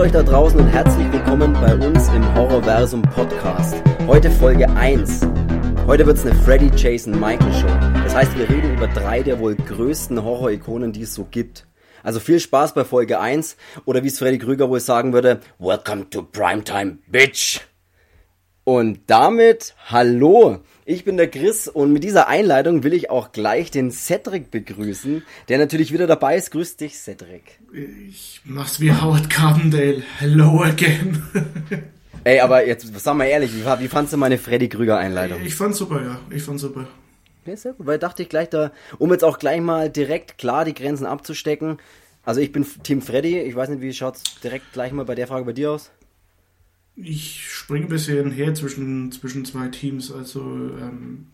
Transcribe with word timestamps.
euch 0.00 0.12
da 0.12 0.22
draußen 0.22 0.58
und 0.58 0.66
herzlich 0.68 1.12
willkommen 1.12 1.52
bei 1.52 1.74
uns 1.74 2.08
im 2.08 2.34
Horrorversum 2.34 3.02
Podcast. 3.02 3.82
Heute 4.06 4.30
Folge 4.30 4.66
1. 4.70 5.20
Heute 5.86 6.06
wird 6.06 6.16
es 6.16 6.24
eine 6.24 6.34
Freddy 6.36 6.70
Jason 6.74 7.20
Michael 7.20 7.52
Show. 7.52 7.66
Das 8.02 8.14
heißt, 8.14 8.38
wir 8.38 8.48
reden 8.48 8.72
über 8.72 8.88
drei 8.88 9.22
der 9.22 9.38
wohl 9.38 9.56
größten 9.56 10.24
Horror-Ikonen, 10.24 10.94
die 10.94 11.02
es 11.02 11.12
so 11.12 11.26
gibt. 11.30 11.66
Also 12.02 12.18
viel 12.18 12.40
Spaß 12.40 12.72
bei 12.72 12.86
Folge 12.86 13.20
1 13.20 13.58
oder 13.84 14.02
wie 14.02 14.06
es 14.06 14.18
Freddy 14.18 14.38
Krüger 14.38 14.70
wohl 14.70 14.80
sagen 14.80 15.12
würde, 15.12 15.40
Welcome 15.58 16.08
to 16.08 16.22
Primetime, 16.22 16.96
Bitch. 17.06 17.60
Und 18.64 19.00
damit 19.06 19.74
hallo. 19.90 20.60
Ich 20.92 21.04
bin 21.04 21.16
der 21.16 21.30
Chris 21.30 21.68
und 21.68 21.92
mit 21.92 22.02
dieser 22.02 22.26
Einleitung 22.26 22.82
will 22.82 22.94
ich 22.94 23.10
auch 23.10 23.30
gleich 23.30 23.70
den 23.70 23.92
Cedric 23.92 24.50
begrüßen, 24.50 25.22
der 25.48 25.58
natürlich 25.58 25.92
wieder 25.92 26.08
dabei 26.08 26.36
ist. 26.36 26.50
Grüß 26.50 26.78
dich, 26.78 26.98
Cedric. 26.98 27.60
Ich 28.08 28.40
mach's 28.42 28.80
wie 28.80 28.90
Howard 28.90 29.30
Carbondale. 29.30 30.02
Hello 30.18 30.64
again. 30.64 31.22
Ey, 32.24 32.40
aber 32.40 32.66
jetzt, 32.66 32.92
sag 32.98 33.14
mal 33.14 33.26
ehrlich, 33.26 33.52
wie, 33.54 33.64
wie 33.64 33.86
fandst 33.86 34.14
du 34.14 34.16
meine 34.16 34.36
Freddy 34.36 34.68
Krüger 34.68 34.98
Einleitung? 34.98 35.40
Ich 35.44 35.54
fand's 35.54 35.78
super, 35.78 36.02
ja. 36.02 36.18
Ich 36.28 36.42
fand's 36.42 36.62
super. 36.62 36.88
Ja, 37.46 37.56
sehr 37.56 37.74
gut, 37.74 37.86
weil 37.86 38.00
dachte 38.00 38.24
ich 38.24 38.28
gleich 38.28 38.48
da, 38.48 38.72
um 38.98 39.12
jetzt 39.12 39.22
auch 39.22 39.38
gleich 39.38 39.60
mal 39.60 39.90
direkt 39.90 40.38
klar 40.38 40.64
die 40.64 40.74
Grenzen 40.74 41.06
abzustecken. 41.06 41.78
Also 42.24 42.40
ich 42.40 42.50
bin 42.50 42.66
Team 42.82 43.00
Freddy, 43.00 43.38
ich 43.38 43.54
weiß 43.54 43.68
nicht, 43.68 43.80
wie 43.80 43.92
schaut's 43.92 44.24
direkt 44.42 44.72
gleich 44.72 44.90
mal 44.90 45.04
bei 45.04 45.14
der 45.14 45.28
Frage 45.28 45.44
bei 45.44 45.52
dir 45.52 45.70
aus? 45.70 45.92
Ich 46.96 47.48
springe 47.48 47.86
ein 47.86 47.88
bisschen 47.88 48.30
her 48.30 48.54
zwischen, 48.54 49.10
zwischen 49.12 49.44
zwei 49.44 49.68
Teams. 49.68 50.12
Also 50.12 50.40
ähm, 50.40 51.26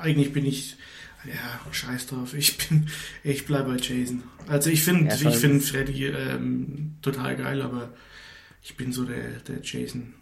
eigentlich 0.00 0.32
bin 0.32 0.44
ich 0.44 0.76
ja 1.24 1.72
scheiß 1.72 2.06
drauf. 2.06 2.34
Ich 2.34 2.56
bin 2.58 2.88
ich 3.24 3.46
bleibe 3.46 3.72
bei 3.72 3.76
Jason. 3.76 4.22
Also 4.46 4.70
ich 4.70 4.82
finde 4.82 5.14
ja, 5.14 5.30
ich 5.30 5.36
finde 5.36 5.60
Freddy 5.60 6.06
ähm, 6.06 6.96
total 7.02 7.36
geil, 7.36 7.62
aber 7.62 7.90
ich 8.62 8.76
bin 8.76 8.92
so 8.92 9.04
der 9.04 9.40
der 9.46 9.60
Jason 9.62 10.14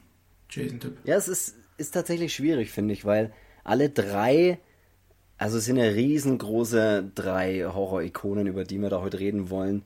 Jason 0.51 0.81
Tipp. 0.81 0.99
Ja, 1.05 1.17
es 1.17 1.29
ist 1.29 1.57
ist 1.77 1.93
tatsächlich 1.93 2.35
schwierig 2.35 2.71
finde 2.71 2.95
ich, 2.95 3.05
weil 3.05 3.33
alle 3.65 3.91
drei 3.91 4.59
also 5.37 5.59
es 5.59 5.67
sind 5.67 5.77
ja 5.77 5.85
riesengroße 5.85 7.13
drei 7.15 7.65
Horror-Ikonen, 7.65 8.49
über 8.49 8.65
die 8.65 8.81
wir 8.81 8.91
da 8.91 9.01
heute 9.01 9.21
reden 9.21 9.51
wollen. 9.51 9.85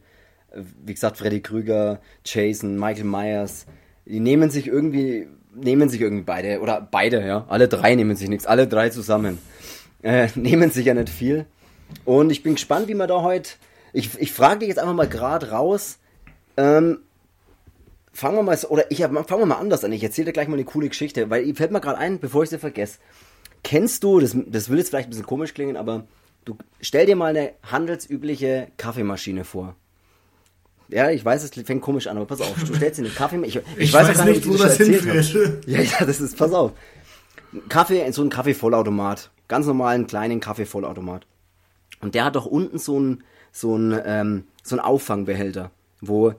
Wie 0.54 0.94
gesagt, 0.94 1.18
Freddy 1.18 1.40
Krüger, 1.40 2.00
Jason, 2.24 2.78
Michael 2.78 3.04
Myers 3.04 3.66
die 4.06 4.20
nehmen 4.20 4.50
sich 4.50 4.66
irgendwie, 4.66 5.26
nehmen 5.54 5.88
sich 5.88 6.00
irgendwie 6.00 6.24
beide, 6.24 6.60
oder 6.60 6.86
beide, 6.90 7.26
ja, 7.26 7.44
alle 7.48 7.68
drei 7.68 7.94
nehmen 7.94 8.16
sich 8.16 8.28
nichts, 8.28 8.46
alle 8.46 8.66
drei 8.66 8.90
zusammen. 8.90 9.38
Äh, 10.02 10.28
nehmen 10.34 10.70
sich 10.70 10.86
ja 10.86 10.94
nicht 10.94 11.08
viel. 11.08 11.46
Und 12.04 12.30
ich 12.30 12.42
bin 12.42 12.54
gespannt, 12.54 12.88
wie 12.88 12.94
man 12.94 13.08
da 13.08 13.22
heute, 13.22 13.50
ich, 13.92 14.18
ich 14.18 14.32
frage 14.32 14.60
dich 14.60 14.68
jetzt 14.68 14.78
einfach 14.78 14.94
mal 14.94 15.08
gerade 15.08 15.50
raus, 15.50 15.98
ähm, 16.56 16.98
fangen 18.12 18.36
wir 18.36 18.42
mal, 18.42 18.58
oder 18.68 18.90
ich 18.90 18.98
fangen 18.98 19.24
wir 19.28 19.46
mal 19.46 19.56
anders 19.56 19.84
an, 19.84 19.92
ich 19.92 20.02
erzähle 20.02 20.26
dir 20.26 20.32
gleich 20.32 20.48
mal 20.48 20.54
eine 20.54 20.64
coole 20.64 20.88
Geschichte, 20.88 21.30
weil 21.30 21.54
fällt 21.54 21.70
mir 21.70 21.80
gerade 21.80 21.98
ein, 21.98 22.18
bevor 22.18 22.42
ich 22.42 22.50
sie 22.50 22.58
vergesse. 22.58 22.98
Kennst 23.62 24.02
du, 24.02 24.20
das, 24.20 24.36
das 24.46 24.68
will 24.68 24.78
jetzt 24.78 24.88
vielleicht 24.88 25.08
ein 25.08 25.10
bisschen 25.10 25.26
komisch 25.26 25.54
klingen, 25.54 25.76
aber 25.76 26.04
du 26.44 26.56
stell 26.80 27.06
dir 27.06 27.16
mal 27.16 27.36
eine 27.36 27.52
handelsübliche 27.62 28.68
Kaffeemaschine 28.76 29.44
vor. 29.44 29.76
Ja, 30.92 31.10
ich 31.10 31.24
weiß, 31.24 31.42
es 31.42 31.66
fängt 31.66 31.82
komisch 31.82 32.06
an, 32.06 32.16
aber 32.16 32.26
pass 32.26 32.40
auf, 32.40 32.54
du 32.64 32.74
stellst 32.74 32.98
dir 33.00 33.04
einen 33.04 33.14
Kaffee. 33.14 33.38
Ich, 33.44 33.56
ich, 33.56 33.62
ich 33.76 33.92
weiß, 33.92 34.08
weiß 34.08 34.18
gar 34.18 34.26
nicht, 34.26 34.46
wo 34.46 34.56
das 34.56 34.76
hinführt. 34.76 35.66
Ja, 35.66 35.80
ja, 35.80 36.04
das 36.04 36.20
ist, 36.20 36.36
pass 36.36 36.52
auf. 36.52 36.72
Kaffee, 37.68 38.10
so 38.12 38.22
ein 38.22 38.30
Kaffeevollautomat. 38.30 39.30
Ganz 39.48 39.66
normalen 39.66 40.06
kleinen 40.06 40.40
Kaffeevollautomat. 40.40 41.26
Und 42.00 42.14
der 42.14 42.24
hat 42.24 42.36
doch 42.36 42.46
unten 42.46 42.78
so 42.78 42.98
ein, 42.98 43.24
so 43.50 43.76
ein, 43.76 44.00
ähm, 44.04 44.44
so 44.62 44.76
ein 44.76 44.80
Auffangbehälter, 44.80 45.70
wo, 46.00 46.34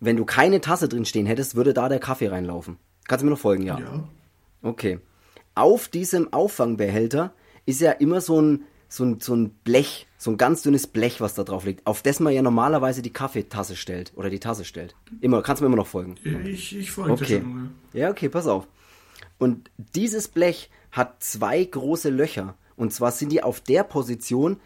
wenn 0.00 0.16
du 0.16 0.24
keine 0.24 0.60
Tasse 0.60 0.88
drin 0.88 1.04
stehen 1.04 1.26
hättest, 1.26 1.54
würde 1.54 1.74
da 1.74 1.88
der 1.88 1.98
Kaffee 1.98 2.28
reinlaufen. 2.28 2.78
Kannst 3.08 3.22
du 3.22 3.26
mir 3.26 3.32
noch 3.32 3.38
folgen, 3.38 3.62
ja? 3.64 3.78
Ja. 3.78 4.04
Okay. 4.62 4.98
Auf 5.54 5.88
diesem 5.88 6.32
Auffangbehälter 6.32 7.32
ist 7.64 7.80
ja 7.80 7.92
immer 7.92 8.20
so 8.20 8.40
ein, 8.40 8.64
so 8.88 9.04
ein, 9.04 9.20
so 9.20 9.34
ein 9.34 9.50
Blech, 9.50 10.06
so 10.16 10.30
ein 10.30 10.36
ganz 10.36 10.62
dünnes 10.62 10.86
Blech, 10.86 11.20
was 11.20 11.34
da 11.34 11.44
drauf 11.44 11.64
liegt, 11.64 11.86
auf 11.86 12.02
das 12.02 12.20
man 12.20 12.32
ja 12.32 12.42
normalerweise 12.42 13.02
die 13.02 13.12
Kaffeetasse 13.12 13.76
stellt 13.76 14.12
oder 14.16 14.30
die 14.30 14.40
Tasse 14.40 14.64
stellt. 14.64 14.94
Immer, 15.20 15.42
kannst 15.42 15.60
du 15.60 15.64
mir 15.64 15.68
immer 15.68 15.82
noch 15.82 15.86
folgen? 15.86 16.16
Ich, 16.44 16.76
ich 16.76 16.90
folge 16.90 17.12
okay. 17.12 17.40
Schon, 17.40 17.70
ja. 17.92 18.00
ja, 18.00 18.10
okay, 18.10 18.28
pass 18.28 18.46
auf. 18.46 18.66
Und 19.38 19.70
dieses 19.94 20.28
Blech 20.28 20.70
hat 20.92 21.22
zwei 21.22 21.62
große 21.62 22.10
Löcher. 22.10 22.54
Und 22.76 22.92
zwar 22.92 23.12
sind 23.12 23.32
die 23.32 23.42
auf 23.42 23.60
der 23.60 23.84
Position, 23.84 24.60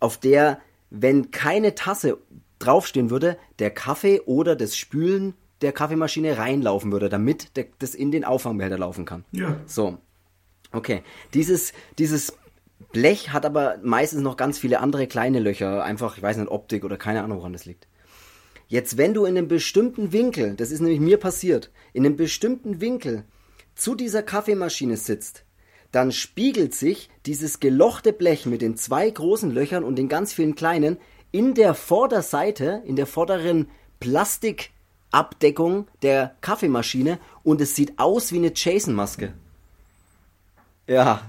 auf 0.00 0.18
der, 0.18 0.60
wenn 0.90 1.30
keine 1.30 1.74
Tasse 1.74 2.18
draufstehen 2.58 3.10
würde, 3.10 3.38
der 3.58 3.70
Kaffee 3.70 4.20
oder 4.20 4.56
das 4.56 4.76
Spülen 4.76 5.34
der 5.60 5.72
Kaffeemaschine 5.72 6.38
reinlaufen 6.38 6.92
würde, 6.92 7.08
damit 7.08 7.56
der, 7.56 7.66
das 7.78 7.94
in 7.94 8.12
den 8.12 8.24
Auffangbehälter 8.24 8.78
laufen 8.78 9.04
kann. 9.04 9.24
Ja. 9.32 9.60
So. 9.66 9.98
Okay. 10.72 11.02
Dieses, 11.34 11.72
dieses 11.98 12.36
Blech 12.92 13.32
hat 13.32 13.44
aber 13.44 13.78
meistens 13.82 14.22
noch 14.22 14.36
ganz 14.36 14.58
viele 14.58 14.80
andere 14.80 15.06
kleine 15.06 15.40
Löcher, 15.40 15.82
einfach, 15.84 16.16
ich 16.16 16.22
weiß 16.22 16.36
nicht, 16.36 16.50
Optik 16.50 16.84
oder 16.84 16.96
keine 16.96 17.22
Ahnung, 17.22 17.38
woran 17.38 17.52
das 17.52 17.64
liegt. 17.64 17.86
Jetzt, 18.68 18.98
wenn 18.98 19.14
du 19.14 19.24
in 19.24 19.36
einem 19.36 19.48
bestimmten 19.48 20.12
Winkel, 20.12 20.54
das 20.54 20.70
ist 20.70 20.80
nämlich 20.80 21.00
mir 21.00 21.18
passiert, 21.18 21.70
in 21.92 22.04
einem 22.04 22.16
bestimmten 22.16 22.80
Winkel 22.80 23.24
zu 23.74 23.94
dieser 23.94 24.22
Kaffeemaschine 24.22 24.96
sitzt, 24.96 25.44
dann 25.90 26.12
spiegelt 26.12 26.74
sich 26.74 27.08
dieses 27.24 27.60
gelochte 27.60 28.12
Blech 28.12 28.44
mit 28.44 28.60
den 28.60 28.76
zwei 28.76 29.08
großen 29.08 29.50
Löchern 29.50 29.84
und 29.84 29.96
den 29.96 30.08
ganz 30.08 30.32
vielen 30.32 30.54
kleinen 30.54 30.98
in 31.32 31.54
der 31.54 31.74
Vorderseite, 31.74 32.82
in 32.84 32.96
der 32.96 33.06
vorderen 33.06 33.68
Plastikabdeckung 34.00 35.88
der 36.02 36.36
Kaffeemaschine 36.40 37.18
und 37.42 37.60
es 37.60 37.74
sieht 37.74 37.98
aus 37.98 38.32
wie 38.32 38.38
eine 38.38 38.52
Jason-Maske. 38.54 39.32
Ja, 40.86 41.22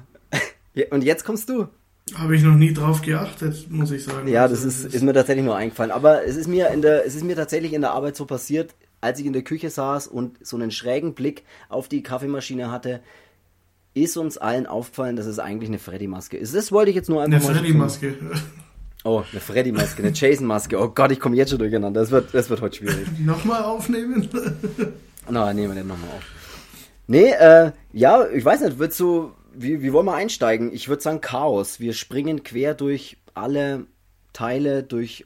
und 0.91 1.03
jetzt 1.03 1.25
kommst 1.25 1.49
du. 1.49 1.67
Habe 2.15 2.35
ich 2.35 2.43
noch 2.43 2.55
nie 2.55 2.73
drauf 2.73 3.01
geachtet, 3.01 3.69
muss 3.69 3.91
ich 3.91 4.03
sagen. 4.03 4.27
Ja, 4.27 4.47
das 4.47 4.63
also, 4.63 4.87
ist, 4.87 4.95
ist 4.95 5.03
mir 5.03 5.13
tatsächlich 5.13 5.45
nur 5.45 5.55
eingefallen. 5.55 5.91
Aber 5.91 6.25
es 6.25 6.35
ist 6.35 6.47
mir 6.47 6.69
in 6.69 6.81
der, 6.81 7.05
es 7.05 7.15
ist 7.15 7.23
mir 7.23 7.35
tatsächlich 7.35 7.73
in 7.73 7.81
der 7.81 7.91
Arbeit 7.91 8.15
so 8.15 8.25
passiert, 8.25 8.73
als 9.01 9.19
ich 9.19 9.25
in 9.25 9.33
der 9.33 9.43
Küche 9.43 9.69
saß 9.69 10.07
und 10.07 10.37
so 10.41 10.57
einen 10.57 10.71
schrägen 10.71 11.13
Blick 11.13 11.43
auf 11.69 11.87
die 11.87 12.03
Kaffeemaschine 12.03 12.71
hatte, 12.71 13.01
ist 13.93 14.17
uns 14.17 14.37
allen 14.37 14.65
aufgefallen, 14.65 15.15
dass 15.15 15.25
es 15.25 15.39
eigentlich 15.39 15.69
eine 15.69 15.79
Freddy-Maske 15.79 16.37
ist. 16.37 16.55
Das 16.55 16.71
wollte 16.71 16.89
ich 16.89 16.95
jetzt 16.95 17.09
nur 17.09 17.21
einfach 17.21 17.37
eine 17.37 17.45
mal. 17.45 17.51
Eine 17.51 17.59
Freddy-Maske. 17.59 18.15
Oh, 19.05 19.23
eine 19.31 19.39
Freddy-Maske, 19.39 20.03
eine 20.03 20.11
Jason-Maske. 20.11 20.77
Oh 20.77 20.89
Gott, 20.89 21.11
ich 21.11 21.19
komme 21.19 21.35
jetzt 21.35 21.49
schon 21.49 21.59
durcheinander. 21.59 22.01
Das 22.01 22.11
wird, 22.11 22.33
das 22.33 22.49
wird 22.49 22.61
heute 22.61 22.77
schwierig. 22.77 23.07
nochmal 23.19 23.63
aufnehmen? 23.63 24.27
Na, 25.29 25.53
nehmen 25.53 25.69
wir 25.69 25.81
den 25.81 25.87
nochmal 25.87 26.09
auf. 26.09 26.23
Nee, 27.07 27.31
äh, 27.31 27.71
ja, 27.93 28.27
ich 28.27 28.43
weiß 28.43 28.61
nicht, 28.61 28.77
würdest 28.77 28.99
du, 28.99 29.31
wie, 29.53 29.81
wie 29.81 29.93
wollen 29.93 30.05
wir 30.05 30.15
einsteigen? 30.15 30.73
Ich 30.73 30.89
würde 30.89 31.01
sagen 31.01 31.21
Chaos. 31.21 31.79
Wir 31.79 31.93
springen 31.93 32.43
quer 32.43 32.73
durch 32.73 33.17
alle 33.33 33.85
Teile, 34.33 34.83
durch 34.83 35.25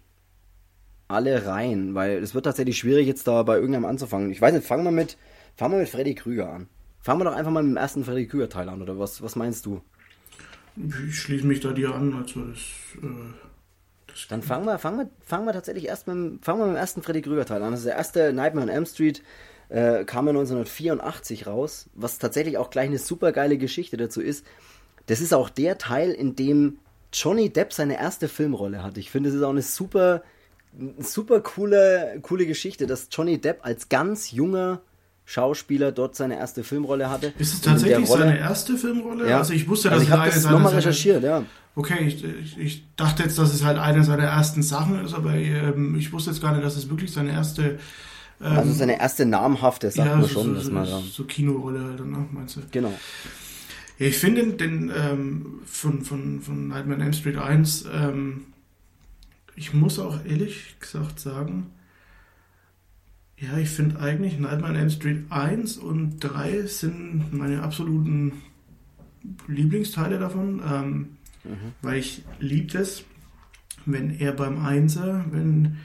alle 1.07 1.45
Reihen, 1.45 1.95
weil 1.95 2.17
es 2.17 2.33
wird 2.33 2.45
tatsächlich 2.45 2.77
schwierig, 2.77 3.07
jetzt 3.07 3.27
da 3.27 3.43
bei 3.43 3.55
irgendeinem 3.55 3.85
anzufangen. 3.85 4.31
Ich 4.31 4.41
weiß 4.41 4.53
nicht, 4.53 4.65
fangen 4.65 4.83
wir 4.83 4.91
mit, 4.91 5.17
fangen 5.55 5.73
wir 5.73 5.79
mit 5.79 5.89
Freddy 5.89 6.15
Krüger 6.15 6.49
an. 6.49 6.67
Fangen 6.99 7.19
wir 7.19 7.25
doch 7.25 7.35
einfach 7.35 7.51
mal 7.51 7.63
mit 7.63 7.73
dem 7.73 7.77
ersten 7.77 8.05
Freddy 8.05 8.27
Krüger 8.27 8.49
Teil 8.49 8.69
an, 8.69 8.81
oder 8.81 8.97
was, 8.97 9.21
was 9.21 9.35
meinst 9.35 9.65
du? 9.65 9.81
Ich 11.07 11.19
schließe 11.19 11.45
mich 11.45 11.59
da 11.59 11.71
dir 11.71 11.93
an, 11.93 12.13
also 12.13 12.45
das, 12.45 12.59
äh, 13.01 13.33
das 14.07 14.27
Dann 14.29 14.41
fangen 14.41 14.65
wir, 14.65 14.79
fangen 14.79 14.97
wir, 14.99 15.09
fangen 15.21 15.45
wir 15.45 15.53
tatsächlich 15.53 15.85
erst 15.85 16.07
mit, 16.07 16.43
fangen 16.43 16.59
wir 16.59 16.65
mit 16.65 16.75
dem 16.75 16.79
ersten 16.79 17.03
Freddy 17.03 17.21
Krüger 17.21 17.45
Teil 17.45 17.61
an. 17.61 17.71
Das 17.71 17.81
ist 17.81 17.87
der 17.87 17.95
erste 17.95 18.33
Nightmare 18.33 18.67
on 18.67 18.73
Elm 18.73 18.85
Street 18.85 19.21
äh, 19.73 20.05
kam 20.05 20.27
er 20.27 20.31
1984 20.31 21.47
raus, 21.47 21.89
was 21.95 22.19
tatsächlich 22.19 22.59
auch 22.59 22.69
gleich 22.69 22.87
eine 22.87 22.99
super 22.99 23.31
geile 23.31 23.57
Geschichte 23.57 23.97
dazu 23.97 24.21
ist. 24.21 24.45
Das 25.07 25.19
ist 25.19 25.33
auch 25.33 25.49
der 25.49 25.79
Teil, 25.79 26.11
in 26.11 26.35
dem 26.35 26.77
Johnny 27.11 27.49
Depp 27.49 27.73
seine 27.73 27.97
erste 27.99 28.27
Filmrolle 28.27 28.83
hat. 28.83 28.97
Ich 28.97 29.09
finde, 29.09 29.29
es 29.29 29.35
ist 29.35 29.41
auch 29.41 29.49
eine 29.49 29.63
super, 29.63 30.21
super 30.99 31.41
coole, 31.41 32.19
coole 32.21 32.45
Geschichte, 32.45 32.85
dass 32.85 33.07
Johnny 33.11 33.41
Depp 33.41 33.65
als 33.65 33.89
ganz 33.89 34.31
junger 34.31 34.81
Schauspieler 35.25 35.91
dort 35.91 36.15
seine 36.15 36.37
erste 36.37 36.63
Filmrolle 36.63 37.09
hatte. 37.09 37.33
Ist 37.39 37.53
es 37.53 37.61
tatsächlich 37.61 38.07
seine 38.07 38.37
erste 38.37 38.77
Filmrolle? 38.77 39.27
Ja. 39.27 39.39
Also 39.39 39.53
ich 39.53 39.67
wusste, 39.67 39.89
dass 39.89 39.99
also 39.99 40.07
ich 40.07 40.11
habe 40.11 40.29
das 40.29 40.43
nochmal 40.43 40.75
recherchiert, 40.75 41.23
ja. 41.23 41.45
Okay, 41.75 42.05
ich, 42.05 42.23
ich, 42.23 42.57
ich, 42.59 42.95
dachte 42.95 43.23
jetzt, 43.23 43.39
dass 43.39 43.51
es 43.51 43.63
halt 43.63 43.79
eine 43.79 44.03
seiner 44.03 44.25
ersten 44.25 44.61
Sachen 44.61 45.03
ist, 45.03 45.15
aber 45.15 45.33
ähm, 45.33 45.95
ich 45.97 46.13
wusste 46.13 46.29
jetzt 46.29 46.41
gar 46.41 46.51
nicht, 46.51 46.63
dass 46.63 46.75
es 46.75 46.89
wirklich 46.89 47.11
seine 47.11 47.31
erste 47.31 47.79
ähm, 48.43 48.57
also 48.57 48.73
seine 48.73 48.99
erste 48.99 49.25
namhafte, 49.25 49.91
sagt 49.91 50.09
ja, 50.09 50.15
man 50.15 50.29
schon. 50.29 50.59
So, 50.59 50.71
man 50.71 50.85
da 50.85 50.99
so 50.99 51.23
Kinorolle 51.23 51.83
halt, 51.83 52.05
ne, 52.05 52.25
meinst 52.31 52.57
du? 52.57 52.61
Genau. 52.71 52.93
Ja, 53.99 54.07
ich 54.07 54.17
finde 54.17 54.45
den 54.53 54.91
ähm, 54.95 55.59
von, 55.65 56.01
von, 56.01 56.41
von 56.41 56.67
Nightmare 56.67 56.99
on 56.99 57.05
Elm 57.05 57.13
Street 57.13 57.37
1, 57.37 57.85
ähm, 57.93 58.45
ich 59.55 59.73
muss 59.73 59.99
auch 59.99 60.25
ehrlich 60.25 60.75
gesagt 60.79 61.19
sagen, 61.19 61.67
ja, 63.37 63.57
ich 63.57 63.69
finde 63.69 63.99
eigentlich 63.99 64.39
Nightmare 64.39 64.73
on 64.73 64.79
Elm 64.79 64.89
Street 64.89 65.25
1 65.29 65.77
und 65.77 66.19
3 66.19 66.63
sind 66.63 67.33
meine 67.33 67.61
absoluten 67.61 68.41
Lieblingsteile 69.47 70.19
davon, 70.19 70.61
ähm, 70.65 70.97
mhm. 71.43 71.73
weil 71.81 71.99
ich 71.99 72.23
liebe 72.39 72.77
es, 72.77 73.03
wenn 73.85 74.17
er 74.19 74.31
beim 74.31 74.65
Einser, 74.65 75.25
wenn 75.31 75.77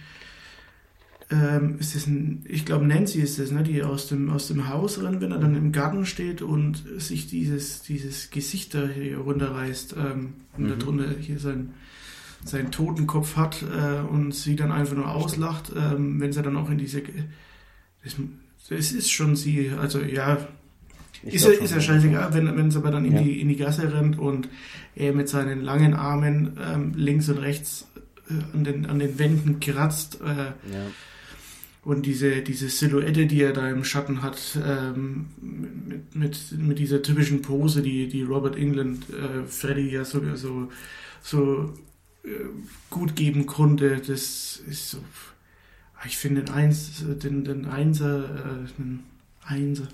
ähm, 1.30 1.76
ist 1.78 1.94
es 1.94 2.06
ein, 2.06 2.42
ich 2.48 2.64
glaube 2.64 2.86
Nancy 2.86 3.20
ist 3.20 3.38
es, 3.38 3.50
ne, 3.50 3.62
die 3.62 3.82
aus 3.82 4.08
dem, 4.08 4.30
aus 4.30 4.48
dem 4.48 4.68
Haus 4.68 5.02
rennt, 5.02 5.20
wenn 5.20 5.30
er 5.32 5.38
dann 5.38 5.54
im 5.56 5.72
Garten 5.72 6.06
steht 6.06 6.40
und 6.40 6.82
sich 6.98 7.26
dieses, 7.26 7.82
dieses 7.82 8.30
Gesicht 8.30 8.74
da 8.74 8.86
hier 8.88 9.18
runterreißt 9.18 9.94
ähm, 9.98 10.34
und 10.56 10.64
Mhm. 10.64 10.78
darunter 10.78 11.10
hier 11.20 11.38
sein, 11.38 11.74
seinen 12.44 12.70
Totenkopf 12.70 13.36
hat 13.36 13.62
äh, 13.62 14.00
und 14.08 14.34
sie 14.34 14.56
dann 14.56 14.72
einfach 14.72 14.96
nur 14.96 15.10
auslacht, 15.10 15.70
ähm, 15.76 16.18
wenn 16.20 16.32
sie 16.32 16.40
dann 16.42 16.56
auch 16.56 16.70
in 16.70 16.78
diese, 16.78 17.02
das, 18.02 18.16
das 18.70 18.92
ist 18.92 19.10
schon 19.10 19.36
sie, 19.36 19.70
also 19.78 20.00
ja, 20.00 20.38
Ich 21.22 21.34
ist 21.34 21.42
schon, 21.44 21.52
ist 21.52 21.72
ja 21.74 21.80
scheißegal, 21.80 22.32
wenn, 22.32 22.56
wenn 22.56 22.70
sie 22.70 22.78
aber 22.78 22.90
dann 22.90 23.04
in, 23.04 23.12
Ja. 23.16 23.22
die, 23.22 23.40
in 23.40 23.48
die 23.48 23.56
Gasse 23.56 23.92
rennt 23.92 24.18
und 24.18 24.48
er 24.94 25.12
mit 25.12 25.28
seinen 25.28 25.60
langen 25.62 25.92
Armen 25.94 26.56
ähm, 26.64 26.92
links 26.96 27.28
und 27.28 27.38
rechts 27.38 27.86
äh, 28.30 28.56
an, 28.56 28.64
den, 28.64 28.86
an 28.86 28.98
den 28.98 29.18
Wänden 29.18 29.60
kratzt 29.60 30.20
äh, 30.22 30.26
Ja. 30.72 30.86
Und 31.88 32.04
diese, 32.04 32.42
diese 32.42 32.68
Silhouette, 32.68 33.24
die 33.26 33.40
er 33.40 33.54
da 33.54 33.66
im 33.70 33.82
Schatten 33.82 34.20
hat, 34.20 34.38
ähm, 34.62 35.26
mit, 35.40 36.14
mit, 36.14 36.38
mit 36.58 36.78
dieser 36.78 37.00
typischen 37.02 37.40
Pose, 37.40 37.80
die, 37.80 38.08
die 38.08 38.22
Robert 38.22 38.56
England 38.56 39.06
äh, 39.08 39.46
Freddy 39.46 39.88
ja 39.90 40.04
so, 40.04 40.20
so, 40.36 40.68
so 41.22 41.72
äh, 42.24 42.28
gut 42.90 43.16
geben 43.16 43.46
konnte, 43.46 43.96
das 44.06 44.60
ist 44.68 44.90
so. 44.90 44.98
Ich 46.06 46.18
finde 46.18 46.42
den 46.42 46.54
Eins, 46.54 47.02
den, 47.22 47.44
den 47.44 47.64
Einser, 47.64 48.24
äh, 48.24 48.68
den 48.78 49.00
Einser, 49.44 49.88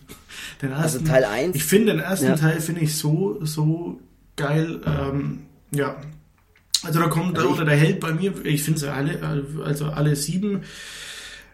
den 0.63 0.73
Also 0.73 0.99
ersten, 0.99 1.05
Teil 1.09 1.25
1. 1.25 1.55
ich 1.55 1.63
finde 1.65 1.93
den 1.93 2.01
ersten 2.01 2.27
Ja. 2.27 2.35
Teil 2.37 2.61
finde 2.61 2.81
ich 2.81 2.97
so 2.97 3.39
so 3.45 4.01
geil. 4.35 4.81
Ähm, 4.85 5.43
ja, 5.71 6.03
also 6.83 6.99
da 6.99 7.07
kommt 7.07 7.37
Also 7.39 7.51
ich- 7.51 7.55
oder 7.55 7.65
der 7.67 7.77
Held 7.77 8.01
bei 8.01 8.13
mir. 8.13 8.35
Ich 8.45 8.65
finde 8.65 8.81
sie 8.81 8.93
alle, 8.93 9.23
also 9.65 9.87
alle 9.87 10.17
sieben. 10.17 10.63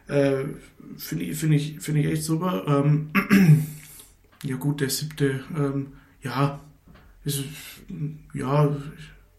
Äh, 0.09 0.45
finde 0.97 1.25
ich 1.25 1.39
finde 1.39 1.57
ich 1.57 1.81
finde 1.81 2.01
ich 2.01 2.07
echt 2.07 2.25
super. 2.25 2.65
Ähm, 2.67 3.11
ja 4.45 4.57
gut, 4.57 4.81
der 4.81 4.91
siebte. 4.91 5.45
Ähm, 5.57 5.93
ja, 6.23 6.61
ist 7.25 7.43
ja 8.35 8.77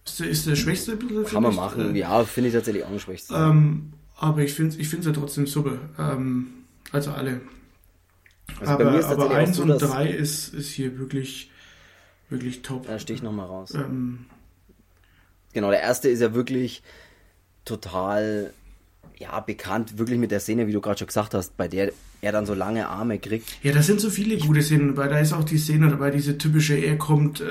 ist 0.06 0.20
der, 0.20 0.28
ist 0.30 0.48
der 0.48 0.56
schwächste. 0.56 0.98
Kann 1.26 1.44
man 1.44 1.52
ich. 1.52 1.58
machen. 1.58 1.96
Äh, 1.96 2.00
Ja, 2.00 2.24
finde 2.24 2.50
ich 2.50 2.54
tatsächlich 2.56 2.84
auch 2.84 2.90
nicht 2.90 3.04
schlecht. 3.04 3.28
ähm, 3.32 3.94
aber 4.18 4.42
ich 4.44 4.54
finde 4.54 4.78
ich 4.78 4.88
finde 4.90 5.06
sie 5.06 5.14
trotzdem 5.14 5.48
super. 5.48 5.78
Ähm, 5.98 6.48
also 6.92 7.12
alle. 7.12 7.42
Also 8.60 8.74
aber 8.74 8.84
aber 8.92 9.02
tatsächlich 9.02 9.26
auch 9.26 9.32
eins 9.36 9.56
so, 9.58 9.62
und 9.64 9.68
dass- 9.70 9.82
drei 9.82 10.10
ist, 10.10 10.54
ist 10.54 10.70
hier 10.70 10.98
wirklich, 11.00 11.50
wirklich 12.30 12.62
top. 12.62 12.86
Da 12.88 13.00
stehe 13.00 13.16
ich 13.16 13.24
nochmal 13.24 13.48
raus. 13.48 13.74
Ähm, 13.74 14.26
Genau, 15.54 15.70
der 15.70 15.82
erste 15.82 16.08
ist 16.10 16.22
ja 16.22 16.34
wirklich 16.34 16.82
total 17.66 18.54
ja, 19.22 19.40
bekannt, 19.40 19.98
wirklich 19.98 20.18
mit 20.20 20.32
der 20.32 20.40
Szene, 20.40 20.68
wie 20.68 20.72
du 20.74 20.82
gerade 20.82 20.98
schon 21.00 21.08
gesagt 21.08 21.34
hast, 21.34 21.56
bei 21.58 21.68
der 21.68 21.92
er 22.24 22.32
dann 22.32 22.46
so 22.46 22.54
lange 22.54 22.88
Arme 22.88 23.18
kriegt. 23.18 23.48
ja, 23.64 23.72
da 23.72 23.82
sind 23.82 24.00
so 24.00 24.10
viele 24.12 24.38
gute 24.38 24.62
Szenen 24.62 24.90
dabei. 24.96 25.08
Da 25.08 25.18
ist 25.20 25.34
auch 25.34 25.44
die 25.44 25.58
Szene 25.58 25.90
dabei, 25.90 26.12
diese 26.12 26.38
typische, 26.38 26.76
er 26.76 26.96
kommt, 26.98 27.42
äh, 27.42 27.46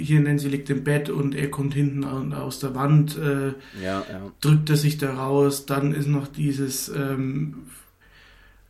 hier 0.00 0.18
Nancy 0.20 0.48
liegt 0.48 0.70
im 0.70 0.82
Bett 0.82 1.08
und 1.08 1.36
er 1.36 1.48
kommt 1.50 1.74
hinten 1.74 2.02
au- 2.04 2.34
aus 2.36 2.58
der 2.58 2.74
Wand, 2.74 3.16
äh, 3.16 3.48
Ja, 3.84 4.04
ja. 4.10 4.32
drückt 4.40 4.70
er 4.70 4.76
sich 4.76 4.98
da 4.98 5.14
raus. 5.14 5.66
Dann 5.66 5.94
ist 5.94 6.08
noch 6.08 6.26
dieses, 6.26 6.88
ähm, 6.88 7.54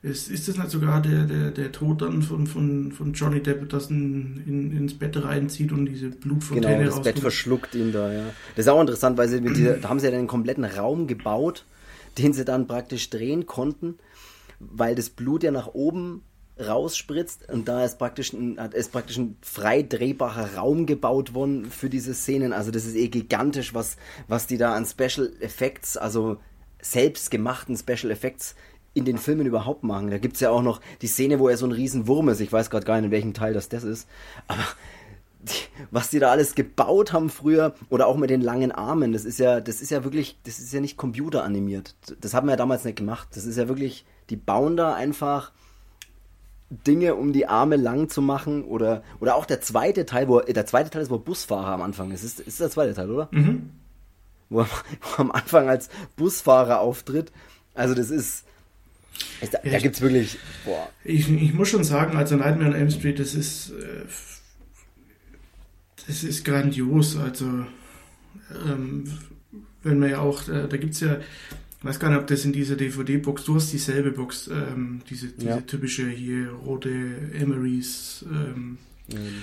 ist, 0.03 0.31
ist 0.31 0.47
das 0.49 0.57
nicht 0.59 0.71
sogar 0.71 1.03
der, 1.03 1.25
der, 1.25 1.51
der 1.51 1.73
Tod 1.73 2.03
dann 2.03 2.23
von, 2.23 2.47
von, 2.47 2.93
von 2.93 3.13
Johnny 3.15 3.43
Depp, 3.43 3.69
das 3.71 3.91
in, 3.91 4.43
in, 4.47 4.77
ins 4.77 4.95
Bett 4.95 5.17
reinzieht 5.23 5.73
und 5.73 5.87
diese 5.87 6.09
Blutfontäne 6.11 6.77
Genau, 6.77 6.85
das 6.85 6.95
Bett 6.97 7.07
rauskommt? 7.07 7.19
verschluckt 7.21 7.75
ihn 7.75 7.91
da, 7.91 8.13
ja. 8.13 8.25
Das 8.55 8.67
ist 8.67 8.69
auch 8.71 8.81
interessant, 8.81 9.19
weil 9.19 9.29
sie 9.29 9.41
mit 9.41 9.57
dieser, 9.57 9.75
da 9.79 9.89
haben 9.89 9.99
sie 9.99 10.07
ja 10.09 10.17
einen 10.17 10.29
kompletten 10.29 10.65
Raum 10.65 11.07
gebaut, 11.09 11.65
den 12.19 12.33
sie 12.33 12.45
dann 12.45 12.67
praktisch 12.67 13.11
drehen 13.11 13.47
konnten, 13.47 13.99
weil 14.59 14.95
das 14.95 15.11
Blut 15.11 15.43
ja 15.43 15.51
nach 15.51 15.69
oben 15.69 16.23
rausspritzt 16.61 17.49
und 17.51 17.69
da 17.69 17.85
ist 17.85 17.99
praktisch 17.99 18.33
ein, 18.33 18.57
ist 18.73 18.91
praktisch 18.91 19.17
ein 19.17 19.37
frei 19.43 19.83
drehbarer 19.83 20.57
Raum 20.57 20.87
gebaut 20.87 21.35
worden 21.35 21.71
für 21.71 21.89
diese 21.89 22.15
Szenen. 22.15 22.53
Also 22.53 22.71
das 22.71 22.85
ist 22.85 22.97
eh 22.97 23.09
gigantisch, 23.09 23.75
was, 23.75 23.97
was 24.27 24.47
die 24.47 24.59
da 24.59 24.75
an 24.75 24.85
Special 24.85 25.33
Effects, 25.41 25.97
also 25.97 26.39
selbstgemachten 26.81 27.77
Special 27.77 28.11
Effects 28.11 28.57
in 28.95 29.05
den 29.05 29.19
Filmen 29.19 29.47
überhaupt 29.47 29.85
machen. 29.85 30.11
Da 30.11 30.19
gibt's 30.19 30.41
ja 30.41 30.51
auch 30.51 30.63
noch 30.63 30.81
die 31.01 31.07
Szene, 31.07 31.39
wo 31.39 31.49
er 31.49 31.57
so 31.57 31.67
ein 31.67 31.73
Riesenwurm 31.73 32.29
ist. 32.29 32.41
Ich 32.41 32.53
weiß 32.53 32.71
gerade 32.71 32.87
gar 32.87 32.97
nicht, 32.97 33.07
in 33.07 33.11
welchem 33.13 33.35
Teil 33.35 33.55
das 33.55 33.69
das 33.69 33.85
ist. 33.85 34.09
Aber 34.49 34.65
was 35.91 36.11
die 36.11 36.19
da 36.19 36.31
alles 36.31 36.55
gebaut 36.55 37.13
haben 37.13 37.31
früher 37.31 37.75
oder 37.91 38.07
auch 38.07 38.17
mit 38.17 38.31
den 38.31 38.41
langen 38.41 38.73
Armen, 38.73 39.13
das 39.13 39.25
ist 39.25 39.39
ja, 39.39 39.61
das 39.61 39.81
ist 39.81 39.91
ja 39.91 40.05
wirklich, 40.05 40.39
das 40.45 40.59
ist 40.59 40.73
ja 40.73 40.81
nicht 40.81 40.97
computeranimiert. 40.97 41.95
Das 42.21 42.35
haben 42.35 42.47
wir 42.47 42.53
ja 42.53 42.57
damals 42.57 42.85
nicht 42.85 42.97
gemacht. 42.97 43.29
Das 43.35 43.45
ist 43.45 43.57
ja 43.57 43.69
wirklich, 43.69 44.05
die 44.31 44.37
bauen 44.37 44.77
da 44.77 44.95
einfach 44.95 45.53
Dinge, 46.87 47.15
um 47.15 47.33
die 47.33 47.47
Arme 47.47 47.77
lang 47.77 48.11
zu 48.11 48.21
machen 48.21 48.63
oder 48.65 49.03
oder 49.21 49.37
auch 49.37 49.47
der 49.47 49.63
zweite 49.63 50.05
Teil, 50.05 50.29
wo 50.29 50.41
der 50.41 50.67
zweite 50.67 50.91
Teil 50.91 51.03
ist, 51.03 51.11
wo 51.11 51.19
Busfahrer 51.19 51.69
am 51.69 51.81
Anfang 51.83 52.11
ist. 52.11 52.25
Ist, 52.25 52.41
ist 52.41 52.61
der 52.61 52.71
zweite 52.71 52.93
Teil, 52.95 53.11
oder? 53.11 53.29
Mhm. 53.31 53.71
Wo, 54.51 54.61
er- 54.61 54.67
wo 55.01 55.15
er 55.17 55.21
am 55.21 55.31
Anfang 55.31 55.69
als 55.69 55.89
Busfahrer 56.17 56.81
auftritt. 56.81 57.33
Also 57.75 57.95
das 57.95 58.11
ist, 58.11 58.45
ist 59.41 59.55
da, 59.55 59.59
da 59.65 59.79
gibt's 59.79 60.03
wirklich, 60.03 60.39
boah, 60.67 60.89
Ich, 61.05 61.31
ich 61.31 61.55
muss 61.55 61.69
schon 61.69 61.85
sagen, 61.85 62.19
also 62.19 62.37
Nightmare 62.37 62.71
on 62.71 62.75
Elm 62.77 62.91
Street, 62.91 63.19
das 63.19 63.35
ist, 63.35 63.71
äh, 63.71 64.05
das 66.09 66.25
ist 66.25 66.45
grandios. 66.45 67.17
Also, 67.17 67.47
ähm, 68.67 69.05
wenn 69.85 69.99
man 70.01 70.11
ja 70.11 70.19
auch, 70.21 70.49
äh, 70.49 70.67
da 70.69 70.77
gibt's 70.77 71.01
ja, 71.01 71.19
ich 71.79 71.85
weiß 71.85 72.01
gar 72.01 72.11
nicht, 72.11 72.19
ob 72.19 72.27
das 72.27 72.45
in 72.45 72.53
dieser 72.53 72.75
DVD-Box, 72.75 73.45
du 73.45 73.55
hast 73.55 73.73
dieselbe 73.73 74.11
Box, 74.11 74.49
ähm, 74.53 75.01
diese, 75.09 75.29
diese 75.29 75.47
Ja. 75.51 75.61
typische 75.61 76.09
hier 76.09 76.51
rote 76.51 76.91
Emerys, 77.35 78.25
ähm, 78.29 78.79
ähm, 79.13 79.43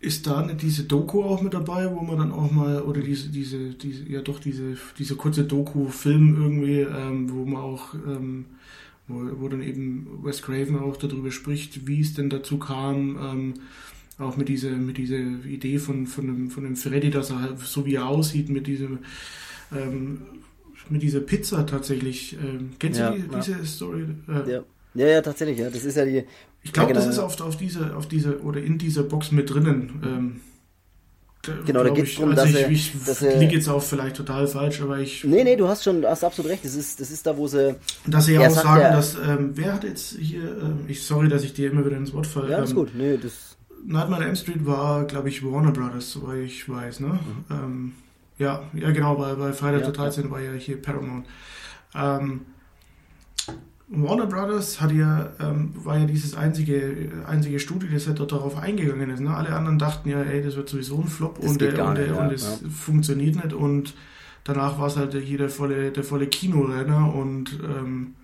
ist 0.00 0.26
da 0.26 0.44
nicht 0.44 0.60
diese 0.62 0.84
Doku 0.84 1.22
auch 1.22 1.40
mit 1.42 1.54
dabei, 1.54 1.88
wo 1.90 2.00
man 2.02 2.18
dann 2.18 2.32
auch 2.32 2.50
mal, 2.50 2.82
oder 2.82 3.00
diese, 3.00 3.28
diese, 3.30 3.70
diese, 3.70 4.06
ja 4.10 4.20
doch, 4.20 4.40
diese, 4.40 4.76
diese 4.98 5.14
kurze 5.16 5.44
Doku-Film 5.44 6.36
irgendwie, 6.42 6.80
ähm, 6.80 7.30
wo 7.32 7.44
man 7.46 7.62
auch, 7.62 7.94
ähm, 7.94 8.46
wo, 9.08 9.22
wo 9.40 9.48
dann 9.48 9.62
eben 9.62 10.08
Wes 10.22 10.42
Craven 10.42 10.76
auch 10.80 10.96
darüber 10.96 11.30
spricht, 11.30 11.86
wie 11.86 12.00
es 12.00 12.14
denn 12.14 12.30
dazu 12.30 12.58
kam, 12.58 13.16
ähm, 13.22 13.54
auch 14.22 14.36
mit 14.36 14.48
dieser, 14.48 14.70
mit 14.70 14.96
dieser 14.98 15.16
Idee 15.18 15.78
von, 15.78 16.06
von 16.06 16.26
dem, 16.26 16.50
von 16.50 16.64
dem 16.64 16.76
Freddy, 16.76 17.10
dass 17.10 17.30
er 17.30 17.40
halt 17.42 17.58
so 17.60 17.84
wie 17.86 17.94
er 17.96 18.06
aussieht, 18.08 18.48
mit 18.48 18.66
diesem, 18.66 19.00
ähm, 19.74 20.22
mit 20.88 21.02
dieser 21.02 21.20
Pizza 21.20 21.64
tatsächlich. 21.66 22.34
Ähm, 22.42 22.72
kennst 22.78 22.98
Ja, 23.00 23.10
du 23.10 23.18
die, 23.20 23.32
ja. 23.32 23.40
diese 23.40 23.64
Story? 23.66 24.06
Äh, 24.28 24.50
ja. 24.50 24.62
Ja, 24.94 25.06
ja, 25.06 25.22
tatsächlich, 25.22 25.58
ja. 25.58 25.70
Das 25.70 25.84
ist 25.84 25.96
ja 25.96 26.04
die. 26.04 26.24
ich 26.62 26.72
glaube, 26.72 26.88
genau, 26.88 27.00
das 27.00 27.08
ist 27.08 27.16
ja. 27.16 27.24
auf, 27.24 27.56
dieser, 27.56 27.96
auf 27.96 28.08
dieser 28.08 28.44
oder 28.44 28.60
in 28.62 28.76
dieser 28.78 29.02
Box 29.04 29.32
mit 29.32 29.48
drinnen. 29.48 30.02
Ähm, 30.04 30.40
da, 31.44 31.52
Genau, 31.66 31.82
da 31.82 31.90
geht's 31.90 32.10
ich, 32.10 32.16
drum, 32.16 32.30
also 32.30 32.42
dass 32.42 32.50
ich, 32.50 32.56
er- 32.60 32.70
ich 32.70 32.92
dass 33.06 33.22
er- 33.22 33.38
liege 33.38 33.54
jetzt 33.54 33.68
auch 33.68 33.82
vielleicht 33.82 34.16
total 34.16 34.46
falsch, 34.46 34.80
aber 34.80 34.98
ich, 35.00 35.24
Nee, 35.24 35.42
nee, 35.44 35.56
du 35.56 35.66
hast 35.66 35.82
schon, 35.82 36.04
hast 36.04 36.22
absolut 36.22 36.52
recht. 36.52 36.64
Das 36.64 36.74
ist, 36.76 37.00
das 37.00 37.10
ist 37.10 37.26
da, 37.26 37.36
wo 37.36 37.48
sie. 37.48 37.74
dass 38.06 38.26
sie 38.26 38.34
ja 38.34 38.46
auch 38.46 38.50
sagen, 38.50 38.82
dass, 38.94 39.16
ähm, 39.16 39.50
wer 39.54 39.72
hat 39.72 39.84
jetzt 39.84 40.16
hier, 40.18 40.42
ähm, 40.42 40.80
ich 40.88 41.02
sorry, 41.02 41.28
dass 41.28 41.42
ich 41.42 41.52
dir 41.54 41.70
immer 41.72 41.84
wieder 41.84 41.96
ins 41.96 42.12
Wort 42.12 42.26
falle. 42.26 42.50
Ja, 42.50 42.62
ist 42.62 42.70
ähm, 42.70 42.76
gut. 42.76 42.94
Nee, 42.94 43.16
das. 43.20 43.51
Nightmare 43.84 44.20
on 44.20 44.26
Elm 44.28 44.36
Street 44.36 44.64
war, 44.64 45.04
glaube 45.04 45.28
ich, 45.28 45.44
Warner 45.44 45.72
Brothers, 45.72 46.12
soweit 46.12 46.44
ich 46.44 46.68
weiß, 46.68 47.00
ne? 47.00 47.18
Ähm, 47.50 47.92
ja, 48.38 48.62
ja, 48.72 48.90
genau, 48.90 49.16
bei, 49.16 49.34
bei 49.34 49.52
Friday 49.52 49.78
Mhm. 49.78 49.82
Ja, 49.82 49.86
the 49.86 49.92
13 49.92 50.30
war 50.30 50.40
ja 50.40 50.52
hier 50.52 50.80
Paramount. 50.80 51.26
Ähm, 51.94 52.42
Warner 53.88 54.26
Brothers 54.26 54.80
hat 54.80 54.92
ja, 54.92 55.30
ähm, 55.38 55.72
war 55.74 55.98
ja 55.98 56.06
dieses 56.06 56.34
einzige, 56.34 57.10
einzige 57.26 57.60
Studio, 57.60 57.90
das 57.92 58.06
halt 58.06 58.20
dort 58.20 58.32
darauf 58.32 58.56
eingegangen 58.56 59.10
ist. 59.10 59.20
Ne? 59.20 59.34
Alle 59.34 59.54
anderen 59.54 59.78
dachten 59.78 60.08
ja, 60.08 60.22
ey, 60.22 60.42
das 60.42 60.56
wird 60.56 60.68
sowieso 60.68 61.00
ein 61.00 61.08
Flop 61.08 61.38
Das 61.40 61.50
und, 61.50 61.58
gar 61.76 61.88
und, 61.88 61.98
nicht, 61.98 62.08
ja, 62.08 62.14
und 62.14 62.32
es 62.32 62.60
ja. 62.62 62.68
funktioniert 62.70 63.36
nicht 63.36 63.52
und 63.52 63.94
danach 64.44 64.78
war 64.78 64.86
es 64.86 64.96
halt 64.96 65.14
hier 65.14 65.36
der 65.36 65.50
volle, 65.50 65.90
der 65.90 66.04
volle 66.04 66.26
Kinorenner 66.26 67.14
und 67.14 67.60
ähm, 67.62 68.14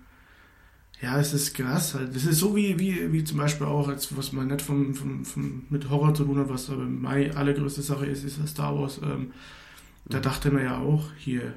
ja, 1.01 1.19
es 1.19 1.33
ist 1.33 1.53
krass 1.53 1.93
halt. 1.95 2.15
Das 2.15 2.25
ist 2.25 2.39
so 2.39 2.55
wie, 2.55 2.77
wie, 2.79 3.11
wie 3.13 3.23
zum 3.23 3.37
Beispiel 3.37 3.67
auch, 3.67 3.87
als 3.87 4.15
was 4.17 4.33
man 4.33 4.47
nicht 4.47 4.61
vom, 4.61 4.93
vom, 4.95 5.23
vom, 5.25 5.63
mit 5.69 5.89
Horror 5.89 6.13
zu 6.13 6.25
tun 6.25 6.39
hat, 6.39 6.49
was 6.49 6.69
aber 6.69 6.83
meine 6.83 7.35
allergrößte 7.37 7.81
Sache 7.81 8.05
ist, 8.05 8.23
ist 8.23 8.37
ja 8.37 8.45
Star 8.47 8.77
Wars. 8.77 8.99
Ähm, 9.03 9.31
da 10.05 10.17
Mhm. 10.17 10.21
dachte 10.23 10.51
man 10.51 10.63
ja 10.63 10.77
auch, 10.79 11.05
hier, 11.17 11.53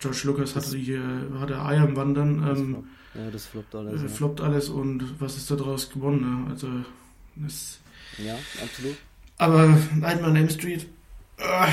George 0.00 0.20
Lucas 0.24 0.54
hatte 0.54 0.76
hier, 0.76 1.02
hatte 1.40 1.60
Eier 1.60 1.88
im 1.88 1.96
Wandern, 1.96 2.46
ähm, 2.46 2.76
Ja, 3.14 3.30
das 3.30 3.46
floppt 3.46 3.74
alles. 3.74 4.00
äh, 4.00 4.04
Ja, 4.04 4.08
floppt 4.08 4.40
alles 4.42 4.68
und 4.68 5.20
was 5.20 5.36
ist 5.36 5.50
da 5.50 5.56
draus 5.56 5.90
gewonnen? 5.90 6.20
Ne? 6.44 6.50
Also, 6.50 6.68
das, 7.36 7.78
ja 8.18 8.34
absolut. 8.62 8.96
aber 9.38 9.68
Nightmare 9.96 10.30
on 10.30 10.36
Elm 10.36 10.50
Street, 10.50 10.86
ah, 11.38 11.68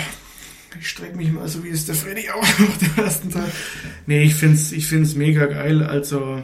ich 0.80 0.90
strecke 0.90 1.18
mich 1.18 1.32
mal 1.32 1.48
so 1.48 1.64
wie 1.64 1.70
es 1.70 1.86
der 1.86 1.96
Freddy 1.96 2.30
auch 2.30 2.42
macht 2.60 2.82
im 2.82 3.04
ersten 3.04 3.30
Teil. 3.30 3.52
Nee, 4.08 4.24
ich 4.24 4.36
find's, 4.36 4.72
ich 4.72 4.88
find's 4.88 5.16
mega 5.16 5.46
geil. 5.46 5.84
Also 5.84 6.44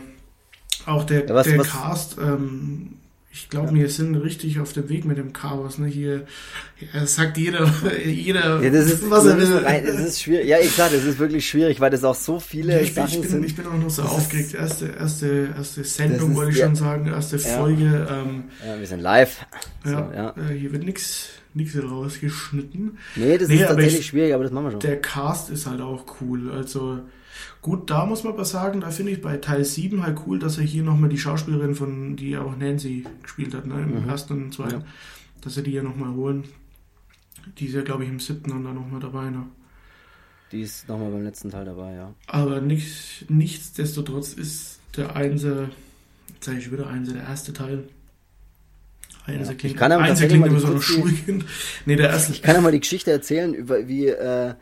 auch 0.90 1.04
der, 1.04 1.26
Ja, 1.28 1.34
was- 1.36 1.48
der 1.48 1.58
was- 1.60 1.70
Cast, 1.70 2.18
ähm, 2.20 2.96
ich 3.32 3.48
glaube, 3.48 3.74
wir 3.76 3.90
sind 3.90 4.16
richtig 4.16 4.60
auf 4.60 4.74
dem 4.74 4.90
Weg 4.90 5.06
mit 5.06 5.18
dem 5.18 5.34
Chaos. 5.34 5.78
Ne? 5.78 5.88
Hier 5.88 6.26
ja, 6.94 7.06
sagt 7.06 7.38
jeder, 7.38 7.72
jeder 8.06 8.62
ja, 8.62 8.70
das 8.70 8.88
ist, 8.92 9.10
was 9.10 9.26
er 9.26 9.38
will. 9.38 9.58
Rein, 9.58 9.86
das 9.86 10.00
ist 10.00 10.22
schwierig. 10.22 10.48
Ja, 10.48 10.58
ich 10.60 10.72
sag, 10.72 10.92
das 10.92 11.04
ist 11.04 11.20
wirklich 11.20 11.48
schwierig, 11.48 11.80
weil 11.80 11.92
das 11.92 12.04
auch 12.04 12.16
so 12.16 12.40
viele 12.40 12.82
ich, 12.82 12.94
Sachen 12.96 13.10
ich 13.14 13.22
bin, 13.22 13.30
sind. 13.30 13.46
Ich 13.46 13.56
bin 13.56 13.68
auch 13.68 13.78
noch 13.78 13.90
so 13.90 14.02
aufgeregt. 14.02 14.56
Erste, 14.56 14.88
erste, 14.88 15.50
erste 15.56 15.84
Sendung, 15.84 16.36
wollte 16.36 16.52
ich 16.52 16.58
schon 16.58 16.76
sagen, 16.76 17.08
erste 17.08 17.38
Folge. 17.38 18.08
Ähm, 18.10 18.46
ja, 18.66 18.80
wir 18.80 18.88
sind 18.88 19.02
live. 19.02 19.46
So, 19.86 19.92
ja, 19.92 20.34
äh, 20.36 20.54
hier 20.54 20.72
wird 20.72 20.84
nichts 20.84 21.30
nichts 21.54 21.76
rausgeschnitten. 21.82 22.98
Nee, 23.16 23.38
das 23.38 23.48
nee, 23.48 23.56
ist 23.56 23.68
tatsächlich 23.68 24.00
ich, 24.02 24.06
schwierig, 24.08 24.34
aber 24.34 24.44
das 24.44 24.52
machen 24.54 24.66
wir 24.66 24.72
schon. 24.72 24.80
Der 24.82 25.02
Cast 25.02 25.50
ist 25.50 25.66
halt 25.68 25.82
auch 25.82 26.06
cool. 26.22 26.52
Also 26.52 27.00
gut, 27.62 27.90
da 27.90 28.06
muss 28.06 28.24
man 28.24 28.34
aber 28.34 28.46
sagen, 28.46 28.82
da 28.82 28.92
finde 28.92 29.12
ich 29.12 29.22
bei 29.22 29.38
Teil 29.38 29.66
7 29.66 30.04
halt 30.04 30.20
cool, 30.26 30.40
dass 30.40 30.58
er 30.58 30.64
hier 30.64 30.84
nochmal 30.84 31.10
die 31.10 31.18
Schauspielerin 31.18 31.76
von, 31.76 32.16
die 32.16 32.38
auch 32.38 32.56
Nancy 32.56 33.06
gespielt 33.22 33.54
hat, 33.54 33.66
ne, 33.66 33.82
im 33.82 34.04
mhm. 34.04 34.10
ersten 34.10 34.34
und 34.34 34.54
zweiten, 34.54 34.82
ja. 34.82 34.86
dass 35.42 35.58
er 35.58 35.64
die 35.64 35.72
ja 35.72 35.84
nochmal 35.84 36.14
holen. 36.14 36.46
Die 37.58 37.66
ist 37.66 37.74
ja, 37.74 37.82
glaube 37.82 38.04
ich, 38.04 38.10
im 38.10 38.20
siebten 38.20 38.50
dann 38.50 38.64
da 38.64 38.74
nochmal 38.74 39.00
dabei, 39.00 39.30
ne? 39.30 39.46
Die 40.52 40.62
ist 40.62 40.88
nochmal 40.88 41.12
beim 41.12 41.24
letzten 41.24 41.52
Teil 41.52 41.66
dabei, 41.66 41.94
ja. 41.94 42.14
Aber 42.28 42.60
nicht, 42.60 43.30
nichtsdestotrotz 43.30 44.34
ist 44.34 44.80
der 44.98 45.16
Einser, 45.16 45.70
jetzt 46.34 46.46
sage 46.46 46.58
ich 46.58 46.72
wieder 46.72 46.88
Einser, 46.88 47.14
der 47.14 47.24
erste 47.24 47.54
Teil 47.54 47.88
Einser 49.26 49.52
ja. 49.52 49.58
Ich 49.64 49.76
kann 49.76 49.92
aber 49.92 50.04
Einser 50.04 50.28
klingt 50.28 50.48
immer 50.48 50.60
so 50.60 50.74
ein 50.74 50.82
Schulkind. 50.82 51.46
Nee, 51.86 51.96
der 51.96 52.10
erste. 52.10 52.34
Ich 52.34 52.42
kann 52.42 52.56
ja 52.56 52.62
mal 52.62 52.72
die 52.72 52.80
Geschichte 52.80 53.12
erzählen, 53.12 53.54
über 53.54 53.88
wie, 53.88 54.08
äh, 54.08 54.54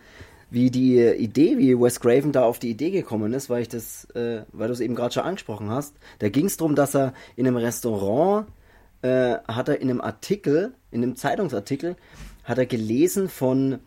wie 0.50 0.72
die 0.72 1.00
Idee, 1.00 1.58
wie 1.58 1.80
Wes 1.80 2.00
Craven 2.00 2.32
da 2.32 2.44
auf 2.44 2.60
die 2.60 2.70
Idee 2.70 2.92
gekommen 2.92 3.34
ist, 3.34 3.50
weil 3.50 3.64
ich 3.64 3.70
das, 3.70 4.06
äh, 4.12 4.44
weil 4.54 4.68
du 4.68 4.74
es 4.74 4.80
eben 4.80 4.96
gerade 4.96 5.14
schon 5.14 5.24
angesprochen 5.24 5.70
hast. 5.70 5.96
Da 6.20 6.30
ging 6.30 6.46
es 6.46 6.58
darum, 6.58 6.76
dass 6.76 6.96
er 6.96 7.14
in 7.36 7.48
einem 7.48 7.58
Restaurant 7.58 8.48
äh, 9.02 9.38
hat 9.48 9.70
er 9.70 9.82
in 9.82 9.90
einem 9.90 10.02
Artikel, 10.02 10.74
in 10.92 11.04
einem 11.04 11.16
Zeitungsartikel, 11.16 11.96
hat 12.44 12.58
er 12.58 12.66
gelesen 12.66 13.30
von, 13.30 13.80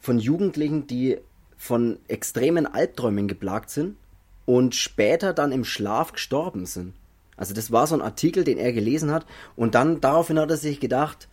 von 0.00 0.18
Jugendlichen, 0.18 0.86
die 0.86 1.18
von 1.56 1.98
extremen 2.08 2.66
Albträumen 2.66 3.28
geplagt 3.28 3.70
sind 3.70 3.96
und 4.44 4.74
später 4.74 5.32
dann 5.32 5.52
im 5.52 5.64
Schlaf 5.64 6.12
gestorben 6.12 6.66
sind. 6.66 6.94
Also 7.36 7.54
das 7.54 7.70
war 7.70 7.86
so 7.86 7.94
ein 7.94 8.02
Artikel, 8.02 8.42
den 8.42 8.58
er 8.58 8.72
gelesen 8.72 9.12
hat 9.12 9.24
und 9.54 9.74
dann 9.74 10.00
daraufhin 10.00 10.38
hat 10.38 10.50
er 10.50 10.56
sich 10.56 10.80
gedacht, 10.80 11.28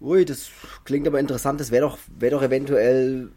ui, 0.00 0.24
das 0.24 0.48
klingt 0.84 1.06
aber 1.06 1.20
interessant, 1.20 1.60
das 1.60 1.70
wäre 1.70 1.86
doch, 1.86 1.98
wär 2.18 2.30
doch 2.30 2.42
eventuell 2.42 3.30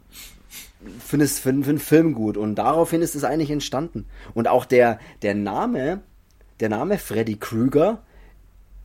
das, 1.12 1.40
für, 1.40 1.54
für 1.54 1.70
einen 1.70 1.80
Film 1.80 2.14
gut 2.14 2.38
und 2.38 2.56
daraufhin 2.56 3.02
ist 3.02 3.16
es 3.16 3.24
eigentlich 3.24 3.52
entstanden. 3.52 4.06
Und 4.34 4.48
auch 4.48 4.66
der, 4.66 5.00
der 5.22 5.36
Name, 5.36 6.02
der 6.60 6.70
Name 6.70 6.98
Freddy 6.98 7.38
Krüger, 7.38 8.04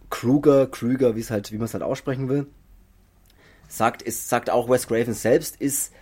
Kruger, 0.08 0.66
Krüger, 0.66 1.16
wie 1.16 1.20
es 1.20 1.30
halt, 1.30 1.52
wie 1.52 1.56
man 1.56 1.66
es 1.66 1.74
halt 1.74 1.82
aussprechen 1.82 2.28
will, 2.28 2.46
sagt, 3.68 4.02
ist, 4.02 4.28
sagt 4.28 4.50
auch 4.50 4.68
Wes 4.68 4.88
Craven 4.88 5.14
selbst, 5.14 5.56
ist 5.60 5.92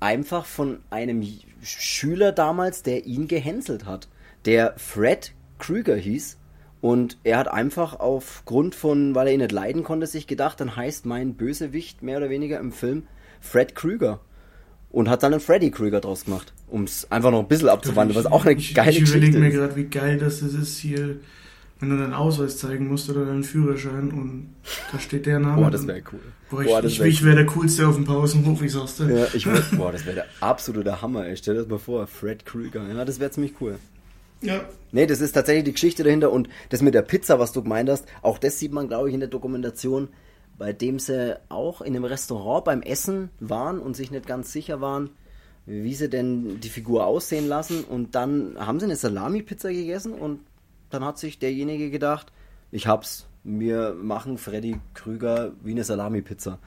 einfach 0.00 0.44
von 0.44 0.80
einem 0.90 1.26
Schüler 1.62 2.32
damals, 2.32 2.82
der 2.82 3.06
ihn 3.06 3.28
gehänselt 3.28 3.86
hat. 3.86 4.08
Der 4.44 4.74
Fred 4.76 5.32
Krüger 5.58 5.96
hieß. 5.96 6.38
Und 6.80 7.16
er 7.24 7.38
hat 7.38 7.48
einfach 7.48 7.98
aufgrund 7.98 8.74
von, 8.74 9.14
weil 9.14 9.28
er 9.28 9.32
ihn 9.32 9.40
nicht 9.40 9.52
leiden 9.52 9.84
konnte, 9.84 10.06
sich 10.06 10.26
gedacht, 10.26 10.60
dann 10.60 10.76
heißt 10.76 11.06
mein 11.06 11.34
Bösewicht 11.34 12.02
mehr 12.02 12.18
oder 12.18 12.28
weniger 12.28 12.60
im 12.60 12.72
Film 12.72 13.06
Fred 13.40 13.74
Krüger. 13.74 14.20
Und 14.94 15.10
hat 15.10 15.24
dann 15.24 15.32
einen 15.32 15.40
Freddy 15.40 15.72
Krüger 15.72 16.00
draus 16.00 16.26
gemacht, 16.26 16.52
um 16.68 16.84
es 16.84 17.10
einfach 17.10 17.32
noch 17.32 17.40
ein 17.40 17.48
bisschen 17.48 17.68
abzuwandeln, 17.68 18.16
was 18.16 18.30
auch 18.30 18.44
eine 18.44 18.56
ich, 18.56 18.74
geile 18.74 18.92
ich 18.92 19.00
Geschichte 19.00 19.18
ist. 19.18 19.24
Ich 19.24 19.34
überlege 19.34 19.56
mir 19.56 19.60
gerade, 19.60 19.74
wie 19.76 19.86
geil 19.86 20.18
das 20.18 20.40
ist 20.40 20.78
hier, 20.78 21.16
wenn 21.80 21.90
du 21.90 21.96
deinen 21.96 22.14
Ausweis 22.14 22.58
zeigen 22.58 22.86
musst 22.86 23.10
oder 23.10 23.26
deinen 23.26 23.42
Führerschein 23.42 24.12
und 24.12 24.54
da 24.92 25.00
steht 25.00 25.26
der 25.26 25.40
Name. 25.40 25.62
Boah, 25.62 25.72
das 25.72 25.84
wäre 25.88 26.00
cool. 26.12 26.20
Boah, 26.48 26.62
ich, 26.62 26.68
boah, 26.68 26.84
ich, 26.84 27.00
wär 27.00 27.06
ich 27.08 27.24
wäre 27.24 27.34
der 27.34 27.46
coolste 27.46 27.88
auf 27.88 27.96
dem 27.96 28.04
Pausenhof, 28.04 28.62
ich 28.62 28.70
sag's 28.70 28.98
dir. 28.98 29.10
Ja, 29.10 29.26
ich 29.34 29.46
würd, 29.46 29.64
boah, 29.76 29.90
das 29.90 30.06
wäre 30.06 30.14
der 30.14 30.26
absolute 30.38 31.02
Hammer, 31.02 31.26
ey. 31.26 31.36
Stell 31.36 31.54
dir 31.54 31.62
das 31.62 31.68
mal 31.68 31.80
vor, 31.80 32.06
Fred 32.06 32.46
Krüger. 32.46 32.86
Ja, 32.94 33.04
das 33.04 33.18
wäre 33.18 33.32
ziemlich 33.32 33.54
cool. 33.60 33.80
Ja. 34.42 34.64
Nee, 34.92 35.06
das 35.06 35.20
ist 35.20 35.32
tatsächlich 35.32 35.64
die 35.64 35.72
Geschichte 35.72 36.04
dahinter 36.04 36.30
und 36.30 36.48
das 36.68 36.82
mit 36.82 36.94
der 36.94 37.02
Pizza, 37.02 37.40
was 37.40 37.50
du 37.50 37.64
gemeint 37.64 37.90
hast, 37.90 38.06
auch 38.22 38.38
das 38.38 38.60
sieht 38.60 38.72
man, 38.72 38.86
glaube 38.86 39.08
ich, 39.08 39.14
in 39.14 39.20
der 39.20 39.28
Dokumentation, 39.28 40.06
bei 40.58 40.72
dem 40.72 40.98
sie 40.98 41.38
auch 41.48 41.80
in 41.80 41.94
einem 41.94 42.04
Restaurant 42.04 42.64
beim 42.64 42.82
Essen 42.82 43.30
waren 43.40 43.78
und 43.78 43.96
sich 43.96 44.10
nicht 44.10 44.26
ganz 44.26 44.52
sicher 44.52 44.80
waren, 44.80 45.10
wie 45.66 45.94
sie 45.94 46.08
denn 46.10 46.60
die 46.60 46.68
Figur 46.68 47.06
aussehen 47.06 47.48
lassen 47.48 47.84
und 47.84 48.14
dann 48.14 48.56
haben 48.58 48.78
sie 48.78 48.86
eine 48.86 48.96
Salami-Pizza 48.96 49.72
gegessen 49.72 50.12
und 50.12 50.40
dann 50.90 51.04
hat 51.04 51.18
sich 51.18 51.38
derjenige 51.38 51.90
gedacht, 51.90 52.32
ich 52.70 52.86
hab's, 52.86 53.26
wir 53.44 53.94
machen 53.94 54.38
Freddy 54.38 54.78
Krüger 54.94 55.52
wie 55.62 55.72
eine 55.72 55.84
Salami-Pizza. 55.84 56.58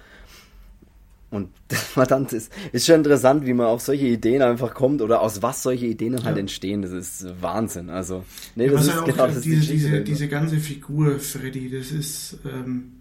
Und 1.29 1.49
das 1.67 1.97
war 1.97 2.05
dann, 2.05 2.25
ist, 2.27 2.51
ist 2.71 2.85
schon 2.85 2.95
interessant, 2.95 3.45
wie 3.45 3.53
man 3.53 3.67
auf 3.67 3.81
solche 3.81 4.05
Ideen 4.05 4.41
einfach 4.41 4.73
kommt 4.73 5.01
oder 5.01 5.21
aus 5.21 5.41
was 5.41 5.63
solche 5.63 5.85
Ideen 5.85 6.13
dann 6.13 6.23
halt 6.23 6.37
ja. 6.37 6.41
entstehen. 6.41 6.81
Das 6.81 6.91
ist 6.91 7.25
Wahnsinn. 7.41 7.89
Also, 7.89 8.23
nee, 8.55 8.67
ja, 8.67 8.71
das 8.71 8.83
ist 8.83 8.93
ja 8.93 9.01
genau 9.01 9.27
das 9.27 9.41
diese, 9.41 9.73
diese, 9.73 10.01
diese 10.01 10.27
ganze 10.27 10.57
Figur 10.57 11.19
Freddy, 11.19 11.69
das 11.69 11.91
ist, 11.91 12.39
ähm, 12.45 12.96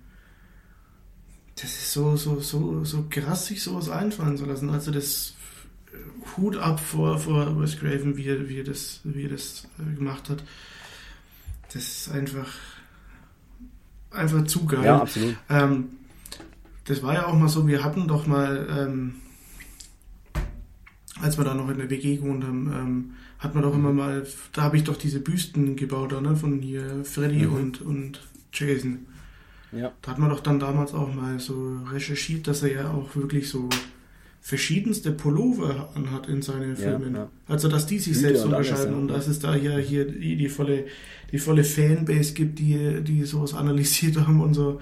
das 1.56 1.70
ist 1.70 1.92
so, 1.92 2.16
so, 2.16 2.40
so, 2.40 2.84
so 2.84 3.06
krass, 3.08 3.46
sich 3.46 3.62
sowas 3.62 3.88
einfallen 3.88 4.36
zu 4.36 4.44
lassen. 4.44 4.70
Also 4.70 4.90
das 4.90 5.34
äh, 5.92 6.36
Hut 6.36 6.56
ab 6.58 6.78
vor, 6.78 7.18
vor 7.18 7.58
Wes 7.60 7.78
Craven, 7.78 8.16
wie 8.16 8.26
er, 8.26 8.48
wie 8.48 8.58
er 8.58 8.64
das, 8.64 9.00
wie 9.04 9.24
er 9.24 9.30
das 9.30 9.66
äh, 9.78 9.94
gemacht 9.96 10.28
hat. 10.28 10.44
Das 11.72 11.82
ist 11.82 12.10
einfach, 12.10 12.48
einfach 14.10 14.44
zu 14.44 14.66
geil. 14.66 14.84
Ja, 14.84 15.00
absolut. 15.00 15.36
Ähm, 15.48 15.88
das 16.84 17.02
war 17.02 17.14
ja 17.14 17.26
auch 17.26 17.34
mal 17.34 17.48
so, 17.48 17.66
wir 17.66 17.82
hatten 17.82 18.06
doch 18.06 18.26
mal, 18.26 18.66
ähm, 18.70 19.14
als 21.20 21.38
wir 21.38 21.44
da 21.44 21.54
noch 21.54 21.70
in 21.70 21.78
der 21.78 21.88
WG 21.88 22.16
gewohnt 22.16 22.44
haben, 22.44 22.72
ähm, 22.72 23.14
hat 23.38 23.54
man 23.54 23.62
doch 23.62 23.74
immer 23.74 23.92
mal, 23.92 24.26
da 24.52 24.62
habe 24.62 24.76
ich 24.76 24.84
doch 24.84 24.96
diese 24.96 25.20
Büsten 25.20 25.74
gebaut, 25.74 26.20
ne, 26.20 26.36
von 26.36 26.60
hier 26.60 27.04
Freddy 27.04 27.46
mhm. 27.46 27.54
und, 27.54 27.80
und 27.80 28.20
Jason. 28.52 29.06
Ja. 29.76 29.92
Da 30.02 30.12
hat 30.12 30.18
man 30.18 30.30
doch 30.30 30.40
dann 30.40 30.58
damals 30.58 30.94
auch 30.94 31.12
mal 31.12 31.38
so 31.38 31.78
recherchiert, 31.92 32.46
dass 32.46 32.62
er 32.62 32.72
ja 32.72 32.90
auch 32.90 33.14
wirklich 33.14 33.48
so 33.48 33.68
verschiedenste 34.40 35.10
Pullover 35.10 35.88
anhat 35.94 36.28
in 36.28 36.40
seinen 36.40 36.76
Filmen. 36.76 37.14
Ja, 37.14 37.22
ja. 37.22 37.30
Also 37.48 37.68
dass 37.68 37.86
die 37.86 37.98
sich 37.98 38.14
Hüte 38.14 38.20
selbst 38.20 38.44
unterscheiden 38.44 38.94
und, 38.94 38.94
ja. 38.94 39.00
und 39.00 39.08
dass 39.08 39.26
es 39.26 39.40
da 39.40 39.56
ja 39.56 39.76
hier 39.78 40.04
die, 40.04 40.36
die, 40.36 40.48
volle, 40.48 40.84
die 41.32 41.38
volle 41.38 41.64
Fanbase 41.64 42.32
gibt, 42.32 42.60
die, 42.60 43.02
die 43.02 43.24
sowas 43.24 43.54
analysiert 43.54 44.16
haben 44.26 44.40
und 44.40 44.54
so. 44.54 44.80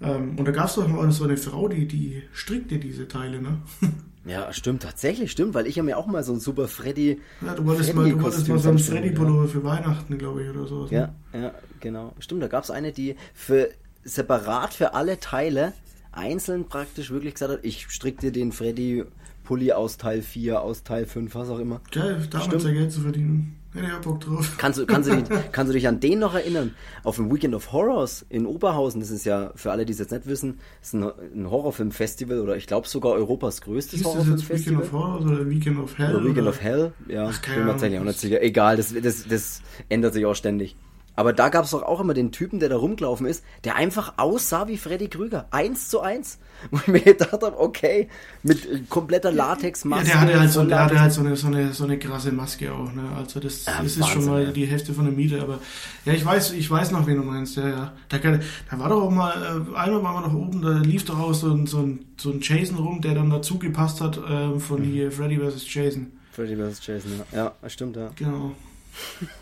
Ähm, 0.00 0.36
und 0.36 0.46
da 0.46 0.50
gab 0.50 0.66
es 0.66 0.74
doch 0.74 0.88
mal 0.88 1.10
so 1.12 1.22
eine 1.22 1.36
Frau, 1.36 1.68
die, 1.68 1.86
die 1.86 2.22
strickte 2.34 2.78
diese 2.78 3.06
Teile, 3.06 3.40
ne? 3.40 3.58
Ja, 4.24 4.52
stimmt, 4.52 4.84
tatsächlich, 4.84 5.32
stimmt, 5.32 5.52
weil 5.52 5.66
ich 5.66 5.78
habe 5.78 5.86
mir 5.86 5.98
auch 5.98 6.06
mal 6.06 6.22
so 6.22 6.32
ein 6.32 6.38
super 6.38 6.68
Freddy. 6.68 7.20
Ja, 7.44 7.54
du 7.54 7.66
wolltest 7.66 7.92
mal, 7.92 8.08
du 8.08 8.22
wolltest 8.22 8.46
mal 8.46 8.58
so 8.58 8.68
ein 8.68 8.78
Freddy-Pullover 8.78 9.42
ja. 9.42 9.48
für 9.48 9.64
Weihnachten, 9.64 10.16
glaube 10.16 10.44
ich, 10.44 10.50
oder 10.50 10.64
so. 10.66 10.86
Ja, 10.90 11.12
ne? 11.32 11.42
ja, 11.42 11.54
genau. 11.80 12.14
Stimmt, 12.20 12.40
da 12.40 12.46
gab 12.46 12.62
es 12.62 12.70
eine, 12.70 12.92
die 12.92 13.16
für 13.34 13.70
separat 14.04 14.74
für 14.74 14.94
alle 14.94 15.20
Teile 15.20 15.72
einzeln 16.12 16.68
praktisch 16.68 17.10
wirklich 17.10 17.34
gesagt 17.34 17.52
hat, 17.52 17.60
ich 17.62 17.86
strick 17.88 18.20
dir 18.20 18.32
den 18.32 18.52
Freddy 18.52 19.04
Pulli 19.44 19.72
aus 19.72 19.96
Teil 19.96 20.22
4, 20.22 20.60
aus 20.60 20.82
Teil 20.82 21.06
5, 21.06 21.34
was 21.34 21.48
auch 21.48 21.58
immer. 21.58 21.80
Geil, 21.90 22.26
damals 22.30 22.64
ja 22.64 22.70
Geld 22.70 22.92
zu 22.92 23.00
verdienen. 23.00 23.56
Hätte 23.74 23.86
ich 23.86 23.92
auch 23.92 24.00
Bock 24.00 24.20
drauf. 24.20 24.54
Kannst 24.58 24.78
du, 24.78 24.84
kannst, 24.84 25.08
du 25.08 25.16
dich, 25.16 25.24
kannst 25.52 25.70
du 25.70 25.72
dich 25.72 25.88
an 25.88 25.98
den 25.98 26.18
noch 26.18 26.34
erinnern? 26.34 26.74
Auf 27.04 27.16
dem 27.16 27.32
Weekend 27.32 27.54
of 27.54 27.72
Horrors 27.72 28.24
in 28.28 28.44
Oberhausen, 28.44 29.00
das 29.00 29.10
ist 29.10 29.24
ja, 29.24 29.50
für 29.54 29.72
alle, 29.72 29.86
die 29.86 29.94
es 29.94 29.98
jetzt 29.98 30.12
nicht 30.12 30.26
wissen, 30.26 30.60
ist 30.82 30.92
ein, 30.92 31.04
ein 31.34 31.50
Horrorfilmfestival 31.50 32.40
oder 32.40 32.56
ich 32.56 32.66
glaube 32.66 32.86
sogar 32.86 33.12
Europas 33.12 33.62
größtes 33.62 34.04
Horrorfilmfestival. 34.04 34.82
Weekend 34.82 34.82
of 34.82 34.92
Horrors 34.92 35.24
oder 35.24 35.48
Weekend 35.48 35.78
of 35.78 35.98
Hell? 35.98 36.14
Oder 36.14 36.24
Weekend 36.24 36.40
oder? 36.42 36.50
of 36.50 36.60
Hell, 36.60 36.92
ja. 37.08 37.30
Bin 37.30 37.64
mir 37.64 37.70
tatsächlich 37.70 38.00
auch 38.00 38.04
nicht 38.04 38.20
sicher. 38.20 38.42
Egal, 38.42 38.76
das, 38.76 38.94
das, 39.02 39.26
das 39.26 39.62
ändert 39.88 40.12
sich 40.12 40.26
auch 40.26 40.34
ständig. 40.34 40.76
Aber 41.14 41.32
da 41.32 41.48
gab 41.50 41.64
es 41.64 41.72
doch 41.72 41.82
auch 41.82 42.00
immer 42.00 42.14
den 42.14 42.32
Typen, 42.32 42.58
der 42.58 42.68
da 42.68 42.76
rumgelaufen 42.76 43.26
ist, 43.26 43.44
der 43.64 43.76
einfach 43.76 44.14
aussah 44.16 44.68
wie 44.68 44.78
Freddy 44.78 45.08
Krüger. 45.08 45.46
Eins 45.50 45.88
zu 45.88 46.00
eins. 46.00 46.38
Wo 46.70 46.78
ich 46.78 46.86
mir 46.86 47.00
gedacht 47.00 47.32
habe, 47.32 47.58
okay, 47.58 48.08
mit 48.44 48.64
äh, 48.64 48.80
kompletter 48.88 49.32
Latexmaske. 49.32 50.08
Ja, 50.08 50.12
der 50.12 50.20
hatte 50.20 50.40
halt, 50.40 50.52
so, 50.52 50.64
der 50.64 50.84
hatte 50.84 51.00
halt 51.00 51.12
so, 51.12 51.20
eine, 51.20 51.36
so, 51.36 51.48
eine, 51.48 51.72
so 51.72 51.84
eine 51.84 51.98
krasse 51.98 52.30
Maske 52.30 52.72
auch. 52.72 52.92
Ne? 52.92 53.02
Also 53.16 53.40
das, 53.40 53.66
ja, 53.66 53.82
das 53.82 53.96
ist 53.96 54.08
schon 54.08 54.26
mal 54.26 54.44
ja. 54.44 54.50
die 54.52 54.66
Hälfte 54.66 54.94
von 54.94 55.04
der 55.04 55.12
Miete. 55.12 55.42
Aber 55.42 55.58
ja, 56.04 56.12
ich 56.12 56.24
weiß, 56.24 56.52
ich 56.52 56.70
weiß 56.70 56.92
noch, 56.92 57.06
wen 57.06 57.16
du 57.16 57.24
meinst. 57.24 57.56
Ja, 57.56 57.68
ja. 57.68 57.92
Da, 58.08 58.18
da 58.18 58.78
war 58.78 58.88
doch 58.88 59.02
auch 59.02 59.10
mal, 59.10 59.32
äh, 59.32 59.76
einmal 59.76 60.02
waren 60.02 60.22
wir 60.22 60.28
noch 60.28 60.34
oben, 60.34 60.62
da 60.62 60.78
lief 60.78 61.04
doch 61.04 61.18
auch 61.18 61.34
so 61.34 61.52
ein, 61.52 61.66
so 61.66 61.78
ein, 61.78 62.04
so 62.16 62.30
ein 62.30 62.38
Jason 62.40 62.78
rum, 62.78 63.00
der 63.00 63.14
dann 63.14 63.28
dazu 63.28 63.58
gepasst 63.58 64.00
hat 64.00 64.18
äh, 64.18 64.58
von 64.60 64.80
mhm. 64.80 64.92
hier 64.92 65.10
Freddy 65.10 65.38
vs. 65.38 65.72
Jason. 65.72 66.12
Freddy 66.30 66.56
vs. 66.56 66.86
Jason, 66.86 67.12
ja. 67.32 67.52
Ja, 67.60 67.68
stimmt, 67.68 67.96
ja. 67.96 68.10
Genau. 68.14 68.52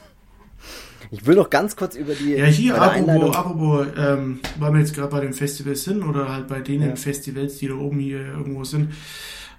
Ich 1.11 1.27
will 1.27 1.37
noch 1.37 1.51
ganz 1.51 1.77
kurz 1.77 1.95
über 1.97 2.15
die. 2.15 2.35
Ja, 2.35 2.47
hier, 2.47 2.81
apropos, 2.81 3.37
apropos 3.37 3.87
ähm, 3.97 4.41
weil 4.59 4.73
wir 4.73 4.81
jetzt 4.81 4.95
gerade 4.95 5.11
bei 5.11 5.21
den 5.21 5.33
Festivals 5.33 5.85
sind 5.85 6.03
oder 6.03 6.33
halt 6.33 6.49
bei 6.49 6.61
den 6.61 6.83
ja. 6.83 6.97
Festivals, 6.97 7.59
die 7.59 7.69
da 7.69 7.75
oben 7.75 7.99
hier 7.99 8.21
irgendwo 8.21 8.65
sind. 8.65 8.93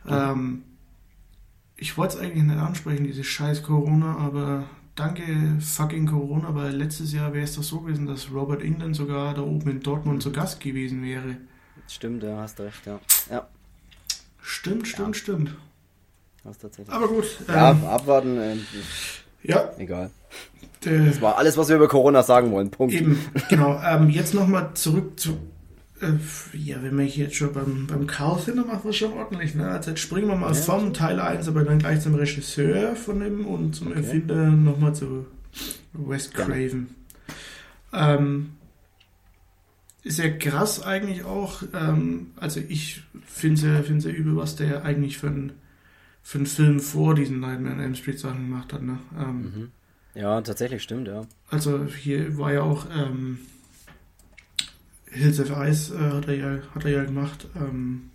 Ähm, 0.07 0.63
ich 1.75 1.97
wollte 1.97 2.17
es 2.17 2.21
eigentlich 2.21 2.43
nicht 2.43 2.57
ansprechen, 2.57 3.03
diese 3.03 3.23
scheiß 3.23 3.63
Corona, 3.63 4.17
aber 4.17 4.65
danke 4.95 5.23
fucking 5.59 6.07
Corona, 6.07 6.53
weil 6.53 6.75
letztes 6.75 7.13
Jahr 7.13 7.33
wäre 7.33 7.43
es 7.43 7.55
doch 7.55 7.63
so 7.63 7.81
gewesen, 7.81 8.05
dass 8.05 8.31
Robert 8.31 8.61
England 8.63 8.95
sogar 8.95 9.33
da 9.33 9.41
oben 9.41 9.69
in 9.69 9.79
Dortmund 9.79 10.21
zu 10.21 10.31
Gast 10.31 10.59
gewesen 10.59 11.03
wäre. 11.03 11.37
Stimmt, 11.87 12.23
ja, 12.23 12.37
hast 12.37 12.59
recht, 12.59 12.85
ja. 12.85 12.99
Ja, 13.29 13.47
Stimmt, 14.41 14.87
stimmt, 14.87 15.15
stimmt. 15.15 15.55
hast 16.43 16.61
tatsächlich. 16.61 16.93
Aber 16.93 17.07
gut. 17.07 17.25
ja, 17.47 17.71
ähm, 17.71 17.85
abwarten, 17.85 18.37
äh, 18.37 18.57
ja, 19.43 19.71
egal. 19.77 20.09
äh, 20.85 21.05
Das 21.05 21.21
war 21.21 21.37
alles, 21.37 21.57
was 21.57 21.69
wir 21.69 21.75
über 21.75 21.87
Corona 21.87 22.23
sagen 22.23 22.51
wollen. 22.51 22.69
Punkt. 22.71 22.93
Eben, 22.93 23.19
genau. 23.49 23.81
Ähm, 23.85 24.09
jetzt 24.09 24.33
nochmal 24.33 24.71
zurück 24.73 25.19
zu. 25.19 25.37
Äh, 26.01 26.13
ja, 26.57 26.77
wenn 26.81 26.97
wir 26.97 27.05
hier 27.05 27.25
jetzt 27.25 27.35
schon 27.35 27.53
beim, 27.53 27.85
beim 27.87 28.07
Carl 28.07 28.39
sind, 28.39 28.57
dann 28.57 28.67
machen 28.67 28.81
wir 28.85 28.89
es 28.89 28.97
schon 28.97 29.13
ordentlich. 29.13 29.53
Ne? 29.55 29.69
Also 29.69 29.91
jetzt 29.91 29.99
springen 29.99 30.27
wir 30.27 30.35
mal 30.35 30.53
Ja. 30.53 30.59
vom 30.61 30.93
Teil 30.93 31.19
1, 31.19 31.47
aber 31.47 31.63
dann 31.63 31.77
gleich 31.79 32.01
zum 32.01 32.15
Regisseur 32.15 32.95
von 32.95 33.19
dem 33.19 33.45
und 33.45 33.75
zum 33.75 33.87
Okay. 33.87 33.97
Erfinder 33.97 34.47
nochmal 34.49 34.95
zu 34.95 35.27
Wes. 35.93 36.31
Craven. 36.31 36.95
Ähm, 37.93 38.51
ist 40.03 40.17
ja 40.17 40.29
krass 40.29 40.81
eigentlich 40.81 41.23
auch. 41.25 41.61
Ähm, 41.75 42.31
also 42.37 42.59
ich 42.67 43.03
finde 43.25 43.55
es 43.55 43.61
ja, 43.63 43.83
find's 43.83 44.05
ja 44.05 44.11
übel, 44.11 44.35
was 44.35 44.55
der 44.55 44.83
eigentlich 44.83 45.17
für 45.19 45.27
einen 45.27 45.51
für 46.23 46.37
einen 46.37 46.47
Film 46.47 46.79
vor 46.79 47.15
diesen 47.15 47.39
Nightmare 47.39 47.75
on 47.75 47.81
Elm 47.81 47.95
Street 47.95 48.19
Sachen 48.19 48.49
gemacht 48.49 48.73
hat. 48.73 48.83
Ne? 48.83 48.99
Ähm, 49.19 49.41
Mhm. 49.41 49.71
Ja, 50.13 50.41
tatsächlich, 50.41 50.83
stimmt, 50.83 51.07
ja. 51.07 51.25
also 51.49 51.85
hier 51.85 52.37
war 52.37 52.51
ja 52.51 52.61
auch 52.63 52.85
ähm, 52.93 53.39
Hills 55.05 55.39
of 55.39 55.49
Ice 55.57 55.93
äh, 55.95 56.11
hat, 56.11 56.27
er 56.27 56.35
ja, 56.35 56.59
hat 56.75 56.85
er 56.85 56.91
ja 56.91 57.03
gemacht. 57.05 57.47
Ähm, 57.55 58.10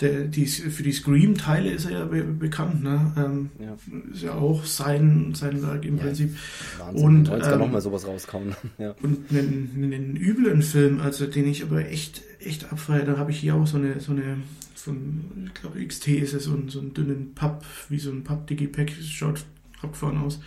der, 0.00 0.24
die, 0.24 0.46
für 0.46 0.82
die 0.82 0.92
Scream-Teile 0.92 1.70
ist 1.70 1.84
er 1.84 1.90
ja 1.92 2.04
be 2.04 2.24
bekannt. 2.24 2.82
Ne? 2.82 3.12
Ähm, 3.16 3.50
ja. 3.60 3.76
ist 4.12 4.22
ja 4.22 4.34
auch 4.34 4.64
sein, 4.64 5.34
sein 5.34 5.62
Werk 5.62 5.84
im 5.84 5.98
Ja. 5.98 6.04
Prinzip. 6.04 6.36
Wahnsinn. 6.78 7.04
Und, 7.04 7.28
Und, 7.28 7.42
90er 7.42 7.52
ähm, 7.52 7.58
nochmal 7.60 7.80
sowas 7.80 8.06
rauskommen. 8.06 8.54
ja. 8.78 8.94
Und 9.02 9.30
einen, 9.30 9.70
einen 9.74 10.16
üblen 10.16 10.62
Film, 10.62 11.00
also 11.00 11.26
den 11.26 11.46
ich 11.46 11.62
aber 11.62 11.86
echt, 11.88 12.22
echt 12.40 12.72
abfeiere, 12.72 13.04
da 13.04 13.16
habe 13.18 13.30
ich 13.30 13.38
hier 13.38 13.54
auch 13.54 13.66
so 13.68 13.76
eine, 13.76 14.00
so 14.00 14.10
eine, 14.12 14.38
so 14.74 14.90
ein, 14.90 15.50
ich 15.54 15.60
glaube 15.60 15.86
XT 15.86 16.08
ist 16.08 16.34
es, 16.34 16.44
so, 16.44 16.52
einen- 16.54 16.68
so 16.68 16.80
einen 16.80 16.92
dünnen 16.92 17.32
Papp, 17.34 17.64
wie 17.88 17.98
so 18.00 18.10
ein 18.10 18.24
Papp-Digipack, 18.24 18.90
schaut 19.00 19.44
abgefahren 19.80 20.18
aus. 20.18 20.40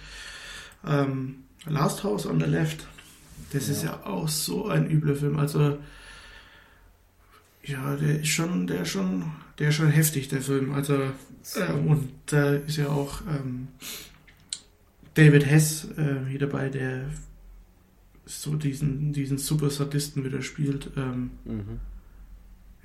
Ähm, 0.85 1.35
Last 1.65 2.03
House 2.03 2.25
on 2.25 2.39
the 2.39 2.45
Left, 2.45 2.85
das 3.53 3.69
ist 3.69 3.83
Ja. 3.83 3.91
ja 4.03 4.05
auch 4.11 4.27
so 4.27 4.67
ein 4.67 4.89
übler 4.89 5.15
Film, 5.15 5.37
also 5.39 5.77
ja, 7.67 7.95
der 7.95 8.21
ist 8.21 8.27
schon, 8.29 8.65
der 8.67 8.81
ist 8.81 8.89
schon, 8.89 9.23
der 9.59 9.69
ist 9.69 9.75
schon 9.75 9.89
heftig, 9.89 10.27
der 10.29 10.41
Film, 10.41 10.73
also 10.73 10.95
ähm, 10.95 11.87
und 11.87 12.09
da 12.27 12.53
ist 12.53 12.77
ja 12.77 12.87
auch 12.89 13.21
ähm, 13.21 13.67
David 15.13 15.45
Hess 15.45 15.87
äh, 15.97 16.29
hier 16.29 16.39
dabei, 16.39 16.69
der 16.69 17.05
so 18.25 18.55
diesen, 18.55 19.13
diesen 19.13 19.37
super 19.37 19.69
Sadisten 19.69 20.23
wieder 20.25 20.41
spielt. 20.41 20.89
Ähm, 20.97 21.31
Mhm. 21.45 21.79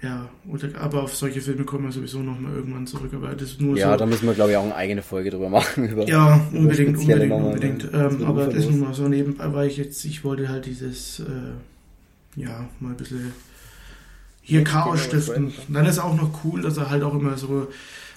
ja, 0.01 0.29
oder, 0.49 0.69
aber 0.81 1.03
auf 1.03 1.15
solche 1.17 1.41
Filme 1.41 1.65
kommen 1.65 1.85
wir 1.87 1.93
sowieso 1.93 2.21
nochmal 2.23 2.55
irgendwann 2.55 2.87
zurück. 2.87 3.13
Aber 3.15 3.35
das 3.35 3.51
ist 3.51 3.61
nur 3.61 3.77
Ja, 3.77 3.93
so. 3.93 3.99
da 3.99 4.07
müssen 4.07 4.27
wir, 4.27 4.35
glaube 4.35 4.53
ich, 4.53 4.57
auch 4.57 4.63
eine 4.65 4.75
eigene 4.77 5.03
Folge 5.03 5.31
drüber 5.31 5.49
machen. 5.51 5.89
Über, 5.89 6.09
ja, 6.09 6.47
unbedingt, 6.53 6.97
unbedingt, 6.97 7.29
Nummern, 7.29 7.47
unbedingt. 7.49 7.93
ne? 7.93 8.09
Ähm, 8.11 8.25
aber 8.25 8.47
das 8.47 8.55
uferlos. 8.55 8.71
nur 8.77 8.87
mal 8.89 8.95
so 8.95 9.09
nebenbei, 9.09 9.53
weil 9.53 9.69
ich 9.69 9.77
jetzt, 9.77 10.05
ich 10.05 10.23
wollte 10.25 10.49
halt 10.49 10.67
dieses, 10.67 11.19
äh, 11.21 11.25
ja, 12.41 12.69
mal 12.81 12.91
ein 12.91 12.97
bisschen 12.97 13.33
hier 14.43 14.65
Chaos 14.65 15.05
stiften. 15.05 15.53
Dann 15.69 15.87
ist 15.87 15.99
auch 15.99 16.15
noch 16.17 16.45
cool, 16.45 16.61
dass 16.63 16.77
er 16.77 16.91
halt 16.91 17.03
auch 17.05 17.15
immer 17.15 17.37
so 17.39 17.69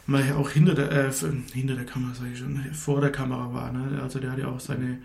mal 0.08 0.34
auch 0.34 0.50
hinter 0.52 0.74
der, 0.76 0.92
äh, 0.92 1.12
hinter 1.54 1.76
der 1.76 1.86
Kamera, 1.86 2.14
sage 2.14 2.32
ich 2.34 2.40
schon, 2.40 2.60
vor 2.74 3.00
der 3.02 3.12
Kamera 3.12 3.54
war. 3.54 3.72
Ne? 3.72 4.02
Also 4.02 4.20
der 4.20 4.32
hat 4.32 4.40
ja 4.40 4.48
auch 4.48 4.60
seine, 4.60 5.00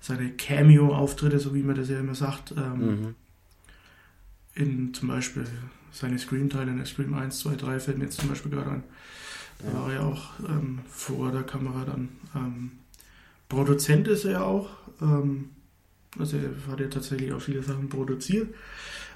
seine 0.00 0.30
Cameo-Auftritte, 0.30 1.38
so 1.38 1.54
wie 1.54 1.62
man 1.62 1.76
das 1.76 1.88
ja 1.88 1.98
immer 1.98 2.14
sagt, 2.14 2.52
ähm, 2.56 2.86
Mhm. 3.02 3.14
in 4.54 4.94
zum 4.94 5.08
Beispiel 5.08 5.44
seine 5.92 6.18
Scream-Teile 6.18 6.70
in 6.70 6.76
der 6.78 6.86
Scream 6.86 7.14
1, 7.14 7.38
2, 7.40 7.56
3 7.56 7.80
fällt 7.80 7.98
mir 7.98 8.04
jetzt 8.04 8.18
zum 8.20 8.28
Beispiel 8.28 8.50
gerade 8.50 8.70
ein. 8.70 8.84
Da 9.58 9.68
Ja. 9.68 9.74
war 9.74 9.88
er 9.88 9.94
ja 9.94 10.00
auch 10.02 10.30
ähm, 10.48 10.80
vor 10.88 11.32
der 11.32 11.42
Kamera 11.42 11.84
dann. 11.84 12.08
Ähm, 12.34 12.70
Produzent 13.48 14.08
ist 14.08 14.24
er 14.24 14.32
ja 14.32 14.42
auch. 14.42 14.68
Ähm, 15.00 15.50
also 16.18 16.36
er 16.38 16.72
hat 16.72 16.80
ja 16.80 16.88
tatsächlich 16.88 17.32
auch 17.32 17.40
viele 17.40 17.62
Sachen 17.62 17.88
produziert. 17.88 18.54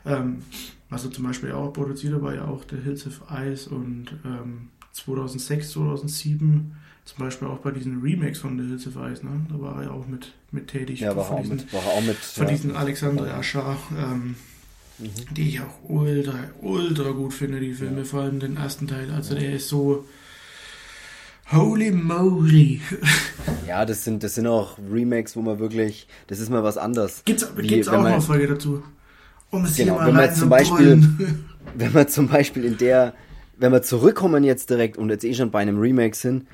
Ähm, 0.07 0.43
was 0.89 1.05
er 1.05 1.13
zum 1.13 1.25
Beispiel 1.25 1.53
auch 1.53 1.73
produziert 1.73 2.15
hat, 2.15 2.23
war 2.23 2.35
ja 2.35 2.45
auch 2.47 2.65
der 2.65 2.81
Hills 2.81 3.07
of 3.07 3.21
Ice 3.31 3.69
und 3.71 4.07
ähm, 4.25 4.69
2006, 4.93 5.71
2007 5.73 6.73
zum 7.05 7.19
Beispiel 7.25 7.49
auch 7.49 7.59
bei 7.59 7.71
diesen 7.71 8.01
Remakes 8.03 8.39
von 8.39 8.59
The 8.59 8.67
Hills 8.67 8.87
of 8.87 8.95
Ice, 8.97 9.25
ne? 9.25 9.47
Da 9.51 9.61
war 9.61 9.77
er 9.79 9.85
ja 9.85 9.91
auch 9.91 10.07
mit, 10.07 10.33
mit 10.53 10.69
tätig. 10.69 11.01
Ja, 11.01 11.15
war 11.17 11.25
von 11.25 11.37
auch 11.37 11.41
diesen, 11.43 11.57
mit. 11.57 11.73
War 11.73 11.81
auch 11.81 12.03
mit 12.03 12.17
von 12.17 12.45
ja. 12.47 12.51
diesen 12.53 12.77
Alexandre 12.77 13.35
Aschar, 13.35 13.79
ähm, 13.97 14.35
Mhm. 14.99 15.35
die 15.35 15.49
ich 15.49 15.61
auch 15.63 15.89
ultra, 15.89 16.35
ultra 16.61 17.11
gut 17.13 17.33
finde, 17.33 17.59
die 17.59 17.73
Filme, 17.73 18.01
Ja. 18.01 18.05
vor 18.05 18.21
allem 18.21 18.39
den 18.39 18.59
ersten 18.59 18.87
Teil. 18.87 19.11
Also 19.11 19.33
Ja. 19.35 19.41
der 19.41 19.53
ist 19.55 19.69
so 19.69 20.05
holy 21.53 21.91
moly. 21.91 22.81
Ja, 23.67 23.87
das 23.87 24.05
sind, 24.05 24.23
das 24.23 24.35
sind 24.35 24.47
auch 24.47 24.79
Remakes, 24.93 25.37
wo 25.37 25.43
man 25.43 25.59
wirklich, 25.59 26.07
das 26.27 26.39
ist 26.41 26.51
mal 26.51 26.63
was 26.63 26.77
anderes. 26.77 27.23
Gibt's, 27.25 27.47
Wie, 27.57 27.67
gibt's 27.67 27.89
auch 27.89 28.05
eine 28.05 28.21
Folge 28.21 28.49
dazu? 28.49 28.83
Um 29.51 29.65
es 29.65 29.77
Genau, 29.77 29.99
wenn 30.05 30.15
man 30.15 30.31
zum 30.33 30.43
zu 30.45 30.49
Beispiel- 30.49 30.77
brüllen. 30.97 31.45
Wenn 31.75 31.95
wir 31.95 32.09
zum 32.09 32.27
Beispiel 32.27 32.65
in 32.65 32.79
der, 32.79 33.15
wenn 33.57 33.71
wir 33.71 33.81
zurückkommen 33.83 34.43
jetzt 34.43 34.71
direkt 34.71 34.97
und 34.97 35.09
jetzt 35.09 35.23
eh 35.25 35.35
schon 35.35 35.53
bei 35.53 35.61
einem 35.61 35.79
Remake 35.79 36.17
sind, 36.17 36.49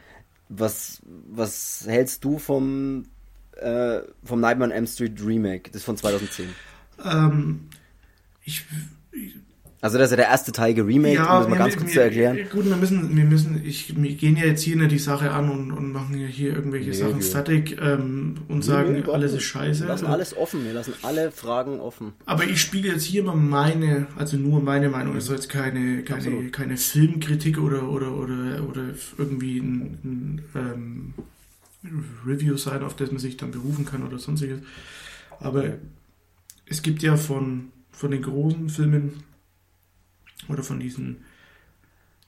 was, 0.51 1.01
was 1.31 1.85
hältst 1.87 2.23
du 2.23 2.39
vom, 2.39 3.05
äh, 3.57 4.01
vom 4.23 4.41
Nightmare 4.41 4.71
on 4.71 4.77
Elm 4.77 4.87
Street 4.87 5.19
Remake? 5.25 5.71
Das 5.71 5.77
ist 5.77 5.85
von 5.85 5.97
2010. 5.97 6.49
ähm, 7.05 7.61
ich, 8.45 8.67
Also 9.83 9.99
das 9.99 10.07
ist 10.07 10.11
ja 10.13 10.17
der 10.17 10.29
erste 10.29 10.53
Teil 10.53 10.73
geremaked, 10.75 11.19
um 11.21 11.25
das 11.27 11.49
mal 11.49 11.51
wir- 11.51 11.59
ganz 11.59 11.75
wir- 11.75 11.81
kurz 11.83 11.93
zu 11.93 12.01
erklären. 12.03 12.39
Gut, 12.51 12.65
wir 12.65 12.77
müssen, 12.77 13.15
wir 13.17 13.25
müssen, 13.25 13.63
ich, 13.65 13.95
wir 14.01 14.15
gehen 14.15 14.37
ja 14.37 14.45
jetzt 14.47 14.63
hier 14.63 14.75
nicht 14.77 14.91
die 14.91 14.99
Sache 14.99 15.31
an 15.31 15.51
und, 15.51 15.71
und 15.71 15.93
machen 15.93 16.19
ja 16.19 16.27
hier 16.27 16.55
irgendwelche 16.55 16.91
Nee, 16.91 16.97
Sachen 16.97 17.17
wir- 17.21 17.23
fertig 17.23 17.77
ähm, 17.81 18.37
und 18.49 18.63
sagen, 18.65 18.93
Nee, 18.95 19.03
nee, 19.07 19.13
alles 19.13 19.33
wir 19.33 19.39
ist 19.39 19.45
scheiße. 19.45 19.81
Wir 19.83 19.89
lassen 19.89 20.07
alles 20.07 20.37
offen, 20.37 20.65
wir 20.65 20.73
lassen 20.73 20.95
alle 21.03 21.31
Fragen 21.31 21.79
offen. 21.79 22.13
Aber 22.25 22.45
ich 22.45 22.61
spiele 22.61 22.89
jetzt 22.89 23.05
hier 23.05 23.23
mal 23.23 23.37
meine, 23.37 24.07
also 24.17 24.37
nur 24.39 24.61
meine 24.63 24.89
Meinung, 24.89 25.15
es 25.17 25.27
soll 25.27 25.37
jetzt 25.37 25.51
keine, 25.51 26.03
keine, 26.03 26.19
Absolut. 26.21 26.53
keine 26.53 26.77
Filmkritik 26.79 27.59
oder, 27.61 27.89
oder, 27.89 28.13
oder, 28.17 28.67
oder 28.69 28.83
irgendwie 29.19 29.59
ein, 29.59 29.99
ein 30.05 30.43
ähm, 30.55 31.15
Review 32.27 32.57
sein, 32.57 32.83
auf 32.83 32.97
das 32.97 33.11
man 33.11 33.19
sich 33.21 33.37
dann 33.37 33.51
berufen 33.51 33.85
kann 33.85 34.03
oder 34.03 34.19
sonstiges. 34.19 34.61
Aber 35.39 35.65
es 36.65 36.83
gibt 36.83 37.03
ja 37.03 37.17
von, 37.17 37.69
von 37.93 38.11
den 38.11 38.23
großen 38.23 38.69
Filmen 38.71 39.13
oder 40.49 40.63
von 40.63 40.81
diesen, 40.81 41.19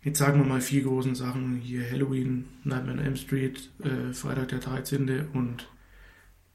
jetzt 0.03 0.19
sagen 0.19 0.41
wir 0.41 0.47
mal 0.47 0.61
vier 0.61 0.83
großen 0.83 1.15
Sachen, 1.15 1.57
hier 1.57 1.89
Halloween, 1.91 2.47
Nightmare 2.65 2.99
on 2.99 3.05
Elm 3.05 3.17
Street, 3.17 3.71
äh, 3.83 4.13
Freitag 4.13 4.49
der 4.49 4.59
13. 4.61 5.27
und 5.33 5.69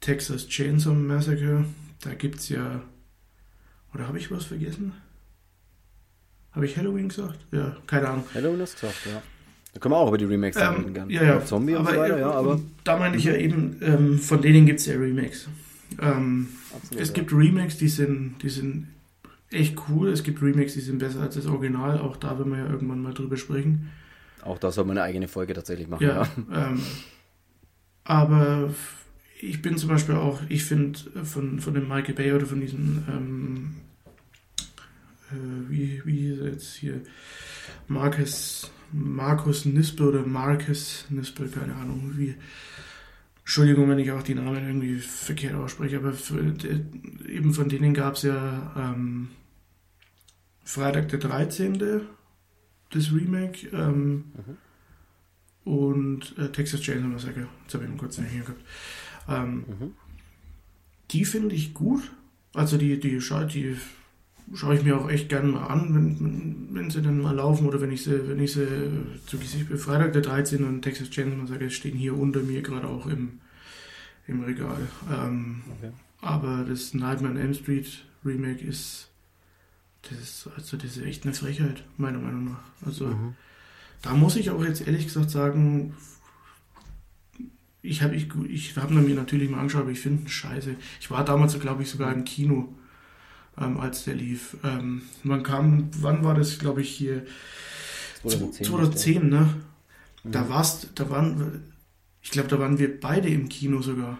Texas 0.00 0.48
Chainsaw 0.48 0.94
Massacre. 0.94 1.64
Da 2.02 2.14
gibt 2.14 2.36
es 2.40 2.48
ja 2.48 2.82
oder 3.94 4.08
habe 4.08 4.18
ich 4.18 4.30
was 4.30 4.44
vergessen? 4.44 4.92
Habe 6.52 6.66
ich 6.66 6.76
Halloween 6.76 7.08
gesagt? 7.08 7.38
Ja, 7.52 7.76
keine 7.86 8.08
Ahnung. 8.08 8.24
Halloween 8.34 8.60
hast 8.60 8.74
du 8.82 8.86
gesagt, 8.86 9.06
ja. 9.06 9.22
Da 9.72 9.80
können 9.80 9.92
wir 9.92 9.98
auch 9.98 10.08
über 10.08 10.18
die 10.18 10.24
Remakes 10.24 10.56
reden, 10.56 10.84
Ähm, 10.86 10.94
gern. 10.94 11.10
ja, 11.10 11.22
ja. 11.24 11.44
Zombie 11.44 11.74
und 11.74 11.84
so 11.88 11.96
weiter, 11.96 12.18
ja, 12.18 12.30
aber 12.30 12.56
Mhm. 12.56 12.70
Da 12.84 12.96
meine 12.98 13.16
ich 13.16 13.24
ja 13.24 13.34
eben, 13.34 13.76
ähm, 13.82 14.18
von 14.18 14.40
denen 14.40 14.66
gibt 14.66 14.78
es 14.80 14.86
ja 14.86 14.94
Remakes. 14.94 15.48
Ähm, 16.00 16.48
absolut, 16.74 17.02
es 17.02 17.08
ja. 17.08 17.14
gibt 17.14 17.32
Remakes, 17.32 17.78
die 17.78 17.88
sind, 17.88 18.36
die 18.42 18.50
sind 18.50 18.88
echt 19.54 19.76
cool. 19.88 20.08
Es 20.08 20.22
gibt 20.22 20.42
Remakes, 20.42 20.74
die 20.74 20.80
sind 20.80 20.98
besser 20.98 21.20
als 21.20 21.34
das 21.34 21.46
Original. 21.46 21.98
Auch 21.98 22.16
da 22.16 22.38
werden 22.38 22.52
wir 22.52 22.58
ja 22.58 22.70
irgendwann 22.70 23.02
mal 23.02 23.14
drüber 23.14 23.36
sprechen. 23.36 23.90
Auch 24.42 24.58
da 24.58 24.70
soll 24.70 24.84
man 24.84 24.98
eine 24.98 25.06
eigene 25.06 25.28
Folge 25.28 25.54
tatsächlich 25.54 25.88
machen, 25.88 26.06
Ja. 26.06 26.22
ja. 26.50 26.68
Ähm, 26.68 26.80
aber 28.04 28.70
ich 29.40 29.62
bin 29.62 29.78
zum 29.78 29.88
Beispiel 29.88 30.14
auch, 30.16 30.40
ich 30.48 30.64
finde 30.64 30.98
von, 31.24 31.60
von 31.60 31.74
dem 31.74 31.88
Michael 31.88 32.14
Bay 32.14 32.32
oder 32.32 32.46
von 32.46 32.60
diesen, 32.60 33.04
ähm, 33.08 33.74
äh, 35.30 35.70
wie, 35.70 36.02
wie 36.04 36.18
hieß 36.28 36.40
er 36.40 36.48
jetzt 36.48 36.74
hier, 36.74 37.00
Marcus, 37.88 38.70
Markus 38.92 39.64
Nispel 39.64 40.08
oder 40.08 40.26
Marcus 40.26 41.06
Nispel, 41.08 41.48
keine 41.48 41.74
Ahnung, 41.74 42.12
wie. 42.16 42.34
Entschuldigung, 43.40 43.90
wenn 43.90 43.98
ich 43.98 44.10
auch 44.10 44.22
die 44.22 44.34
Namen 44.34 44.66
irgendwie 44.66 44.98
verkehrt 44.98 45.54
ausspreche, 45.54 45.98
aber 45.98 46.14
für, 46.14 46.42
de, 46.42 46.80
eben 47.28 47.52
von 47.52 47.68
denen 47.68 47.92
gab 47.92 48.14
es 48.14 48.22
ja 48.22 48.72
ähm, 48.74 49.28
Freitag 50.64 51.08
der 51.08 51.18
13. 51.18 52.00
das 52.90 53.12
Remake. 53.12 53.68
Ähm, 53.72 54.24
Mhm. 54.34 54.56
und 55.72 56.34
äh, 56.38 56.50
Texas 56.52 56.80
Chainsaw 56.82 57.08
Massacre. 57.08 57.46
Jetzt 57.62 57.74
habe 57.74 57.84
ich 57.84 57.90
mal 57.90 57.96
kurz 57.96 58.16
hier 58.16 58.40
gehabt. 58.42 58.60
Ähm, 59.28 59.64
Mhm. 59.68 59.92
die 61.10 61.24
finde 61.24 61.54
ich 61.54 61.72
gut. 61.74 62.10
Also 62.54 62.76
die, 62.76 63.00
die, 63.00 63.20
scha 63.20 63.44
die 63.44 63.76
schaue 64.54 64.76
ich 64.76 64.84
mir 64.84 64.98
auch 64.98 65.08
echt 65.08 65.28
gerne 65.30 65.48
mal 65.48 65.66
an, 65.68 65.94
wenn, 65.94 66.20
wenn, 66.20 66.68
wenn 66.74 66.90
sie 66.90 67.00
dann 67.00 67.18
mal 67.20 67.34
laufen 67.34 67.66
oder 67.66 67.80
wenn 67.80 67.90
ich 67.90 68.04
sie, 68.04 68.28
wenn 68.28 68.38
ich 68.40 68.52
sie 68.52 68.66
zu 69.26 69.38
Gesicht 69.38 69.68
bin. 69.68 69.78
Freitag 69.78 70.12
der 70.12 70.22
13. 70.22 70.64
und 70.64 70.82
Texas 70.82 71.08
Chainsaw 71.10 71.36
Massacre 71.36 71.70
stehen 71.70 71.96
hier 71.96 72.16
unter 72.16 72.40
mir 72.40 72.60
gerade 72.62 72.86
auch 72.86 73.06
im, 73.06 73.40
im 74.26 74.42
Regal. 74.44 74.76
Ähm, 75.10 75.62
Okay. 75.78 75.92
Aber 76.20 76.64
das 76.68 76.94
Nightmare 76.94 77.34
on 77.34 77.40
Elm 77.40 77.52
Street 77.54 78.04
Remake 78.24 78.64
ist, 78.64 79.10
das 80.10 80.18
ist, 80.20 80.48
also 80.56 80.76
das 80.76 80.96
ist 80.96 81.04
echt 81.04 81.24
eine 81.24 81.34
Frechheit, 81.34 81.84
meiner 81.96 82.18
Meinung 82.18 82.44
nach. 82.46 82.64
Also 82.86 83.06
Mhm. 83.06 83.34
da 84.02 84.14
muss 84.14 84.36
ich 84.36 84.50
auch 84.50 84.62
jetzt 84.64 84.86
ehrlich 84.86 85.06
gesagt 85.06 85.30
sagen, 85.30 85.94
ich 87.82 88.02
habe 88.02 88.14
ich, 88.16 88.28
ich 88.48 88.76
hab 88.76 88.90
mir 88.90 89.02
natürlich 89.14 89.50
mal 89.50 89.58
angeschaut, 89.58 89.82
aber 89.82 89.90
ich 89.90 90.00
finde 90.00 90.28
scheiße. 90.28 90.76
Ich 91.00 91.10
war 91.10 91.24
damals, 91.24 91.58
glaube 91.60 91.82
ich, 91.82 91.90
sogar 91.90 92.12
im 92.12 92.24
Kino, 92.24 92.74
ähm, 93.58 93.78
als 93.78 94.04
der 94.04 94.14
lief. 94.14 94.56
Ähm, 94.64 95.02
man 95.22 95.42
kam, 95.42 95.90
wann 96.00 96.24
war 96.24 96.34
das, 96.34 96.58
glaube 96.58 96.80
ich, 96.80 96.90
hier? 96.90 97.26
2010. 98.22 98.66
2010, 98.66 99.28
ne? 99.28 99.54
Mhm. 100.22 100.32
Da 100.32 100.48
warst, 100.48 100.92
da 100.94 101.10
waren, 101.10 101.62
ich 102.22 102.30
glaube, 102.30 102.48
da 102.48 102.58
waren 102.58 102.78
wir 102.78 102.98
beide 102.98 103.28
im 103.28 103.50
Kino 103.50 103.82
sogar. 103.82 104.18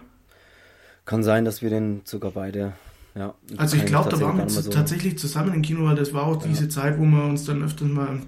Kann 1.05 1.23
sein, 1.23 1.43
dass 1.43 1.63
wir 1.63 1.71
den 1.71 2.01
sogar 2.05 2.31
beide. 2.31 2.73
Ja, 3.17 3.33
Also 3.57 3.77
ich 3.77 3.85
glaube, 3.85 4.09
da 4.09 4.19
waren 4.19 4.37
wir 4.37 4.49
so- 4.49 4.69
tatsächlich 4.69 5.17
zusammen 5.17 5.53
im 5.53 5.61
Kino, 5.61 5.85
weil 5.85 5.95
das 5.95 6.13
war 6.13 6.23
auch 6.23 6.41
Ja. 6.41 6.47
diese 6.49 6.67
Zeit, 6.67 6.99
wo 6.99 7.05
wir 7.05 7.23
uns 7.23 7.45
dann 7.45 7.63
öfters 7.63 7.87
mal, 7.87 8.19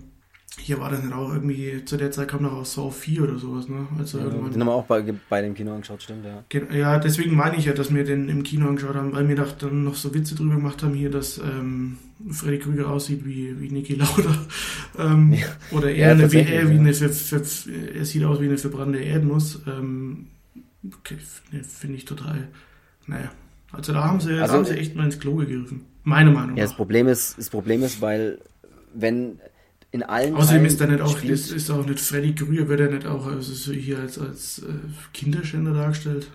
hier 0.59 0.79
war 0.79 0.89
das 0.89 1.03
nicht 1.03 1.13
auch 1.13 1.31
irgendwie, 1.33 1.83
zu 1.85 1.97
der 1.97 2.09
Zeit 2.11 2.29
kam 2.29 2.41
noch 2.43 2.53
auch 2.53 2.65
Saw 2.65 2.89
4 2.89 3.23
oder 3.23 3.37
sowas, 3.37 3.67
ne? 3.67 3.85
Also 3.99 4.17
Ja, 4.19 4.23
irgendwann 4.25 4.51
den 4.51 4.61
haben 4.61 4.67
wir 4.69 4.73
auch 4.73 4.85
bei, 4.85 5.03
bei 5.29 5.41
dem 5.41 5.53
Kino 5.55 5.73
angeschaut, 5.73 6.01
stimmt, 6.01 6.25
ja. 6.25 6.43
Ja, 6.73 6.99
deswegen 6.99 7.35
meine 7.35 7.57
ich 7.57 7.65
ja, 7.65 7.73
dass 7.73 7.93
wir 7.93 8.03
den 8.05 8.29
im 8.29 8.43
Kino 8.43 8.67
angeschaut 8.69 8.95
haben, 8.95 9.11
weil 9.11 9.27
wir 9.27 9.35
da 9.35 9.45
dann 9.59 9.83
noch 9.83 9.95
so 9.95 10.13
Witze 10.13 10.35
drüber 10.35 10.55
gemacht 10.55 10.81
haben 10.81 10.93
hier, 10.93 11.11
dass 11.11 11.37
ähm, 11.37 11.97
Freddy 12.31 12.57
Krüger 12.59 12.89
aussieht 12.89 13.25
wie, 13.25 13.59
wie 13.59 13.69
Niki 13.69 13.95
Lauda. 13.95 14.35
Ähm, 14.97 15.33
Ja. 15.33 15.45
Oder 15.71 15.91
Ja, 15.91 16.07
er, 16.07 16.11
eine, 16.13 16.31
wie, 16.31 16.37
er, 16.37 16.69
wie 16.69 16.73
ja. 16.75 16.79
eine 16.79 16.93
ver, 16.93 17.09
ver, 17.09 17.41
er 17.93 18.05
sieht 18.05 18.23
aus 18.23 18.39
wie 18.39 18.45
eine 18.45 18.57
verbrannte 18.57 18.97
Erdnuss. 18.99 19.61
Ähm, 19.67 20.27
okay, 20.91 21.17
ne, 21.51 21.61
Finde 21.63 21.97
ich 21.97 22.05
total. 22.05 22.47
Naja. 23.05 23.29
Also 23.71 23.93
da 23.93 24.03
haben 24.03 24.19
sie, 24.19 24.35
da 24.35 24.43
Also- 24.43 24.53
haben 24.55 24.65
sie 24.65 24.77
echt 24.77 24.95
mal 24.95 25.05
ins 25.05 25.19
Klo 25.19 25.35
gegriffen. 25.35 25.85
Meine 26.03 26.31
Meinung 26.31 26.55
Ja, 26.55 26.63
das 26.63 26.71
nach. 26.71 26.77
Problem 26.77 27.07
ist, 27.07 27.37
das 27.37 27.49
Problem 27.49 27.83
ist, 27.83 28.01
weil 28.01 28.39
wenn 28.93 29.39
in 29.91 30.03
allen 30.03 30.35
Außerdem 30.35 30.57
Teilen 30.63 30.65
ist 30.65 30.81
er 30.81 30.87
nicht 30.87 31.01
auch, 31.01 31.17
spielt- 31.17 31.33
ist, 31.33 31.51
ist 31.51 31.69
auch 31.69 31.85
nicht 31.85 31.99
Freddy 31.99 32.33
Krüger, 32.35 32.67
wird 32.69 32.79
er 32.79 32.91
nicht 32.91 33.05
auch 33.05 33.25
also 33.27 33.53
so 33.53 33.71
hier 33.73 33.99
als, 33.99 34.17
als 34.19 34.59
äh, 34.59 34.73
Kinderschänder 35.13 35.73
dargestellt. 35.73 36.29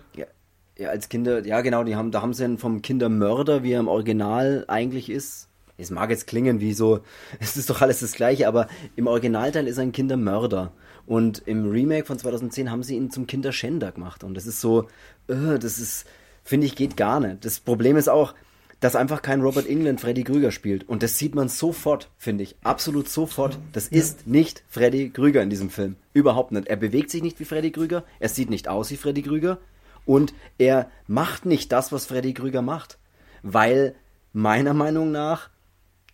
ja, 0.77 0.89
als 0.89 1.09
Kinder, 1.09 1.45
ja 1.45 1.61
genau, 1.61 1.83
die 1.83 1.95
haben, 1.95 2.11
da 2.11 2.21
haben 2.21 2.33
sie 2.33 2.43
ihn 2.45 2.57
vom 2.57 2.81
Kindermörder, 2.81 3.63
wie 3.63 3.71
er 3.73 3.79
im 3.79 3.87
Original 3.87 4.65
eigentlich 4.67 5.09
ist. 5.09 5.47
Es 5.77 5.89
mag 5.91 6.09
jetzt 6.11 6.27
klingen 6.27 6.59
wie 6.59 6.73
so, 6.73 6.99
es 7.39 7.57
ist 7.57 7.69
doch 7.69 7.81
alles 7.81 7.99
das 8.01 8.13
Gleiche, 8.13 8.47
aber 8.47 8.67
im 8.95 9.07
Originalteil 9.07 9.67
ist 9.67 9.77
er 9.77 9.83
ein 9.83 9.91
Kindermörder. 9.91 10.71
Und 11.05 11.39
im 11.47 11.69
Remake 11.69 12.05
von 12.05 12.17
2010 12.17 12.71
haben 12.71 12.81
sie 12.83 12.95
ihn 12.95 13.11
zum 13.11 13.27
Kinderschänder 13.27 13.91
gemacht. 13.91 14.23
Und 14.23 14.35
das 14.35 14.45
ist 14.47 14.61
so, 14.61 14.83
äh, 15.27 15.59
das 15.59 15.77
ist, 15.79 16.05
finde 16.43 16.67
ich, 16.67 16.75
geht 16.75 16.97
gar 16.97 17.19
nicht. 17.19 17.45
Das 17.45 17.59
Problem 17.59 17.97
ist 17.97 18.09
auch, 18.09 18.33
dass 18.79 18.95
einfach 18.97 19.21
kein 19.21 19.41
Robert 19.41 19.65
England 19.67 20.01
Freddy 20.01 20.23
Krüger 20.25 20.51
spielt. 20.51 20.87
Und 20.89 21.03
das 21.03 21.17
sieht 21.17 21.35
man 21.35 21.47
sofort, 21.47 22.09
finde 22.17 22.43
ich. 22.43 22.55
Absolut 22.63 23.07
sofort. 23.07 23.57
Das 23.71 23.87
ist 23.87 24.27
nicht 24.27 24.63
Freddy 24.67 25.09
Krüger 25.09 25.41
in 25.41 25.49
diesem 25.49 25.69
Film. 25.69 25.95
Überhaupt 26.13 26.51
nicht. 26.51 26.67
Er 26.67 26.75
bewegt 26.75 27.09
sich 27.09 27.21
nicht 27.23 27.39
wie 27.39 27.45
Freddy 27.45 27.71
Krüger. 27.71 28.03
Er 28.19 28.27
sieht 28.29 28.49
nicht 28.49 28.67
aus 28.67 28.91
wie 28.91 28.97
Freddy 28.97 29.21
Krüger. 29.21 29.59
Und 30.05 30.33
er 30.57 30.89
macht 31.07 31.45
nicht 31.45 31.71
das, 31.71 31.93
was 31.93 32.05
Freddy 32.07 32.33
Krüger 32.33 32.61
macht. 32.61 32.97
Weil 33.41 33.95
meiner 34.33 34.73
Meinung 34.73 35.11
nach 35.11 35.49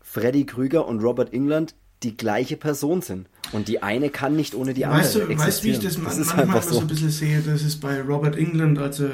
Freddy 0.02 0.46
Krüger 0.46 0.88
und 0.88 1.02
Robert 1.04 1.34
England 1.34 1.74
die 2.04 2.16
gleiche 2.16 2.56
Person 2.56 3.02
sind. 3.02 3.28
Und 3.52 3.68
die 3.68 3.82
eine 3.82 4.10
kann 4.12 4.36
nicht 4.36 4.54
ohne 4.54 4.74
die 4.76 4.86
andere 4.86 5.02
Weißt 5.04 5.16
du, 5.16 5.38
weißt, 5.38 5.64
wie 5.64 5.72
ich 5.72 5.80
das, 5.80 5.98
existieren. 5.98 6.28
man- 6.28 6.48
manchmal 6.48 6.62
so 6.64 6.74
so. 6.76 6.82
ein 6.82 6.88
bisschen 6.88 7.10
sehe? 7.10 7.42
Das 7.42 7.64
ist 7.64 7.78
bei 7.82 8.00
Robert 8.02 8.38
England, 8.38 8.78
also 8.78 9.10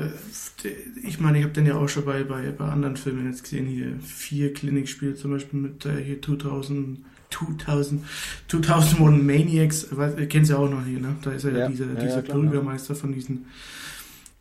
ich 1.04 1.20
meine, 1.20 1.38
ich 1.38 1.44
habe 1.44 1.54
den 1.54 1.66
ja 1.66 1.76
auch 1.76 1.88
schon 1.88 2.06
bei, 2.06 2.24
bei, 2.24 2.52
bei 2.52 2.66
anderen 2.66 2.98
Filmen 2.98 3.26
jetzt 3.28 3.44
gesehen, 3.44 3.66
hier 3.66 3.98
vier 4.02 4.54
Clinic 4.54 4.88
spielt 4.90 5.18
zum 5.18 5.32
Beispiel 5.32 5.60
mit 5.60 5.86
äh, 5.86 6.04
hier 6.04 6.22
2000, 6.22 7.00
2000, 7.30 8.04
2001 8.48 9.24
Maniacs, 9.24 9.88
weiß, 9.92 10.18
ihr 10.18 10.28
kennt 10.28 10.48
ja 10.48 10.58
auch 10.58 10.70
noch 10.70 10.86
hier, 10.86 11.00
ne? 11.00 11.16
Da 11.22 11.32
ist 11.32 11.44
er 11.44 11.52
ja, 11.52 11.60
Ja, 11.60 11.68
dieser, 11.70 11.86
ja, 11.88 11.94
dieser 12.00 12.16
ja, 12.18 12.22
klar, 12.22 12.40
Bürgermeister 12.40 12.96
von 12.96 13.14
diesem 13.14 13.46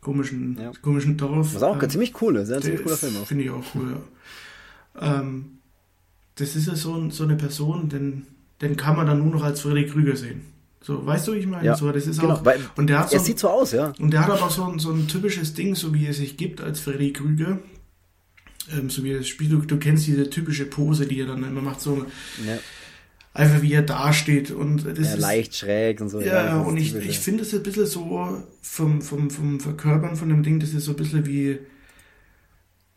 komischen, 0.01 0.57
komischen 0.81 1.17
Dorf. 1.17 1.55
Was 1.55 1.63
auch 1.63 1.81
Ähm, 1.81 1.89
ziemlich 1.89 2.21
cool 2.21 2.35
ist. 2.37 2.51
Ein 2.51 2.61
ziemlich 2.61 2.83
cooler 2.83 2.97
Film 2.97 3.17
auch. 3.17 3.25
Finde 3.25 3.43
ich 3.43 3.49
auch 3.49 3.63
cool, 3.73 3.97
ja. 4.95 5.19
Ähm, 5.19 5.45
das 6.35 6.55
ist 6.55 6.67
ja 6.67 6.75
so, 6.75 7.09
so 7.09 7.23
eine 7.23 7.35
Person, 7.35 7.89
den, 7.89 8.27
den 8.61 8.75
kann 8.75 8.95
man 8.95 9.07
dann 9.07 9.19
nur 9.19 9.33
noch 9.33 9.43
als 9.43 9.61
Freddy 9.61 9.85
Krüger 9.87 10.15
sehen. 10.15 10.41
So, 10.85 11.03
weißt 11.03 11.27
du, 11.27 11.33
wie 11.33 11.37
ich 11.37 11.47
meine? 11.47 11.65
Ja, 11.65 11.75
so, 11.75 11.91
das 11.91 12.05
ist 12.05 12.19
Genau, 12.19 12.35
auch, 12.35 12.45
weil 12.45 12.59
und 12.75 12.85
der 12.87 12.99
hat 12.99 13.09
so, 13.09 13.15
er 13.15 13.19
sieht 13.19 13.39
so 13.39 13.49
aus, 13.49 13.71
ja. 13.71 13.91
und 13.97 14.11
der 14.11 14.21
hat 14.21 14.29
aber 14.29 14.43
auch 14.43 14.51
so 14.51 14.65
ein, 14.65 14.77
so 14.77 14.91
ein 14.91 15.07
typisches 15.07 15.55
Ding, 15.55 15.73
so 15.73 15.95
wie 15.95 16.05
er 16.05 16.13
sich 16.13 16.37
gibt 16.37 16.61
als 16.61 16.79
Freddy 16.79 17.11
Krüger. 17.11 17.57
Ähm, 18.71 18.91
so 18.91 19.03
wie 19.03 19.11
er 19.11 19.17
das 19.17 19.27
spielt. 19.27 19.51
Du, 19.51 19.57
du 19.61 19.77
kennst 19.77 20.05
diese 20.05 20.29
typische 20.29 20.65
Pose, 20.65 21.07
die 21.07 21.19
er 21.19 21.25
dann 21.25 21.43
immer 21.43 21.61
macht, 21.61 21.81
so 21.81 22.05
ja. 22.45 22.59
einfach 23.33 23.63
wie 23.63 23.73
er 23.73 23.81
dasteht. 23.81 24.51
Und 24.51 24.85
das 24.85 25.07
ja 25.07 25.13
ist, 25.15 25.19
leicht 25.19 25.55
schräg 25.55 26.01
und 26.01 26.09
so. 26.09 26.21
ja, 26.21 26.61
ist 26.61 26.67
und 26.67 26.77
ich, 26.77 26.93
ich 26.93 27.05
ja. 27.05 27.11
finde 27.13 27.41
es 27.41 27.53
ein 27.55 27.63
bisschen 27.63 27.87
so 27.87 28.43
vom, 28.61 29.01
vom, 29.01 29.31
vom 29.31 29.59
Verkörpern 29.59 30.15
von 30.15 30.29
dem 30.29 30.43
Ding, 30.43 30.59
das 30.59 30.75
ist 30.75 30.85
so 30.85 30.91
ein 30.91 30.97
bisschen 30.97 31.25
wie, 31.25 31.57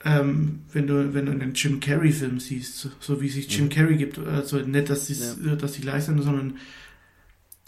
ähm, 0.05 0.61
wenn 0.75 0.87
du, 0.87 1.15
wenn 1.15 1.25
du 1.25 1.33
einen 1.33 1.55
Jim 1.55 1.81
Carrey-Film 1.81 2.39
siehst, 2.39 2.77
so, 2.77 2.91
so 3.01 3.23
wie 3.23 3.31
sich 3.31 3.51
Jim. 3.51 3.71
Carrey 3.71 3.97
gibt, 3.97 4.19
also 4.19 4.59
nicht, 4.59 4.91
dass, 4.91 5.07
die's, 5.07 5.39
dass 5.59 5.73
die 5.73 5.81
gleich 5.81 6.05
sind, 6.05 6.21
sondern 6.21 6.59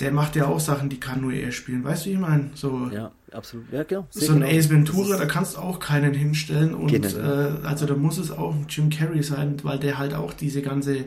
der 0.00 0.12
macht 0.12 0.34
ja 0.36 0.46
auch 0.46 0.60
Sachen, 0.60 0.88
die 0.88 0.98
kann 0.98 1.20
nur 1.20 1.32
er 1.32 1.52
spielen. 1.52 1.84
Weißt 1.84 2.04
du, 2.04 2.10
wie 2.10 2.14
ich 2.14 2.18
meine? 2.18 2.50
So, 2.54 2.88
Ja, 2.92 3.12
absolut. 3.32 3.70
Ja, 3.72 3.82
genau. 3.82 4.06
so 4.10 4.32
ein 4.32 4.40
genau. 4.40 4.50
Ace 4.50 4.70
Ventura, 4.70 5.18
da 5.18 5.26
kannst 5.26 5.56
du 5.56 5.60
auch 5.60 5.78
keinen 5.78 6.14
hinstellen 6.14 6.74
und 6.74 6.92
äh, 6.92 7.50
also 7.62 7.86
da 7.86 7.94
muss 7.94 8.18
es 8.18 8.30
auch 8.30 8.54
Jim 8.68 8.90
Carrey 8.90 9.22
sein, 9.22 9.56
weil 9.62 9.78
der 9.78 9.98
halt 9.98 10.14
auch 10.14 10.32
diese 10.32 10.62
ganze 10.62 11.04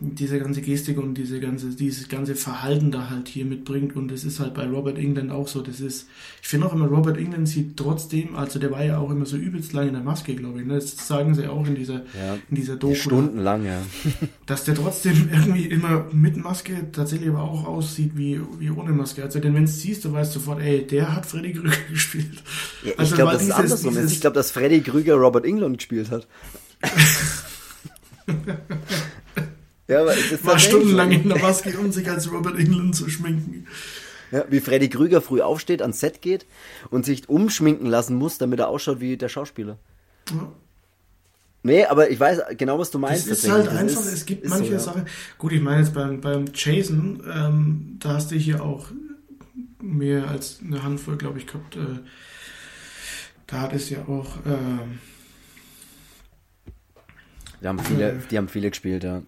diese 0.00 0.38
ganze 0.38 0.60
Gestik 0.62 0.96
und 0.96 1.14
diese 1.14 1.40
ganze 1.40 1.70
dieses 1.70 2.08
ganze 2.08 2.36
Verhalten 2.36 2.92
da 2.92 3.10
halt 3.10 3.26
hier 3.26 3.44
mitbringt 3.44 3.96
und 3.96 4.08
das 4.12 4.22
ist 4.22 4.38
halt 4.38 4.54
bei 4.54 4.64
Robert 4.64 4.96
England 4.96 5.32
auch 5.32 5.48
so. 5.48 5.60
Das 5.60 5.80
ist, 5.80 6.06
ich 6.40 6.46
finde 6.46 6.66
auch 6.68 6.72
immer 6.72 6.86
Robert 6.86 7.16
England 7.18 7.48
sieht 7.48 7.76
trotzdem, 7.76 8.36
also 8.36 8.60
der 8.60 8.70
war 8.70 8.84
ja 8.84 8.98
auch 8.98 9.10
immer 9.10 9.26
so 9.26 9.36
übelst 9.36 9.72
lang 9.72 9.88
in 9.88 9.94
der 9.94 10.02
Maske, 10.04 10.36
glaube 10.36 10.60
ich. 10.60 10.66
Ne? 10.68 10.74
Das 10.74 10.96
sagen 11.08 11.34
sie 11.34 11.48
auch 11.48 11.66
in 11.66 11.74
dieser 11.74 12.02
Ja, 12.16 12.38
in 12.48 12.56
dieser 12.56 12.76
Doku, 12.76 12.94
stundenlang, 12.94 13.64
ja. 13.66 13.82
dass 14.46 14.62
der 14.64 14.76
trotzdem 14.76 15.28
irgendwie 15.32 15.64
immer 15.66 16.06
mit 16.12 16.36
Maske 16.36 16.92
tatsächlich 16.92 17.30
aber 17.30 17.42
auch 17.42 17.64
aussieht 17.66 18.12
wie, 18.14 18.40
wie 18.60 18.70
ohne 18.70 18.92
Maske. 18.92 19.24
Also 19.24 19.40
denn 19.40 19.52
wenn 19.54 19.64
du 19.64 19.70
siehst, 19.70 20.04
du 20.04 20.12
weißt 20.12 20.32
sofort, 20.32 20.60
ey, 20.60 20.86
der 20.86 21.16
hat 21.16 21.26
Freddy 21.26 21.54
Krüger 21.54 21.72
gespielt. 21.90 22.40
ja 22.84 22.92
ich 22.92 22.98
Also, 23.00 23.16
glaube, 23.16 23.32
das 23.32 23.42
ist 23.42 23.50
andersrum. 23.50 23.94
dieses- 23.94 24.12
Ich 24.12 24.20
glaube, 24.20 24.34
dass 24.34 24.52
Freddy 24.52 24.80
Krüger 24.80 25.14
Robert 25.16 25.44
England 25.44 25.78
gespielt 25.78 26.10
hat. 26.12 26.28
ja, 29.88 30.00
aber 30.02 30.12
es 30.12 30.30
ist 30.32 30.44
war 30.44 30.58
stundenlang 30.58 31.10
so. 31.10 31.16
in 31.16 31.28
der 31.28 31.38
Maske, 31.38 31.76
um 31.78 31.90
sich 31.92 32.08
als 32.08 32.30
Robert 32.30 32.58
England 32.58 32.94
zu 32.94 33.08
schminken. 33.08 33.66
Ja, 34.30 34.44
wie 34.50 34.60
Freddy 34.60 34.88
Krüger 34.90 35.22
früh 35.22 35.40
aufsteht, 35.40 35.80
ans 35.80 36.00
Set 36.00 36.20
geht 36.22 36.44
und 36.90 37.06
sich 37.06 37.28
umschminken 37.28 37.86
lassen 37.86 38.14
muss, 38.16 38.36
damit 38.38 38.60
er 38.60 38.68
ausschaut 38.68 39.00
wie 39.00 39.16
der 39.16 39.28
Schauspieler. 39.30 39.78
Ja. 40.30 40.52
Nee, 41.62 41.84
aber 41.86 42.10
ich 42.10 42.20
weiß 42.20 42.40
genau, 42.56 42.78
was 42.78 42.90
du 42.90 42.98
meinst. 42.98 43.26
ist 43.26 43.42
tatsächlich. 43.42 43.70
halt 43.70 43.80
einfach, 43.80 44.00
ist- 44.02 44.12
es 44.12 44.26
gibt 44.26 44.44
ist 44.44 44.50
manche 44.50 44.66
so, 44.66 44.72
ja. 44.72 44.78
Sachen. 44.78 45.06
Gut, 45.38 45.52
ich 45.52 45.60
meine 45.60 45.80
jetzt 45.82 45.92
beim, 45.94 46.20
beim 46.20 46.44
Jason, 46.54 47.22
ähm, 47.34 47.96
da 47.98 48.10
hast 48.14 48.30
du 48.30 48.36
hier 48.36 48.62
auch 48.62 48.86
mehr 49.80 50.28
als 50.28 50.60
eine 50.64 50.82
Handvoll, 50.82 51.16
glaube 51.16 51.38
ich, 51.38 51.46
gehabt. 51.46 51.76
Äh, 51.76 51.80
da 53.46 53.62
hat 53.62 53.72
es 53.72 53.88
ja 53.90 54.00
auch, 54.06 54.36
ähm, 54.46 54.98
Die 57.62 57.66
haben 57.66 57.78
viele, 57.80 58.22
die 58.30 58.36
haben 58.38 58.48
viele 58.48 58.70
gespielt, 58.70 59.04
ja. 59.04 59.22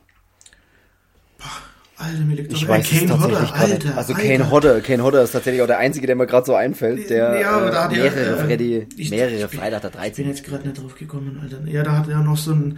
Alter, 1.96 2.20
mir 2.24 2.34
liegt 2.36 2.52
Ich 2.52 2.62
doch- 2.62 2.68
weiß 2.68 2.88
Kane 2.88 3.06
tatsächlich 3.06 3.38
Hodder, 3.38 3.46
gerade. 3.52 3.72
Alter. 3.72 3.98
Also 3.98 4.14
Alter. 4.14 4.26
Kane 4.28 4.50
Hodder, 4.50 4.80
Kane 4.80 5.02
Hodder 5.02 5.22
ist 5.22 5.32
tatsächlich 5.32 5.60
auch 5.62 5.66
der 5.66 5.78
einzige, 5.78 6.06
der 6.06 6.16
mir 6.16 6.26
gerade 6.26 6.46
so 6.46 6.54
einfällt, 6.54 7.10
der 7.10 7.38
Ja, 7.40 7.50
aber 7.58 7.70
da 7.70 7.84
hat 7.84 7.92
äh, 7.92 7.96
er, 7.96 8.10
mehrere 8.10 8.36
äh, 8.38 8.44
Freddy, 8.44 8.86
ich- 8.96 9.10
mehrere 9.10 9.34
ich 9.34 9.46
bin- 9.48 9.60
Freitag 9.60 9.82
der 9.82 9.90
Ich 9.90 9.94
bin 9.94 10.00
13. 10.24 10.28
jetzt 10.28 10.44
gerade 10.44 10.66
nicht 10.68 10.80
drauf 10.82 10.94
gekommen, 10.94 11.38
Alter. 11.42 11.60
Ja, 11.66 11.82
da 11.82 11.98
hat 11.98 12.08
er 12.08 12.20
noch 12.22 12.38
so 12.38 12.52
ein. 12.52 12.76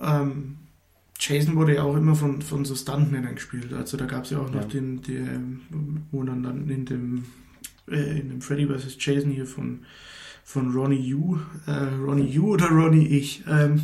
Ähm, 0.00 0.56
Jason 1.18 1.56
wurde 1.56 1.74
ja 1.76 1.82
auch 1.82 1.96
immer 1.96 2.14
von, 2.14 2.42
von 2.42 2.64
so 2.64 2.74
Stuntmännern 2.76 3.34
gespielt. 3.36 3.72
Also 3.72 3.96
da 3.96 4.04
gab 4.04 4.24
es 4.24 4.30
ja 4.30 4.38
auch 4.38 4.50
noch 4.50 4.62
Ja. 4.62 4.66
den, 4.68 5.00
der, 5.02 5.24
wo 6.12 6.22
dann, 6.22 6.42
dann 6.42 6.68
in 6.68 6.84
dem, 6.84 7.24
äh, 7.90 8.18
in 8.20 8.28
dem 8.30 8.40
Freddy 8.40 8.66
vs. 8.66 8.96
Jason 8.98 9.30
hier 9.30 9.46
von, 9.46 9.80
von 10.44 10.72
Ronnie 10.74 11.00
Yu, 11.00 11.38
äh, 11.66 11.70
Ronnie 12.04 12.26
Yu 12.28 12.52
oder 12.54 12.66
Ronnie 12.68 13.06
Ich, 13.06 13.42
ähm, 13.48 13.80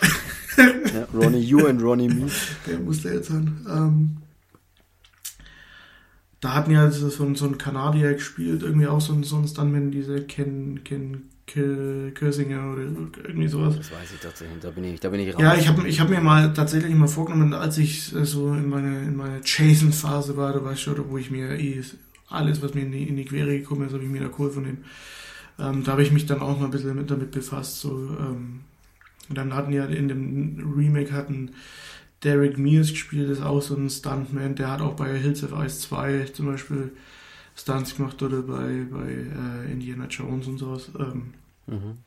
Ja, 0.58 1.06
Ronnie 1.14 1.40
You 1.40 1.66
und 1.66 1.82
Ronnie 1.82 2.08
Me. 2.08 2.26
der 2.66 2.78
musste 2.80 3.10
jetzt 3.10 3.28
sein. 3.28 3.66
Ähm, 3.68 4.16
da 6.40 6.54
hatten 6.54 6.70
ja 6.70 6.90
so, 6.90 7.08
so, 7.10 7.24
ein- 7.24 7.58
Kanadier 7.58 8.14
gespielt, 8.14 8.62
irgendwie 8.62 8.86
auch 8.86 9.00
so 9.00 9.12
ein, 9.12 9.24
so 9.24 9.36
ein 9.36 9.48
Stuntman, 9.48 9.90
dieser 9.90 10.20
Ken, 10.20 10.82
Ken 10.84 11.22
K- 11.46 12.10
Kirsinger 12.14 12.72
oder 12.72 12.82
irgendwie 12.82 13.48
sowas. 13.48 13.76
Das 13.76 13.90
weiß 13.90 14.12
ich 14.14 14.20
tatsächlich, 14.20 14.58
da 14.60 14.70
bin 14.70 14.84
ich, 14.84 15.00
da 15.00 15.08
bin 15.08 15.20
ich 15.20 15.34
raus. 15.34 15.40
Ja, 15.42 15.54
ich 15.56 15.66
habe 15.66 15.88
ich 15.88 15.98
hab 15.98 16.10
mir 16.10 16.20
mal 16.20 16.52
tatsächlich 16.52 16.94
mal 16.94 17.08
vorgenommen, 17.08 17.54
als 17.54 17.78
ich 17.78 18.14
äh, 18.14 18.24
so 18.24 18.52
in 18.52 18.68
meiner 18.68 19.00
in 19.02 19.16
meine 19.16 19.40
Jason-Phase 19.44 20.36
war, 20.36 20.52
da 20.52 20.72
ich 20.72 20.80
schon, 20.80 20.96
wo 21.10 21.18
ich 21.18 21.30
mir 21.30 21.58
eh 21.58 21.82
alles, 22.28 22.62
was 22.62 22.74
mir 22.74 22.82
in 22.82 22.92
die, 22.92 23.08
in 23.08 23.16
die 23.16 23.24
Quere 23.24 23.58
gekommen 23.58 23.86
ist, 23.86 23.94
habe 23.94 24.04
ich 24.04 24.10
mir 24.10 24.20
da 24.20 24.30
cool 24.38 24.50
von 24.50 24.64
dem 24.64 24.78
Ähm, 25.58 25.82
da 25.82 25.92
habe 25.92 26.02
ich 26.02 26.12
mich 26.12 26.26
dann 26.26 26.40
auch 26.40 26.58
mal 26.58 26.66
ein 26.66 26.70
bisschen 26.70 26.94
mit, 26.94 27.10
damit 27.10 27.32
befasst. 27.32 27.80
So, 27.80 28.16
ähm, 28.20 28.60
und 29.28 29.36
dann 29.36 29.54
hatten 29.54 29.72
ja 29.72 29.84
in 29.84 30.08
dem 30.08 30.74
Remake 30.76 31.12
hatten 31.12 31.50
Derek 32.24 32.58
Mears 32.58 32.90
gespielt, 32.90 33.28
ist 33.30 33.42
auch 33.42 33.62
so 33.62 33.76
ein 33.76 33.90
Stuntman, 33.90 34.54
der 34.54 34.70
hat 34.70 34.80
auch 34.80 34.94
bei 34.94 35.16
Hills 35.16 35.44
of 35.44 35.52
Ice 35.52 35.80
2 35.80 36.24
zum 36.32 36.46
Beispiel 36.46 36.92
Stunts 37.54 37.96
gemacht 37.96 38.20
oder 38.22 38.42
bei, 38.42 38.86
bei 38.90 39.08
äh, 39.08 39.72
Indiana 39.72 40.06
Jones 40.06 40.46
und 40.46 40.58
sowas. 40.58 40.90
Ähm, 40.98 41.34
mhm. 41.66 41.98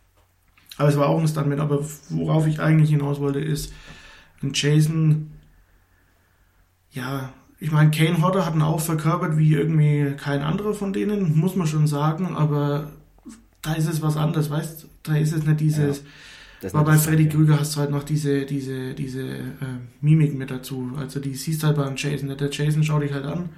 Aber 0.77 0.89
es 0.89 0.97
war 0.97 1.07
auch 1.07 1.19
ein 1.19 1.27
Stuntman, 1.27 1.59
aber 1.59 1.85
worauf 2.09 2.47
ich 2.47 2.59
eigentlich 2.59 2.89
hinaus 2.89 3.19
wollte, 3.19 3.39
ist, 3.39 3.73
ein 4.41 4.51
Jason, 4.53 5.31
ja, 6.91 7.31
ich 7.59 7.71
meine, 7.71 7.91
Kane 7.91 8.21
Hodder 8.21 8.45
hat 8.45 8.55
ihn 8.55 8.63
auch 8.63 8.81
verkörpert 8.81 9.37
wie 9.37 9.53
irgendwie 9.53 10.15
kein 10.17 10.41
anderer 10.41 10.73
von 10.73 10.93
denen, 10.93 11.37
muss 11.37 11.55
man 11.55 11.67
schon 11.67 11.85
sagen, 11.85 12.35
aber 12.35 12.91
da 13.61 13.73
ist 13.75 13.87
es 13.87 14.01
was 14.01 14.17
anderes, 14.17 14.49
weißt 14.49 14.83
du? 14.83 14.87
Da 15.03 15.15
ist 15.15 15.31
es 15.31 15.45
nicht 15.45 15.59
dieses. 15.59 15.99
Ja 15.99 16.03
Aber 16.73 16.83
bei 16.83 16.97
Freddy 16.97 17.27
Krüger 17.27 17.59
hast 17.59 17.75
du 17.75 17.79
halt 17.79 17.91
noch 17.91 18.03
diese, 18.03 18.45
diese, 18.45 18.93
diese 18.93 19.21
äh, 19.21 19.79
Mimik 20.01 20.35
mit 20.35 20.51
dazu. 20.51 20.91
Also 20.97 21.19
die 21.19 21.33
siehst 21.35 21.63
halt 21.63 21.75
beim 21.75 21.95
Jason. 21.95 22.35
Der 22.37 22.49
Jason 22.49 22.83
schaut 22.83 23.01
dich 23.01 23.13
halt 23.13 23.25
an, 23.25 23.49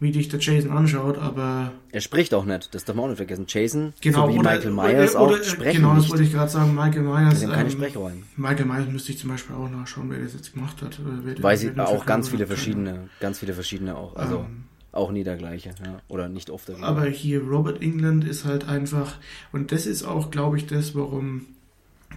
wie 0.00 0.10
dich 0.10 0.28
der 0.28 0.40
Jason 0.40 0.72
anschaut, 0.72 1.18
aber. 1.18 1.72
Er 1.92 2.00
spricht 2.00 2.34
auch 2.34 2.44
nicht, 2.44 2.74
das 2.74 2.84
darf 2.84 2.96
man 2.96 3.04
auch 3.04 3.08
nicht 3.08 3.18
vergessen. 3.18 3.46
Jason, 3.48 3.94
genau, 4.00 4.26
so 4.26 4.34
wie 4.34 4.38
oder, 4.38 4.52
Michael 4.52 4.72
Myers 4.72 5.14
oder, 5.14 5.24
oder, 5.24 5.40
auch 5.40 5.44
sprechen. 5.44 5.82
Genau, 5.82 5.94
das 5.94 6.10
wollte 6.10 6.24
ich 6.24 6.32
gerade 6.32 6.50
sagen. 6.50 6.74
Michael 6.74 7.02
Myers. 7.02 7.42
Ähm, 7.42 7.50
keine 7.50 7.70
Sprechrollen. 7.70 8.24
Michael 8.36 8.66
Myers 8.66 8.88
müsste 8.90 9.12
ich 9.12 9.18
zum 9.18 9.30
Beispiel 9.30 9.54
auch 9.54 9.70
nachschauen, 9.70 10.10
wer 10.10 10.18
das 10.18 10.34
jetzt 10.34 10.52
gemacht 10.52 10.82
hat. 10.82 10.98
Weiß 11.40 11.62
ich 11.62 11.78
auch 11.78 12.04
ganz 12.04 12.28
viele 12.28 12.46
verschiedene, 12.46 13.08
ganz 13.20 13.38
viele 13.38 13.54
verschiedene 13.54 13.96
auch. 13.96 14.16
Also. 14.16 14.38
Ähm, 14.38 14.64
auch 14.92 15.10
nie 15.10 15.24
der 15.24 15.36
gleiche, 15.36 15.70
ja. 15.84 15.98
Oder 16.06 16.28
nicht 16.28 16.50
oft 16.50 16.68
der 16.68 16.76
gleiche. 16.76 16.88
Aber 16.88 17.06
hier 17.06 17.42
Robert 17.42 17.82
England 17.82 18.24
ist 18.24 18.44
halt 18.44 18.68
einfach, 18.68 19.16
und 19.50 19.72
das 19.72 19.86
ist 19.86 20.04
auch, 20.04 20.30
glaube 20.30 20.56
ich, 20.56 20.66
das, 20.66 20.94
warum 20.94 21.46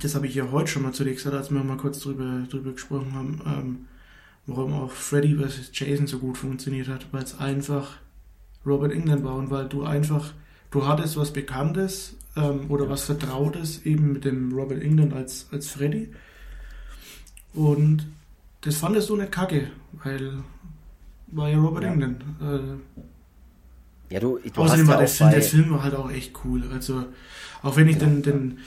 das 0.01 0.15
habe 0.15 0.27
ich 0.27 0.35
ja 0.35 0.51
heute 0.51 0.67
schon 0.69 0.83
mal 0.83 0.93
zu 0.93 1.03
dir 1.03 1.13
gesagt, 1.13 1.35
als 1.35 1.51
wir 1.51 1.63
mal 1.63 1.77
kurz 1.77 1.99
drüber, 1.99 2.43
drüber 2.49 2.71
gesprochen 2.71 3.13
haben, 3.13 3.41
ähm, 3.45 3.77
warum 4.45 4.73
auch 4.73 4.91
Freddy 4.91 5.35
vs. 5.35 5.71
Jason 5.73 6.07
so 6.07 6.19
gut 6.19 6.37
funktioniert 6.37 6.87
hat, 6.87 7.07
weil 7.11 7.23
es 7.23 7.37
einfach 7.39 7.97
Robert 8.65 8.91
England 8.91 9.23
war 9.23 9.35
und 9.35 9.49
weil 9.49 9.67
du 9.67 9.83
einfach, 9.83 10.33
du 10.71 10.85
hattest 10.87 11.17
was 11.17 11.31
Bekanntes 11.31 12.15
ähm, 12.35 12.69
oder 12.69 12.85
ja. 12.85 12.89
was 12.89 13.03
Vertrautes 13.03 13.85
eben 13.85 14.13
mit 14.13 14.25
dem 14.25 14.53
Robert 14.53 14.81
England 14.81 15.13
als, 15.13 15.47
als 15.51 15.69
Freddy 15.69 16.11
und 17.53 18.07
das 18.61 18.77
fandest 18.77 19.09
du 19.09 19.15
nicht 19.15 19.31
kacke, 19.31 19.71
weil 20.03 20.43
war 21.27 21.49
ja 21.49 21.57
Robert 21.57 21.83
ja. 21.83 21.91
England. 21.91 22.23
Äh, 22.41 24.13
ja, 24.13 24.19
du, 24.19 24.39
du 24.39 24.61
Außerdem 24.61 24.87
war 24.87 24.97
der, 24.97 25.07
Film, 25.07 25.31
der 25.31 25.41
Film 25.41 25.71
war 25.71 25.83
halt 25.83 25.95
auch 25.95 26.09
echt 26.09 26.33
cool. 26.45 26.63
Also, 26.71 27.05
auch 27.61 27.75
wenn 27.75 27.87
ich 27.87 27.97
ja, 27.97 28.05
den, 28.05 28.21
den, 28.21 28.59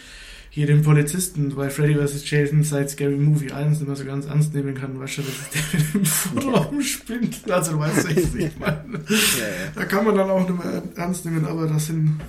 hier 0.52 0.66
den 0.66 0.82
Polizisten 0.82 1.54
bei 1.54 1.70
Freddy 1.70 1.94
vs. 1.94 2.28
Jason 2.28 2.64
seit 2.64 2.90
Scary 2.90 3.16
Movie 3.16 3.52
1 3.52 3.78
nicht 3.78 3.86
mehr 3.86 3.96
so 3.96 4.04
ganz 4.04 4.26
ernst 4.26 4.52
nehmen 4.52 4.74
kann, 4.74 4.98
weißt 4.98 5.18
du, 5.18 5.22
das 5.22 5.30
ist 5.30 5.54
der 5.54 5.78
mit 5.78 5.94
dem 5.94 6.04
Fotoraum 6.04 6.82
spinnt. 6.82 7.50
Also, 7.50 7.72
du 7.72 7.78
weißt, 7.78 8.10
ich 8.10 8.34
nicht 8.34 8.58
meine. 8.58 8.98
Ja, 9.08 9.46
ja. 9.46 9.72
Da 9.76 9.84
kann 9.84 10.04
man 10.04 10.16
dann 10.16 10.28
auch 10.28 10.40
nicht 10.40 10.62
mehr 10.62 10.82
ernst 10.96 11.24
nehmen, 11.24 11.46
aber 11.46 11.68
das 11.68 11.86
sind. 11.86 12.20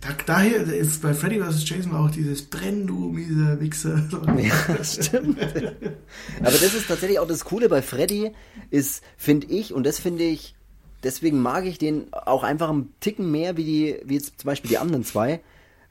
Da, 0.00 0.08
daher 0.26 0.62
ist 0.62 1.02
bei 1.02 1.12
Freddy 1.12 1.40
vs. 1.40 1.68
Jason 1.68 1.94
auch 1.94 2.10
dieses 2.10 2.42
Brenn, 2.42 2.86
du 2.86 3.12
mieser 3.12 3.60
Wichser. 3.60 4.02
Ja, 4.36 4.82
stimmt. 4.82 5.38
aber 5.40 6.50
das 6.50 6.74
ist 6.74 6.88
tatsächlich 6.88 7.20
auch 7.20 7.28
das 7.28 7.44
Coole 7.44 7.68
bei 7.68 7.82
Freddy, 7.82 8.32
ist, 8.70 9.04
finde 9.16 9.46
ich, 9.48 9.72
und 9.74 9.84
das 9.84 10.00
finde 10.00 10.24
ich, 10.24 10.56
deswegen 11.04 11.40
mag 11.40 11.66
ich 11.66 11.78
den 11.78 12.12
auch 12.12 12.42
einfach 12.42 12.70
einen 12.70 12.92
Ticken 12.98 13.30
mehr 13.30 13.56
wie 13.56 13.64
die, 13.64 13.96
wie 14.04 14.14
jetzt 14.14 14.40
zum 14.40 14.48
Beispiel 14.48 14.70
die 14.70 14.78
anderen 14.78 15.04
zwei 15.04 15.40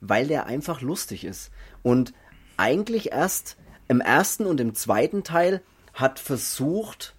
weil 0.02 0.26
der 0.26 0.46
einfach 0.46 0.82
lustig 0.82 1.24
ist. 1.24 1.50
Und 1.82 2.12
eigentlich 2.58 3.12
erst 3.12 3.56
im 3.88 4.00
ersten 4.00 4.44
und 4.44 4.60
im 4.60 4.74
zweiten 4.74 5.24
Teil 5.24 5.62
hat 5.94 6.18
versucht, 6.18 7.14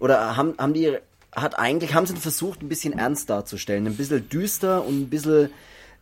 oder 0.00 0.36
haben, 0.36 0.54
haben 0.58 0.72
die, 0.72 0.96
hat 1.34 1.58
eigentlich, 1.58 1.94
haben 1.94 2.06
sie 2.06 2.16
versucht, 2.16 2.62
ein 2.62 2.68
bisschen 2.68 2.98
ernst 2.98 3.30
darzustellen, 3.30 3.86
ein 3.86 3.96
bisschen 3.96 4.28
düster 4.28 4.84
und 4.84 5.02
ein 5.02 5.10
bisschen, 5.10 5.50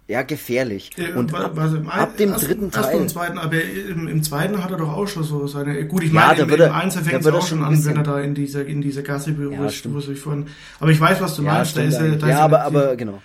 ja, 0.07 0.23
gefährlich. 0.23 0.91
Ja, 0.97 1.15
und 1.17 1.35
ab, 1.35 1.57
ab 1.59 2.17
dem 2.17 2.33
ersten, 2.33 2.47
dritten 2.47 2.71
Teil. 2.71 2.97
Im 2.97 3.09
zweiten, 3.09 3.39
aber 3.39 3.63
im, 3.63 4.09
im, 4.09 4.23
zweiten 4.23 4.63
hat 4.63 4.71
er 4.71 4.77
doch 4.77 4.93
auch 4.93 5.07
schon 5.07 5.25
so 5.25 5.47
seine, 5.47 5.85
gut, 5.87 6.05
ich 6.05 6.13
meine, 6.13 6.39
ja, 6.39 6.45
im, 6.45 6.51
im 6.51 6.73
Einzel 6.73 7.03
fängt 7.03 7.25
es 7.25 7.33
auch 7.33 7.47
schon 7.47 7.63
an, 7.63 7.85
wenn 7.85 7.97
er 7.97 8.03
da 8.03 8.21
in 8.21 8.35
dieser, 8.35 8.65
in 8.65 8.81
dieser 8.83 9.03
Gasse, 9.03 9.37
wo, 9.37 9.51
ja, 9.51 9.61
wo 9.61 9.99
ich 9.99 10.21
vorhin, 10.21 10.47
aber 10.79 10.91
ich 10.91 11.01
weiß, 11.01 11.21
was 11.21 11.37
du 11.37 11.43
meinst, 11.43 11.77
da 11.77 11.83
ist 11.83 11.95
er, 11.95 12.17
da 12.17 12.27
ja, 12.29 12.35
ist 12.35 12.41
aber, 12.41 12.63
aber, 12.63 12.97
genau. 12.97 13.21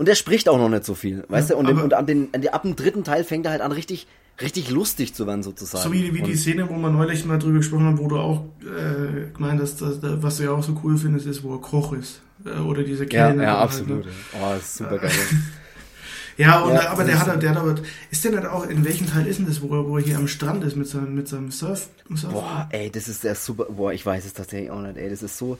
Und 0.00 0.08
er 0.08 0.14
spricht 0.14 0.48
auch 0.48 0.56
noch 0.56 0.70
nicht 0.70 0.86
so 0.86 0.94
viel, 0.94 1.24
weißt 1.28 1.50
ja, 1.50 1.56
du? 1.56 1.60
Und, 1.60 1.78
und 1.78 1.92
ab, 1.92 2.06
den, 2.06 2.30
ab 2.54 2.62
dem 2.62 2.74
dritten 2.74 3.04
Teil 3.04 3.22
fängt 3.22 3.44
er 3.44 3.52
halt 3.52 3.60
an, 3.60 3.70
richtig, 3.70 4.06
richtig 4.40 4.70
lustig 4.70 5.12
zu 5.12 5.26
werden, 5.26 5.42
sozusagen. 5.42 5.84
So 5.84 5.92
wie, 5.92 6.14
wie 6.14 6.22
die 6.22 6.36
Szene, 6.36 6.70
wo 6.70 6.76
wir 6.78 6.88
neulich 6.88 7.26
mal 7.26 7.38
drüber 7.38 7.58
gesprochen 7.58 7.84
haben, 7.84 7.98
wo 7.98 8.08
du 8.08 8.16
auch 8.16 8.44
äh, 8.62 9.30
gemeint 9.30 9.60
hast, 9.60 9.82
dass, 9.82 10.00
dass, 10.00 10.22
was 10.22 10.38
du 10.38 10.44
ja 10.44 10.52
auch 10.52 10.62
so 10.62 10.80
cool 10.82 10.96
findest, 10.96 11.26
ist, 11.26 11.42
wo 11.42 11.52
er 11.52 11.60
Koch 11.60 11.92
ist. 11.92 12.22
Äh, 12.46 12.60
oder 12.60 12.82
diese 12.82 13.04
Kellner. 13.04 13.42
Ja, 13.42 13.48
ja 13.50 13.58
absolut. 13.58 14.06
Halt, 14.06 14.06
ne? 14.06 14.12
Oh, 14.40 14.54
das 14.54 14.62
ist 14.62 14.76
super 14.78 14.98
geil. 15.00 15.10
ja, 16.38 16.60
und, 16.60 16.72
ja, 16.72 16.88
aber 16.92 17.04
der 17.04 17.20
hat, 17.20 17.42
der 17.42 17.50
hat 17.50 17.58
aber, 17.58 17.74
ist 18.10 18.24
der 18.24 18.30
nicht 18.30 18.46
auch, 18.46 18.66
in 18.66 18.82
welchem 18.86 19.06
Teil 19.06 19.26
ist 19.26 19.38
denn 19.38 19.48
das, 19.48 19.60
wo 19.60 19.66
er, 19.76 19.86
wo 19.86 19.98
er 19.98 20.02
hier 20.02 20.16
am 20.16 20.28
Strand 20.28 20.64
ist 20.64 20.76
mit 20.78 20.88
seinem, 20.88 21.14
mit 21.14 21.28
seinem 21.28 21.50
Surf, 21.50 21.90
Surf 22.14 22.32
Boah, 22.32 22.66
ey, 22.72 22.90
das 22.90 23.06
ist 23.06 23.22
der 23.22 23.34
super, 23.34 23.66
boah, 23.66 23.92
ich 23.92 24.06
weiß 24.06 24.24
es 24.24 24.32
tatsächlich 24.32 24.70
auch 24.70 24.80
nicht, 24.80 24.96
ey, 24.96 25.10
das 25.10 25.22
ist 25.22 25.36
so, 25.36 25.58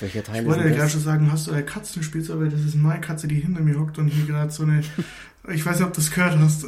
welcher 0.00 0.24
Teil 0.24 0.42
ich 0.42 0.48
wollte 0.48 0.68
ja 0.68 0.74
gerade 0.74 0.90
schon 0.90 1.02
sagen, 1.02 1.30
hast 1.30 1.46
du 1.46 1.52
eine 1.52 1.64
Katzenspielzeug, 1.64 2.40
weil 2.40 2.48
das 2.48 2.60
ist 2.60 2.74
meine 2.74 3.00
Katze, 3.00 3.28
die 3.28 3.36
hinter 3.36 3.60
mir 3.60 3.78
hockt 3.78 3.98
und 3.98 4.08
hier 4.08 4.26
gerade 4.26 4.50
so 4.50 4.62
eine. 4.62 4.82
ich 5.52 5.64
weiß 5.64 5.78
nicht, 5.78 5.86
ob 5.86 5.92
du 5.92 6.00
das 6.00 6.10
gehört 6.10 6.38
hast. 6.38 6.66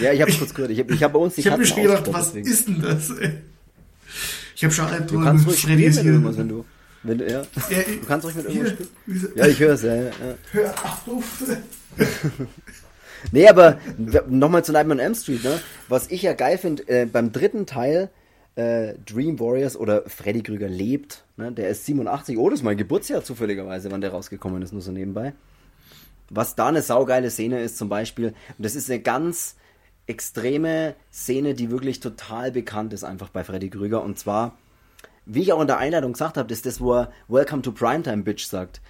ja, 0.00 0.12
ich 0.12 0.20
habe 0.20 0.30
es 0.30 0.38
kurz 0.38 0.54
gehört. 0.54 0.70
Ich 0.70 0.78
habe 0.78 0.94
ich 0.94 1.02
hab 1.02 1.12
bei 1.12 1.18
uns 1.18 1.34
die 1.34 1.40
Ich 1.40 1.46
habe 1.48 1.58
mir 1.58 1.66
schon 1.66 1.82
gedacht, 1.82 2.12
was 2.12 2.26
deswegen. 2.26 2.46
ist 2.46 2.68
denn 2.68 2.82
das? 2.82 3.10
Ey? 3.10 3.32
Ich 4.56 4.64
habe 4.64 4.72
schon 4.72 4.86
Albträume. 4.86 5.20
Du 5.20 5.26
kannst 5.26 5.46
ruhig 5.46 5.58
spielen 5.58 5.94
mit 5.94 6.04
irgendwas, 6.04 6.38
wenn 6.38 6.48
du. 6.48 6.64
Wenn 7.02 7.18
du, 7.18 7.30
ja. 7.30 7.42
ja 7.70 7.78
du 8.00 8.06
kannst 8.06 8.24
ruhig 8.24 8.36
mit 8.36 8.46
irgendwas 8.46 8.72
spielen. 8.72 9.32
Ja, 9.34 9.46
ich 9.46 9.58
höre 9.58 9.74
es, 9.74 9.82
ja, 9.82 9.94
ja. 9.94 10.10
Hör 10.52 10.74
auf! 10.84 11.42
nee, 13.32 13.48
aber 13.48 13.78
nochmal 14.28 14.64
zu 14.64 14.72
Nightmare 14.72 15.00
on 15.00 15.06
M 15.06 15.14
Street, 15.14 15.44
ne? 15.44 15.60
Was 15.88 16.10
ich 16.10 16.22
ja 16.22 16.32
geil 16.32 16.58
finde, 16.58 16.88
äh, 16.88 17.06
beim 17.06 17.32
dritten 17.32 17.66
Teil 17.66 18.10
äh, 18.56 18.94
Dream 19.04 19.40
Warriors 19.40 19.76
oder 19.76 20.08
Freddy 20.08 20.42
Krüger 20.42 20.68
lebt. 20.68 21.24
Ne? 21.36 21.52
Der 21.52 21.68
ist 21.68 21.86
87. 21.86 22.38
Oh, 22.38 22.48
das 22.50 22.60
ist 22.60 22.64
mein 22.64 22.76
Geburtsjahr 22.76 23.24
zufälligerweise, 23.24 23.90
wann 23.90 24.00
der 24.00 24.10
rausgekommen 24.10 24.62
ist, 24.62 24.72
nur 24.72 24.82
so 24.82 24.92
nebenbei. 24.92 25.34
Was 26.30 26.54
da 26.54 26.68
eine 26.68 26.82
saugeile 26.82 27.30
Szene 27.30 27.60
ist 27.60 27.76
zum 27.76 27.88
Beispiel, 27.88 28.28
und 28.28 28.64
das 28.64 28.74
ist 28.74 28.90
eine 28.90 29.00
ganz 29.00 29.56
extreme 30.06 30.94
Szene, 31.12 31.54
die 31.54 31.70
wirklich 31.70 32.00
total 32.00 32.52
bekannt 32.52 32.92
ist 32.92 33.04
einfach 33.04 33.30
bei 33.30 33.44
Freddy 33.44 33.70
Krüger. 33.70 34.02
Und 34.02 34.18
zwar, 34.18 34.56
wie 35.26 35.42
ich 35.42 35.52
auch 35.52 35.60
in 35.60 35.66
der 35.66 35.78
Einleitung 35.78 36.12
gesagt 36.12 36.36
habe, 36.36 36.52
ist 36.52 36.66
das, 36.66 36.80
wo 36.80 36.94
er 36.94 37.12
Welcome 37.28 37.62
to 37.62 37.72
Primetime 37.72 38.22
Bitch 38.22 38.46
sagt. 38.46 38.80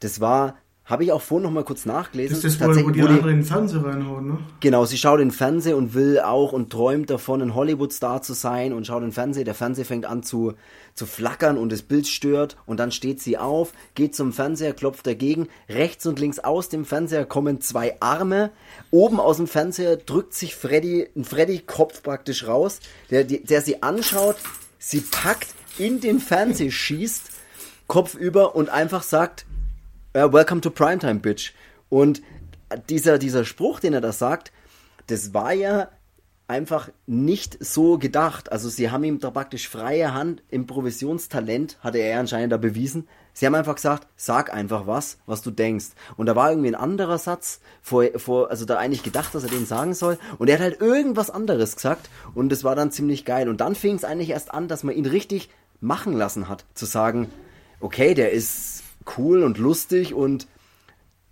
Das 0.00 0.20
war 0.20 0.56
habe 0.84 1.04
ich 1.04 1.12
auch 1.12 1.22
vorhin 1.22 1.44
noch 1.44 1.52
mal 1.52 1.62
kurz 1.62 1.86
nachgelesen. 1.86 2.36
Das 2.36 2.44
ist 2.44 2.60
das, 2.60 2.76
wo, 2.76 2.86
wo 2.86 2.90
die 2.90 3.02
wo 3.02 3.06
andere 3.06 3.30
in 3.30 3.36
den 3.36 3.44
Fernseher 3.44 3.84
reinhauen, 3.84 4.26
ne? 4.26 4.38
Genau, 4.60 4.84
sie 4.84 4.98
schaut 4.98 5.20
in 5.20 5.28
den 5.28 5.34
Fernseher 5.34 5.76
und 5.76 5.94
will 5.94 6.18
auch 6.18 6.52
und 6.52 6.70
träumt 6.70 7.08
davon, 7.08 7.40
ein 7.40 7.54
Hollywood-Star 7.54 8.20
zu 8.22 8.32
sein 8.32 8.72
und 8.72 8.86
schaut 8.86 9.02
in 9.02 9.08
den 9.08 9.12
Fernseher. 9.12 9.44
Der 9.44 9.54
Fernseher 9.54 9.84
fängt 9.84 10.06
an 10.06 10.24
zu, 10.24 10.54
zu 10.94 11.06
flackern 11.06 11.56
und 11.56 11.70
das 11.70 11.82
Bild 11.82 12.08
stört 12.08 12.56
und 12.66 12.80
dann 12.80 12.90
steht 12.90 13.20
sie 13.20 13.38
auf, 13.38 13.72
geht 13.94 14.16
zum 14.16 14.32
Fernseher, 14.32 14.72
klopft 14.72 15.06
dagegen. 15.06 15.46
Rechts 15.68 16.04
und 16.04 16.18
links 16.18 16.40
aus 16.40 16.68
dem 16.68 16.84
Fernseher 16.84 17.26
kommen 17.26 17.60
zwei 17.60 17.96
Arme. 18.00 18.50
Oben 18.90 19.20
aus 19.20 19.36
dem 19.36 19.46
Fernseher 19.46 19.96
drückt 19.96 20.34
sich 20.34 20.56
Freddy, 20.56 21.08
ein 21.14 21.24
Freddy-Kopf 21.24 22.02
praktisch 22.02 22.48
raus, 22.48 22.80
der, 23.08 23.22
der 23.22 23.60
sie 23.60 23.84
anschaut, 23.84 24.36
sie 24.78 25.00
packt, 25.00 25.54
in 25.78 26.00
den 26.00 26.18
Fernseher 26.18 26.70
schießt, 26.70 27.30
Kopf 27.86 28.14
über 28.14 28.56
und 28.56 28.68
einfach 28.68 29.02
sagt, 29.02 29.46
Welcome 30.14 30.60
to 30.60 30.68
Primetime, 30.68 31.20
Bitch. 31.20 31.54
Und 31.88 32.20
dieser, 32.90 33.16
dieser 33.16 33.46
Spruch, 33.46 33.80
den 33.80 33.94
er 33.94 34.02
da 34.02 34.12
sagt, 34.12 34.52
das 35.06 35.32
war 35.32 35.54
ja 35.54 35.88
einfach 36.48 36.90
nicht 37.06 37.56
so 37.64 37.96
gedacht. 37.96 38.52
Also 38.52 38.68
sie 38.68 38.90
haben 38.90 39.04
ihm 39.04 39.20
da 39.20 39.30
praktisch 39.30 39.70
freie 39.70 40.12
Hand, 40.12 40.42
Improvisionstalent 40.50 41.78
hatte 41.80 41.96
er 41.96 42.20
anscheinend 42.20 42.52
da 42.52 42.58
bewiesen. 42.58 43.08
Sie 43.32 43.46
haben 43.46 43.54
einfach 43.54 43.76
gesagt, 43.76 44.06
sag 44.14 44.52
einfach 44.52 44.86
was, 44.86 45.16
was 45.24 45.40
du 45.40 45.50
denkst. 45.50 45.92
Und 46.18 46.26
da 46.26 46.36
war 46.36 46.50
irgendwie 46.50 46.68
ein 46.68 46.74
anderer 46.74 47.16
Satz, 47.16 47.60
vor, 47.80 48.04
vor, 48.16 48.50
also 48.50 48.66
da 48.66 48.76
eigentlich 48.76 49.02
gedacht, 49.02 49.34
dass 49.34 49.44
er 49.44 49.50
den 49.50 49.64
sagen 49.64 49.94
soll. 49.94 50.18
Und 50.36 50.48
er 50.48 50.56
hat 50.56 50.62
halt 50.62 50.82
irgendwas 50.82 51.30
anderes 51.30 51.74
gesagt. 51.74 52.10
Und 52.34 52.50
das 52.50 52.64
war 52.64 52.76
dann 52.76 52.90
ziemlich 52.90 53.24
geil. 53.24 53.48
Und 53.48 53.62
dann 53.62 53.74
fing 53.74 53.94
es 53.94 54.04
eigentlich 54.04 54.30
erst 54.30 54.52
an, 54.52 54.68
dass 54.68 54.82
man 54.82 54.94
ihn 54.94 55.06
richtig 55.06 55.48
machen 55.80 56.12
lassen 56.12 56.50
hat. 56.50 56.66
Zu 56.74 56.84
sagen, 56.84 57.30
okay, 57.80 58.12
der 58.12 58.32
ist 58.32 58.71
cool 59.16 59.42
und 59.42 59.58
lustig 59.58 60.14
und 60.14 60.46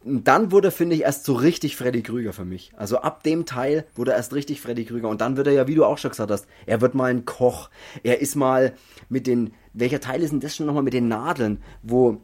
dann 0.02 0.50
wurde, 0.50 0.70
finde 0.70 0.96
ich, 0.96 1.02
erst 1.02 1.24
so 1.24 1.34
richtig 1.34 1.76
Freddy 1.76 2.02
Krüger 2.02 2.32
für 2.32 2.46
mich. 2.46 2.72
Also 2.76 2.98
ab 2.98 3.22
dem 3.22 3.44
Teil 3.44 3.84
wurde 3.94 4.12
er 4.12 4.16
erst 4.16 4.32
richtig 4.32 4.60
Freddy 4.60 4.86
Krüger. 4.86 5.08
Und 5.08 5.20
dann 5.20 5.36
wird 5.36 5.46
er 5.46 5.52
ja, 5.52 5.68
wie 5.68 5.74
du 5.74 5.84
auch 5.84 5.98
schon 5.98 6.10
gesagt 6.10 6.30
hast, 6.30 6.46
er 6.64 6.80
wird 6.80 6.94
mal 6.94 7.10
ein 7.10 7.26
Koch. 7.26 7.68
Er 8.02 8.20
ist 8.20 8.34
mal 8.34 8.72
mit 9.10 9.26
den, 9.26 9.52
welcher 9.74 10.00
Teil 10.00 10.22
ist 10.22 10.30
denn 10.30 10.40
das 10.40 10.56
schon 10.56 10.64
nochmal 10.66 10.82
mit 10.82 10.94
den 10.94 11.08
Nadeln, 11.08 11.62
wo, 11.82 12.22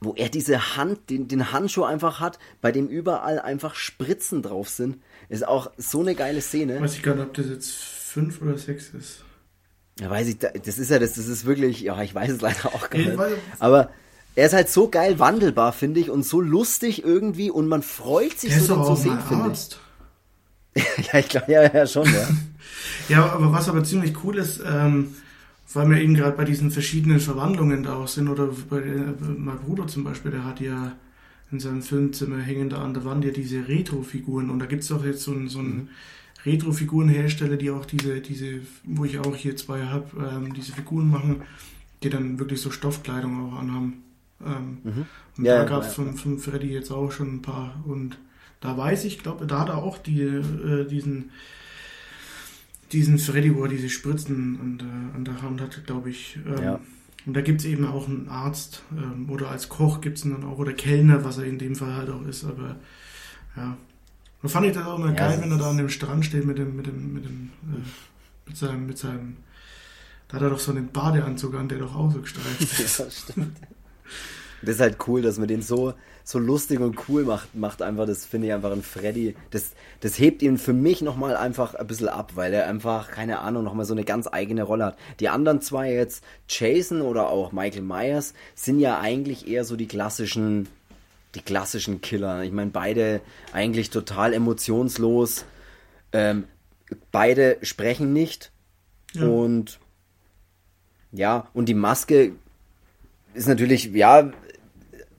wo 0.00 0.14
er 0.14 0.30
diese 0.30 0.76
Hand, 0.76 1.10
den, 1.10 1.28
den 1.28 1.52
Handschuh 1.52 1.84
einfach 1.84 2.20
hat, 2.20 2.38
bei 2.62 2.72
dem 2.72 2.88
überall 2.88 3.38
einfach 3.38 3.74
Spritzen 3.74 4.40
drauf 4.40 4.70
sind. 4.70 4.96
Ist 5.28 5.46
auch 5.46 5.72
so 5.76 6.00
eine 6.00 6.14
geile 6.14 6.40
Szene. 6.40 6.80
Weiß 6.80 6.94
ich 6.94 7.02
gar 7.02 7.14
nicht, 7.16 7.26
ob 7.26 7.34
das 7.34 7.48
jetzt 7.48 7.70
fünf 7.70 8.40
oder 8.40 8.56
sechs 8.56 8.94
ist. 8.94 9.24
Ja, 10.00 10.08
weiß 10.08 10.26
ich, 10.26 10.38
das 10.38 10.78
ist 10.78 10.90
ja 10.90 10.98
das, 10.98 11.12
das 11.12 11.28
ist 11.28 11.44
wirklich, 11.44 11.82
ja, 11.82 12.02
ich 12.02 12.14
weiß 12.14 12.30
es 12.30 12.40
leider 12.40 12.74
auch 12.74 12.88
gar 12.88 12.98
nicht. 12.98 13.18
Aber 13.58 13.90
er 14.34 14.46
ist 14.46 14.52
halt 14.52 14.68
so 14.68 14.88
geil 14.88 15.18
wandelbar, 15.18 15.72
finde 15.72 16.00
ich, 16.00 16.10
und 16.10 16.24
so 16.24 16.40
lustig 16.40 17.04
irgendwie 17.04 17.50
und 17.50 17.68
man 17.68 17.82
freut 17.82 18.38
sich 18.38 18.52
Der 18.52 18.60
so, 18.60 18.74
den 18.74 18.84
zu 18.84 18.96
sehen, 18.96 19.18
finde 19.28 19.52
ich. 19.52 19.76
Ja, 21.12 21.20
ich 21.20 21.28
glaube, 21.28 21.52
ja, 21.52 21.72
ja, 21.72 21.86
schon, 21.86 22.04
ja. 22.06 22.28
Ja, 23.08 23.32
aber 23.32 23.52
was 23.52 23.68
aber 23.68 23.84
ziemlich 23.84 24.14
cool 24.24 24.38
ist, 24.38 24.60
ähm, 24.66 25.14
weil 25.72 25.88
wir 25.88 25.98
eben 25.98 26.14
gerade 26.14 26.36
bei 26.36 26.44
diesen 26.44 26.70
verschiedenen 26.70 27.20
Verwandlungen 27.20 27.82
da 27.82 27.94
auch 27.94 28.08
sind, 28.08 28.28
oder 28.28 28.48
bei 28.68 28.80
der, 28.80 29.14
mein 29.20 29.58
Bruder 29.58 29.86
zum 29.86 30.04
Beispiel, 30.04 30.32
der 30.32 30.44
hat 30.44 30.60
ja 30.60 30.96
in 31.52 31.60
seinem 31.60 31.82
Filmzimmer 31.82 32.38
hängen 32.38 32.70
da 32.70 32.82
an 32.82 32.94
der 32.94 33.04
Wand 33.04 33.24
ja 33.24 33.30
diese 33.30 33.68
Retro-Figuren 33.68 34.50
und 34.50 34.58
da 34.58 34.66
gibt's 34.66 34.88
doch 34.88 35.04
jetzt 35.04 35.22
so 35.22 35.32
einen, 35.32 35.48
so 35.48 35.60
einen 35.60 35.90
Retro-Figurenhersteller, 36.44 37.56
die 37.56 37.70
auch 37.70 37.86
diese, 37.86 38.20
diese, 38.20 38.60
wo 38.84 39.04
ich 39.04 39.18
auch 39.18 39.36
hier 39.36 39.56
zwei 39.56 39.84
habe, 39.84 40.06
ähm, 40.18 40.54
diese 40.54 40.72
Figuren 40.72 41.08
machen, 41.08 41.42
die 42.02 42.10
dann 42.10 42.38
wirklich 42.38 42.60
so 42.60 42.70
Stoffkleidung 42.70 43.52
auch 43.52 43.58
anhaben. 43.58 44.03
Ähm, 44.46 44.78
Mhm. 44.82 45.06
Und 45.36 45.44
Ja, 45.44 45.56
da 45.56 45.64
ja, 45.64 45.64
gab's 45.64 45.88
ja, 45.88 45.92
von, 45.92 46.14
von 46.16 46.38
Freddy 46.38 46.68
jetzt 46.72 46.90
auch 46.90 47.10
schon 47.12 47.36
ein 47.36 47.42
paar 47.42 47.82
und 47.86 48.18
da 48.60 48.76
weiß 48.76 49.04
ich, 49.04 49.18
glaube, 49.18 49.46
da 49.46 49.60
hat 49.60 49.68
er 49.68 49.78
auch 49.78 49.98
die, 49.98 50.22
äh, 50.22 50.86
diesen 50.86 51.30
diesen 52.92 53.18
Freddy, 53.18 53.54
wo 53.56 53.62
er 53.64 53.68
diese 53.68 53.88
Spritzen 53.88 54.58
an 54.60 54.78
der, 54.78 55.14
an 55.16 55.24
der 55.24 55.42
Hand 55.42 55.60
hat, 55.60 55.84
glaube 55.86 56.10
ich. 56.10 56.38
Ähm, 56.46 56.62
Ja. 56.62 56.80
Und 57.26 57.34
da 57.34 57.40
gibt's 57.40 57.64
eben 57.64 57.86
auch 57.86 58.06
einen 58.06 58.28
Arzt 58.28 58.82
ähm, 58.92 59.30
oder 59.30 59.50
als 59.50 59.70
Koch 59.70 60.02
gibt's 60.02 60.24
ihn 60.26 60.32
dann 60.32 60.44
auch 60.44 60.58
oder 60.58 60.74
Kellner, 60.74 61.24
was 61.24 61.38
er 61.38 61.44
in 61.44 61.58
dem 61.58 61.74
Fall 61.74 61.94
halt 61.96 62.10
auch 62.10 62.22
ist. 62.26 62.44
Aber 62.44 62.76
ja, 63.56 63.76
da 64.42 64.48
fand 64.48 64.66
ich 64.66 64.72
das 64.74 64.86
auch 64.86 64.98
immer 64.98 65.12
Ja, 65.14 65.14
geil, 65.14 65.38
wenn 65.40 65.50
er 65.50 65.58
da 65.58 65.70
an 65.70 65.78
dem 65.78 65.88
Strand 65.88 66.26
steht 66.26 66.44
mit 66.44 66.58
dem 66.58 66.76
mit 66.76 66.86
dem 66.86 67.14
mit 67.14 67.24
dem 67.24 67.50
äh, 67.64 67.78
mit 68.46 68.56
seinem 68.58 68.86
mit 68.86 68.98
seinem 68.98 69.38
da 70.28 70.36
hat 70.36 70.42
er 70.42 70.50
doch 70.50 70.60
so 70.60 70.72
einen 70.72 70.90
Badeanzug 70.92 71.54
an, 71.54 71.68
der 71.68 71.78
doch 71.78 71.94
auch 71.94 72.10
so 72.12 72.20
gestreift 72.20 72.72
ist. 72.80 72.98
Ja, 72.98 73.10
stimmt. 73.10 73.58
Das 74.62 74.76
ist 74.76 74.80
halt 74.80 74.96
cool, 75.06 75.22
dass 75.22 75.38
man 75.38 75.48
den 75.48 75.62
so, 75.62 75.94
so 76.24 76.38
lustig 76.38 76.80
und 76.80 77.08
cool 77.08 77.24
macht, 77.24 77.54
macht 77.54 77.82
einfach, 77.82 78.06
das 78.06 78.24
finde 78.24 78.46
ich 78.46 78.52
einfach 78.52 78.72
ein 78.72 78.82
Freddy. 78.82 79.36
Das, 79.50 79.72
das 80.00 80.18
hebt 80.18 80.42
ihn 80.42 80.56
für 80.56 80.72
mich 80.72 81.02
nochmal 81.02 81.36
einfach 81.36 81.74
ein 81.74 81.86
bisschen 81.86 82.08
ab, 82.08 82.32
weil 82.34 82.54
er 82.54 82.66
einfach, 82.66 83.10
keine 83.10 83.40
Ahnung, 83.40 83.64
nochmal 83.64 83.84
so 83.84 83.92
eine 83.94 84.04
ganz 84.04 84.26
eigene 84.30 84.62
Rolle 84.62 84.86
hat. 84.86 84.98
Die 85.20 85.28
anderen 85.28 85.60
zwei 85.60 85.92
jetzt, 85.92 86.24
Jason 86.48 87.02
oder 87.02 87.28
auch 87.28 87.52
Michael 87.52 87.82
Myers, 87.82 88.32
sind 88.54 88.80
ja 88.80 89.00
eigentlich 89.00 89.46
eher 89.46 89.64
so 89.64 89.76
die 89.76 89.88
klassischen, 89.88 90.68
die 91.34 91.42
klassischen 91.42 92.00
Killer. 92.00 92.42
Ich 92.42 92.52
meine, 92.52 92.70
beide 92.70 93.20
eigentlich 93.52 93.90
total 93.90 94.32
emotionslos. 94.32 95.44
Ähm, 96.12 96.44
beide 97.12 97.58
sprechen 97.62 98.12
nicht. 98.12 98.50
Ja. 99.12 99.26
Und 99.26 99.78
ja, 101.12 101.46
und 101.54 101.68
die 101.68 101.74
Maske 101.74 102.32
ist 103.34 103.48
natürlich, 103.48 103.84
ja, 103.92 104.30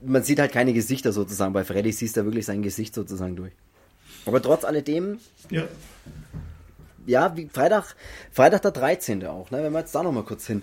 man 0.04 0.22
sieht 0.22 0.38
halt 0.38 0.52
keine 0.52 0.72
Gesichter 0.72 1.12
sozusagen. 1.12 1.52
Bei 1.52 1.64
Freddy 1.64 1.92
siehst 1.92 2.16
du 2.16 2.24
wirklich 2.24 2.46
sein 2.46 2.62
Gesicht 2.62 2.94
sozusagen 2.94 3.36
durch. 3.36 3.52
Aber 4.24 4.42
trotz 4.42 4.64
alledem, 4.64 5.18
Ja, 5.50 5.64
ja, 7.06 7.36
wie 7.36 7.48
Freitag, 7.48 7.94
Freitag 8.32 8.62
der 8.62 8.72
13. 8.72 9.24
auch, 9.26 9.50
ne? 9.50 9.62
Wenn 9.62 9.72
wir 9.72 9.80
jetzt 9.80 9.94
da 9.94 10.02
nochmal 10.02 10.24
kurz 10.24 10.46
hin. 10.46 10.62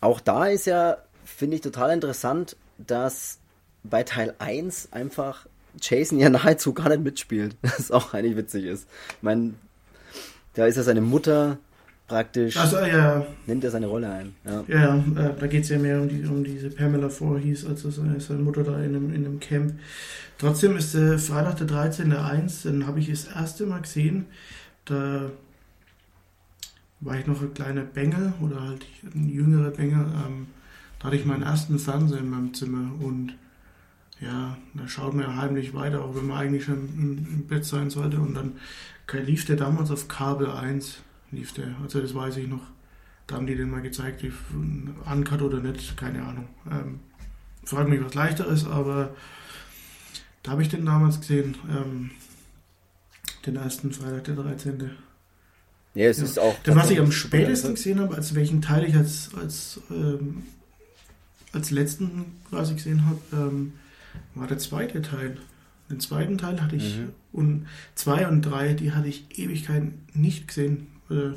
Auch 0.00 0.20
da 0.20 0.46
ist 0.46 0.66
ja, 0.66 0.98
finde 1.24 1.56
ich 1.56 1.62
total 1.62 1.90
interessant, 1.90 2.56
dass 2.78 3.38
bei 3.82 4.02
Teil 4.04 4.34
1 4.38 4.92
einfach 4.92 5.46
Jason 5.80 6.18
ja 6.18 6.30
nahezu 6.30 6.72
gar 6.72 6.88
nicht 6.88 7.02
mitspielt. 7.02 7.56
Das 7.62 7.90
auch 7.90 8.14
eigentlich 8.14 8.36
witzig 8.36 8.64
ist. 8.64 8.86
Ich 9.16 9.22
meine, 9.22 9.54
da 10.54 10.66
ist 10.66 10.76
ja 10.76 10.82
seine 10.82 11.00
Mutter 11.00 11.58
praktisch, 12.06 12.56
also 12.56 12.78
ja, 12.78 13.26
nimmt 13.46 13.64
er 13.64 13.70
seine 13.70 13.86
Rolle 13.86 14.10
ein. 14.10 14.34
Ja. 14.44 14.64
Ja, 14.68 14.96
äh, 14.96 15.34
da 15.38 15.46
geht's 15.46 15.68
ja 15.68 15.78
mehr 15.78 16.00
um, 16.00 16.08
die, 16.08 16.24
um 16.24 16.44
diese 16.44 16.70
Pamela 16.70 17.08
Voorhees, 17.08 17.66
als 17.66 17.82
seine, 17.82 18.20
seine 18.20 18.40
Mutter 18.40 18.64
da 18.64 18.78
in 18.78 18.94
einem, 18.94 19.14
in 19.14 19.24
einem 19.24 19.40
Camp. 19.40 19.74
Trotzdem 20.38 20.76
ist 20.76 20.94
der 20.94 21.18
Freitag 21.18 21.56
der 21.56 21.66
13. 21.66 22.12
1, 22.12 22.62
den 22.62 22.86
habe 22.86 23.00
ich 23.00 23.08
das 23.08 23.24
erste 23.24 23.66
Mal 23.66 23.80
gesehen. 23.80 24.26
Da 24.84 25.30
war 27.00 27.18
ich 27.18 27.26
noch 27.26 27.40
ein 27.40 27.54
kleiner 27.54 27.82
Bengel 27.82 28.32
oder 28.40 28.62
halt 28.62 28.86
ein 29.14 29.28
jüngerer 29.28 29.70
Bengel. 29.70 30.00
Ähm, 30.00 30.46
da 30.98 31.06
hatte 31.06 31.16
ich 31.16 31.24
meinen 31.24 31.42
ersten 31.42 31.78
Fernseher 31.78 32.18
in 32.18 32.30
meinem 32.30 32.54
Zimmer 32.54 32.90
und 33.00 33.34
ja, 34.20 34.56
da 34.74 34.88
schaut 34.88 35.14
man 35.14 35.24
ja 35.24 35.36
heimlich 35.36 35.74
weiter, 35.74 36.02
auch 36.02 36.14
wenn 36.14 36.26
man 36.26 36.38
eigentlich 36.38 36.64
schon 36.64 36.88
im, 36.96 37.26
im 37.32 37.46
Bett 37.46 37.64
sein 37.64 37.90
sollte. 37.90 38.18
Und 38.18 38.34
dann 38.34 38.52
lief 39.24 39.44
der 39.44 39.56
damals 39.56 39.90
auf 39.90 40.08
Kabel 40.08 40.50
1, 40.50 40.98
lief 41.30 41.52
der, 41.54 41.74
also 41.82 42.00
das 42.00 42.14
weiß 42.14 42.36
ich 42.38 42.48
noch. 42.48 42.62
Da 43.26 43.36
haben 43.36 43.46
die 43.46 43.56
den 43.56 43.70
mal 43.70 43.82
gezeigt, 43.82 44.22
wie 44.22 44.32
uncut 45.10 45.42
oder 45.42 45.60
nicht, 45.60 45.96
keine 45.96 46.22
Ahnung. 46.24 46.46
Ähm, 46.70 47.00
frag 47.64 47.88
mich, 47.88 48.02
was 48.04 48.14
leichter 48.14 48.46
ist, 48.46 48.66
aber 48.66 49.14
da 50.44 50.52
habe 50.52 50.62
ich 50.62 50.68
den 50.68 50.86
damals 50.86 51.20
gesehen. 51.20 51.56
Ähm, 51.68 52.10
den 53.44 53.56
ersten 53.56 53.92
Freitag, 53.92 54.24
der 54.24 54.36
13. 54.36 54.90
Ja, 55.94 56.06
es 56.06 56.18
Ja. 56.18 56.24
ist 56.24 56.38
auch. 56.38 56.56
Den, 56.62 56.76
was 56.76 56.90
ich 56.90 57.00
am 57.00 57.10
spätesten 57.10 57.74
gesehen 57.74 58.00
habe, 58.00 58.14
als 58.14 58.34
welchen 58.34 58.60
Teil 58.62 58.84
ich 58.84 58.94
als, 58.94 59.30
als, 59.34 59.80
ähm, 59.90 60.44
als 61.52 61.70
letzten 61.70 62.26
quasi 62.48 62.74
gesehen 62.74 63.06
habe, 63.06 63.18
ähm, 63.32 63.72
war 64.34 64.46
der 64.46 64.58
zweite 64.58 65.02
Teil. 65.02 65.38
Den 65.90 66.00
zweiten 66.00 66.38
Teil 66.38 66.60
hatte 66.60 66.76
ich 66.76 66.98
Mhm. 66.98 67.08
und 67.32 67.66
zwei 67.94 68.26
und 68.28 68.42
drei, 68.42 68.74
die 68.74 68.92
hatte 68.92 69.08
ich 69.08 69.26
Ewigkeiten 69.38 69.94
nicht 70.14 70.48
gesehen. 70.48 70.88
Äh, 71.10 71.32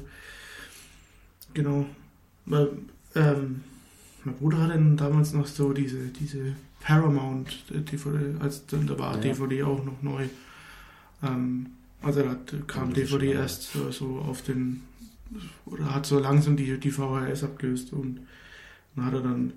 genau. 1.53 1.86
Weil, 2.45 2.69
ähm, 3.15 3.62
mein 4.23 4.36
Bruder 4.36 4.58
hatte 4.60 4.79
damals 4.95 5.34
noch 5.34 5.47
so 5.47 5.73
diese, 5.73 6.08
diese 6.08 6.55
Paramount 6.82 7.65
äh, 7.71 7.79
DVD, 7.82 8.39
als 8.39 8.65
dann 8.67 8.88
da 8.88 8.97
war 8.97 9.15
Ja. 9.15 9.21
DVD 9.21 9.63
auch 9.63 9.84
noch 9.84 10.01
neu. 10.01 10.27
Ähm, 11.23 11.67
also 12.01 12.23
da 12.23 12.29
hat- 12.32 12.67
kam 12.67 12.93
DVD 12.93 13.34
erst 13.34 13.73
so, 13.73 13.91
so 13.91 14.19
auf 14.19 14.41
den 14.41 14.82
oder 15.65 15.93
hat 15.93 16.05
so 16.08 16.17
langsam 16.17 16.58
die, 16.58 16.79
die 16.79 16.89
VHS 16.91 17.43
abgelöst 17.43 17.93
und 17.93 18.21
dann 18.95 19.05
hat 19.05 19.13
er 19.13 19.21
dann 19.21 19.53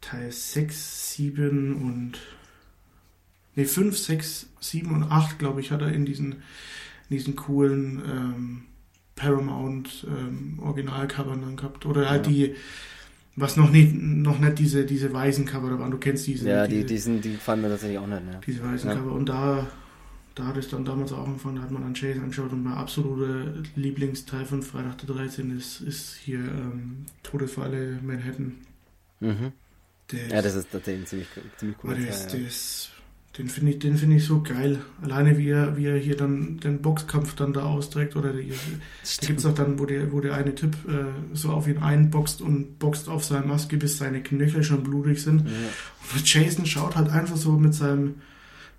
Teil 0.00 0.30
6, 0.32 1.14
7 1.16 1.74
und 1.82 2.12
ne 3.56 3.64
5, 3.66 3.98
6, 3.98 4.46
7 4.60 4.90
und 4.94 5.02
8, 5.04 5.38
glaube 5.38 5.60
ich, 5.60 5.70
hat 5.72 5.82
er 5.82 5.92
in 5.92 6.06
diesen, 6.06 6.36
in 7.08 7.16
diesen 7.16 7.36
coolen 7.36 8.02
ähm, 8.10 8.62
Paramount 9.14 10.06
ähm, 10.08 10.58
Originalcovern 10.60 11.40
dann 11.40 11.56
gehabt. 11.56 11.86
Oder 11.86 12.10
halt 12.10 12.26
Ja. 12.26 12.32
die, 12.32 12.54
was 13.36 13.56
noch 13.56 13.70
nicht, 13.70 13.94
noch 13.94 14.38
nicht 14.38 14.58
diese, 14.58 14.84
diese 14.84 15.12
weißen 15.12 15.44
Cover 15.46 15.70
da 15.70 15.78
waren. 15.78 15.90
Du 15.90 15.98
kennst 15.98 16.26
diese. 16.26 16.48
Ja, 16.48 16.66
die, 16.66 16.76
diese, 16.76 16.86
die, 16.86 16.98
sind, 16.98 17.24
die 17.24 17.34
fallen 17.36 17.62
mir 17.62 17.68
tatsächlich 17.68 17.98
auch 17.98 18.06
nicht 18.06 18.24
mehr. 18.24 18.40
diese 18.46 18.62
weißen 18.62 18.90
Ja. 18.90 18.96
Cover. 18.96 19.12
Und 19.12 19.28
da, 19.28 19.66
da 20.34 20.46
hat 20.46 20.56
es 20.56 20.68
dann 20.68 20.84
damals 20.84 21.12
auch 21.12 21.26
angefangen, 21.26 21.56
da 21.56 21.62
hat 21.62 21.70
man 21.70 21.82
dann 21.82 21.94
Chase 21.94 22.20
angeschaut 22.20 22.52
und 22.52 22.62
mein 22.64 22.74
absoluter 22.74 23.52
Lieblingsteil 23.74 24.44
von 24.44 24.62
Freitag 24.62 24.98
der 24.98 25.14
13. 25.16 25.56
ist, 25.56 25.80
ist 25.80 26.14
hier 26.16 26.38
ähm, 26.40 27.06
Todesfalle 27.22 27.98
Manhattan. 28.02 28.54
Mhm. 29.20 29.52
Der 30.12 30.28
Ja, 30.28 30.42
das 30.42 30.54
ist 30.54 30.70
tatsächlich 30.70 31.04
ein 31.04 31.06
ziemlich, 31.06 31.28
ziemlich 31.56 31.78
Aber 31.78 31.88
cooler 31.88 32.00
der 32.00 32.08
ist, 32.10 32.30
Teil. 32.30 32.38
der 32.40 32.48
ist, 32.48 32.90
den 33.38 33.48
finde 33.48 33.72
ich, 33.72 33.78
den 33.80 33.96
finde 33.96 34.16
ich 34.16 34.24
so 34.24 34.42
geil. 34.42 34.78
Alleine 35.02 35.36
wie 35.36 35.50
er, 35.50 35.76
wie 35.76 35.86
er 35.86 35.98
hier 35.98 36.16
dann 36.16 36.58
den 36.58 36.80
Boxkampf 36.80 37.34
dann 37.34 37.52
da 37.52 37.64
austrägt 37.64 38.16
oder 38.16 38.32
die, 38.32 38.50
da 38.50 39.26
gibt 39.26 39.40
es 39.40 39.46
auch 39.46 39.54
dann, 39.54 39.78
wo 39.78 39.84
der, 39.84 40.10
wo 40.12 40.20
der 40.20 40.34
eine 40.34 40.54
Typ 40.54 40.74
äh, 40.88 41.34
so 41.34 41.50
auf 41.50 41.68
ihn 41.68 41.78
einboxt 41.78 42.40
und 42.40 42.78
boxt 42.78 43.08
auf 43.08 43.24
seine 43.24 43.46
Maske, 43.46 43.76
bis 43.76 43.98
seine 43.98 44.22
Knöchel 44.22 44.62
schon 44.62 44.82
blutig 44.82 45.22
sind. 45.22 45.40
Ja. 45.40 46.14
Und 46.14 46.32
Jason 46.32 46.64
schaut 46.64 46.96
halt 46.96 47.10
einfach 47.10 47.36
so 47.36 47.52
mit 47.52 47.74
seinem, 47.74 48.14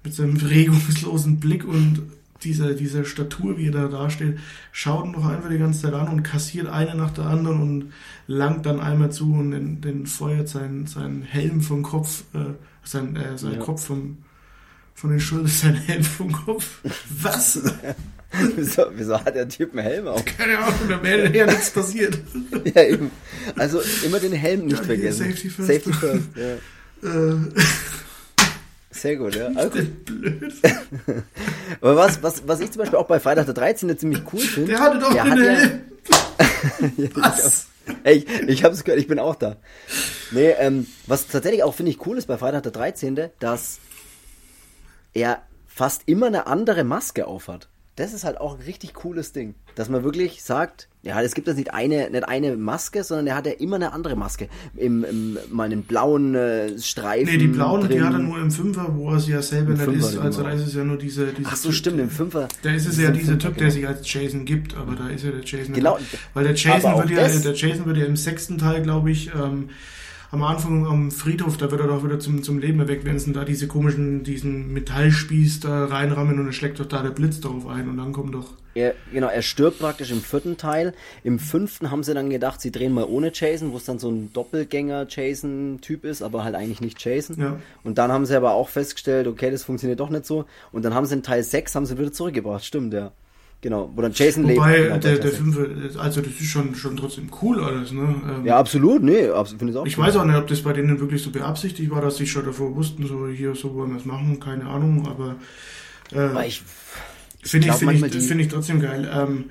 mit 0.03 0.15
seinem 0.15 0.37
regungslosen 0.37 1.39
Blick 1.39 1.63
und 1.63 2.01
dieser, 2.43 2.73
dieser 2.73 3.05
Statur, 3.05 3.57
wie 3.57 3.67
er 3.67 3.73
da 3.73 3.87
dasteht, 3.87 4.39
schaut 4.71 5.05
ihn 5.05 5.13
doch 5.13 5.25
einfach 5.25 5.49
die 5.49 5.57
ganze 5.57 5.81
Zeit 5.81 5.93
an 5.93 6.07
und 6.07 6.23
kassiert 6.23 6.67
eine 6.67 6.95
nach 6.95 7.11
der 7.11 7.25
anderen 7.25 7.61
und 7.61 7.93
langt 8.27 8.65
dann 8.65 8.79
einmal 8.79 9.11
zu 9.11 9.33
und 9.33 9.51
den, 9.51 9.81
den 9.81 10.07
feuert 10.07 10.47
seinen, 10.47 10.87
seinen 10.87 11.21
Helm 11.23 11.61
vom 11.61 11.83
Kopf, 11.83 12.23
äh, 12.33 12.53
sein, 12.83 13.15
äh, 13.15 13.37
sein 13.37 13.53
Ja. 13.53 13.59
Kopf 13.59 13.85
vom, 13.85 14.17
von 14.97 15.11
den 15.11 15.19
Schultern, 15.19 15.47
sein 15.47 15.75
Helm 15.75 16.03
vom 16.03 16.31
Kopf. 16.31 16.79
Was? 17.21 17.61
wieso, 18.55 18.87
wieso 18.95 19.23
hat 19.23 19.35
der 19.35 19.47
Typ 19.47 19.71
einen 19.73 19.83
Helm 19.83 20.07
auf? 20.07 20.25
Keine 20.25 20.57
Ahnung, 20.57 20.89
da 20.89 21.03
wäre 21.03 21.31
ja 21.31 21.45
nichts 21.45 21.69
passiert. 21.69 22.17
ja, 22.75 22.81
eben. 22.81 23.11
Also 23.55 23.79
immer 24.03 24.19
den 24.19 24.31
Helm 24.33 24.65
nicht 24.65 24.79
Ja, 24.79 24.83
vergessen. 24.83 25.27
Safety 25.29 25.49
first. 25.51 25.67
Safety 25.67 25.93
first, 25.93 26.29
ja. 26.35 27.09
Äh, 27.09 27.35
Sehr 28.89 29.17
gut, 29.17 29.35
ja. 29.35 29.49
Also, 29.53 29.77
blöd. 30.05 30.53
aber 31.81 31.95
was, 31.95 32.23
was, 32.23 32.47
was 32.47 32.59
ich 32.59 32.71
zum 32.71 32.79
Beispiel 32.79 32.97
auch 32.97 33.05
bei 33.07 33.19
Freitag 33.19 33.45
der 33.45 33.53
13. 33.53 33.95
ziemlich 33.99 34.23
cool 34.33 34.39
finde. 34.39 34.71
Der 34.71 34.79
hatte 34.79 34.97
doch 34.97 35.13
der 35.13 35.23
einen 35.23 35.43
Helm. 35.43 35.81
Ja, 36.97 37.09
Was? 37.13 37.67
Ey, 38.03 38.15
ich, 38.15 38.49
ich 38.49 38.63
hab's 38.63 38.83
gehört, 38.83 38.99
ich 38.99 39.07
bin 39.07 39.19
auch 39.19 39.35
da. 39.35 39.57
Nee, 40.31 40.55
ähm, 40.57 40.87
was 41.05 41.27
tatsächlich 41.27 41.61
auch, 41.61 41.75
finde 41.75 41.91
ich, 41.91 42.03
cool 42.07 42.17
ist 42.17 42.27
bei 42.27 42.37
Freitag 42.39 42.63
der 42.63 42.71
13., 42.71 43.29
dass 43.39 43.79
er 45.13 45.41
fast 45.65 46.03
immer 46.05 46.27
eine 46.27 46.47
andere 46.47 46.83
Maske 46.83 47.27
aufhat. 47.27 47.69
Das 47.97 48.13
ist 48.13 48.23
halt 48.23 48.39
auch 48.39 48.59
ein 48.59 48.61
richtig 48.61 48.93
cooles 48.93 49.31
Ding. 49.31 49.55
Dass 49.73 49.89
man 49.89 50.03
wirklich 50.03 50.43
sagt, 50.43 50.87
ja, 51.01 51.19
es 51.21 51.33
gibt 51.33 51.47
jetzt 51.47 51.57
nicht 51.57 51.73
eine, 51.73 52.11
nicht 52.11 52.27
eine 52.27 52.55
Maske, 52.55 53.03
sondern 53.03 53.25
er 53.25 53.35
hat 53.35 53.47
ja 53.47 53.53
immer 53.53 53.77
eine 53.77 53.91
andere 53.91 54.15
Maske. 54.15 54.49
Im, 54.75 55.03
im 55.03 55.37
mal 55.49 55.63
einen 55.63 55.81
blauen 55.81 56.35
äh, 56.35 56.77
Streifen. 56.79 57.31
Nee, 57.31 57.39
die 57.39 57.47
blauen, 57.47 57.81
drin. 57.81 57.91
die 57.91 58.01
hat 58.03 58.13
er 58.13 58.19
nur 58.19 58.39
im 58.39 58.51
Fünfer, 58.51 58.95
wo 58.95 59.11
er 59.11 59.19
sie 59.19 59.31
ja 59.31 59.41
selber 59.41 59.71
Im 59.71 59.77
nicht 59.77 59.85
Fünfer, 59.85 60.09
ist. 60.09 60.17
Also 60.19 60.43
da 60.43 60.51
ist 60.51 60.67
es 60.67 60.75
ja 60.75 60.83
nur 60.83 60.97
diese. 60.97 61.33
diese 61.33 61.49
Ach 61.49 61.55
so, 61.55 61.71
stimmt, 61.71 61.99
im 61.99 62.11
Fünfer. 62.11 62.47
Da 62.61 62.71
ist 62.71 62.87
es 62.87 62.99
ja 62.99 63.09
dieser 63.09 63.39
Typ, 63.39 63.57
der 63.57 63.71
sich 63.71 63.87
als 63.87 64.11
Jason 64.11 64.45
gibt, 64.45 64.75
aber 64.75 64.95
da 64.95 65.09
ist 65.09 65.23
ja 65.23 65.31
der 65.31 65.43
Jason. 65.43 65.73
Genau. 65.73 65.97
Weil 66.35 66.43
der 66.43 66.53
Jason 66.53 66.97
wird 66.97 67.09
ja, 67.09 67.27
der 67.27 67.53
Jason 67.53 67.85
wird 67.87 67.97
ja 67.97 68.05
im 68.05 68.15
sechsten 68.15 68.59
Teil, 68.59 68.83
glaube 68.83 69.09
ich, 69.09 69.31
ähm, 69.33 69.69
am 70.31 70.43
Anfang 70.43 70.85
am 70.85 71.11
Friedhof, 71.11 71.57
da 71.57 71.71
wird 71.71 71.81
er 71.81 71.87
doch 71.87 72.03
wieder 72.03 72.19
zum, 72.19 72.43
zum 72.43 72.59
Leben 72.59 72.79
erweckt, 72.79 73.05
wenn 73.05 73.17
sie 73.17 73.31
da 73.31 73.45
diese 73.45 73.67
komischen, 73.67 74.23
diesen 74.23 74.73
Metallspieß 74.73 75.61
da 75.61 75.85
reinrammen 75.85 76.37
und 76.39 76.45
dann 76.45 76.53
schlägt 76.53 76.79
doch 76.79 76.85
da 76.85 77.01
der 77.01 77.11
Blitz 77.11 77.39
darauf 77.39 77.67
ein 77.67 77.87
und 77.87 77.97
dann 77.97 78.11
kommt 78.11 78.35
doch. 78.35 78.53
Er, 78.75 78.93
genau, 79.11 79.27
er 79.27 79.41
stirbt 79.41 79.79
praktisch 79.79 80.11
im 80.11 80.21
vierten 80.21 80.57
Teil. 80.57 80.93
Im 81.23 81.39
fünften 81.39 81.89
haben 81.89 82.03
sie 82.03 82.13
dann 82.13 82.29
gedacht, 82.29 82.61
sie 82.61 82.71
drehen 82.71 82.93
mal 82.93 83.05
ohne 83.05 83.31
Jason, 83.33 83.71
wo 83.71 83.77
es 83.77 83.85
dann 83.85 83.97
so 83.97 84.11
ein 84.11 84.31
Doppelgänger-Jason-Typ 84.33 86.05
ist, 86.05 86.21
aber 86.21 86.43
halt 86.43 86.53
eigentlich 86.53 86.81
nicht 86.81 87.03
Jason. 87.03 87.39
Ja. 87.39 87.59
Und 87.83 87.97
dann 87.97 88.11
haben 88.11 88.27
sie 88.27 88.35
aber 88.35 88.51
auch 88.51 88.69
festgestellt, 88.69 89.25
okay, 89.25 89.49
das 89.49 89.63
funktioniert 89.63 89.99
doch 89.99 90.11
nicht 90.11 90.27
so. 90.27 90.45
Und 90.71 90.85
dann 90.85 90.93
haben 90.93 91.07
sie 91.07 91.15
in 91.15 91.23
Teil 91.23 91.41
6 91.41 91.73
haben 91.73 91.85
sie 91.87 91.97
wieder 91.97 92.13
zurückgebracht, 92.13 92.63
stimmt, 92.63 92.93
ja. 92.93 93.13
Genau, 93.61 93.91
wo 93.95 94.01
dann 94.01 94.11
Jason 94.13 94.43
Wobei, 94.43 94.77
lebt. 94.77 94.89
Wobei, 94.89 94.99
der, 94.99 95.17
der 95.17 95.31
Film, 95.31 95.89
also 95.97 96.21
das 96.21 96.31
ist 96.31 96.45
schon, 96.45 96.75
schon 96.75 96.95
trotzdem 96.95 97.29
cool 97.41 97.63
alles, 97.63 97.91
ne? 97.91 98.15
Ähm, 98.29 98.45
ja, 98.45 98.57
absolut, 98.57 99.01
nee, 99.01 99.29
finde 99.57 99.71
ich 99.71 99.77
auch 99.77 99.85
Ich 99.85 99.97
cool. 99.97 100.05
weiß 100.05 100.15
auch 100.17 100.25
nicht, 100.25 100.35
ob 100.35 100.47
das 100.47 100.61
bei 100.61 100.73
denen 100.73 100.99
wirklich 100.99 101.23
so 101.23 101.31
beabsichtigt 101.31 101.89
war, 101.89 102.01
dass 102.01 102.17
sie 102.17 102.27
schon 102.27 102.45
davor 102.45 102.75
wussten, 102.75 103.07
so 103.07 103.27
hier, 103.27 103.55
so 103.55 103.73
wollen 103.73 103.91
wir 103.91 103.97
es 103.97 104.05
machen, 104.05 104.39
keine 104.39 104.67
Ahnung, 104.67 105.07
aber, 105.07 105.37
äh, 106.13 106.47
ich, 106.47 106.61
finde 107.41 107.69
ich, 107.69 107.73
finde 107.73 108.07
ich, 108.07 108.27
find 108.27 108.41
ich 108.41 108.47
trotzdem 108.47 108.79
geil. 108.79 109.09
Ähm, 109.11 109.45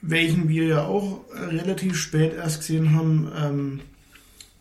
welchen 0.00 0.48
wir 0.48 0.64
ja 0.64 0.86
auch 0.86 1.20
relativ 1.34 1.96
spät 1.96 2.34
erst 2.34 2.60
gesehen 2.60 2.94
haben, 2.94 3.30
ähm, 3.36 3.80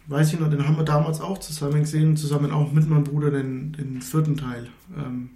weiß 0.07 0.33
ich 0.33 0.39
noch, 0.39 0.49
den 0.49 0.67
haben 0.67 0.77
wir 0.77 0.83
damals 0.83 1.21
auch 1.21 1.39
zusammen 1.39 1.81
gesehen, 1.81 2.17
zusammen 2.17 2.51
auch 2.51 2.71
mit 2.71 2.87
meinem 2.87 3.05
Bruder 3.05 3.31
den, 3.31 3.71
den 3.71 4.01
vierten 4.01 4.37
Teil. 4.37 4.67
Ähm, 4.97 5.29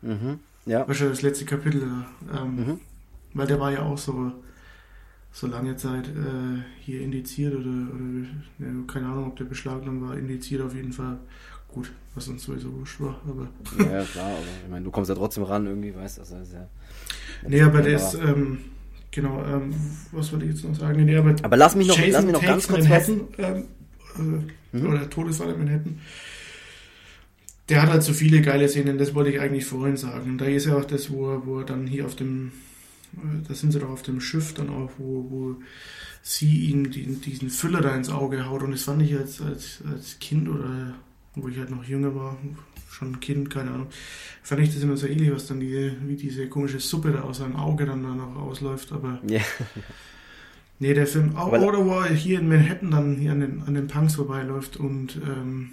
mhm. 0.00 0.38
Ja. 0.66 0.86
Wahrscheinlich 0.86 1.18
das 1.18 1.22
letzte 1.22 1.44
Kapitel. 1.44 1.82
Ähm, 1.82 2.56
mhm. 2.56 2.80
Weil 3.34 3.46
der 3.46 3.58
war 3.58 3.72
ja 3.72 3.82
auch 3.82 3.98
so, 3.98 4.32
so 5.32 5.46
lange 5.46 5.76
Zeit 5.76 6.06
äh, 6.06 6.62
hier 6.80 7.00
indiziert 7.00 7.54
oder, 7.54 7.70
oder 7.70 8.26
ja, 8.58 8.66
keine 8.86 9.06
Ahnung, 9.06 9.28
ob 9.28 9.36
der 9.36 9.44
beschlagnahmt 9.44 10.02
war, 10.02 10.16
indiziert 10.16 10.62
auf 10.62 10.74
jeden 10.74 10.92
Fall. 10.92 11.18
Gut, 11.68 11.90
was 12.14 12.28
uns 12.28 12.44
sowieso 12.44 12.70
wurscht 12.74 13.00
war, 13.00 13.18
aber. 13.26 13.48
Ja, 13.78 14.04
klar, 14.04 14.26
aber 14.26 14.38
ich 14.62 14.70
meine, 14.70 14.84
du 14.84 14.90
kommst 14.90 15.08
ja 15.08 15.14
trotzdem 15.14 15.44
ran 15.44 15.66
irgendwie, 15.66 15.94
weißt 15.94 16.18
du, 16.18 16.20
das 16.20 16.30
ist 16.30 16.52
ja. 16.52 16.68
Nee, 17.48 17.62
aber 17.62 17.80
der 17.80 17.96
ist, 17.96 18.14
ähm, 18.14 18.58
genau, 19.10 19.42
ähm, 19.42 19.74
was 20.10 20.30
wollte 20.32 20.44
ich 20.44 20.52
jetzt 20.52 20.64
noch 20.64 20.74
sagen? 20.74 21.02
Nee, 21.02 21.16
aber, 21.16 21.34
aber 21.42 21.56
lass 21.56 21.74
mich 21.74 21.88
noch, 21.88 21.98
lass 21.98 22.24
mich 22.24 22.34
noch 22.34 22.42
ganz 22.42 22.68
kurz 22.68 22.86
Manhattan, 22.86 23.20
ähm, 23.38 23.64
äh, 24.18 24.76
mhm. 24.76 24.86
oder 24.86 25.08
Todesfall 25.08 25.54
in 25.54 25.64
Manhattan 25.64 25.98
der 27.68 27.82
hat 27.82 27.90
halt 27.90 28.02
so 28.02 28.12
viele 28.12 28.42
geile 28.42 28.68
Szenen, 28.68 28.98
das 28.98 29.14
wollte 29.14 29.30
ich 29.30 29.40
eigentlich 29.40 29.64
vorhin 29.64 29.96
sagen. 29.96 30.38
Da 30.38 30.46
ist 30.46 30.66
ja 30.66 30.76
auch 30.76 30.84
das, 30.84 31.10
wo 31.10 31.30
er, 31.30 31.46
wo 31.46 31.58
er 31.60 31.64
dann 31.64 31.86
hier 31.86 32.06
auf 32.06 32.16
dem, 32.16 32.52
äh, 33.16 33.46
da 33.46 33.54
sind 33.54 33.72
sie 33.72 33.78
doch 33.78 33.90
auf 33.90 34.02
dem 34.02 34.20
Schiff 34.20 34.54
dann 34.54 34.68
auch, 34.68 34.90
wo, 34.98 35.26
wo 35.30 35.56
sie 36.22 36.70
ihm 36.70 36.90
die, 36.90 37.06
diesen 37.06 37.50
Füller 37.50 37.80
da 37.80 37.94
ins 37.94 38.10
Auge 38.10 38.46
haut. 38.46 38.62
Und 38.62 38.72
das 38.72 38.84
fand 38.84 39.02
ich 39.02 39.16
als, 39.16 39.40
als, 39.40 39.80
als 39.90 40.18
Kind 40.18 40.48
oder 40.48 40.94
wo 41.34 41.48
ich 41.48 41.58
halt 41.58 41.70
noch 41.70 41.84
jünger 41.84 42.14
war, 42.14 42.36
schon 42.90 43.12
ein 43.12 43.20
Kind, 43.20 43.48
keine 43.48 43.70
Ahnung, 43.70 43.86
fand 44.42 44.60
ich 44.60 44.74
das 44.74 44.82
immer 44.82 44.96
so 44.96 45.06
ähnlich, 45.06 45.32
was 45.32 45.46
dann 45.46 45.60
die, 45.60 45.92
wie 46.04 46.16
diese 46.16 46.48
komische 46.48 46.78
Suppe 46.78 47.12
da 47.12 47.22
aus 47.22 47.38
seinem 47.38 47.56
Auge 47.56 47.86
dann 47.86 48.02
da 48.02 48.14
noch 48.14 48.36
ausläuft. 48.36 48.92
Aber 48.92 49.20
yeah. 49.28 49.42
nee, 50.78 50.94
der 50.94 51.06
Film, 51.06 51.36
auch, 51.36 51.52
oder 51.52 51.84
wo 51.84 52.00
er 52.00 52.12
hier 52.12 52.40
in 52.40 52.48
Manhattan 52.48 52.90
dann 52.90 53.16
hier 53.16 53.32
an 53.32 53.40
den, 53.40 53.62
an 53.62 53.74
den 53.74 53.86
Punks 53.86 54.16
vorbeiläuft 54.16 54.76
und 54.76 55.16
ähm, 55.16 55.70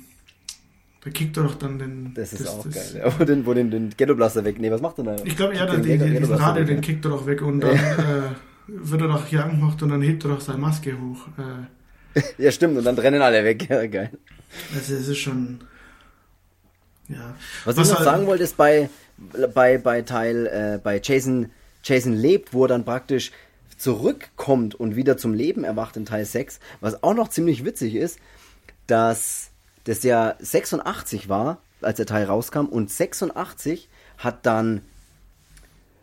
da 1.02 1.10
kickt 1.12 1.38
er 1.38 1.43
doch 1.43 1.56
dann 1.56 1.80
den. 1.80 2.14
Das 2.14 2.34
ist 2.34 2.41
das, 2.41 2.50
auch 2.50 2.64
das, 2.64 2.93
geil. 2.93 3.04
Ja. 3.06 3.20
Wo 3.20 3.24
den, 3.24 3.45
wo 3.45 3.54
den, 3.54 3.72
den 3.72 3.89
Ghetto 3.95 4.16
Blaster 4.16 4.43
weg. 4.43 4.60
Nee, 4.60 4.70
was 4.70 4.82
macht 4.82 4.97
er 4.97 5.06
da? 5.06 5.16
Ich 5.24 5.38
glaube, 5.38 5.56
ja, 5.56 5.66
den, 5.66 5.82
den, 5.82 6.00
den, 6.00 6.18
diesen 6.18 6.36
Radio, 6.36 6.66
den 6.66 6.82
kickt 6.82 7.06
er 7.06 7.12
doch 7.12 7.26
weg 7.26 7.41
und 7.41 7.62
dann 7.62 7.76
äh, 7.76 8.22
wird 8.68 9.02
er 9.02 9.08
doch 9.08 9.26
hier 9.26 9.45
angemacht 9.45 9.82
und 9.82 9.89
dann 9.89 10.02
hebt 10.02 10.26
er 10.26 10.32
doch 10.32 10.41
seine 10.41 10.58
Maske 10.58 10.93
hoch. 11.00 11.28
Äh. 11.38 12.22
ja, 12.43 12.52
stimmt, 12.52 12.78
und 12.78 12.84
dann 12.84 12.97
rennen 12.97 13.22
alle 13.22 13.43
weg. 13.43 13.70
Ja, 13.70 13.86
geil. 13.88 14.12
Also, 14.76 14.95
es 14.95 15.08
ist 15.08 15.18
schon. 15.18 15.60
Ja. 17.08 17.36
Was, 17.64 17.78
was 17.78 17.88
ich 17.88 17.93
noch 17.93 18.00
halt, 18.00 18.10
sagen 18.10 18.28
wollte, 18.28 18.43
ist 18.43 18.58
bei, 18.58 18.89
bei, 19.54 19.78
bei 19.78 20.02
Teil, 20.02 20.47
äh, 20.47 20.80
bei 20.84 21.00
Jason, 21.02 21.50
Jason 21.82 22.14
lebt, 22.14 22.54
wo 22.54 22.66
er 22.66 22.68
dann 22.68 22.84
praktisch 22.84 23.32
zurückkommt 23.78 24.76
und 24.76 24.97
wieder 24.97 25.18
zum 25.18 25.34
Leben 25.34 25.64
erwacht 25.64 25.95
in 25.95 26.06
Teil 26.06 26.26
6, 26.26 26.60
was 26.82 27.02
auch 27.02 27.14
noch 27.14 27.30
ziemlich 27.30 27.64
witzig 27.64 27.95
ist, 27.95 28.20
dass 28.86 29.49
das 29.90 30.04
ja 30.04 30.36
86 30.40 31.30
war, 31.30 31.62
als 31.82 31.98
der 31.98 32.06
Teil 32.06 32.26
rauskam, 32.26 32.66
und 32.66 32.92
86 32.92 33.90
hat 34.20 34.46
dann, 34.46 34.82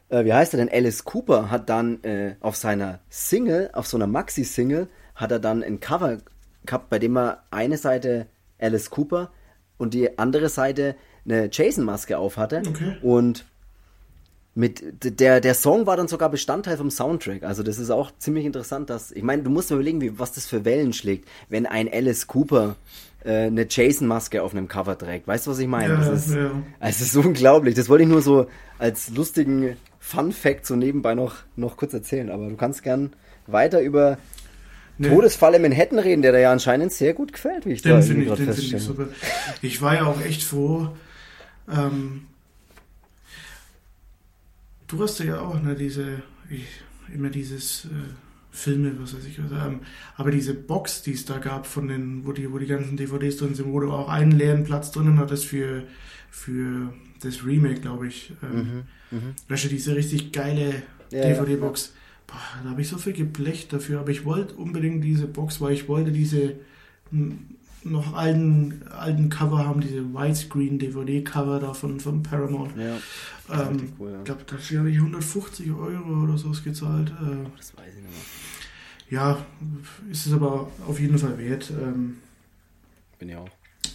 äh, 0.09 0.25
wie 0.25 0.33
heißt 0.33 0.55
er 0.55 0.59
denn, 0.59 0.69
Alice 0.69 1.05
Cooper 1.05 1.51
hat 1.51 1.69
dann 1.69 2.03
äh, 2.03 2.35
auf 2.41 2.57
seiner 2.57 2.99
Single, 3.11 3.71
auf 3.73 3.87
so 3.87 3.97
einer 3.97 4.09
Maxi-Single, 4.09 4.89
hat 5.15 5.31
er 5.31 5.39
dann 5.39 5.63
ein 5.63 5.79
Cover 5.79 6.19
gehabt, 6.65 6.91
bei 6.91 6.99
dem 6.99 7.17
er 7.17 7.45
eine 7.51 7.79
Seite 7.79 8.27
Alice 8.59 8.91
Cooper 8.91 9.31
und 9.79 9.95
die 9.95 10.19
andere 10.19 10.49
Seite 10.49 10.97
eine 11.25 11.49
Jason-Maske 11.53 12.19
auf 12.19 12.39
hatte. 12.39 12.63
Okay. 12.67 12.97
Und 13.03 13.45
mit 14.55 14.83
der, 15.21 15.41
der 15.41 15.55
Song 15.55 15.87
war 15.87 15.97
dann 15.97 16.09
sogar 16.09 16.31
Bestandteil 16.31 16.77
vom 16.77 16.91
Soundtrack. 16.91 17.45
Also 17.45 17.63
das 17.63 17.79
ist 17.79 17.91
auch 17.91 18.11
ziemlich 18.19 18.47
interessant, 18.47 18.91
dass, 18.91 19.13
ich 19.13 19.23
meine, 19.23 19.43
du 19.43 19.51
musst 19.51 19.71
mir 19.71 19.77
überlegen, 19.77 20.01
wie, 20.01 20.19
was 20.19 20.33
das 20.33 20.47
für 20.47 20.65
Wellen 20.65 20.93
schlägt, 20.93 21.29
wenn 21.49 21.67
ein 21.67 21.93
Alice 21.93 22.27
Cooper 22.27 22.75
äh, 23.27 23.47
eine 23.47 23.67
Jason-Maske 23.69 24.43
auf 24.43 24.53
einem 24.53 24.69
Cover 24.69 24.97
trägt. 24.97 25.27
Weißt 25.27 25.47
du, 25.47 25.51
was 25.51 25.59
ich 25.59 25.67
meine? 25.67 25.95
Ja, 25.95 26.01
das, 26.01 26.29
ist, 26.29 26.35
ja. 26.35 26.51
das 26.81 27.01
ist 27.01 27.17
unglaublich. 27.17 27.75
Das 27.75 27.89
wollte 27.89 28.05
ich 28.05 28.09
nur 28.09 28.23
so 28.23 28.47
als 28.79 29.11
lustigen 29.11 29.77
Fun-Fact 29.99 30.65
so 30.65 30.77
nebenbei 30.77 31.15
noch, 31.15 31.37
noch 31.57 31.77
kurz 31.77 31.93
erzählen. 31.93 32.31
Aber 32.31 32.49
du 32.49 32.57
kannst 32.57 32.83
gern 32.83 33.13
weiter 33.47 33.81
über 33.81 34.19
nee. 34.99 35.09
Todesfall 35.09 35.55
in 35.55 35.63
Manhattan 35.63 35.99
reden, 35.99 36.23
der 36.23 36.33
dir 36.33 36.41
ja 36.41 36.53
anscheinend 36.53 36.93
sehr 36.93 37.15
gut 37.15 37.33
gefällt, 37.33 37.67
wie 37.67 37.73
ich 37.73 37.83
den 37.83 37.93
da 37.93 38.01
finde 38.01 38.23
ich, 38.25 38.33
den 38.33 38.53
find 38.53 38.73
ich 38.73 38.83
super. 38.83 39.09
Ich 39.63 39.83
war 39.83 39.95
ja 39.95 40.05
auch 40.05 40.21
echt 40.23 40.45
froh. 40.45 40.89
Ähm, 41.69 42.27
du 44.87 45.03
hast 45.03 45.19
ja 45.19 45.41
auch 45.41 45.61
ne, 45.61 45.75
diese, 45.75 46.23
ich, 46.49 46.67
immer 47.13 47.31
dieses 47.31 47.87
äh, 47.87 47.89
Filme, 48.57 48.93
was 48.99 49.15
weiß 49.15 49.27
ich 49.27 49.39
was. 49.39 49.53
Ähm, 49.53 49.81
aber 50.17 50.31
diese 50.31 50.55
Box, 50.55 51.03
die 51.03 51.13
es 51.13 51.27
da 51.27 51.39
gab, 51.39 51.67
von 51.67 51.89
den, 51.89 52.25
wo 52.25 52.33
die, 52.33 52.51
wo 52.51 52.59
die 52.59 52.67
ganzen 52.67 52.97
DVDs 52.97 53.37
drin 53.37 53.55
sind, 53.55 53.71
wo 53.71 53.81
du 53.81 53.93
auch 53.93 54.09
einen 54.09 54.33
leeren 54.33 54.65
Platz 54.65 54.91
drinnen 54.91 55.19
hattest 55.19 55.45
für, 55.45 55.83
für 56.31 56.93
das 57.21 57.45
Remake, 57.45 57.81
glaube 57.81 58.09
ich. 58.09 58.33
Ähm, 58.43 58.85
mhm, 59.11 59.19
mh. 59.19 59.35
Weißt 59.49 59.65
du, 59.65 59.69
diese 59.69 59.95
richtig 59.95 60.33
geile 60.33 60.83
ja, 61.11 61.23
DVD-Box. 61.23 61.93
Ja, 62.29 62.35
ja. 62.35 62.63
Da 62.65 62.71
habe 62.71 62.81
ich 62.81 62.89
so 62.89 62.99
viel 62.99 63.13
geblecht 63.13 63.73
dafür, 63.73 64.01
aber 64.01 64.11
ich 64.11 64.25
wollte 64.25 64.55
unbedingt 64.55 65.05
diese 65.05 65.27
Box, 65.27 65.61
weil 65.61 65.75
ich 65.75 65.87
wollte 65.87 66.11
diese 66.11 66.55
noch 67.85 68.15
alten, 68.15 68.83
alten 68.91 69.29
Cover 69.29 69.65
haben, 69.65 69.81
diese 69.81 70.13
Widescreen 70.13 70.79
DVD-Cover 70.79 71.61
da 71.61 71.73
von, 71.73 71.99
Paramount. 72.23 72.73
Ja, 72.77 72.97
ähm, 73.55 73.93
cool, 73.99 74.11
ja. 74.11 74.19
Ich 74.19 74.25
glaube, 74.25 74.45
da 74.47 74.57
habe 74.57 74.91
ich 74.91 74.97
150 74.97 75.71
Euro 75.71 76.25
oder 76.25 76.37
so 76.37 76.51
gezahlt. 76.65 77.11
Äh, 77.11 77.49
das 77.57 77.77
weiß 77.77 77.95
ich 77.97 78.03
nicht 78.03 78.11
mehr 78.11 78.46
ja, 79.11 79.45
ist 80.11 80.27
es 80.27 80.33
aber 80.33 80.69
auf 80.87 81.01
jeden 81.01 81.19
Fall 81.19 81.39
wert. 81.39 81.71
Ähm, 81.71 82.19
Bin 83.19 83.29
ja 83.29 83.39
auch. 83.39 83.51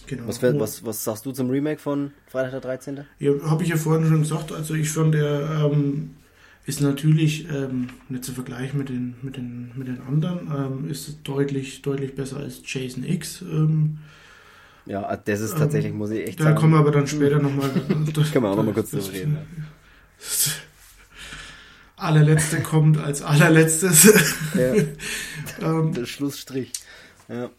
Genau. 0.06 0.26
Was, 0.26 0.42
was, 0.42 0.84
was 0.84 1.04
sagst 1.04 1.26
du 1.26 1.32
zum 1.32 1.50
Remake 1.50 1.80
von 1.80 2.12
Freitag 2.26 2.52
der 2.52 2.60
13.? 2.60 3.04
Ja, 3.18 3.32
habe 3.44 3.62
ich 3.62 3.68
ja 3.68 3.76
vorhin 3.76 4.06
schon 4.08 4.20
gesagt. 4.20 4.52
Also 4.52 4.74
ich 4.74 4.90
fand, 4.90 5.14
der 5.14 5.70
ähm, 5.72 6.10
ist 6.66 6.80
natürlich 6.80 7.48
ähm, 7.50 7.88
nicht 8.08 8.24
zu 8.24 8.32
vergleichen 8.32 8.78
mit 8.78 8.88
den, 8.88 9.14
mit 9.22 9.36
den, 9.36 9.72
mit 9.74 9.88
den 9.88 10.00
anderen. 10.00 10.50
Ähm, 10.54 10.90
ist 10.90 11.18
deutlich, 11.24 11.82
deutlich 11.82 12.14
besser 12.14 12.38
als 12.38 12.62
Jason 12.64 13.04
X. 13.04 13.42
Ähm, 13.42 13.98
ja, 14.86 15.16
das 15.16 15.40
ist 15.40 15.56
tatsächlich, 15.56 15.92
muss 15.92 16.10
ich 16.10 16.26
echt 16.26 16.40
da 16.40 16.44
sagen. 16.44 16.56
Da 16.56 16.60
kommen 16.60 16.72
wir 16.72 16.80
aber 16.80 16.90
dann 16.90 17.06
später 17.06 17.38
nochmal. 17.38 17.70
können 17.88 18.44
wir 18.44 18.50
auch 18.50 18.56
nochmal 18.56 18.74
kurz 18.74 18.90
drüber 18.90 19.12
reden. 19.12 19.38
Allerletzte 22.02 22.60
kommt 22.60 22.98
als 22.98 23.22
allerletztes. 23.22 24.12
Ja. 24.54 24.74
ähm, 25.62 25.92
Der 25.94 26.06
Schlussstrich. 26.06 26.72
Ja. 27.28 27.50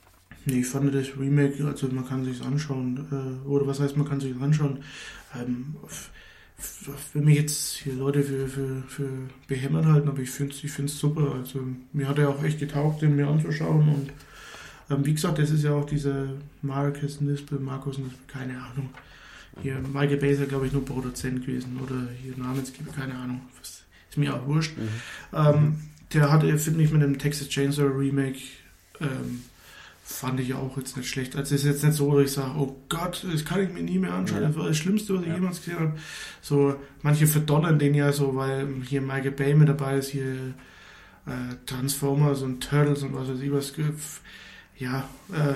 Nee, 0.46 0.60
ich 0.60 0.68
fand 0.68 0.94
das 0.94 1.18
Remake, 1.18 1.66
also 1.66 1.88
man 1.88 2.08
kann 2.08 2.26
sich 2.26 2.42
anschauen, 2.42 3.08
äh, 3.12 3.48
oder 3.48 3.66
was 3.66 3.80
heißt, 3.80 3.96
man 3.96 4.08
kann 4.08 4.20
sich 4.20 4.36
anschauen. 4.40 4.84
Ähm, 5.36 5.76
wenn 7.14 7.26
mich 7.26 7.38
jetzt 7.38 7.78
hier 7.78 7.94
Leute 7.94 8.24
für, 8.24 8.48
für, 8.48 8.84
für 8.88 9.10
behämmert 9.48 9.86
halten, 9.86 10.08
aber 10.08 10.20
ich 10.20 10.30
finde 10.30 10.54
es 10.54 10.64
ich 10.64 10.72
find's 10.72 10.98
super. 10.98 11.36
Also 11.36 11.60
mir 11.92 12.08
hat 12.08 12.20
er 12.20 12.30
auch 12.30 12.44
echt 12.44 12.60
getaugt, 12.60 13.02
den 13.02 13.16
mir 13.16 13.28
anzuschauen 13.28 13.90
und 13.90 14.14
ähm, 14.90 15.06
wie 15.06 15.14
gesagt, 15.14 15.40
das 15.40 15.50
ist 15.50 15.64
ja 15.64 15.72
auch 15.72 15.86
dieser 15.86 16.28
Marcus 16.62 17.22
Nispel, 17.22 17.60
Markus 17.60 17.98
Nispel, 17.98 18.20
keine 18.28 18.54
Ahnung. 18.54 18.90
Hier, 19.62 19.80
Michael 19.80 20.24
ist 20.24 20.50
glaube 20.50 20.68
ich, 20.68 20.74
nur 20.74 20.84
Produzent 20.84 21.46
gewesen 21.46 21.80
oder 21.82 22.08
hier 22.22 22.38
Namensgeber, 22.38 22.92
keine 22.92 23.16
Ahnung. 23.16 23.42
Ist 24.14 24.18
mir 24.18 24.36
auch 24.36 24.46
wurscht. 24.46 24.78
Mhm. 24.78 24.90
Ähm, 25.34 25.82
der 26.14 26.32
hatte, 26.32 26.58
finde 26.60 26.84
ich, 26.84 26.92
mit 26.92 27.02
dem 27.02 27.18
Texas 27.18 27.50
Chainsaw 27.50 27.88
Remake 27.88 28.38
ähm, 29.02 29.44
fand 30.04 30.40
ich 30.40 30.54
auch 30.54 30.78
jetzt 30.78 30.96
nicht 30.96 31.10
schlecht. 31.10 31.36
Also 31.36 31.56
es 31.56 31.64
ist 31.64 31.68
jetzt 31.68 31.84
nicht 31.84 31.96
so, 31.96 32.16
dass 32.16 32.26
ich 32.30 32.34
sage, 32.34 32.54
oh 32.60 32.76
Gott, 32.90 33.26
das 33.32 33.44
kann 33.44 33.64
ich 33.64 33.74
mir 33.74 33.82
nie 33.82 33.98
mehr 33.98 34.14
anschauen. 34.14 34.42
Ja. 34.42 34.48
Das 34.50 34.58
war 34.58 34.68
das 34.68 34.78
Schlimmste, 34.78 35.16
was 35.16 35.22
ich 35.24 35.30
ja. 35.30 35.36
jemals 35.36 35.58
gesehen 35.64 35.80
habe. 35.80 35.94
So, 36.42 36.76
manche 37.02 37.26
verdonnern 37.26 37.80
den 37.80 37.96
ja 37.96 38.12
so, 38.12 38.36
weil 38.36 38.68
hier 38.88 39.02
Michael 39.02 39.32
Bay 39.32 39.56
mit 39.56 39.70
dabei 39.70 39.98
ist, 39.98 40.10
hier 40.10 40.54
äh, 41.26 41.56
Transformers 41.66 42.44
und 42.44 42.62
Turtles 42.62 43.02
und 43.02 43.16
was 43.16 43.30
weiß 43.30 43.40
ich 43.40 43.52
was. 43.52 43.74
Ja, 44.78 45.10
äh, 45.32 45.54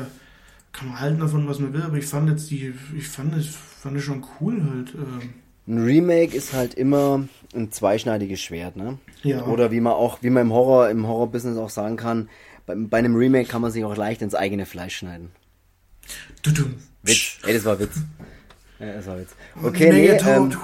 kann 0.71 0.87
man 0.89 0.99
halten 0.99 1.19
davon, 1.19 1.47
was 1.47 1.59
man 1.59 1.73
will, 1.73 1.83
aber 1.83 1.97
ich 1.97 2.05
fand 2.05 2.29
jetzt 2.29 2.49
die, 2.49 2.73
ich 2.95 3.07
fand 3.07 3.35
es, 3.35 3.47
fand 3.47 3.97
es 3.97 4.03
schon 4.03 4.25
cool 4.39 4.63
halt. 4.63 4.95
Äh. 4.95 5.27
Ein 5.67 5.83
Remake 5.83 6.35
ist 6.35 6.53
halt 6.53 6.73
immer 6.75 7.27
ein 7.53 7.71
zweischneidiges 7.71 8.39
Schwert, 8.41 8.77
ne? 8.77 8.97
Ja. 9.23 9.45
Oder 9.45 9.71
wie 9.71 9.81
man 9.81 9.93
auch, 9.93 10.19
wie 10.21 10.29
man 10.29 10.43
im 10.43 10.53
Horror, 10.53 10.89
im 10.89 11.07
Horror-Business 11.07 11.57
auch 11.57 11.69
sagen 11.69 11.97
kann, 11.97 12.29
bei, 12.65 12.75
bei 12.75 12.97
einem 12.97 13.15
Remake 13.15 13.49
kann 13.49 13.61
man 13.61 13.71
sich 13.71 13.83
auch 13.83 13.97
leicht 13.97 14.21
ins 14.21 14.35
eigene 14.35 14.65
Fleisch 14.65 14.95
schneiden. 14.97 15.31
Du, 16.41 16.51
du. 16.51 16.63
Witz. 17.03 17.39
Ey, 17.45 17.53
das 17.53 17.65
war 17.65 17.79
Witz. 17.79 17.95
Ja, 18.79 18.93
das 18.93 19.07
war 19.07 19.19
Witz. 19.19 19.35
Okay, 19.61 19.91
nee, 19.91 20.07
ähm, 20.07 20.55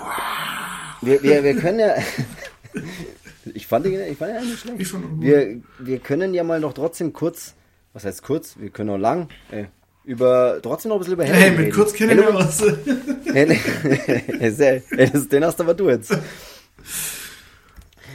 wir, 1.01 1.21
wir, 1.21 1.43
wir 1.43 1.55
können 1.57 1.79
ja. 1.79 1.95
ich 3.53 3.67
fand 3.67 3.85
den, 3.85 4.11
ich 4.11 4.17
fand 4.17 4.35
den 4.35 4.45
nicht 4.45 4.59
schlecht. 4.59 4.95
Wir, 5.19 5.61
wir 5.79 5.99
können 5.99 6.33
ja 6.33 6.43
mal 6.43 6.59
noch 6.59 6.73
trotzdem 6.73 7.11
kurz, 7.11 7.55
was 7.91 8.05
heißt 8.05 8.23
kurz? 8.23 8.57
Wir 8.57 8.69
können 8.69 8.89
auch 8.91 8.97
lang, 8.97 9.27
ey, 9.51 9.67
über, 10.05 10.59
trotzdem 10.61 10.89
noch 10.89 10.97
ein 10.97 10.99
bisschen 10.99 11.13
über 11.13 11.23
Halloween 11.23 11.41
Hey, 11.41 11.51
mit 11.51 11.59
reden. 11.59 11.71
kurz 11.75 11.93
kennen 11.93 12.17
wir 12.17 12.33
was. 12.33 12.57
den 15.29 15.45
hast 15.45 15.61
aber 15.61 15.73
du 15.73 15.89
jetzt. 15.89 16.11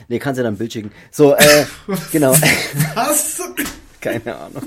Nee, 0.09 0.18
kannst 0.18 0.39
du 0.39 0.43
dann 0.43 0.55
ein 0.55 0.59
Bild 0.59 0.72
schicken. 0.72 0.91
So, 1.11 1.34
äh, 1.34 1.64
genau. 2.12 2.32
Was? 2.95 3.41
Keine 4.01 4.36
Ahnung. 4.36 4.62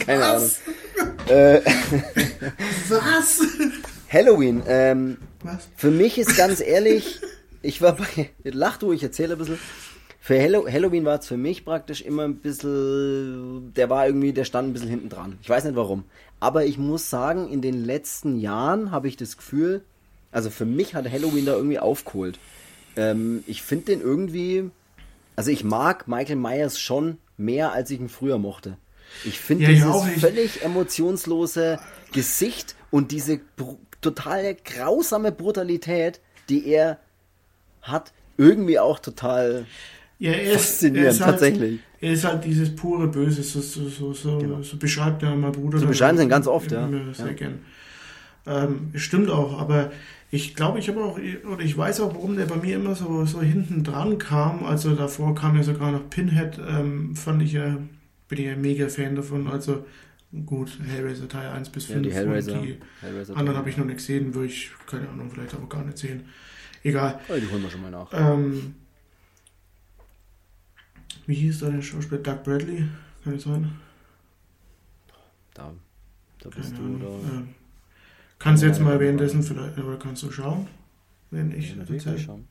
Keine 0.00 0.20
Was? 0.20 0.60
Ahnung. 0.66 0.74
Äh, 1.28 1.60
Was? 2.88 3.40
Halloween. 4.08 4.62
Ähm, 4.68 5.16
Was? 5.42 5.68
Für 5.76 5.90
mich 5.90 6.18
ist 6.18 6.36
ganz 6.36 6.60
ehrlich, 6.60 7.20
ich 7.62 7.82
war 7.82 7.96
bei. 7.96 8.30
Lach 8.44 8.76
du, 8.76 8.92
ich 8.92 9.02
erzähle 9.02 9.34
ein 9.34 9.38
bisschen. 9.38 9.58
Für 10.20 10.40
Halloween 10.40 11.04
war 11.04 11.18
es 11.18 11.26
für 11.26 11.36
mich 11.36 11.64
praktisch 11.64 12.02
immer 12.02 12.24
ein 12.24 12.36
bisschen. 12.36 13.72
Der 13.74 13.90
war 13.90 14.06
irgendwie, 14.06 14.32
der 14.32 14.44
stand 14.44 14.68
ein 14.68 14.72
bisschen 14.72 14.88
hinten 14.88 15.08
dran. 15.08 15.38
Ich 15.42 15.48
weiß 15.48 15.64
nicht 15.64 15.76
warum. 15.76 16.04
Aber 16.44 16.66
ich 16.66 16.76
muss 16.76 17.08
sagen, 17.08 17.48
in 17.48 17.62
den 17.62 17.86
letzten 17.86 18.38
Jahren 18.38 18.90
habe 18.90 19.08
ich 19.08 19.16
das 19.16 19.38
Gefühl, 19.38 19.82
also 20.30 20.50
für 20.50 20.66
mich 20.66 20.94
hat 20.94 21.10
Halloween 21.10 21.46
da 21.46 21.54
irgendwie 21.54 21.78
aufgeholt. 21.78 22.38
Ähm, 22.96 23.42
ich 23.46 23.62
finde 23.62 23.86
den 23.86 24.02
irgendwie. 24.02 24.70
Also 25.36 25.50
ich 25.50 25.64
mag 25.64 26.06
Michael 26.06 26.36
Myers 26.36 26.78
schon 26.78 27.16
mehr, 27.38 27.72
als 27.72 27.90
ich 27.90 27.98
ihn 27.98 28.10
früher 28.10 28.36
mochte. 28.36 28.76
Ich 29.24 29.38
finde 29.40 29.64
ja, 29.64 29.70
dieses 29.70 30.20
völlig 30.20 30.62
emotionslose 30.62 31.78
Gesicht 32.12 32.76
und 32.90 33.10
diese 33.10 33.40
totale 34.02 34.54
grausame 34.54 35.32
Brutalität, 35.32 36.20
die 36.50 36.66
er 36.66 36.98
hat, 37.80 38.12
irgendwie 38.36 38.78
auch 38.78 38.98
total 38.98 39.64
ja, 40.18 40.32
er 40.32 40.42
ist, 40.42 40.56
faszinierend, 40.56 41.06
er 41.06 41.10
ist 41.10 41.20
halt, 41.22 41.30
tatsächlich. 41.30 41.80
Er 42.04 42.12
ist 42.12 42.24
halt 42.24 42.44
dieses 42.44 42.76
pure 42.76 43.08
Böse, 43.08 43.42
so, 43.42 43.62
so, 43.62 43.88
so, 43.88 44.12
so, 44.12 44.36
genau. 44.36 44.60
so 44.60 44.76
beschreibt 44.76 45.22
er 45.22 45.34
mein 45.34 45.52
Bruder. 45.52 45.78
So 45.78 45.86
beschreiben 45.86 46.18
sie 46.18 46.24
ihn 46.24 46.28
ganz 46.28 46.46
oft, 46.46 46.70
ja. 46.70 46.86
Sehr 47.14 47.28
ja. 47.28 47.32
gern. 47.32 47.60
Ähm, 48.46 48.90
stimmt 48.94 49.30
auch, 49.30 49.58
aber 49.58 49.90
ich 50.30 50.54
glaube, 50.54 50.78
ich 50.80 50.88
habe 50.90 51.02
auch, 51.02 51.18
oder 51.18 51.64
ich 51.64 51.78
weiß 51.78 52.02
auch, 52.02 52.14
warum 52.14 52.36
der 52.36 52.44
bei 52.44 52.56
mir 52.56 52.76
immer 52.76 52.94
so, 52.94 53.24
so 53.24 53.40
hinten 53.40 53.84
dran 53.84 54.18
kam. 54.18 54.64
Also 54.64 54.94
davor 54.94 55.34
kam 55.34 55.56
ja 55.56 55.62
sogar 55.62 55.92
noch 55.92 56.10
Pinhead, 56.10 56.60
ähm, 56.68 57.16
fand 57.16 57.40
ich 57.40 57.54
ja, 57.54 57.78
bin 58.28 58.38
ich 58.38 58.44
ja 58.44 58.56
mega 58.56 58.88
Fan 58.88 59.16
davon. 59.16 59.48
Also 59.48 59.86
gut, 60.44 60.78
Hellraiser 60.86 61.26
Teil 61.26 61.48
1 61.48 61.70
bis 61.70 61.86
5 61.86 61.96
ja, 61.96 62.02
die 62.02 62.14
Hellraiser, 62.14 62.58
die 62.60 62.76
Hellraiser 63.00 63.34
anderen 63.34 63.56
habe 63.56 63.70
ich 63.70 63.78
noch 63.78 63.86
nicht 63.86 63.96
gesehen, 63.96 64.34
würde 64.34 64.48
ich, 64.48 64.72
keine 64.86 65.08
Ahnung, 65.08 65.30
vielleicht 65.32 65.54
aber 65.54 65.70
gar 65.70 65.82
nicht 65.82 65.96
sehen. 65.96 66.24
Egal. 66.82 67.18
Oh, 67.30 67.32
die 67.34 67.50
holen 67.50 67.62
wir 67.62 67.70
schon 67.70 67.80
mal 67.80 67.90
nach. 67.90 68.10
Ähm, 68.12 68.74
wie 71.26 71.34
hieß 71.34 71.60
da 71.60 71.70
der 71.70 71.82
Schauspieler? 71.82 72.20
Doug 72.20 72.42
Bradley, 72.44 72.86
kann 73.22 73.34
es 73.34 73.44
sein? 73.44 73.70
Da, 75.54 75.72
da 76.40 76.48
bist 76.50 76.74
keine 76.74 76.98
du, 76.98 77.06
oder? 77.06 77.14
Ähm, 77.36 77.48
Kannst 78.38 78.62
du 78.62 78.66
jetzt 78.66 78.80
mal 78.80 79.00
währenddessen 79.00 79.42
vielleicht, 79.42 79.78
oder 79.78 79.96
kannst 79.96 80.22
du 80.22 80.30
schauen, 80.30 80.66
wenn 81.30 81.50
ich 81.56 81.74
ja, 81.76 81.80
erzähle? 81.80 82.18
Schauen. 82.18 82.44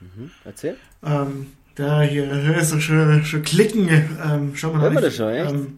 Mhm. 0.00 0.30
Erzähl. 0.44 0.76
Ähm, 1.04 1.48
da 1.74 2.00
hier 2.02 2.26
hörst 2.30 2.72
du 2.72 2.80
schon, 2.80 3.24
schon 3.24 3.42
klicken. 3.42 3.88
Ähm, 3.88 4.52
schau 4.54 4.72
mal 4.72 4.90
nach. 4.90 5.00
das 5.00 5.16
schon, 5.16 5.28
echt? 5.28 5.52
Ähm, 5.52 5.76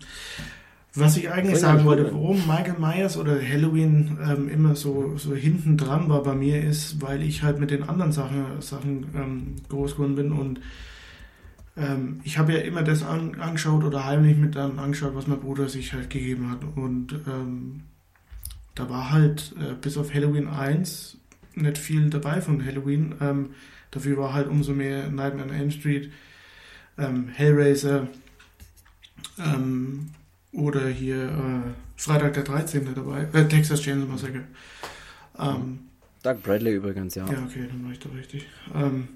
was 0.95 1.17
ich 1.17 1.31
eigentlich 1.31 1.59
sagen 1.59 1.85
wollte, 1.85 2.13
warum 2.13 2.47
Michael 2.47 2.79
Myers 2.79 3.17
oder 3.17 3.41
Halloween 3.41 4.19
ähm, 4.25 4.49
immer 4.49 4.75
so, 4.77 5.17
so 5.17 5.35
hinten 5.35 5.77
dran 5.77 6.09
war 6.09 6.23
bei 6.23 6.35
mir, 6.35 6.63
ist, 6.63 7.01
weil 7.01 7.23
ich 7.23 7.43
halt 7.43 7.59
mit 7.59 7.71
den 7.71 7.85
anderen 7.89 8.13
Sachen, 8.13 8.61
Sachen 8.61 9.07
ähm, 9.15 9.57
groß 9.69 9.95
geworden 9.95 10.17
bin 10.17 10.33
und 10.33 10.61
ähm, 11.81 12.21
ich 12.25 12.39
habe 12.39 12.53
ja 12.53 12.59
immer 12.61 12.83
das 12.83 13.03
an, 13.03 13.41
angeschaut 13.41 13.85
oder 13.85 14.05
heimlich 14.05 14.37
mit 14.37 14.55
dann 14.55 14.79
angeschaut, 14.79 15.15
was 15.15 15.27
mein 15.27 15.41
Bruder 15.41 15.69
sich 15.69 15.93
halt 15.93 16.11
gegeben 16.11 16.51
hat. 16.51 16.61
Und 16.77 17.15
ähm, 17.27 17.83
da 18.75 18.89
war 18.89 19.11
halt 19.11 19.55
äh, 19.59 19.75
bis 19.75 19.97
auf 19.97 20.13
Halloween 20.13 20.49
1 20.49 21.17
nicht 21.55 21.79
viel 21.79 22.11
dabei 22.11 22.41
von 22.41 22.65
Halloween. 22.65 23.15
Ähm, 23.21 23.51
dafür 23.91 24.19
war 24.19 24.33
halt 24.33 24.49
umso 24.49 24.73
mehr 24.73 25.09
Nightmare 25.11 25.49
on 25.49 25.55
Elm 25.55 25.71
Street, 25.71 26.13
ähm, 26.99 27.29
Hellraiser 27.29 28.09
ähm, 29.39 30.11
oder 30.53 30.89
hier 30.89 31.25
äh, 31.25 31.71
Freitag 31.97 32.35
der 32.35 32.45
13. 32.45 32.95
dabei, 32.95 33.27
äh, 33.33 33.49
Texas 33.49 33.81
Chainsaw 33.83 34.07
Massacre. 34.07 34.45
Ähm, 35.39 35.81
Doug 36.23 36.43
Bradley 36.43 36.75
übrigens, 36.75 37.15
ja. 37.15 37.25
Ja, 37.31 37.43
okay, 37.43 37.67
dann 37.67 37.85
war 37.85 37.93
ich 37.93 37.99
da 37.99 38.11
richtig. 38.11 38.47
Ähm, 38.75 39.09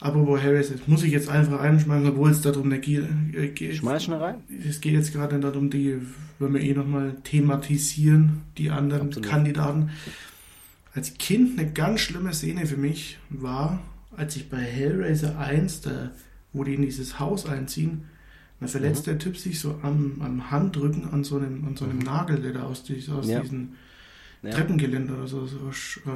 apropos 0.00 0.42
Harris, 0.42 0.70
das 0.70 0.86
muss 0.86 1.02
ich 1.02 1.12
jetzt 1.12 1.28
einfach 1.28 1.60
reinschmeißen, 1.60 2.08
obwohl 2.08 2.30
es 2.30 2.40
darum 2.40 2.68
nicht 2.68 2.82
geht. 2.82 3.04
Äh, 3.34 3.74
Schmeiß 3.74 4.04
schnell 4.04 4.18
rein. 4.18 4.36
Es 4.68 4.80
geht 4.80 4.94
jetzt 4.94 5.12
gerade 5.12 5.38
darum, 5.40 5.70
die, 5.70 5.96
wenn 6.38 6.54
wir 6.54 6.60
eh 6.60 6.74
nochmal 6.74 7.16
thematisieren, 7.24 8.42
die 8.58 8.70
anderen 8.70 9.08
Absolut. 9.08 9.28
Kandidaten. 9.28 9.90
Als 10.94 11.14
Kind 11.14 11.58
eine 11.58 11.70
ganz 11.70 12.00
schlimme 12.00 12.32
Szene 12.32 12.66
für 12.66 12.76
mich 12.76 13.18
war, 13.28 13.82
als 14.16 14.36
ich 14.36 14.48
bei 14.48 14.58
Hellraiser 14.58 15.38
1, 15.38 15.82
da, 15.82 16.10
wo 16.52 16.64
die 16.64 16.74
in 16.74 16.82
dieses 16.82 17.18
Haus 17.18 17.46
einziehen, 17.46 18.04
da 18.60 18.66
verletzt 18.66 19.06
mhm. 19.06 19.10
der 19.10 19.18
Typ 19.18 19.36
sich 19.36 19.60
so 19.60 19.78
am, 19.82 20.22
am 20.22 20.50
Handrücken 20.50 21.10
an 21.10 21.24
so 21.24 21.36
einem, 21.36 21.66
an 21.66 21.76
so 21.76 21.84
einem 21.84 21.98
mhm. 21.98 22.04
Nagel, 22.04 22.40
der 22.40 22.52
da 22.52 22.62
aus, 22.62 22.84
aus 23.10 23.28
ja. 23.28 23.40
diesen 23.40 23.74
ja. 24.42 24.50
Treppengeländer 24.50 25.18
oder 25.18 25.26
so, 25.26 25.46
so 25.46 25.70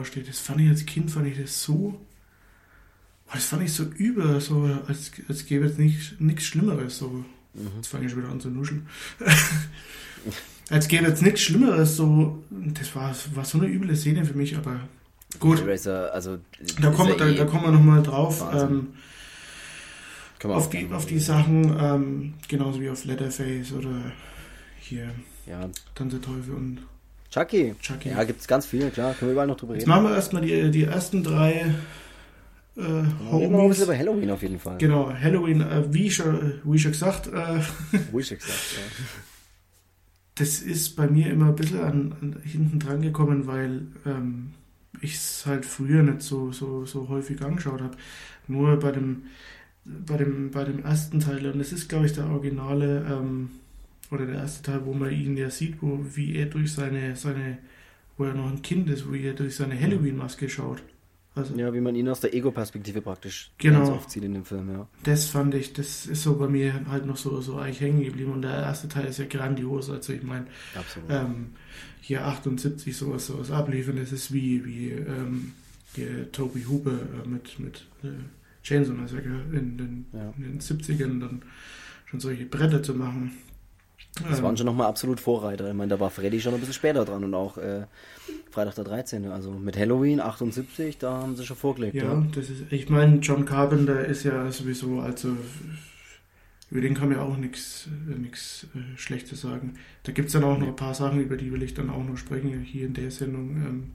steht. 0.05 0.29
Das 0.29 0.39
fand 0.39 0.61
ich 0.61 0.69
als 0.69 0.87
Kind, 0.87 1.11
fand 1.11 1.27
ich 1.27 1.39
das 1.39 1.63
so. 1.63 2.01
Das 3.33 3.45
fand 3.45 3.63
ich 3.63 3.73
so 3.73 3.85
übel, 3.85 4.41
so 4.41 4.69
als, 4.87 5.13
als 5.29 5.47
gäbe 5.47 5.67
es 5.67 5.79
nichts 5.79 6.45
Schlimmeres. 6.45 6.99
So. 6.99 7.09
Mhm. 7.55 7.71
Jetzt 7.77 7.89
fange 7.89 8.07
ich 8.07 8.13
schon 8.13 8.23
wieder 8.23 8.33
an 8.33 8.41
zu 8.41 8.49
nuscheln. 8.49 8.87
als 10.71 10.89
gäbe 10.89 11.07
es 11.07 11.21
nichts 11.21 11.43
Schlimmeres. 11.43 11.97
So. 11.97 12.43
Das 12.51 12.95
war, 12.95 13.15
war 13.35 13.45
so 13.45 13.59
eine 13.59 13.69
üble 13.69 13.95
Szene 13.97 14.25
für 14.25 14.35
mich, 14.35 14.57
aber 14.57 14.81
gut. 15.39 15.65
Racer, 15.67 16.13
also, 16.13 16.39
da, 16.81 16.91
kommen, 16.91 17.17
da, 17.17 17.29
eh 17.29 17.37
da 17.37 17.45
kommen 17.45 17.65
wir 17.65 17.73
nochmal 17.73 18.03
drauf. 18.03 18.45
Ähm, 18.53 18.89
auf, 20.43 20.71
die, 20.71 20.89
auf 20.91 21.07
die 21.07 21.19
Sachen, 21.19 21.77
ähm, 21.79 22.35
genauso 22.49 22.81
wie 22.81 22.89
auf 22.89 23.05
Letterface 23.05 23.73
oder 23.73 24.13
hier 24.79 25.11
ja. 25.47 25.69
Tanze 25.95 26.21
Teufel 26.21 26.55
und 26.55 26.79
Chucky. 27.31 27.75
Chucky. 27.81 28.11
Ja, 28.11 28.25
gibt 28.25 28.41
es 28.41 28.49
ganz 28.49 28.67
viele, 28.67 28.91
klar. 28.91 29.15
Können 29.15 29.31
wir 29.31 29.33
überall 29.33 29.47
noch 29.47 29.57
drüber 29.57 29.75
reden. 29.75 29.81
Jetzt 29.81 29.89
machen 29.89 30.05
wir 30.05 30.15
erstmal 30.15 30.43
die, 30.43 30.71
die 30.71 30.85
ersten 30.85 31.23
drei 31.23 31.75
äh, 32.77 32.83
Homies. 33.31 33.79
Wir 33.79 33.85
über 33.85 33.99
Halloween 33.99 34.31
auf 34.31 34.43
jeden 34.43 34.59
Fall. 34.59 34.79
Genau, 34.79 35.13
Halloween, 35.13 35.61
äh, 35.61 35.93
wie, 35.93 36.11
schon, 36.11 36.61
wie 36.65 36.79
schon 36.79 36.93
gesagt. 36.93 37.27
Äh, 37.29 37.61
wie 38.13 38.23
schon 38.23 38.39
gesagt, 38.39 38.77
ja. 38.77 39.07
Das 40.37 40.63
ist 40.63 40.97
bei 40.97 41.07
mir 41.07 41.31
immer 41.31 41.47
ein 41.47 41.55
bisschen 41.55 41.81
an, 41.81 42.15
an 42.21 42.37
hinten 42.45 42.79
dran 42.79 43.03
gekommen, 43.03 43.47
weil 43.47 43.83
ähm, 44.07 44.53
ich 45.01 45.15
es 45.15 45.45
halt 45.47 45.67
früher 45.67 46.03
nicht 46.03 46.23
so, 46.23 46.53
so, 46.53 46.87
so 46.87 47.09
häufig 47.09 47.43
angeschaut 47.43 47.81
habe. 47.81 47.97
Nur 48.49 48.79
bei 48.79 48.93
dem, 48.93 49.25
bei, 49.85 50.17
dem, 50.17 50.51
bei 50.51 50.65
dem 50.65 50.83
ersten 50.83 51.21
Teil, 51.21 51.47
und 51.47 51.59
das 51.59 51.73
ist, 51.73 51.89
glaube 51.89 52.07
ich, 52.07 52.13
der 52.13 52.27
originale 52.27 53.07
ähm, 53.11 53.51
oder 54.11 54.27
der 54.27 54.37
erste 54.37 54.63
Teil, 54.63 54.85
wo 54.85 54.93
man 54.93 55.13
ihn 55.13 55.37
ja 55.37 55.51
sieht, 55.51 55.83
wo, 55.83 56.01
wie 56.15 56.37
er 56.37 56.47
durch 56.47 56.73
seine, 56.73 57.17
seine, 57.17 57.59
wo 58.17 58.25
er 58.25 58.35
noch 58.35 58.51
ein 58.51 58.63
Kind 58.63 58.89
ist, 58.91 59.09
wo 59.09 59.15
er 59.15 59.35
durch 59.35 59.57
seine 59.57 59.79
Halloween-Maske 59.79 60.49
schaut. 60.49 60.83
Also, 61.41 61.55
Ja, 61.57 61.73
wie 61.75 61.81
man 61.81 61.95
ihn 61.95 62.09
aus 62.09 62.21
der 62.21 62.33
Ego-Perspektive 62.35 63.01
praktisch 63.03 63.51
Genau. 63.59 64.01
sieht 64.07 64.25
in 64.25 64.35
dem 64.35 64.45
Film, 64.45 64.71
ja. 64.71 64.87
Das 65.05 65.27
fand 65.27 65.55
ich, 65.55 65.73
das 65.73 66.07
ist 66.07 66.23
so 66.23 66.37
bei 66.37 66.49
mir 66.49 66.87
halt 66.89 67.07
noch 67.07 67.17
so, 67.17 67.41
so 67.41 67.57
eigentlich 67.59 67.81
hängen 67.81 68.03
geblieben. 68.05 68.33
Und 68.33 68.43
der 68.43 68.53
erste 68.53 68.89
Teil 68.89 69.07
ist 69.07 69.19
ja 69.19 69.27
grandios. 69.27 69.91
Also 69.91 70.13
ich 70.13 70.23
meine, 70.23 70.47
ähm, 71.09 71.47
hier 72.01 72.25
78 72.27 72.97
sowas, 72.97 73.27
sowas 73.27 73.51
abliefern, 73.51 73.97
das 73.97 74.13
ist 74.13 74.33
wie, 74.33 74.65
wie 74.65 74.91
ähm, 74.91 75.53
Toby 76.33 76.63
Hooper 76.69 76.93
äh, 76.93 77.29
mit, 77.29 77.59
mit 77.59 77.85
äh, 78.05 78.09
Chainsaw 78.63 78.95
Massacre 78.95 79.43
in 79.53 79.77
den, 79.79 80.07
Ja. 80.13 80.33
in 80.37 80.43
den 80.45 80.61
70ern 80.61 81.21
dann 81.21 81.43
schon 82.07 82.21
solche 82.21 82.45
Bretter 82.47 82.83
zu 82.83 82.95
machen. 82.95 83.33
Das 84.29 84.43
waren 84.43 84.57
schon 84.57 84.67
nochmal 84.67 84.87
absolut 84.89 85.21
Vorreiter. 85.21 85.69
Ich 85.69 85.75
meine, 85.75 85.89
da 85.91 86.01
war 86.01 86.11
Freddy 86.11 86.41
schon 86.41 86.53
ein 86.53 86.61
bisschen 86.61 86.75
später 86.75 87.05
dran 87.05 87.25
und 87.25 87.33
auch 87.35 87.57
äh, 87.59 87.87
Freitag 88.51 88.75
der 88.75 88.85
13. 88.85 89.27
Also 89.31 89.51
mit 89.53 89.79
Halloween 89.79 90.21
78, 90.21 90.99
da 90.99 91.13
haben 91.23 91.37
sie 91.37 91.47
schon 91.47 91.57
vorgelegt. 91.57 91.95
Ja, 91.95 92.05
Ja, 92.05 92.27
das 92.35 92.51
ist, 92.51 92.65
ich 92.71 92.89
meine, 92.91 93.17
John 93.19 93.45
Carpenter 93.47 94.05
ist 94.05 94.25
ja 94.25 94.51
sowieso, 94.51 95.01
also 95.01 95.37
über 96.71 96.81
den 96.83 96.95
kann 96.95 97.09
man 97.09 97.19
ja 97.19 97.25
auch 97.25 97.37
nichts 97.37 97.89
nichts 98.07 98.67
äh, 98.75 98.99
Schlechtes 98.99 99.41
sagen. 99.41 99.75
Da 100.03 100.13
gibt 100.13 100.27
es 100.27 100.33
dann 100.35 100.45
auch 100.45 100.59
noch 100.59 100.69
ein 100.69 100.77
paar 100.77 100.95
Sachen, 100.95 101.21
über 101.21 101.37
die 101.37 101.51
will 101.53 101.63
ich 101.63 101.75
dann 101.75 101.89
auch 101.91 102.05
noch 102.05 102.17
sprechen, 102.19 102.61
hier 102.61 102.87
in 102.87 102.95
der 102.95 103.11
Sendung. 103.11 103.51
Ähm, 103.57 103.95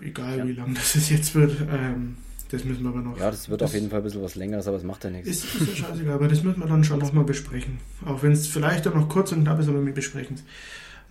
äh, 0.00 0.06
egal 0.06 0.38
Ja. 0.38 0.46
wie 0.46 0.52
lang 0.52 0.74
das 0.74 1.08
jetzt 1.10 1.34
wird, 1.34 1.56
ähm, 1.72 2.16
das 2.52 2.64
müssen 2.64 2.82
wir 2.82 2.90
aber 2.90 3.00
noch. 3.00 3.18
ja 3.18 3.30
das 3.30 3.48
wird 3.48 3.62
auf 3.62 3.72
jeden 3.74 3.90
Fall 3.90 4.00
ein 4.00 4.04
bisschen 4.04 4.22
was 4.22 4.34
längeres, 4.34 4.66
aber 4.66 4.76
es 4.76 4.82
macht 4.84 5.04
ja 5.04 5.10
nichts. 5.10 5.28
Ist, 5.28 5.44
ist 5.60 5.68
ja 5.68 5.86
scheißegal, 5.86 6.14
aber 6.14 6.28
das 6.28 6.42
müssen 6.42 6.60
wir 6.60 6.66
dann 6.66 6.84
schon 6.84 6.98
nochmal 6.98 7.24
besprechen. 7.24 7.78
Auch 8.04 8.22
wenn 8.22 8.32
es 8.32 8.46
vielleicht 8.46 8.86
dann 8.86 8.94
noch 8.94 9.08
kurz 9.08 9.32
und 9.32 9.42
knapp 9.42 9.58
ist, 9.58 9.68
aber 9.68 9.84
wir 9.84 9.92
besprechen 9.92 10.36
es. 10.36 10.42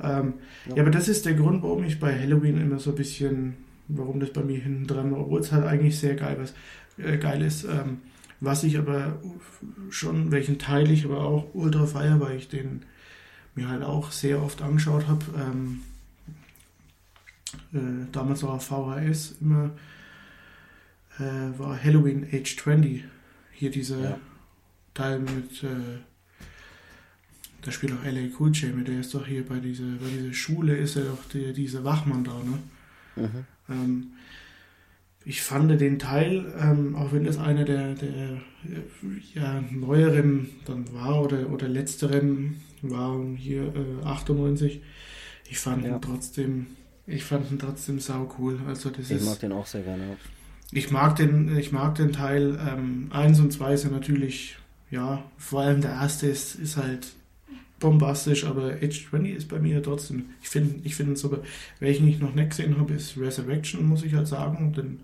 Ähm, 0.04 0.34
Ja. 0.68 0.76
ja. 0.76 0.82
aber 0.84 0.92
das 0.92 1.08
ist 1.08 1.26
der 1.26 1.34
Grund, 1.34 1.64
warum 1.64 1.84
ich 1.84 2.00
bei 2.00 2.18
Halloween 2.18 2.60
immer 2.60 2.80
so 2.80 2.92
ein 2.92 2.96
bisschen, 2.96 3.58
warum 3.88 4.20
das 4.20 4.32
bei 4.32 4.44
mir 4.44 4.60
hinten 4.60 4.88
dran 4.88 5.12
war, 5.12 5.20
obwohl 5.22 5.42
es 5.42 5.52
halt 5.52 5.66
eigentlich 5.66 6.00
sehr 6.00 6.16
geil, 6.16 6.38
was, 6.40 6.54
äh, 7.04 7.18
geil 7.18 7.42
ist. 7.42 7.64
Ähm, 7.66 8.00
was 8.40 8.64
ich 8.64 8.78
aber 8.78 9.20
schon, 9.90 10.32
welchen 10.32 10.58
Teil 10.58 10.90
ich 10.90 11.06
aber 11.06 11.22
auch 11.22 11.48
ultra 11.54 11.86
feier, 11.86 12.20
weil 12.20 12.38
ich 12.38 12.48
den 12.50 12.84
mir 13.54 13.70
halt 13.70 13.84
auch 13.84 14.12
sehr 14.12 14.42
oft 14.42 14.62
angeschaut 14.62 15.08
habe. 15.08 15.24
Ähm, 15.38 15.82
äh, 17.74 18.08
damals 18.12 18.44
auch 18.44 18.54
auf 18.54 18.66
VHS 18.66 19.36
immer 19.42 19.72
äh, 21.22 21.60
war 21.60 21.82
Halloween 21.84 22.28
Age 22.32 22.56
20. 22.58 23.04
Hier 23.54 23.72
dieser 23.72 24.00
Ja. 24.02 24.20
Teil 24.94 25.20
mit, 25.20 25.64
äh, 25.64 26.00
da 27.62 27.72
spielt 27.72 27.94
auch 27.94 28.04
LA 28.04 28.28
Cool 28.40 28.52
J 28.52 28.76
mit, 28.76 28.88
der 28.88 29.00
ist 29.00 29.14
doch 29.14 29.26
hier 29.26 29.46
bei 29.46 29.60
dieser, 29.60 29.84
bei 30.02 30.10
dieser 30.10 30.34
Schule, 30.34 30.76
ist 30.76 30.96
er 30.96 31.04
doch 31.06 31.24
der, 31.34 31.54
dieser 31.54 31.84
Wachmann 31.84 32.24
da, 32.24 32.34
ne? 32.34 32.60
Mhm. 33.28 33.46
Ähm, 33.70 34.08
ich 35.24 35.44
fand 35.44 35.80
den 35.80 36.00
Teil, 36.00 36.52
ähm, 36.60 36.96
auch 36.96 37.12
wenn 37.14 37.24
das 37.24 37.38
einer 37.38 37.64
der, 37.64 37.94
der 37.94 38.42
ja, 39.36 39.64
neueren 39.70 40.50
dann 40.66 40.92
war 40.94 41.22
oder, 41.22 41.50
oder 41.52 41.68
letzteren 41.68 42.60
war 42.82 43.20
hier 43.38 43.72
äh, 43.76 44.04
98, 44.06 44.82
ich 45.50 45.60
fand 45.60 45.86
Ja. 45.86 45.96
ihn 45.96 46.02
trotzdem, 46.02 46.68
ich 47.06 47.24
fand 47.24 47.52
ihn 47.52 47.60
trotzdem 47.60 48.00
sau 48.00 48.34
cool. 48.40 48.60
Also 48.68 48.90
das 48.90 49.12
Ich 49.12 49.18
ist, 49.18 49.26
mag 49.26 49.40
den 49.40 49.52
auch 49.52 49.68
sehr 49.68 49.84
gerne. 49.84 50.18
Ich 50.72 50.92
mag 50.92 51.16
den, 51.18 51.58
ich 51.58 51.72
mag 51.72 51.96
den 51.96 52.14
Teil 52.14 52.60
ähm, 52.68 53.08
1 53.12 53.40
und 53.40 53.52
2 53.52 53.78
sind 53.78 53.92
natürlich, 53.94 54.58
ja, 54.90 55.24
vor 55.38 55.62
allem 55.62 55.82
der 55.82 55.92
erste 55.92 56.28
ist, 56.28 56.56
ist 56.56 56.78
halt 56.78 57.14
bombastisch, 57.80 58.46
aber 58.46 58.76
Age 58.82 59.10
20 59.10 59.36
ist 59.36 59.48
bei 59.50 59.60
mir 59.60 59.82
trotzdem, 59.84 60.26
ich 60.42 60.50
finde 60.50 60.76
ich 60.84 60.96
finde 60.96 61.16
sogar, 61.18 61.42
welchen 61.80 62.08
ich 62.08 62.20
noch 62.20 62.36
nicht 62.36 62.52
gesehen 62.52 62.78
habe, 62.80 62.94
ist 62.94 63.18
Resurrection, 63.18 63.86
muss 63.86 64.04
ich 64.04 64.14
halt 64.14 64.28
sagen, 64.28 64.74
den 64.74 65.02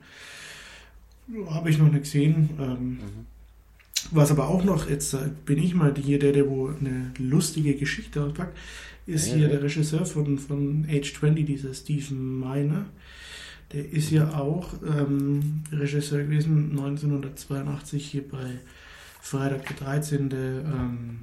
habe 1.49 1.69
ich 1.69 1.77
noch 1.77 1.91
nicht 1.91 2.03
gesehen. 2.03 2.49
Ähm, 2.59 2.99
Mhm. 3.01 3.25
was 4.11 4.31
aber 4.31 4.47
auch 4.47 4.63
noch, 4.63 4.89
jetzt 4.89 5.13
äh, 5.13 5.29
bin 5.45 5.57
ich 5.59 5.73
mal 5.75 5.93
hier 5.95 6.19
der, 6.19 6.31
der 6.33 6.47
wo 6.49 6.67
eine 6.69 7.11
lustige 7.17 7.75
Geschichte 7.75 8.23
auspackt, 8.23 8.57
ist 9.05 9.27
Ja, 9.27 9.33
hier 9.33 9.47
ja. 9.47 9.49
der 9.49 9.63
Regisseur 9.63 10.05
von, 10.05 10.37
von 10.39 10.85
Age 10.89 11.13
20, 11.13 11.45
dieser 11.45 11.73
Stephen 11.73 12.39
Miner. 12.39 12.85
Der 13.73 13.91
ist 13.91 14.11
ja 14.11 14.33
auch 14.37 14.69
ähm, 14.85 15.63
Regisseur 15.71 16.23
gewesen, 16.23 16.71
1982 16.71 18.05
hier 18.05 18.27
bei 18.27 18.59
Freitag 19.21 19.65
der 19.67 19.75
13. 19.75 20.29
Ähm, 20.31 21.19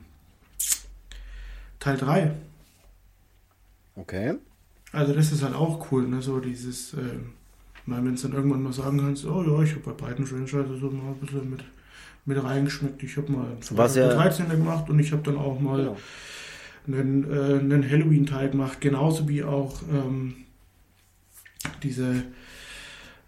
Teil 1.80 1.97
3. 1.97 2.30
Okay. 3.97 4.34
Also 4.92 5.12
das 5.14 5.32
ist 5.32 5.42
halt 5.42 5.55
auch 5.55 5.90
cool, 5.90 6.07
ne? 6.07 6.20
So 6.22 6.38
dieses, 6.40 6.95
äh, 6.95 6.99
wenn 7.86 8.05
du 8.05 8.22
dann 8.22 8.32
irgendwann 8.32 8.62
mal 8.62 8.72
sagen 8.72 8.99
kannst, 8.99 9.24
oh 9.24 9.42
ja, 9.42 9.62
ich 9.62 9.70
habe 9.72 9.80
bei 9.80 10.07
beiden 10.07 10.26
Franchises 10.26 10.80
so 10.80 10.90
mal 10.90 11.09
ein 11.12 11.14
bisschen 11.20 11.51
mit, 11.51 11.64
mit 12.26 12.42
reingeschmeckt. 12.42 13.03
Ich 13.03 13.16
habe 13.16 13.32
mal 13.32 13.47
Freitag 13.61 13.78
Was 13.78 13.97
ja- 13.97 14.07
der 14.09 14.16
13. 14.16 14.49
gemacht 14.51 14.88
und 14.90 14.99
ich 14.99 15.12
habe 15.12 15.22
dann 15.22 15.36
auch 15.36 15.59
mal 15.61 15.78
Genau. 15.82 16.99
einen, 17.01 17.30
äh, 17.30 17.59
einen 17.59 17.88
Halloween-Teil 17.88 18.51
gemacht, 18.51 18.80
genauso 18.80 19.28
wie 19.28 19.42
auch 19.42 19.80
ähm, 19.90 20.34
diese, 21.82 22.24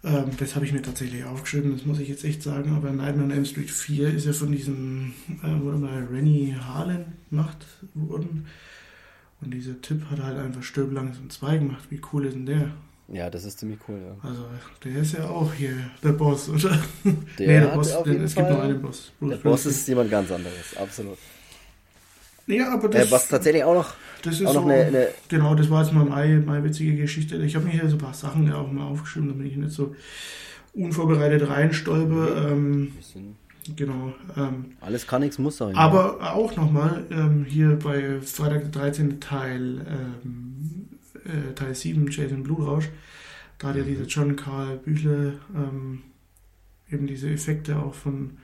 ähm, 0.03 0.31
das 0.37 0.55
habe 0.55 0.65
ich 0.65 0.73
mir 0.73 0.81
tatsächlich 0.81 1.23
aufgeschrieben, 1.25 1.73
das 1.73 1.85
muss 1.85 1.99
ich 1.99 2.09
jetzt 2.09 2.23
echt 2.23 2.43
sagen, 2.43 2.75
aber 2.75 2.91
Nightmare 2.91 3.25
on 3.25 3.31
Elm 3.31 3.45
Street 3.45 3.69
4 3.69 4.13
ist 4.13 4.25
ja 4.25 4.33
von 4.33 4.51
diesem, 4.51 5.13
äh, 5.43 5.61
wurde 5.61 5.77
mal 5.77 6.07
Rennie 6.11 6.55
Harlan 6.55 7.13
gemacht 7.29 7.65
worden. 7.93 8.47
Und 9.39 9.53
dieser 9.53 9.79
Typ 9.81 10.09
hat 10.09 10.19
halt 10.19 10.37
einfach 10.37 10.63
Stirb 10.63 10.91
langsam 10.91 11.29
2 11.29 11.57
gemacht. 11.59 11.85
Wie 11.89 12.01
cool 12.11 12.25
ist 12.25 12.33
denn 12.33 12.47
der? 12.47 12.71
Ja, 13.09 13.29
das 13.29 13.45
ist 13.45 13.59
ziemlich 13.59 13.79
cool, 13.87 14.01
ja. 14.01 14.27
Also, 14.27 14.45
der 14.83 15.01
ist 15.01 15.13
ja 15.13 15.29
auch 15.29 15.53
hier 15.53 15.75
der 16.03 16.11
Boss, 16.11 16.49
oder? 16.49 16.77
Der, 17.37 17.47
nee, 17.47 17.59
der 17.59 17.67
Boss, 17.67 17.93
auf 17.93 18.05
jeden 18.05 18.23
es 18.23 18.33
Fall, 18.33 18.43
gibt 18.43 18.55
nur 18.55 18.63
einen 18.63 18.81
Boss. 18.81 19.11
Bruce 19.19 19.29
Der 19.29 19.37
Boss 19.37 19.65
ist 19.65 19.87
jemand 19.87 20.09
ganz 20.11 20.29
anderes, 20.31 20.75
absolut. 20.75 21.17
Ja, 22.47 22.73
aber 22.73 22.87
das, 22.89 23.07
Äh, 23.07 23.11
was 23.11 23.27
tatsächlich 23.27 23.63
auch 23.63 23.73
noch, 23.75 23.93
das 24.23 24.39
ist 24.39 24.47
auch 24.47 24.53
noch 24.53 24.63
so, 24.63 24.69
eine, 24.69 24.85
eine 24.85 25.07
Genau, 25.27 25.53
das 25.55 25.69
war 25.69 25.83
jetzt 25.83 25.93
mal 25.93 26.05
meine, 26.05 26.39
meine 26.41 26.63
witzige 26.63 26.95
Geschichte. 26.95 27.35
Ich 27.37 27.55
habe 27.55 27.65
mir 27.65 27.71
hier 27.71 27.89
so 27.89 27.95
ein 27.95 27.99
paar 27.99 28.13
Sachen 28.13 28.47
ja 28.47 28.55
auch 28.55 28.71
mal 28.71 28.85
aufgeschrieben, 28.87 29.29
damit 29.29 29.47
ich 29.47 29.57
nicht 29.57 29.71
so 29.71 29.95
unvorbereitet 30.73 31.47
reinstolpe. 31.49 32.47
Ähm, 32.51 32.91
bisschen, 32.95 33.35
genau. 33.75 34.13
Ähm, 34.37 34.65
alles 34.81 35.05
kann, 35.07 35.21
nichts 35.21 35.37
muss 35.39 35.57
sein. 35.57 35.75
aber 35.75 36.33
auch 36.35 36.55
nochmal 36.55 37.05
ähm, 37.11 37.45
hier 37.47 37.77
bei 37.77 38.21
Freitag 38.21 38.71
der 38.71 38.81
13. 38.83 39.19
Teil, 39.19 39.81
ähm, 40.23 40.87
äh, 41.25 41.53
Teil 41.53 41.75
7, 41.75 42.09
Jason 42.09 42.43
Blutrausch, 42.43 42.89
da 43.59 43.69
hat 43.69 43.75
ja 43.75 43.83
Mhm. 43.83 43.87
dieser 43.87 44.05
John 44.05 44.35
Carl 44.35 44.77
Büchler 44.77 45.33
ähm, 45.55 46.03
eben 46.91 47.07
diese 47.07 47.29
Effekte 47.29 47.77
auch 47.77 47.93
von, 47.93 48.37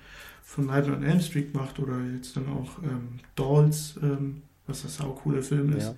von 0.43 0.67
Nightmare 0.67 0.97
on 0.97 1.03
Elm 1.03 1.19
Street 1.21 1.53
gemacht 1.53 1.79
oder 1.79 1.99
jetzt 2.15 2.35
dann 2.35 2.47
auch 2.47 2.77
ähm, 2.83 3.19
Dolls, 3.35 3.95
ähm, 4.03 4.43
was 4.67 4.83
ein 4.83 4.89
sau 4.89 5.11
cooler 5.11 5.41
Film 5.41 5.73
ist. 5.73 5.93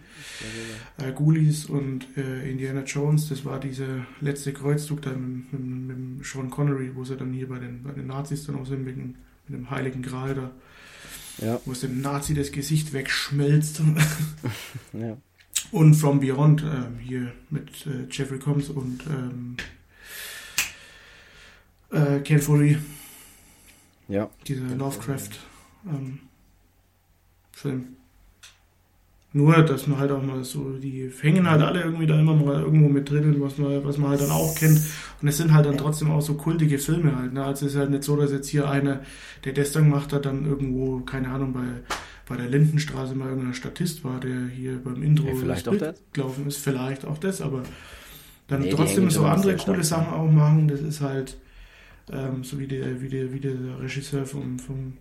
ja. 1.00 1.08
äh, 1.08 1.12
Ghoulies 1.12 1.66
und 1.66 2.06
äh, 2.18 2.50
Indiana 2.50 2.84
Jones, 2.84 3.30
das 3.30 3.44
war 3.44 3.60
dieser 3.60 4.06
letzte 4.22 4.54
Kreuzzug 4.54 5.02
dann 5.02 5.48
mit, 5.52 5.60
mit, 5.60 5.98
mit 6.18 6.26
Sean 6.26 6.50
Connery, 6.50 6.96
wo 6.96 7.04
sie 7.04 7.18
dann 7.18 7.34
hier 7.34 7.50
bei 7.50 7.60
den, 7.60 7.84
bei 7.84 7.92
den 7.92 8.08
Nazis 8.08 8.46
dann 8.46 8.56
auch 8.56 8.66
sind, 8.66 8.86
mit 8.86 8.96
dem, 8.96 9.16
mit 9.48 9.60
dem 9.60 9.70
Heiligen 9.70 10.02
Gral 10.02 10.36
da, 10.36 10.52
Ja, 11.46 11.60
wo 11.66 11.74
es 11.74 11.82
dem 11.82 12.02
Nazi 12.02 12.34
das 12.34 12.52
Gesicht 12.52 12.94
wegschmelzt. 12.94 13.82
ja. 14.94 15.18
und 15.72 15.96
From 15.96 16.20
Beyond, 16.20 16.64
ähm, 16.64 16.98
hier 17.00 17.34
mit 17.50 17.86
äh, 17.86 18.08
Jeffrey 18.10 18.40
Combs 18.40 18.70
und 18.70 19.02
ähm, 19.08 19.58
äh, 21.92 22.20
Ken 22.22 22.40
Foley, 22.40 22.78
Ja, 24.08 24.30
dieser 24.48 24.68
Ken 24.68 24.78
Lovecraft 24.80 25.30
ähm, 25.88 26.20
Film. 27.52 27.88
Nur, 29.34 29.54
dass 29.64 29.86
man 29.88 30.00
halt 30.00 30.12
auch 30.12 30.24
mal 30.24 30.46
so, 30.46 30.78
die 30.78 31.12
hängen 31.20 31.50
halt 31.50 31.62
alle 31.62 31.82
irgendwie 31.84 32.06
da 32.08 32.18
immer 32.18 32.34
mal 32.36 32.62
irgendwo 32.62 32.88
mit 32.88 33.10
drin, 33.10 33.36
was 33.42 33.58
man, 33.58 33.84
was 33.84 33.98
man 33.98 34.12
halt 34.12 34.22
dann 34.22 34.32
auch 34.32 34.56
kennt. 34.56 34.80
Und 35.22 35.28
es 35.28 35.36
sind 35.36 35.54
halt 35.54 35.66
dann 35.66 35.78
trotzdem 35.78 36.10
auch 36.10 36.22
so 36.22 36.36
kultige 36.36 36.78
Filme 36.80 37.18
halt. 37.18 37.34
Ne? 37.34 37.44
Also 37.44 37.66
es 37.66 37.74
ist 37.74 37.78
halt 37.78 37.90
nicht 37.90 38.06
so, 38.06 38.16
dass 38.16 38.32
jetzt 38.32 38.48
hier 38.48 38.70
einer, 38.70 39.02
der 39.44 39.52
das 39.52 39.74
dann 39.74 39.90
gemacht 39.90 40.14
hat, 40.14 40.26
dann 40.26 40.46
irgendwo, 40.46 41.02
keine 41.02 41.28
Ahnung, 41.32 41.52
bei, 41.52 41.66
bei 42.30 42.38
der 42.38 42.48
Lindenstraße 42.50 43.14
mal 43.14 43.28
irgendein 43.28 43.54
Statist 43.54 44.06
war, 44.06 44.22
der 44.22 44.48
hier 44.48 44.82
beim 44.82 45.04
Intro 45.04 45.28
Ja, 45.28 45.34
vielleicht 45.36 45.68
auch 45.68 45.76
das. 45.76 46.02
gelaufen 46.14 46.48
ist. 46.48 46.58
Vielleicht 46.58 47.04
auch 47.04 47.18
das, 47.18 47.42
aber 47.42 47.64
dann 48.48 48.62
Nee, 48.62 48.70
trotzdem 48.70 49.10
so 49.10 49.26
andere 49.26 49.58
coole 49.58 49.84
Sachen 49.84 50.14
auch 50.14 50.32
machen. 50.32 50.70
Das 50.70 50.80
ist 50.80 51.02
halt 51.02 51.38
ähm, 52.12 52.44
so 52.44 52.60
wie 52.60 52.68
der, 52.68 53.02
wie 53.02 53.10
der, 53.10 53.32
wie 53.34 53.40
der 53.40 53.54
Regisseur 53.82 54.26
vom, 54.26 54.60
vom 54.60 54.94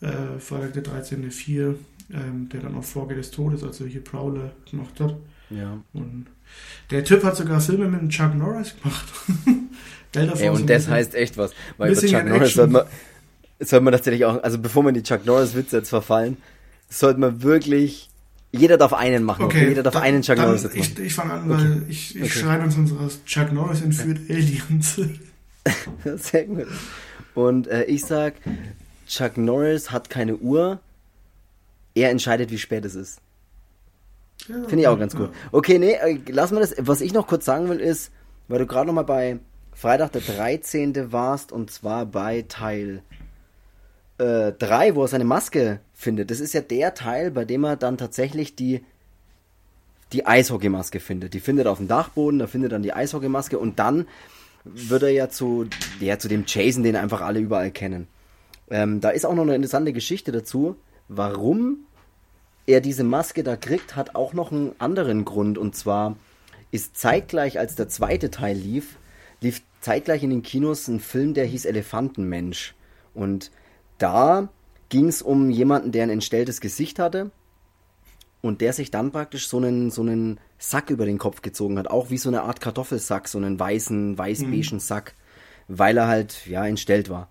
äh, 0.00 0.38
Freitag 0.38 0.74
der 0.74 0.82
13. 0.82 1.30
4, 1.30 1.74
ähm, 2.12 2.48
der 2.52 2.60
dann 2.60 2.74
auch 2.76 2.84
Folge 2.84 3.14
des 3.14 3.30
Todes, 3.30 3.62
also 3.64 3.84
hier 3.86 4.02
Prowler 4.04 4.52
gemacht 4.70 5.00
hat. 5.00 5.16
ja. 5.50 5.78
Und 5.92 6.26
der 6.92 7.02
Typ 7.04 7.24
hat 7.24 7.36
sogar 7.36 7.60
Filme 7.60 7.88
mit 7.88 8.08
Chuck 8.10 8.34
Norris 8.34 8.74
gemacht. 8.80 9.04
Delta 10.14 10.38
Ey, 10.38 10.48
und 10.50 10.70
das 10.70 10.86
heißt 10.88 11.14
echt 11.16 11.36
was. 11.36 11.50
Weil 11.76 11.90
Missing 11.90 12.10
Chuck 12.10 12.20
in 12.20 12.28
Norris 12.28 12.54
sollte 12.54 12.72
man, 12.72 12.84
sollte 13.58 13.84
man 13.84 13.92
tatsächlich 13.92 14.24
auch, 14.24 14.42
also 14.42 14.58
bevor 14.58 14.82
man 14.84 14.94
die 14.94 15.02
Chuck 15.02 15.26
Norris 15.26 15.54
Witze 15.56 15.78
jetzt 15.78 15.88
verfallen, 15.88 16.36
sollte 16.88 17.18
man 17.18 17.42
wirklich 17.42 18.08
Jeder 18.52 18.78
darf 18.78 18.92
einen 18.92 19.24
machen. 19.24 19.44
Okay, 19.46 19.68
Jeder 19.68 19.82
darf 19.82 19.94
dann- 19.94 20.04
einen 20.04 20.22
Chuck 20.22 20.36
Norris 20.38 20.62
jetzt 20.62 20.76
machen. 20.76 20.92
Ich, 20.98 21.04
ich 21.04 21.14
fange 21.14 21.32
an, 21.32 21.48
weil 21.48 21.82
ich, 21.88 22.14
ich 22.14 22.22
Okay. 22.22 22.30
schreibe 22.38 22.62
uns 22.64 22.76
uns 22.76 22.92
raus. 22.98 23.18
Chuck 23.26 23.52
Norris 23.52 23.82
entführt 23.82 24.20
Aliens. 24.30 25.00
Sehr 26.16 26.44
gut. 26.44 26.66
Und 27.34 27.66
äh, 27.68 27.84
ich 27.84 28.04
sag, 28.04 28.34
Chuck 29.06 29.36
Norris 29.36 29.90
hat 29.90 30.10
keine 30.10 30.36
Uhr. 30.36 30.80
Er 31.94 32.10
entscheidet, 32.10 32.50
wie 32.50 32.58
spät 32.58 32.84
es 32.84 32.94
ist. 32.94 33.20
Finde 34.44 34.80
ich 34.80 34.88
auch 34.88 34.98
ganz 34.98 35.14
cool. 35.14 35.30
Okay, 35.52 35.78
nee, 35.78 35.92
äh, 35.92 36.18
lassen 36.28 36.54
wir 36.56 36.60
das. 36.60 36.74
Was 36.78 37.00
ich 37.00 37.12
noch 37.12 37.26
kurz 37.26 37.44
sagen 37.44 37.68
will, 37.68 37.80
ist, 37.80 38.10
weil 38.48 38.58
du 38.58 38.66
gerade 38.66 38.86
noch 38.86 38.94
mal 38.94 39.02
bei 39.02 39.38
Freitag 39.72 40.12
der 40.12 40.22
13. 40.22 41.12
warst 41.12 41.52
und 41.52 41.70
zwar 41.70 42.06
bei 42.06 42.44
Teil 42.48 43.02
3, 44.18 44.94
wo 44.94 45.02
er 45.02 45.08
seine 45.08 45.24
Maske 45.24 45.80
findet. 45.92 46.30
Das 46.30 46.40
ist 46.40 46.54
ja 46.54 46.62
der 46.62 46.94
Teil, 46.94 47.30
bei 47.30 47.44
dem 47.44 47.64
er 47.64 47.76
dann 47.76 47.98
tatsächlich 47.98 48.56
die, 48.56 48.82
die 50.12 50.26
Eishockeymaske 50.26 51.00
findet. 51.00 51.34
Die 51.34 51.40
findet 51.40 51.66
er 51.66 51.72
auf 51.72 51.78
dem 51.78 51.88
Dachboden, 51.88 52.38
da 52.38 52.46
findet 52.46 52.70
er 52.70 52.76
dann 52.76 52.82
die 52.82 52.94
Eishockeymaske 52.94 53.58
und 53.58 53.78
dann 53.78 54.06
wird 54.74 55.02
er 55.02 55.10
ja 55.10 55.28
zu, 55.28 55.66
ja, 56.00 56.18
zu 56.18 56.28
dem 56.28 56.44
Jason, 56.46 56.82
den 56.82 56.96
einfach 56.96 57.20
alle 57.20 57.40
überall 57.40 57.70
kennen. 57.70 58.08
Ähm, 58.68 59.00
da 59.00 59.10
ist 59.10 59.24
auch 59.24 59.34
noch 59.34 59.42
eine 59.42 59.54
interessante 59.54 59.92
Geschichte 59.92 60.32
dazu, 60.32 60.76
warum 61.08 61.86
er 62.66 62.80
diese 62.80 63.04
Maske 63.04 63.44
da 63.44 63.56
kriegt, 63.56 63.94
hat 63.94 64.14
auch 64.14 64.32
noch 64.32 64.50
einen 64.50 64.74
anderen 64.78 65.24
Grund. 65.24 65.56
Und 65.56 65.76
zwar 65.76 66.16
ist 66.72 66.96
zeitgleich, 66.96 67.58
als 67.58 67.76
der 67.76 67.88
zweite 67.88 68.30
Teil 68.30 68.56
lief, 68.56 68.98
lief 69.40 69.62
zeitgleich 69.80 70.22
in 70.24 70.30
den 70.30 70.42
Kinos 70.42 70.88
ein 70.88 71.00
Film, 71.00 71.32
der 71.34 71.44
hieß 71.44 71.64
Elefantenmensch. 71.64 72.74
Und 73.14 73.52
da 73.98 74.48
ging 74.88 75.08
es 75.08 75.22
um 75.22 75.50
jemanden, 75.50 75.92
der 75.92 76.02
ein 76.02 76.10
entstelltes 76.10 76.60
Gesicht 76.60 76.98
hatte 76.98 77.30
und 78.42 78.60
der 78.60 78.72
sich 78.72 78.90
dann 78.90 79.12
praktisch 79.12 79.48
so 79.48 79.58
einen, 79.58 79.90
so 79.90 80.02
einen 80.02 80.38
Sack 80.58 80.90
über 80.90 81.06
den 81.06 81.18
Kopf 81.18 81.42
gezogen 81.42 81.78
hat. 81.78 81.88
Auch 81.90 82.10
wie 82.10 82.18
so 82.18 82.28
eine 82.28 82.42
Art 82.42 82.60
Kartoffelsack, 82.60 83.28
so 83.28 83.38
einen 83.38 83.58
weißen, 83.58 84.16
weiß-beigen 84.16 84.80
Sack, 84.80 85.14
weil 85.68 85.96
er 85.96 86.08
halt, 86.08 86.46
ja, 86.46 86.66
entstellt 86.66 87.10
war. 87.10 87.28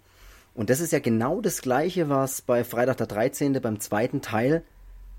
Und 0.53 0.69
das 0.69 0.79
ist 0.79 0.93
ja 0.93 0.99
genau 0.99 1.41
das 1.41 1.61
Gleiche, 1.61 2.07
was 2.09 2.41
bei 2.41 2.63
Freitag 2.63 2.97
der 2.97 3.07
13. 3.07 3.53
beim 3.61 3.79
zweiten 3.79 4.21
Teil, 4.21 4.63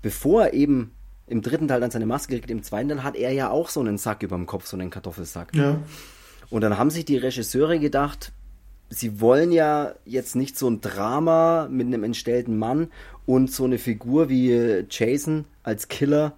bevor 0.01 0.45
er 0.45 0.53
eben 0.53 0.91
im 1.27 1.41
dritten 1.41 1.67
Teil 1.67 1.81
dann 1.81 1.91
seine 1.91 2.05
Maske 2.05 2.35
kriegt, 2.35 2.49
im 2.49 2.63
zweiten 2.63 2.89
Teil 2.89 3.03
hat 3.03 3.15
er 3.15 3.31
ja 3.31 3.49
auch 3.49 3.69
so 3.69 3.81
einen 3.81 3.97
Sack 3.97 4.23
über 4.23 4.35
dem 4.35 4.45
Kopf, 4.45 4.65
so 4.65 4.77
einen 4.77 4.89
Kartoffelsack. 4.89 5.53
ja. 5.55 5.79
Und 6.49 6.61
dann 6.61 6.77
haben 6.77 6.89
sich 6.89 7.03
die 7.03 7.17
Regisseure 7.17 7.77
gedacht, 7.77 8.31
sie 8.89 9.19
wollen 9.19 9.51
ja 9.51 9.93
jetzt 10.05 10.35
nicht 10.35 10.57
so 10.57 10.69
ein 10.69 10.79
Drama 10.79 11.67
mit 11.69 11.87
einem 11.87 12.03
entstellten 12.05 12.57
Mann 12.57 12.89
und 13.25 13.51
so 13.51 13.65
eine 13.65 13.77
Figur 13.77 14.29
wie 14.29 14.85
Jason 14.89 15.45
als 15.63 15.89
Killer. 15.89 16.33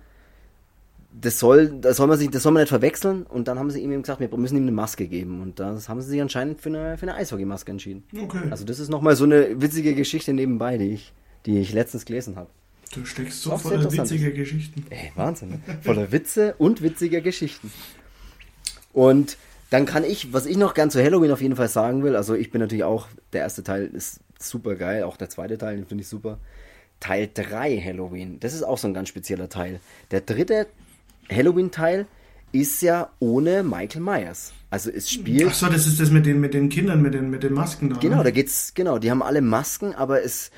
Das 1.11 1.39
soll, 1.39 1.69
das 1.81 1.97
soll 1.97 2.07
man 2.07 2.17
sich, 2.17 2.29
das 2.29 2.43
soll 2.43 2.51
man 2.51 2.61
nicht 2.61 2.69
verwechseln. 2.69 3.23
Und 3.23 3.47
dann 3.47 3.57
haben 3.57 3.71
sie 3.71 3.81
ihm 3.81 3.91
eben 3.91 4.03
gesagt, 4.03 4.19
wir 4.19 4.29
müssen 4.37 4.57
ihm 4.57 4.63
eine 4.63 4.71
Maske 4.71 5.07
geben. 5.07 5.41
Und 5.41 5.59
das 5.59 5.89
haben 5.89 6.01
sie 6.01 6.09
sich 6.09 6.21
anscheinend 6.21 6.61
für 6.61 6.69
eine, 6.69 6.97
für 6.97 7.03
eine 7.03 7.15
Eishockeymaske 7.15 7.71
entschieden. 7.71 8.03
Okay. 8.15 8.43
Also 8.51 8.63
das 8.63 8.79
ist 8.79 8.89
nochmal 8.89 9.15
so 9.15 9.23
eine 9.23 9.61
witzige 9.61 9.95
Geschichte 9.95 10.33
nebenbei, 10.33 10.77
die 10.77 10.93
ich, 10.93 11.13
die 11.45 11.59
ich 11.59 11.73
letztens 11.73 12.05
gelesen 12.05 12.35
habe. 12.35 12.49
Du 12.93 13.05
steckst 13.05 13.41
so 13.41 13.57
voller 13.57 13.91
witziger 13.91 14.31
Geschichten. 14.31 14.85
Ey, 14.89 15.11
Wahnsinn, 15.15 15.49
ne? 15.49 15.59
Voller 15.81 16.11
Witze 16.11 16.55
und 16.57 16.81
witziger 16.81 17.21
Geschichten. 17.21 17.71
Und 18.93 19.37
dann 19.69 19.85
kann 19.85 20.03
ich, 20.03 20.33
was 20.33 20.47
ich 20.47 20.57
noch 20.57 20.73
gern 20.73 20.89
zu 20.89 21.03
Halloween 21.03 21.31
auf 21.31 21.41
jeden 21.41 21.55
Fall 21.55 21.67
sagen 21.67 22.03
will, 22.03 22.15
also 22.15 22.33
ich 22.33 22.51
bin 22.51 22.59
natürlich 22.59 22.83
auch, 22.83 23.07
der 23.33 23.41
erste 23.41 23.63
Teil 23.63 23.85
ist 23.85 24.21
super 24.39 24.75
geil, 24.75 25.03
auch 25.03 25.17
der 25.17 25.29
zweite 25.29 25.57
Teil, 25.57 25.75
den 25.75 25.85
finde 25.85 26.01
ich 26.01 26.07
super. 26.07 26.39
Teil 26.99 27.29
3 27.31 27.79
Halloween, 27.79 28.39
das 28.39 28.53
ist 28.53 28.63
auch 28.63 28.77
so 28.77 28.87
ein 28.87 28.93
ganz 28.93 29.09
spezieller 29.09 29.47
Teil. 29.47 29.79
Der 30.11 30.21
dritte 30.21 30.67
Halloween-Teil 31.31 32.07
ist 32.51 32.81
ja 32.81 33.09
ohne 33.19 33.63
Michael 33.63 34.01
Myers. 34.01 34.53
Also 34.69 34.89
es 34.91 35.09
spielt. 35.09 35.49
Ach 35.49 35.53
so, 35.53 35.67
das 35.67 35.87
ist 35.87 35.99
das 35.99 36.11
mit 36.11 36.25
den, 36.25 36.39
mit 36.39 36.53
den 36.53 36.69
Kindern, 36.69 37.01
mit 37.01 37.13
den, 37.13 37.29
mit 37.29 37.43
den 37.43 37.53
Masken 37.53 37.89
da. 37.89 37.97
Genau, 37.97 38.17
ne? 38.17 38.23
da 38.23 38.31
geht's, 38.31 38.73
genau, 38.73 38.99
die 38.99 39.09
haben 39.09 39.23
alle 39.23 39.41
Masken, 39.41 39.93
aber 39.95 40.23
es 40.23 40.51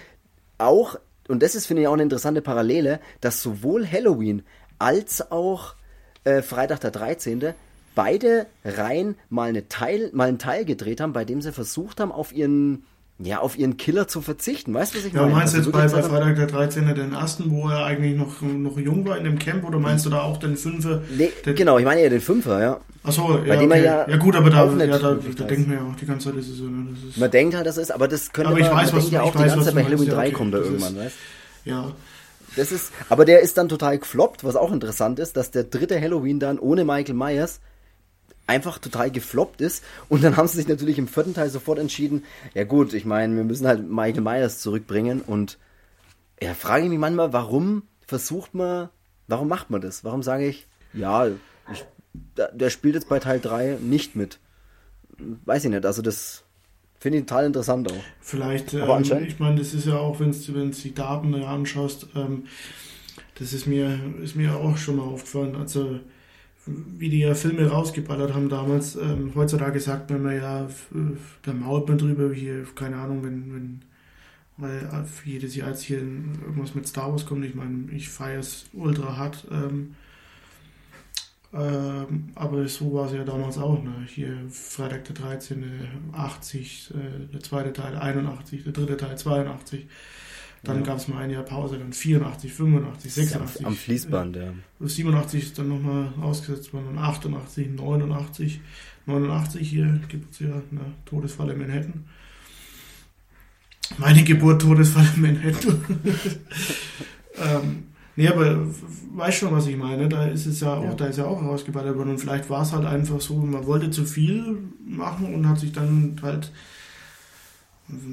auch, 0.58 0.98
und 1.28 1.42
das 1.42 1.56
ist, 1.56 1.66
finde 1.66 1.84
ich, 1.84 1.88
auch 1.88 1.94
eine 1.94 2.04
interessante 2.04 2.42
Parallele, 2.42 3.00
dass 3.20 3.42
sowohl 3.42 3.90
Halloween 3.90 4.44
als 4.80 5.32
auch 5.32 5.76
äh, 6.24 6.42
Freitag 6.42 6.80
der 6.82 6.92
13. 6.92 7.54
beide 7.96 8.48
Reihen 8.64 9.16
mal, 9.30 9.50
eine 9.50 9.68
Teil, 9.68 10.10
mal 10.14 10.28
einen 10.28 10.40
Teil 10.40 10.66
gedreht 10.66 11.02
haben, 11.02 11.14
bei 11.14 11.26
dem 11.26 11.42
sie 11.42 11.52
versucht 11.52 12.00
haben, 12.00 12.12
auf 12.12 12.34
ihren, 12.34 12.84
ja, 13.24 13.40
auf 13.40 13.58
ihren 13.58 13.78
Killer 13.78 14.08
zu 14.08 14.22
verzichten. 14.22 14.74
Weißt 14.74 14.94
du, 14.94 15.00
was 15.00 15.06
ich 15.06 15.14
Ja, 15.14 15.22
meine? 15.22 15.34
meinst 15.36 15.54
du 15.54 15.58
Also 15.60 15.70
jetzt 15.72 15.94
bei, 15.94 16.02
bei 16.02 16.02
Freitag 16.04 16.36
der 16.36 16.48
13. 16.48 16.94
den 16.96 17.14
ersten, 17.14 17.52
wo 17.52 17.70
er 17.70 17.86
eigentlich 17.86 18.16
noch, 18.18 18.42
noch 18.42 18.78
jung 18.78 19.06
war 19.06 19.18
in 19.18 19.24
dem 19.26 19.38
Camp, 19.40 19.64
oder 19.68 19.80
meinst 19.80 20.06
du 20.06 20.10
da 20.10 20.22
auch 20.22 20.38
den 20.38 20.56
Fünfer? 20.58 21.02
Nee, 21.10 21.32
den, 21.46 21.56
genau, 21.56 21.78
ich 21.78 21.86
meine 21.86 22.02
ja 22.04 22.10
den 22.10 22.22
Fünfer, 22.22 22.62
ja. 22.62 22.80
Achso, 23.04 23.40
ja, 23.44 23.62
okay. 23.62 23.84
ja 23.84 24.08
ja 24.08 24.18
gut, 24.18 24.36
aber 24.36 24.50
da, 24.50 24.66
ja, 24.66 24.86
da, 24.86 24.98
da 25.00 25.16
weiß. 25.16 25.36
denken 25.48 25.70
wir 25.72 25.78
ja 25.78 25.84
auch 25.84 25.96
die 25.96 26.06
ganze 26.06 26.30
Zeit, 26.30 26.38
das 26.38 26.48
ist 26.48 26.60
ne, 26.62 26.88
das 26.94 27.04
ist, 27.10 27.18
Man 27.18 27.32
denkt 27.32 27.56
halt, 27.56 27.66
das 27.66 27.78
ist, 27.78 27.92
aber 27.92 28.08
das 28.08 28.32
könnte 28.32 28.52
Aber 28.52 28.60
ich 28.60 28.70
man, 28.70 28.78
weiß, 28.78 28.92
man 28.92 28.96
was 28.98 29.10
denkt 29.10 29.14
ja 29.14 29.22
auch 29.24 29.26
ich 29.30 29.32
die 29.32 29.38
weiß, 29.40 29.48
ganze 29.48 29.66
Zeit 29.66 29.76
bei 29.76 29.84
Halloween 29.84 30.08
ja, 30.08 30.14
3 30.14 30.28
okay, 30.28 30.32
kommt 30.32 30.54
da 30.54 30.58
irgendwann, 30.60 30.94
ist- 30.94 30.98
weißt 30.98 31.16
ja. 31.66 31.92
Das 32.56 32.72
ist, 32.72 32.92
aber 33.08 33.24
der 33.26 33.40
ist 33.42 33.58
dann 33.58 33.70
total 33.70 33.98
gefloppt, 33.98 34.44
was 34.44 34.56
auch 34.56 34.72
interessant 34.74 35.20
ist, 35.20 35.38
dass 35.38 35.52
der 35.52 35.64
dritte 35.64 36.00
Halloween 36.00 36.40
dann 36.40 36.60
ohne 36.60 36.84
Michael 36.84 37.16
Myers 37.16 37.62
einfach 38.52 38.78
total 38.80 39.10
gefloppt 39.12 39.62
ist. 39.62 39.84
Und 40.10 40.24
dann 40.24 40.36
haben 40.38 40.48
sie 40.48 40.58
sich 40.58 40.68
natürlich 40.68 40.98
im 40.98 41.08
vierten 41.08 41.34
Teil 41.34 41.50
sofort 41.50 41.80
entschieden, 41.80 42.24
ja 42.54 42.64
gut, 42.66 42.94
ich 42.94 43.06
meine, 43.06 43.36
wir 43.36 43.44
müssen 43.44 43.66
halt 43.68 43.90
Michael 43.90 44.22
Myers 44.22 44.60
zurückbringen. 44.60 45.22
Und 45.22 45.58
ja, 46.42 46.54
frage 46.54 46.84
ich 46.84 46.90
mich 46.90 47.00
manchmal, 47.00 47.34
warum 47.34 47.84
versucht 48.06 48.54
man, 48.54 48.90
warum 49.28 49.48
macht 49.48 49.70
man 49.70 49.82
das? 49.82 50.04
Warum 50.04 50.22
sage 50.24 50.48
ich, 50.48 50.68
ja, 50.94 51.28
ich, 51.72 51.86
der, 52.36 52.70
spielt 52.70 52.96
jetzt 52.96 53.08
bei 53.08 53.20
Teil 53.20 53.40
3 53.40 53.78
nicht 53.82 54.16
mit. 54.16 54.40
Weiß 55.46 55.64
ich 55.64 55.70
nicht, 55.70 55.86
also 55.86 56.02
das 56.02 56.44
finde 57.00 57.20
ich 57.20 57.26
total 57.26 57.46
interessant 57.46 57.92
auch. 57.92 58.04
Vielleicht, 58.20 58.74
Aber 58.76 58.84
ähm, 58.84 58.92
anscheinend- 58.92 59.28
ich 59.28 59.40
meine, 59.40 59.58
das 59.60 59.74
ist 59.74 59.86
ja 59.88 59.98
auch, 59.98 60.20
wenn 60.20 60.32
du 60.32 60.70
die 60.70 60.94
Daten 60.94 61.32
da 61.32 61.48
anschaust, 61.54 62.08
ähm, 62.16 62.46
das 63.40 63.54
ist 63.54 63.66
mir, 63.66 64.00
ist 64.22 64.36
mir 64.36 64.56
auch 64.56 64.78
schon 64.78 64.98
mal 64.98 65.04
aufgefallen. 65.04 65.56
Also, 65.56 66.00
wie 66.98 67.10
die 67.10 67.20
ja 67.20 67.34
Filme 67.34 67.68
rausgeballert 67.68 68.34
haben 68.34 68.50
damals, 68.50 68.96
ähm, 68.96 69.32
heutzutage 69.36 69.80
sagt 69.80 70.10
man 70.10 70.20
immer 70.20 70.34
ja, 70.34 70.68
da 71.44 71.54
mault 71.54 71.88
man 71.88 71.98
drüber, 71.98 72.34
hier, 72.34 72.66
keine 72.76 72.98
Ahnung, 72.98 73.24
wenn, 73.24 73.54
wenn 73.54 73.82
weil 74.58 74.78
äh, 74.78 75.30
jedes 75.30 75.56
Jahr 75.56 75.70
jetzt 75.70 75.82
hier 75.82 75.98
irgendwas 75.98 76.76
mit 76.76 76.88
Star 76.88 77.12
Wars 77.12 77.26
kommt, 77.26 77.44
ich 77.46 77.56
meine, 77.56 77.92
ich 77.92 78.10
feiere 78.10 78.40
es 78.40 78.70
ultra 78.74 79.18
hart, 79.18 79.48
ähm, 79.52 79.96
ähm, 81.54 82.30
aber 82.36 82.68
so 82.68 82.94
war 82.94 83.08
es 83.08 83.14
ja 83.14 83.24
damals 83.26 83.58
auch. 83.58 83.84
Ne? 83.84 83.94
Hier 84.08 84.38
Freitag 84.50 85.04
der 85.06 85.16
13. 85.16 85.66
80, 86.14 86.94
äh, 86.94 87.34
der 87.34 87.42
zweite 87.42 87.74
Teil 87.74 87.98
81, 87.98 88.64
der 88.64 88.72
dritte 88.72 88.98
Teil 88.98 89.18
82. 89.18 89.88
Dann 90.64 90.78
Ja. 90.78 90.84
gab 90.84 90.98
es 90.98 91.08
mal 91.08 91.18
ein 91.18 91.32
Jahr 91.32 91.42
Pause, 91.44 91.80
dann 91.80 91.92
84, 91.92 92.54
85, 92.54 93.14
86. 93.14 93.66
Am 93.66 93.76
Fließband, 93.76 94.36
ja. 94.36 94.44
Äh, 94.84 94.88
87 94.88 95.42
ist 95.44 95.58
dann 95.58 95.70
nochmal 95.70 96.14
ausgesetzt 96.22 96.72
worden, 96.74 96.86
dann 96.94 97.00
88, 97.04 97.70
89. 97.72 98.62
89 99.08 99.68
hier 99.68 100.00
gibt 100.08 100.34
es 100.34 100.40
ja 100.40 100.50
eine 100.50 100.82
Todesfall 101.06 101.50
in 101.50 101.58
Manhattan. 101.58 102.06
Meine 103.98 104.24
Geburt, 104.24 104.62
Todesfall 104.62 105.08
in 105.16 105.22
Manhattan. 105.22 105.84
ähm, 107.44 107.84
nee, 108.16 108.28
aber 108.28 108.66
weißt 109.14 109.38
schon, 109.40 109.52
was 109.52 109.68
ich 109.68 109.76
meine? 109.78 110.08
Da 110.08 110.26
ist 110.28 110.46
es 110.46 110.60
ja 110.62 110.76
auch, 110.76 110.84
Ja. 110.84 110.94
da 110.94 111.06
ist 111.08 111.18
ja 111.18 111.26
auch 111.26 111.42
rausgeballert 111.42 111.98
worden. 111.98 112.12
Und 112.12 112.20
vielleicht 112.20 112.50
war 112.50 112.62
es 112.62 112.72
halt 112.72 112.86
einfach 112.86 113.20
so, 113.20 113.38
man 113.38 113.66
wollte 113.66 113.90
zu 113.92 114.06
viel 114.06 114.58
machen 114.86 115.34
und 115.34 115.48
hat 115.50 115.60
sich 115.60 115.72
dann 115.72 116.16
halt 116.22 116.52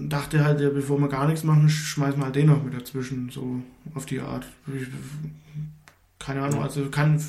dachte 0.08 0.44
halt, 0.44 0.60
ja, 0.60 0.70
bevor 0.70 0.98
wir 1.00 1.08
gar 1.08 1.26
nichts 1.28 1.44
machen, 1.44 1.68
schmeißen 1.68 2.18
wir 2.20 2.24
halt 2.26 2.36
den 2.36 2.46
noch 2.46 2.62
mit 2.62 2.74
dazwischen, 2.74 3.30
so 3.30 3.62
auf 3.94 4.06
die 4.06 4.20
Art. 4.20 4.46
Keine 6.18 6.42
Ahnung, 6.42 6.60
Ja. 6.60 6.64
also 6.66 6.86
kann, 6.90 7.22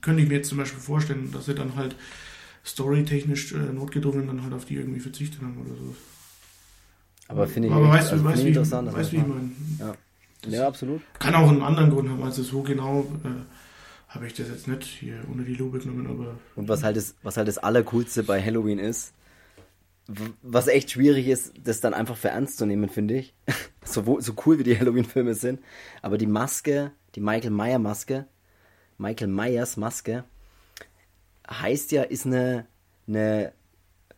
könnte 0.00 0.22
ich 0.22 0.28
mir 0.28 0.36
jetzt 0.36 0.48
zum 0.48 0.58
Beispiel 0.58 0.80
vorstellen, 0.80 1.30
dass 1.32 1.46
sie 1.46 1.54
dann 1.54 1.76
halt 1.76 1.94
storytechnisch 2.64 3.52
äh, 3.52 3.58
notgedrungen 3.72 4.26
dann 4.26 4.42
halt 4.42 4.52
auf 4.52 4.64
die 4.64 4.74
irgendwie 4.76 5.00
verzichtet 5.00 5.40
haben 5.42 5.56
oder 5.58 5.74
so. 5.76 5.94
Aber 7.28 7.46
finde 7.46 7.68
ich, 7.68 7.74
Aber 7.74 7.88
weißt 7.88 8.08
du, 8.08 8.12
also 8.14 8.24
weißt, 8.24 8.38
wie, 8.38 8.42
ich 8.42 8.48
interessant. 8.48 8.92
weißt, 8.92 9.12
wie 9.12 9.16
ich 9.18 9.26
meine? 9.26 9.50
Ja, 10.48 10.66
absolut. 10.66 11.00
Kann 11.18 11.34
auch 11.34 11.48
einen 11.48 11.62
anderen 11.62 11.90
Grund 11.90 12.08
haben, 12.08 12.22
also 12.22 12.42
so 12.42 12.62
genau 12.62 13.06
äh, 13.24 13.28
habe 14.08 14.26
ich 14.26 14.34
das 14.34 14.48
jetzt 14.48 14.66
nicht 14.66 14.82
hier 14.84 15.20
unter 15.30 15.44
die 15.44 15.54
Lupe 15.54 15.78
genommen, 15.78 16.06
aber 16.06 16.34
Und 16.56 16.68
was 16.68 16.82
halt 16.82 16.96
das, 16.96 17.14
was 17.22 17.36
halt 17.36 17.46
das 17.46 17.58
Allercoolste 17.58 18.22
bei 18.24 18.42
Halloween 18.42 18.78
ist, 18.78 19.12
was 20.42 20.66
echt 20.66 20.90
schwierig 20.90 21.28
ist, 21.28 21.52
das 21.62 21.80
dann 21.80 21.94
einfach 21.94 22.16
für 22.16 22.28
ernst 22.28 22.58
zu 22.58 22.66
nehmen, 22.66 22.88
finde 22.88 23.14
ich. 23.14 23.34
So, 23.82 24.20
so 24.20 24.34
cool 24.44 24.58
wie 24.58 24.62
die 24.62 24.78
Halloween-Filme 24.78 25.34
sind. 25.34 25.58
Aber 26.02 26.18
die 26.18 26.26
Maske, 26.26 26.92
die 27.14 27.20
Michael 27.20 27.50
Meyer 27.50 27.78
Maske, 27.78 28.26
Michael 28.98 29.28
Myers 29.28 29.78
Maske, 29.78 30.24
heißt 31.50 31.90
ja, 31.90 32.02
ist 32.02 32.26
eine, 32.26 32.66
eine 33.08 33.52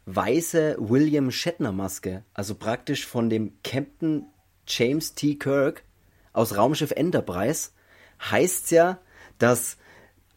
weiße 0.07 0.77
William 0.81 1.31
Shatner 1.31 1.71
Maske. 1.71 2.25
Also 2.35 2.57
praktisch 2.57 3.07
von 3.07 3.31
dem 3.31 3.53
Captain 3.63 4.27
James 4.67 5.15
T. 5.15 5.37
Kirk 5.37 5.85
aus 6.33 6.57
Raumschiff 6.57 6.91
Enterprise 6.91 7.71
heißt 8.21 8.71
ja, 8.73 8.99
dass 9.39 9.77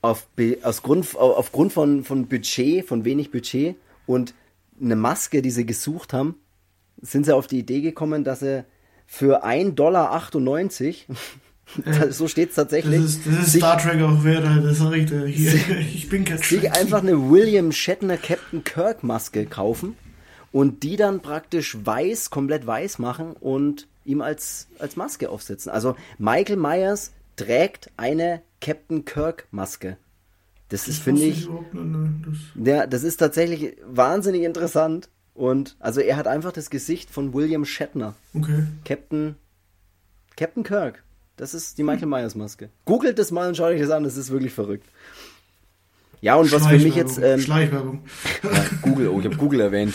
auf, 0.02 0.28
aus 0.62 0.84
Grund, 0.84 1.16
aufgrund 1.16 1.74
von, 1.74 2.04
von 2.04 2.28
Budget, 2.28 2.86
von 2.86 3.06
wenig 3.06 3.32
Budget 3.32 3.76
und 4.06 4.34
eine 4.82 4.95
Maske, 4.95 5.41
die 5.41 5.51
sie 5.51 5.65
gesucht 5.65 6.13
haben, 6.13 6.36
sind 7.01 7.26
sie 7.26 7.36
auf 7.36 7.47
die 7.47 7.59
Idee 7.59 7.82
gekommen, 7.82 8.23
dass 8.23 8.39
sie 8.39 8.65
für 9.07 9.45
1,98 9.45 9.71
Dollar, 9.76 10.21
so 12.11 12.28
steht 12.28 12.49
es 12.49 12.55
tatsächlich. 12.55 13.01
Das 13.01 13.11
ist, 13.11 13.28
das 13.28 13.34
ist 13.39 13.51
sich, 13.53 13.61
Star 13.61 13.78
Trek 13.78 14.01
auch 14.01 14.23
wert, 14.23 14.45
das 14.63 14.80
sag 14.80 14.93
ich. 14.93 15.09
Hier, 15.36 15.53
ich 15.80 16.09
bin 16.09 16.26
Sich 16.38 16.71
einfach 16.71 17.01
eine 17.01 17.30
William 17.30 17.71
Shatner 17.71 18.17
Captain 18.17 18.63
Kirk 18.63 19.03
Maske 19.03 19.45
kaufen 19.45 19.95
und 20.51 20.84
die 20.84 20.95
dann 20.95 21.21
praktisch 21.21 21.78
weiß, 21.84 22.30
komplett 22.30 22.65
weiß 22.65 22.99
machen 22.99 23.34
und 23.34 23.88
ihm 24.05 24.21
als, 24.21 24.67
als 24.80 24.95
Maske 24.95 25.30
aufsetzen. 25.30 25.71
Also 25.71 25.95
Michael 26.17 26.57
Myers 26.57 27.11
trägt 27.36 27.91
eine 27.97 28.41
Captain 28.61 29.05
Kirk 29.05 29.47
Maske. 29.51 29.97
Das, 30.76 30.84
das 30.84 30.95
ist, 30.95 31.03
finde 31.03 31.23
ich. 31.23 31.47
Ne, 31.71 32.15
das 32.26 32.67
ja, 32.67 32.86
das 32.86 33.03
ist 33.03 33.15
tatsächlich 33.15 33.78
wahnsinnig 33.86 34.43
interessant. 34.43 35.07
Und 35.34 35.78
also 35.80 36.01
er 36.01 36.17
hat 36.17 36.28
einfach 36.28 36.51
das 36.51 36.69
Gesicht 36.69 37.09
von 37.09 37.34
William 37.34 37.63
Shatner. 37.63 38.13
Okay. 38.34 38.65
Captain. 38.84 39.36
Captain 40.36 40.63
Kirk. 40.63 41.01
Das 41.38 41.53
ist 41.53 41.78
die 41.78 41.84
Michael 41.84 42.07
Myers 42.07 42.36
Maske. 42.36 42.69
Googelt 42.84 43.19
das 43.19 43.32
mal 43.32 43.47
und 43.47 43.55
schaut 43.55 43.71
euch 43.71 43.80
das 43.80 43.89
an, 43.89 44.03
das 44.03 44.17
ist 44.17 44.32
wirklich 44.32 44.51
verrückt. 44.51 44.86
Ja, 46.19 46.36
und 46.36 46.51
was 46.51 46.67
für 46.67 46.78
mich 46.78 46.95
jetzt. 46.95 47.19
Ähm, 47.23 47.39
Schleichwerbung. 47.39 48.03
Ja, 48.43 48.65
Google, 48.82 49.07
oh, 49.07 49.19
ich 49.19 49.26
habe 49.26 49.38
Google 49.38 49.61
erwähnt. 49.61 49.93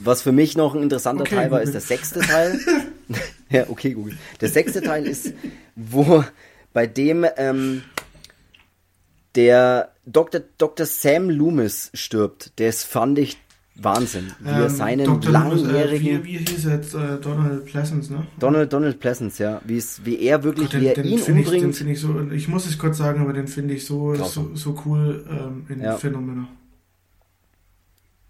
Was 0.00 0.20
für 0.20 0.32
mich 0.32 0.58
noch 0.58 0.74
ein 0.74 0.82
interessanter 0.82 1.22
okay, 1.22 1.36
Teil 1.36 1.50
war, 1.50 1.60
Google. 1.60 1.74
ist 1.74 1.88
der 1.88 1.96
sechste 1.96 2.20
Teil. 2.20 2.60
ja, 3.48 3.64
okay, 3.70 3.94
Google. 3.94 4.18
Der 4.42 4.50
sechste 4.50 4.82
Teil 4.82 5.06
ist, 5.06 5.32
wo 5.74 6.22
bei 6.74 6.86
dem 6.86 7.26
ähm, 7.38 7.82
der 9.38 9.92
Dr. 10.04 10.40
Dr. 10.58 10.84
Sam 10.84 11.30
Loomis 11.30 11.92
stirbt. 11.94 12.52
Das 12.56 12.82
fand 12.82 13.20
ich 13.20 13.38
Wahnsinn. 13.76 14.32
Wie 14.40 14.48
er 14.48 14.64
ähm, 14.64 14.68
seinen 14.68 15.04
Dr. 15.04 15.30
langjährigen. 15.30 16.16
Loomis, 16.16 16.24
äh, 16.24 16.24
wie, 16.24 16.40
wie 16.40 16.50
hieß 16.50 16.64
jetzt 16.64 16.94
äh, 16.94 17.18
Donald 17.22 17.64
Pleasance, 17.64 18.12
ne? 18.12 18.26
Donald, 18.40 18.72
Donald 18.72 18.98
Pleasance, 18.98 19.40
ja. 19.40 19.62
Wie, 19.64 19.76
es, 19.76 20.04
wie 20.04 20.18
er 20.18 20.42
wirklich, 20.42 20.72
Gott, 20.72 20.80
den, 20.80 20.82
wie 20.82 20.86
er 20.88 21.04
ihn 21.04 21.22
umbringt. 21.22 21.70
Ich, 21.70 21.78
den 21.78 21.88
ich 21.88 22.00
so, 22.00 22.20
ich 22.32 22.48
muss 22.48 22.66
es 22.66 22.76
kurz 22.78 22.98
sagen, 22.98 23.20
aber 23.20 23.32
den 23.32 23.46
finde 23.46 23.74
ich 23.74 23.86
so, 23.86 24.16
so, 24.16 24.50
so, 24.54 24.76
cool 24.84 25.24
ähm, 25.30 25.66
in 25.68 25.80
ja. 25.80 25.96
Phänomena. 25.96 26.48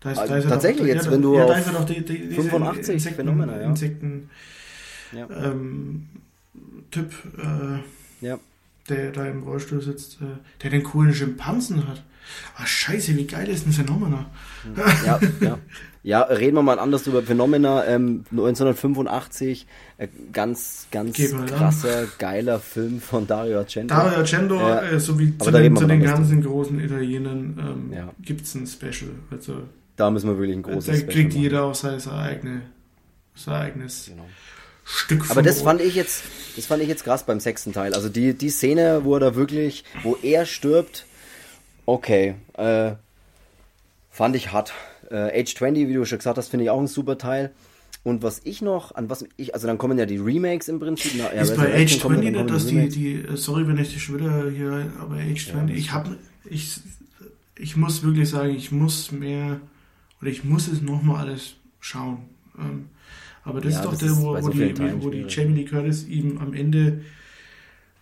Da 0.00 0.12
ist, 0.12 0.18
also, 0.18 0.32
da 0.34 0.38
ist 0.40 0.48
tatsächlich, 0.48 0.88
doch, 0.88 0.94
jetzt, 0.94 1.06
ja, 1.06 1.12
wenn 1.12 1.22
du 1.22 1.36
ja, 1.36 1.44
auf 1.44 1.50
da 1.50 1.59
ist 1.59 1.72
doch 1.72 1.86
die, 1.86 2.04
die, 2.04 2.34
85 2.34 2.94
Insekten, 2.94 3.16
Phänomena, 3.16 3.59
ja. 3.59 3.66
Insekten 3.66 4.30
ja. 5.12 5.26
Ähm, 5.30 6.09
Typ, 6.90 7.11
äh, 7.38 8.26
ja. 8.26 8.38
Der 8.89 9.12
da 9.12 9.26
im 9.26 9.43
Rollstuhl 9.43 9.82
sitzt, 9.82 10.20
äh, 10.20 10.39
der 10.62 10.70
den 10.70 10.82
coolen 10.82 11.14
Schimpansen 11.14 11.86
hat. 11.86 12.03
Ah, 12.57 12.66
scheiße, 12.66 13.16
wie 13.16 13.26
geil 13.26 13.49
ist 13.49 13.66
ein 13.66 13.72
Phänomena? 13.72 14.26
Ja, 15.07 15.18
ja. 15.41 15.59
Ja, 16.05 16.22
reden 16.22 16.57
wir 16.57 16.62
mal 16.62 16.78
anders 16.78 17.07
über 17.07 17.22
Phänomena. 17.22 17.84
Ähm, 17.84 18.24
1985, 18.30 19.66
äh, 19.99 20.09
ganz, 20.32 20.86
ganz 20.91 21.18
krasser, 21.47 22.01
an. 22.01 22.09
geiler 22.18 22.61
Film 22.61 23.01
von 23.01 23.26
Dario 23.26 23.59
Argento. 23.59 23.95
Dario 23.95 24.18
Argento, 24.18 24.59
äh, 24.59 24.95
äh, 24.95 25.01
so 25.01 25.18
wie 25.18 25.36
zu 25.36 25.51
den, 25.51 25.76
zu 25.76 25.86
den 25.86 26.03
ganzen 26.03 26.43
großen 26.43 26.80
Italienern, 26.80 27.59
ähm, 27.61 27.93
ja. 27.93 28.12
gibt 28.22 28.43
es 28.43 28.55
ein 28.55 28.66
Special. 28.66 29.11
Also, 29.30 29.64
da 29.97 30.11
müssen 30.11 30.30
wir 30.30 30.39
wirklich 30.39 30.57
ein 30.57 30.62
großes 30.62 30.86
Da 30.86 31.12
kriegt 31.12 31.32
Special 31.32 31.43
jeder 31.43 31.64
auch 31.64 31.74
sein, 31.74 31.99
sein, 31.99 32.14
eigene, 32.14 32.62
sein 33.34 33.55
eigenes 33.55 34.07
genau. 34.07 34.26
Stück 34.91 35.30
Aber 35.30 35.43
das 35.43 35.61
fand 35.61 35.82
ich 35.82 35.95
jetzt, 35.95 36.24
das 36.57 36.66
fand 36.66 36.82
ich 36.82 36.89
jetzt 36.89 37.05
krass 37.05 37.24
beim 37.24 37.41
sechsten 37.41 37.72
Teil. 37.72 37.93
Also 37.93 38.09
die, 38.09 38.32
die 38.32 38.49
Szene, 38.49 39.05
wo 39.05 39.14
er 39.14 39.20
da 39.20 39.34
wirklich, 39.34 39.84
wo 40.03 40.16
er 40.22 40.47
stirbt, 40.47 41.05
okay, 41.84 42.36
äh, 42.55 42.93
fand 44.11 44.34
ich 44.34 44.51
hart. 44.51 44.72
Äh, 45.11 45.41
Age 45.41 45.55
20, 45.55 45.89
wie 45.89 45.95
du 45.95 46.05
schon 46.07 46.18
gesagt 46.18 46.39
hast, 46.39 46.49
finde 46.49 46.64
ich 46.64 46.70
auch 46.70 46.80
ein 46.80 46.86
super 46.86 47.18
Teil. 47.18 47.53
Und 48.03 48.22
was 48.22 48.41
ich 48.45 48.62
noch, 48.62 48.95
an 48.95 49.11
was 49.11 49.26
ich, 49.36 49.53
also 49.55 49.66
dann 49.66 49.76
kommen 49.76 49.99
ja 49.99 50.07
die 50.07 50.16
Remakes 50.16 50.68
im 50.68 50.80
Prinzip. 50.80 51.12
Na, 51.18 51.34
ja, 51.34 51.43
ist 51.43 51.57
bei 51.57 51.74
Age 51.74 52.01
20 52.01 52.32
nicht, 52.32 52.51
dass 52.51 52.66
die, 52.66 52.89
die, 52.89 53.14
äh, 53.16 53.36
sorry, 53.36 53.68
wenn 53.68 53.76
ich 53.76 53.93
dich 53.93 54.03
schon 54.03 54.16
wieder 54.16 54.51
hier, 54.51 54.91
aber 54.99 55.16
Age 55.16 55.51
20, 55.51 55.70
ja, 55.70 55.76
ich 55.76 55.93
habe, 55.93 56.16
ich, 56.45 56.80
ich 57.57 57.76
muss 57.76 58.03
wirklich 58.03 58.30
sagen, 58.30 58.55
ich 58.55 58.72
muss 58.72 59.12
mehr, 59.12 59.61
oder 60.22 60.30
ich 60.30 60.45
muss 60.45 60.68
es 60.68 60.80
nochmal 60.80 61.26
alles 61.26 61.57
schauen. 61.80 62.20
Ähm, 62.59 62.89
aber 63.49 63.62
das 63.62 63.72
ja, 63.72 63.80
ist 63.80 63.86
doch 63.86 63.92
das 63.92 64.01
der, 64.01 64.16
wo, 64.18 64.42
wo, 64.42 64.49
die, 64.51 65.03
wo 65.03 65.09
die 65.09 65.24
Jamie 65.26 65.55
Lee 65.55 65.64
Curtis 65.64 66.07
ihm 66.07 66.38
am 66.38 66.53
Ende 66.53 67.01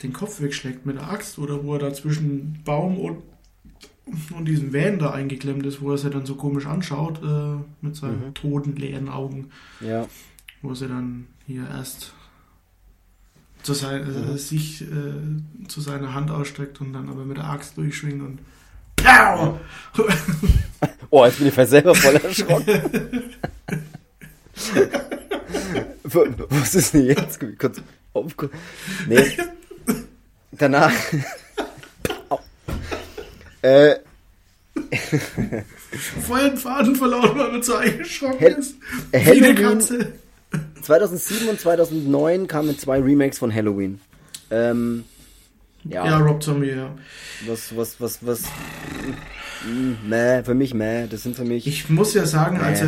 den 0.02 0.12
Kopf 0.12 0.40
wegschlägt 0.40 0.84
mit 0.84 0.96
der 0.96 1.08
Axt 1.08 1.38
oder 1.38 1.62
wo 1.64 1.74
er 1.74 1.78
da 1.78 1.94
zwischen 1.94 2.60
Baum 2.64 2.98
und, 2.98 3.22
und 4.36 4.44
diesem 4.46 4.74
Van 4.74 4.98
da 4.98 5.12
eingeklemmt 5.12 5.64
ist, 5.64 5.80
wo 5.80 5.92
er 5.92 5.98
sich 5.98 6.10
dann 6.10 6.26
so 6.26 6.34
komisch 6.34 6.66
anschaut 6.66 7.22
äh, 7.22 7.62
mit 7.80 7.94
seinen 7.94 8.26
mhm. 8.26 8.34
toten, 8.34 8.74
leeren 8.74 9.08
Augen. 9.08 9.50
Ja. 9.80 10.06
Wo 10.62 10.72
er 10.72 10.88
dann 10.88 11.28
hier 11.46 11.68
erst 11.68 12.12
zu 13.62 13.72
sein, 13.72 14.02
äh, 14.02 14.32
mhm. 14.32 14.36
sich 14.36 14.82
äh, 14.82 15.68
zu 15.68 15.80
seiner 15.80 16.12
Hand 16.12 16.32
ausstreckt 16.32 16.80
und 16.80 16.92
dann 16.92 17.08
aber 17.08 17.24
mit 17.24 17.36
der 17.36 17.48
Axt 17.48 17.76
durchschwingt 17.76 18.20
und 18.20 18.40
Pow! 18.96 19.60
oh, 21.10 21.24
jetzt 21.24 21.38
bin 21.38 21.48
ich 21.48 21.54
selber 21.54 21.94
voll 21.94 22.16
erschrocken. 22.16 22.82
Was 26.04 26.74
ist 26.74 26.94
denn 26.94 27.06
jetzt? 27.06 27.40
Kurz 27.58 27.80
aufgucken. 28.12 28.58
Nee. 29.08 29.36
Danach. 30.52 30.92
äh. 33.62 33.96
Vorher 36.26 36.46
einen 36.46 36.56
Faden 36.56 36.96
verloren, 36.96 37.38
weil 37.38 37.52
man 37.52 37.62
so 37.62 37.76
eingeschrocken 37.76 38.38
Hel 38.38 38.52
ist. 38.52 38.76
Halloween. 39.14 40.12
2007 40.82 41.48
und 41.48 41.60
2009 41.60 42.46
kamen 42.46 42.78
zwei 42.78 43.00
Remakes 43.00 43.38
von 43.38 43.52
Halloween. 43.52 44.00
Ähm, 44.50 45.04
ja. 45.84 46.04
ja, 46.06 46.18
Rob 46.18 46.42
Zombie, 46.42 46.70
ja. 46.70 46.94
Was, 47.46 47.76
was, 47.76 48.00
was, 48.00 48.24
was. 48.24 48.42
Meh, 50.06 50.44
für 50.44 50.54
mich 50.54 50.74
meh, 50.74 51.06
das 51.06 51.22
sind 51.22 51.36
für 51.36 51.44
mich. 51.44 51.66
Ich 51.66 51.88
muss 51.88 52.14
ja 52.14 52.26
sagen, 52.26 52.58
also 52.60 52.86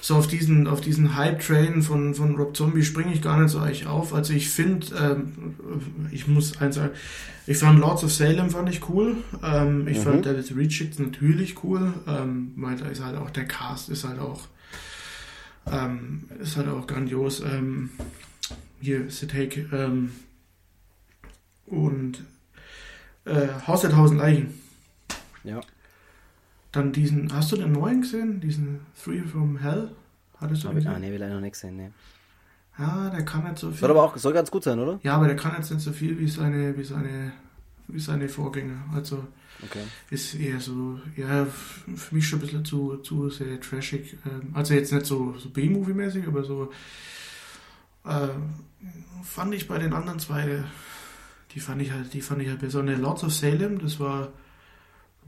so 0.00 0.16
auf 0.16 0.26
diesen, 0.26 0.66
auf 0.66 0.80
diesen 0.80 1.16
Hype-Train 1.16 1.82
von, 1.82 2.14
von 2.14 2.36
Rob 2.36 2.56
Zombie 2.56 2.82
springe 2.82 3.12
ich 3.12 3.22
gar 3.22 3.40
nicht 3.40 3.50
so 3.50 3.58
eigentlich 3.58 3.86
auf. 3.86 4.14
Also 4.14 4.32
ich 4.32 4.48
finde, 4.50 4.86
ähm, 4.96 5.54
ich 6.10 6.26
muss 6.26 6.60
eins 6.60 6.76
sagen, 6.76 6.90
ich 7.46 7.58
fand 7.58 7.78
Lords 7.78 8.04
of 8.04 8.12
Salem 8.12 8.50
fand 8.50 8.68
ich 8.68 8.88
cool. 8.88 9.16
Ähm, 9.42 9.88
ich 9.88 9.98
mhm. 9.98 10.02
fand 10.02 10.26
David 10.26 10.56
Rejects 10.56 10.98
natürlich 10.98 11.62
cool, 11.64 11.94
ähm, 12.06 12.52
weil 12.56 12.76
da 12.76 12.86
ist 12.86 13.02
halt 13.02 13.16
auch 13.16 13.30
der 13.30 13.46
Cast 13.46 13.88
ist 13.88 14.04
halt 14.04 14.18
auch 14.18 14.48
ähm, 15.70 16.24
ist 16.40 16.56
halt 16.56 16.68
auch 16.68 16.86
grandios. 16.86 17.40
Ähm, 17.40 17.90
hier 18.80 19.10
Sid 19.10 19.34
Haig 19.34 19.66
ähm, 19.72 20.12
und 21.66 22.22
äh, 23.24 23.48
Haus 23.66 23.82
der 23.82 23.90
Tausend 23.90 24.20
Leichen. 24.20 24.60
Ja. 25.44 25.60
Dann 26.72 26.92
diesen, 26.92 27.32
hast 27.32 27.52
du 27.52 27.56
den 27.56 27.72
neuen 27.72 28.02
gesehen? 28.02 28.40
Diesen 28.40 28.80
Three 29.02 29.22
from 29.22 29.58
Hell? 29.58 29.90
Hattest 30.38 30.64
du 30.64 30.68
den 30.68 30.76
gesehen? 30.76 30.92
Ah, 30.94 30.98
nee, 30.98 31.10
will 31.10 31.18
leider 31.18 31.34
noch 31.34 31.40
nicht 31.40 31.56
sehen, 31.56 31.76
nee. 31.76 31.90
Ja, 32.78 33.10
der 33.10 33.24
kann 33.24 33.44
nicht 33.44 33.58
so 33.58 33.70
viel. 33.70 33.78
Soll 33.78 33.90
aber 33.90 34.04
auch, 34.04 34.16
soll 34.16 34.32
ganz 34.32 34.50
gut 34.50 34.62
sein, 34.62 34.78
oder? 34.78 35.00
Ja, 35.02 35.16
aber 35.16 35.26
der 35.26 35.36
kann 35.36 35.54
jetzt 35.56 35.70
nicht 35.70 35.82
so 35.82 35.92
viel 35.92 36.18
wie 36.18 36.28
seine, 36.28 36.76
wie 36.76 36.84
seine, 36.84 37.32
wie 37.88 37.98
seine 37.98 38.28
Vorgänger. 38.28 38.84
Also, 38.94 39.26
okay. 39.64 39.82
ist 40.10 40.34
eher 40.34 40.60
so, 40.60 41.00
ja, 41.16 41.46
für 41.46 42.14
mich 42.14 42.28
schon 42.28 42.38
ein 42.38 42.42
bisschen 42.42 42.64
zu, 42.64 42.98
zu 42.98 43.30
sehr 43.30 43.60
trashig. 43.60 44.16
Ähm, 44.26 44.52
also 44.54 44.74
jetzt 44.74 44.92
nicht 44.92 45.06
so, 45.06 45.34
so 45.38 45.50
B-Movie-mäßig, 45.50 46.26
aber 46.28 46.44
so, 46.44 46.70
äh, 48.04 48.28
fand 49.24 49.54
ich 49.54 49.66
bei 49.66 49.78
den 49.78 49.92
anderen 49.92 50.20
zwei, 50.20 50.62
die 51.52 51.60
fand 51.60 51.82
ich 51.82 51.90
halt, 51.90 52.14
die 52.14 52.20
fand 52.20 52.42
ich 52.42 52.48
halt 52.48 52.62
der 52.62 52.98
Lords 52.98 53.24
of 53.24 53.34
Salem, 53.34 53.80
das 53.80 53.98
war, 53.98 54.28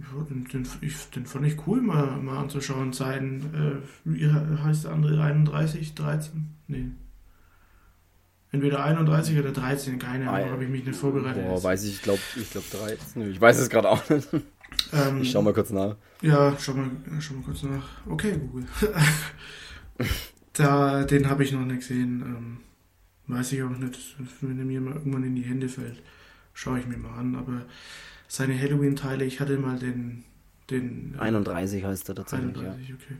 ja, 0.01 0.22
den, 0.24 0.44
den, 0.46 0.66
ich, 0.80 1.11
den 1.11 1.26
fand 1.26 1.46
ich 1.46 1.66
cool 1.66 1.82
mal, 1.82 2.16
mal 2.18 2.38
anzuschauen. 2.38 2.92
Sein, 2.92 3.51
äh, 3.55 4.09
wie 4.09 4.30
heißt 4.30 4.84
der 4.84 4.92
andere, 4.92 5.22
31, 5.22 5.94
13? 5.94 6.55
Nee. 6.68 6.86
Entweder 8.53 8.84
31 8.84 9.38
oder 9.38 9.53
13, 9.53 9.98
keine 9.98 10.28
Ahnung, 10.28 10.51
habe 10.51 10.64
ich 10.64 10.70
mich 10.70 10.84
nicht 10.84 10.98
vorbereitet. 10.98 11.44
Boah, 11.44 11.62
weiß 11.62 11.84
ich, 11.84 11.94
ich 11.94 12.03
glaube 12.03 12.20
ich 12.34 12.51
glaub 12.51 12.68
13. 12.70 13.30
Ich 13.30 13.40
weiß 13.40 13.59
es 13.59 13.68
gerade 13.68 13.88
auch 13.88 14.09
nicht. 14.09 14.28
Ähm, 14.92 15.22
ich 15.22 15.30
schau 15.30 15.42
mal 15.42 15.53
kurz 15.53 15.70
nach. 15.70 15.96
Ja, 16.22 16.57
schau 16.59 16.74
mal, 16.74 16.90
schau 17.20 17.34
mal 17.34 17.42
kurz 17.44 17.62
nach. 17.62 17.88
Okay, 18.07 18.38
Google. 18.38 18.66
da, 20.53 21.05
den 21.05 21.28
habe 21.28 21.44
ich 21.44 21.53
noch 21.53 21.64
nicht 21.64 21.80
gesehen. 21.80 22.22
Ähm, 22.22 22.61
weiß 23.26 23.53
ich 23.53 23.62
auch 23.62 23.70
nicht. 23.70 24.16
Wenn 24.40 24.59
er 24.59 24.64
mir 24.64 24.80
mal 24.80 24.94
irgendwann 24.94 25.24
in 25.24 25.36
die 25.36 25.42
Hände 25.42 25.68
fällt, 25.68 26.03
schaue 26.55 26.80
ich 26.80 26.86
mir 26.86 26.98
mal 26.98 27.18
an. 27.18 27.36
Aber 27.36 27.62
seine 28.31 28.59
Halloween-Teile. 28.59 29.24
Ich 29.24 29.41
hatte 29.41 29.59
mal 29.59 29.78
den, 29.78 30.24
den 30.70 31.16
31 31.18 31.85
heißt 31.85 32.09
er 32.09 32.14
tatsächlich. 32.14 32.57
31, 32.57 32.89
ja. 32.89 32.95
okay. 32.95 33.16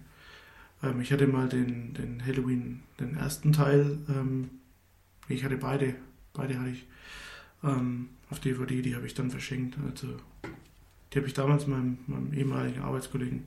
Ähm, 0.83 1.01
ich 1.01 1.13
hatte 1.13 1.27
mal 1.27 1.49
den, 1.49 1.93
den 1.95 2.25
Halloween, 2.25 2.83
den 3.01 3.17
ersten 3.17 3.53
Teil. 3.53 3.99
Ähm, 4.09 4.51
ich 5.29 5.45
hatte 5.45 5.57
beide, 5.57 5.97
beide 6.33 6.59
hatte 6.59 6.71
ich. 6.71 6.87
ähm, 7.65 8.09
auf 8.31 8.39
DVD, 8.39 8.81
die 8.81 8.95
habe 8.95 9.07
ich 9.07 9.15
dann 9.15 9.31
verschenkt. 9.31 9.77
Also 9.85 10.07
die 11.13 11.19
habe 11.19 11.27
ich 11.27 11.35
damals 11.35 11.67
meinem, 11.67 11.99
meinem 12.07 12.33
ehemaligen 12.33 12.83
Arbeitskollegen 12.83 13.43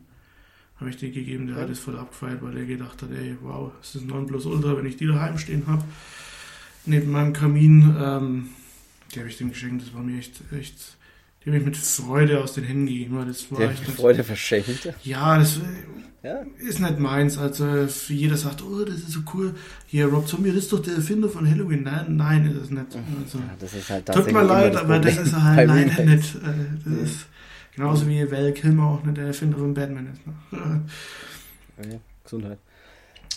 habe 0.78 0.90
ich 0.90 0.98
die 0.98 1.12
gegeben, 1.12 1.48
der 1.48 1.56
hat 1.58 1.70
es 1.70 1.80
voll 1.80 1.98
abgefeiert, 1.98 2.42
weil 2.42 2.58
er 2.58 2.66
gedacht 2.66 3.02
hat, 3.02 3.12
ey, 3.12 3.38
wow, 3.42 3.72
das 3.80 3.96
ist 3.96 4.06
9 4.06 4.26
Plus 4.26 4.46
Ultra, 4.46 4.76
wenn 4.76 4.86
ich 4.86 4.98
die 4.98 5.06
daheim 5.06 5.38
stehen 5.38 5.66
habe, 5.68 5.86
neben 6.86 7.12
meinem 7.12 7.32
Kamin, 7.32 7.96
ähm, 7.98 8.50
die 9.14 9.20
habe 9.20 9.30
ich 9.30 9.38
dem 9.38 9.50
geschenkt, 9.50 9.84
das 9.84 9.94
war 9.94 10.02
mir 10.02 10.18
echt, 10.18 10.42
echt 10.52 10.98
die 11.44 11.50
habe 11.50 11.58
ich 11.58 11.66
mit 11.66 11.78
Freude 11.78 12.42
aus 12.42 12.54
den 12.54 12.64
Händen 12.64 12.86
gegeben. 12.86 13.18
Weil 13.18 13.26
das 13.26 13.52
war 13.52 13.60
echt 13.62 13.88
mit 13.88 13.96
Freude 13.96 14.24
verschenkt? 14.24 14.94
Ja, 15.04 15.38
das 15.38 15.60
ja? 16.24 16.42
ist 16.60 16.80
nicht 16.80 17.00
meins. 17.00 17.38
Also 17.38 17.88
jeder 18.08 18.38
sagt, 18.38 18.64
oh, 18.64 18.86
das 18.86 18.96
ist 18.96 19.12
so 19.12 19.20
cool. 19.34 19.54
Hier, 19.88 20.06
Rob 20.08 20.28
Zombie, 20.28 20.50
das 20.50 20.60
ist 20.60 20.74
doch 20.74 20.82
der 20.82 20.96
Erfinder 20.96 21.28
von 21.28 21.50
Halloween. 21.50 21.84
Nein, 21.84 22.16
nein, 22.16 22.46
ist 22.46 22.64
es 22.64 22.70
nicht. 22.70 22.86
Also, 22.96 23.40
ja, 23.40 23.56
das 23.60 23.74
ist 23.74 23.90
halt 23.90 24.06
tut 24.06 24.32
mir 24.32 24.44
leid, 24.44 24.76
aber 24.76 25.00
das 25.00 25.18
ist 25.18 25.36
halt 25.36 25.68
leider 25.68 26.04
nicht. 26.06 26.36
Äh, 26.36 26.40
das 26.86 26.94
ja. 26.94 27.04
ist 27.04 27.26
genauso 27.76 28.08
wie 28.08 28.32
Val 28.32 28.54
Kilmer 28.54 28.88
auch 28.88 29.04
nicht 29.04 29.18
der 29.18 29.28
Erfinder 29.28 29.58
von 29.58 29.74
Batman 29.74 30.14
ist. 30.14 30.26
Ne? 30.26 32.02
Gesundheit. 32.24 32.60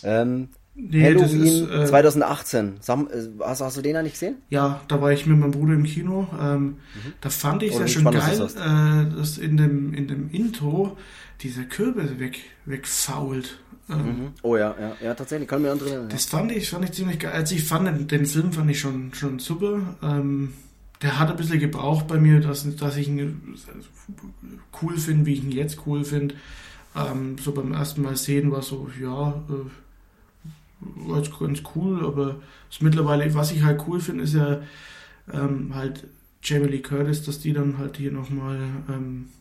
Ähm, 0.05 0.49
Nee, 0.79 1.03
Halloween 1.03 1.47
ist, 1.47 1.71
äh, 1.71 1.87
2018. 1.87 2.75
Sam, 2.81 3.09
äh, 3.09 3.43
hast, 3.43 3.63
hast, 3.63 3.79
du 3.79 3.83
den 3.83 3.95
da 3.95 4.03
nicht 4.03 4.13
gesehen? 4.13 4.37
Ja, 4.51 4.83
da 4.89 5.01
war 5.01 5.11
ich 5.11 5.25
mit 5.27 5.39
meinem 5.39 5.53
Bruder 5.53 5.73
im 5.73 5.85
Kino. 5.85 6.29
Ähm, 6.39 6.63
mhm. 6.63 6.77
Da 7.23 7.31
fand 7.31 7.63
ich 7.63 7.73
es 7.73 7.79
ja 7.79 7.89
schon 7.89 8.05
geil, 8.05 8.39
das 8.39 8.55
äh, 8.57 9.17
dass 9.17 9.39
in 9.39 9.57
dem, 9.57 9.95
in 9.95 10.07
dem 10.07 10.31
Intro 10.31 10.99
dieser 11.41 11.65
Kürbis 11.65 12.19
weg, 12.19 12.41
wegfault. 12.67 13.59
Ähm, 13.89 13.97
mhm. 13.97 14.29
Oh 14.43 14.57
ja, 14.57 14.75
ja, 14.79 14.97
ja, 15.03 15.15
tatsächlich, 15.15 15.49
kann 15.49 15.63
mir 15.63 15.73
andere 15.73 15.89
erinnern. 15.89 16.09
Das 16.11 16.27
fand 16.27 16.53
ich, 16.53 16.69
fand 16.69 16.85
ich 16.85 16.93
ziemlich 16.93 17.21
geil. 17.21 17.33
Also 17.33 17.55
ich 17.55 17.65
fand 17.65 17.87
den, 17.87 18.07
den 18.07 18.27
Film 18.27 18.53
fand 18.53 18.71
ich 18.71 18.79
schon, 18.79 19.15
schon 19.15 19.39
super. 19.39 19.97
Ähm, 20.03 20.53
der 21.01 21.19
hat 21.19 21.31
ein 21.31 21.37
bisschen 21.37 21.61
gebraucht 21.61 22.07
bei 22.07 22.19
mir, 22.19 22.41
dass, 22.41 22.77
dass 22.77 22.97
ich 22.97 23.09
ihn 23.09 23.57
cool 24.83 24.99
finde, 24.99 25.25
wie 25.25 25.35
ich 25.35 25.43
ihn 25.43 25.53
jetzt 25.53 25.87
cool 25.87 26.05
finde. 26.05 26.35
Ähm, 26.95 27.37
so 27.39 27.53
beim 27.53 27.73
ersten 27.73 28.03
Mal 28.03 28.17
sehen 28.17 28.51
war 28.51 28.63
so, 28.63 28.91
ja, 29.01 29.43
äh, 29.49 29.71
war 30.81 31.19
jetzt 31.19 31.39
ganz 31.39 31.63
cool, 31.75 32.05
aber 32.05 32.37
ist 32.71 32.83
mittlerweile, 32.83 33.33
was 33.35 33.53
ich 33.53 33.63
halt 33.63 33.83
cool 33.87 34.01
finde, 34.01 34.25
ist 34.25 34.35
ja 34.35 34.61
ähm, 35.33 35.75
halt 35.75 36.07
Jamie 36.43 36.69
Lee 36.69 36.83
Curtis, 36.83 37.25
dass 37.25 37.41
die 37.41 37.53
dann 37.53 37.79
halt 37.79 37.97
hier 37.97 38.13
nochmal 38.13 38.59
ähm, 38.89 39.27
äh, 39.27 39.36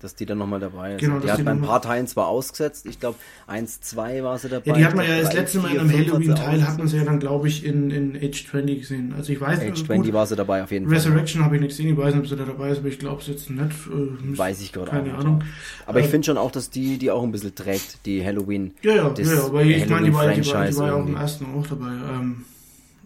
dass 0.00 0.14
die 0.14 0.26
dann 0.26 0.38
nochmal 0.38 0.60
dabei 0.60 0.94
ist. 0.94 1.00
Genau, 1.00 1.18
die 1.18 1.30
hat 1.30 1.42
bei 1.44 1.50
ein 1.50 1.62
paar 1.62 1.80
Teilen 1.80 2.06
zwar 2.06 2.28
ausgesetzt, 2.28 2.86
ich 2.86 3.00
glaube 3.00 3.16
1, 3.46 3.80
2 3.80 4.22
war 4.22 4.38
sie 4.38 4.48
dabei. 4.48 4.64
Ja, 4.66 4.74
die 4.74 4.84
hat 4.84 4.94
man 4.94 5.08
ja 5.08 5.20
das 5.20 5.32
letzte 5.32 5.60
Mal 5.60 5.72
in 5.72 5.80
einem 5.80 5.92
Halloween-Teil, 5.92 6.66
hat 6.66 6.78
man 6.78 6.88
sie 6.88 6.98
ja 6.98 7.04
dann, 7.04 7.18
glaube 7.18 7.48
ich, 7.48 7.64
in, 7.64 7.90
in 7.90 8.16
Age 8.16 8.46
20 8.50 8.80
gesehen. 8.80 9.14
Also 9.16 9.32
ich 9.32 9.40
weiß 9.40 9.60
nicht. 9.60 9.72
Age 9.72 9.86
20 9.86 10.12
war 10.12 10.26
sie 10.26 10.36
dabei 10.36 10.62
auf 10.62 10.70
jeden 10.70 10.86
Fall. 10.86 10.96
Resurrection 10.96 11.44
habe 11.44 11.56
ich 11.56 11.62
nicht 11.62 11.70
gesehen, 11.70 11.88
ich 11.88 11.96
weiß 11.96 12.14
nicht, 12.14 12.22
ob 12.22 12.28
sie 12.28 12.36
da 12.36 12.44
dabei 12.44 12.70
ist, 12.70 12.78
aber 12.78 12.88
ich 12.88 12.98
glaube 12.98 13.22
es 13.22 13.28
jetzt 13.28 13.48
nicht. 13.48 13.62
Äh, 13.62 14.38
weiß 14.38 14.60
ich 14.60 14.72
gerade 14.72 14.90
Keine 14.90 15.14
Ahnung. 15.14 15.42
Aber 15.86 16.00
äh, 16.00 16.02
ich 16.02 16.08
finde 16.08 16.26
schon 16.26 16.36
auch, 16.38 16.50
dass 16.50 16.68
die, 16.70 16.98
die 16.98 17.10
auch 17.10 17.22
ein 17.22 17.32
bisschen 17.32 17.54
trägt, 17.54 18.04
die 18.04 18.24
Halloween. 18.24 18.74
Ja, 18.82 18.94
ja, 18.94 19.14
ja, 19.16 19.44
aber 19.44 19.62
ich 19.62 19.88
meine, 19.88 20.10
die 20.10 20.10
die 20.10 20.40
die 20.42 20.76
war 20.76 20.86
ja 20.86 20.94
auch 20.94 21.06
im 21.06 21.16
ersten 21.16 21.46
auch 21.54 21.66
dabei. 21.66 21.88
Ähm, 21.90 22.44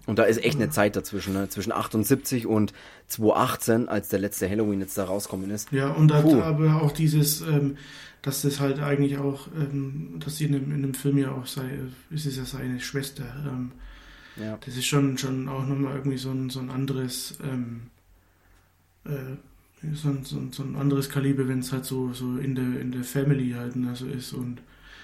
und 0.06 0.18
da 0.18 0.24
ist 0.24 0.42
echt 0.42 0.56
eine 0.56 0.70
Zeit 0.70 0.96
dazwischen, 0.96 1.34
ne? 1.34 1.48
zwischen 1.48 1.72
78 1.72 2.46
und 2.46 2.72
2018, 3.08 3.88
als 3.88 4.08
der 4.08 4.20
letzte 4.20 4.48
Halloween 4.48 4.80
jetzt 4.80 4.96
da 4.96 5.04
rauskommen 5.04 5.50
ist. 5.50 5.70
Ja, 5.72 5.90
und 5.90 6.08
da 6.08 6.22
aber 6.42 6.82
auch 6.82 6.92
dieses, 6.92 7.40
ähm, 7.40 7.76
dass 8.22 8.42
das 8.42 8.60
halt 8.60 8.80
eigentlich 8.80 9.18
auch, 9.18 9.48
ähm, 9.56 10.20
dass 10.24 10.36
sie 10.36 10.44
in 10.44 10.52
dem, 10.52 10.72
in 10.72 10.82
dem 10.82 10.94
Film 10.94 11.18
ja 11.18 11.32
auch 11.32 11.46
sei, 11.46 11.78
ist 12.10 12.26
es 12.26 12.36
ja 12.36 12.44
seine 12.44 12.80
Schwester. 12.80 13.24
Ähm, 13.46 13.72
ja. 14.36 14.58
Das 14.64 14.76
ist 14.76 14.86
schon, 14.86 15.18
schon 15.18 15.48
auch 15.48 15.66
nochmal 15.66 15.96
irgendwie 15.96 16.18
so 16.18 16.30
ein, 16.30 16.50
so 16.50 16.60
ein 16.60 16.70
anderes, 16.70 17.38
ähm, 17.42 17.82
äh, 19.04 19.36
so, 19.92 20.08
ein, 20.08 20.24
so, 20.24 20.38
ein, 20.38 20.52
so 20.52 20.62
ein 20.62 20.76
anderes 20.76 21.10
Kaliber, 21.10 21.48
wenn 21.48 21.60
es 21.60 21.72
halt 21.72 21.84
so, 21.84 22.12
so 22.12 22.36
in 22.36 22.54
der, 22.54 22.80
in 22.80 22.92
der 22.92 23.04
Family 23.04 23.52
halt 23.52 23.76
ne, 23.76 23.94
so 23.96 24.06
ist. 24.06 24.32
Und 24.32 24.60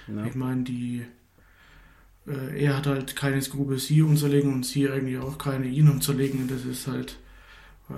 ja. 0.09 0.24
ich 0.26 0.34
meine, 0.34 0.62
die 0.62 1.05
äh, 2.27 2.64
er 2.64 2.77
hat 2.77 2.87
halt 2.87 3.16
keine 3.16 3.43
Skrupel, 3.43 3.79
sie 3.79 4.03
umzulegen 4.03 4.53
und 4.53 4.66
sie 4.66 4.89
eigentlich 4.89 5.18
auch 5.18 5.39
keine, 5.39 5.66
ihn 5.66 5.89
umzulegen. 5.89 6.43
Und 6.43 6.51
das 6.51 6.64
ist 6.64 6.87
halt. 6.87 7.16
Äh, 7.91 7.95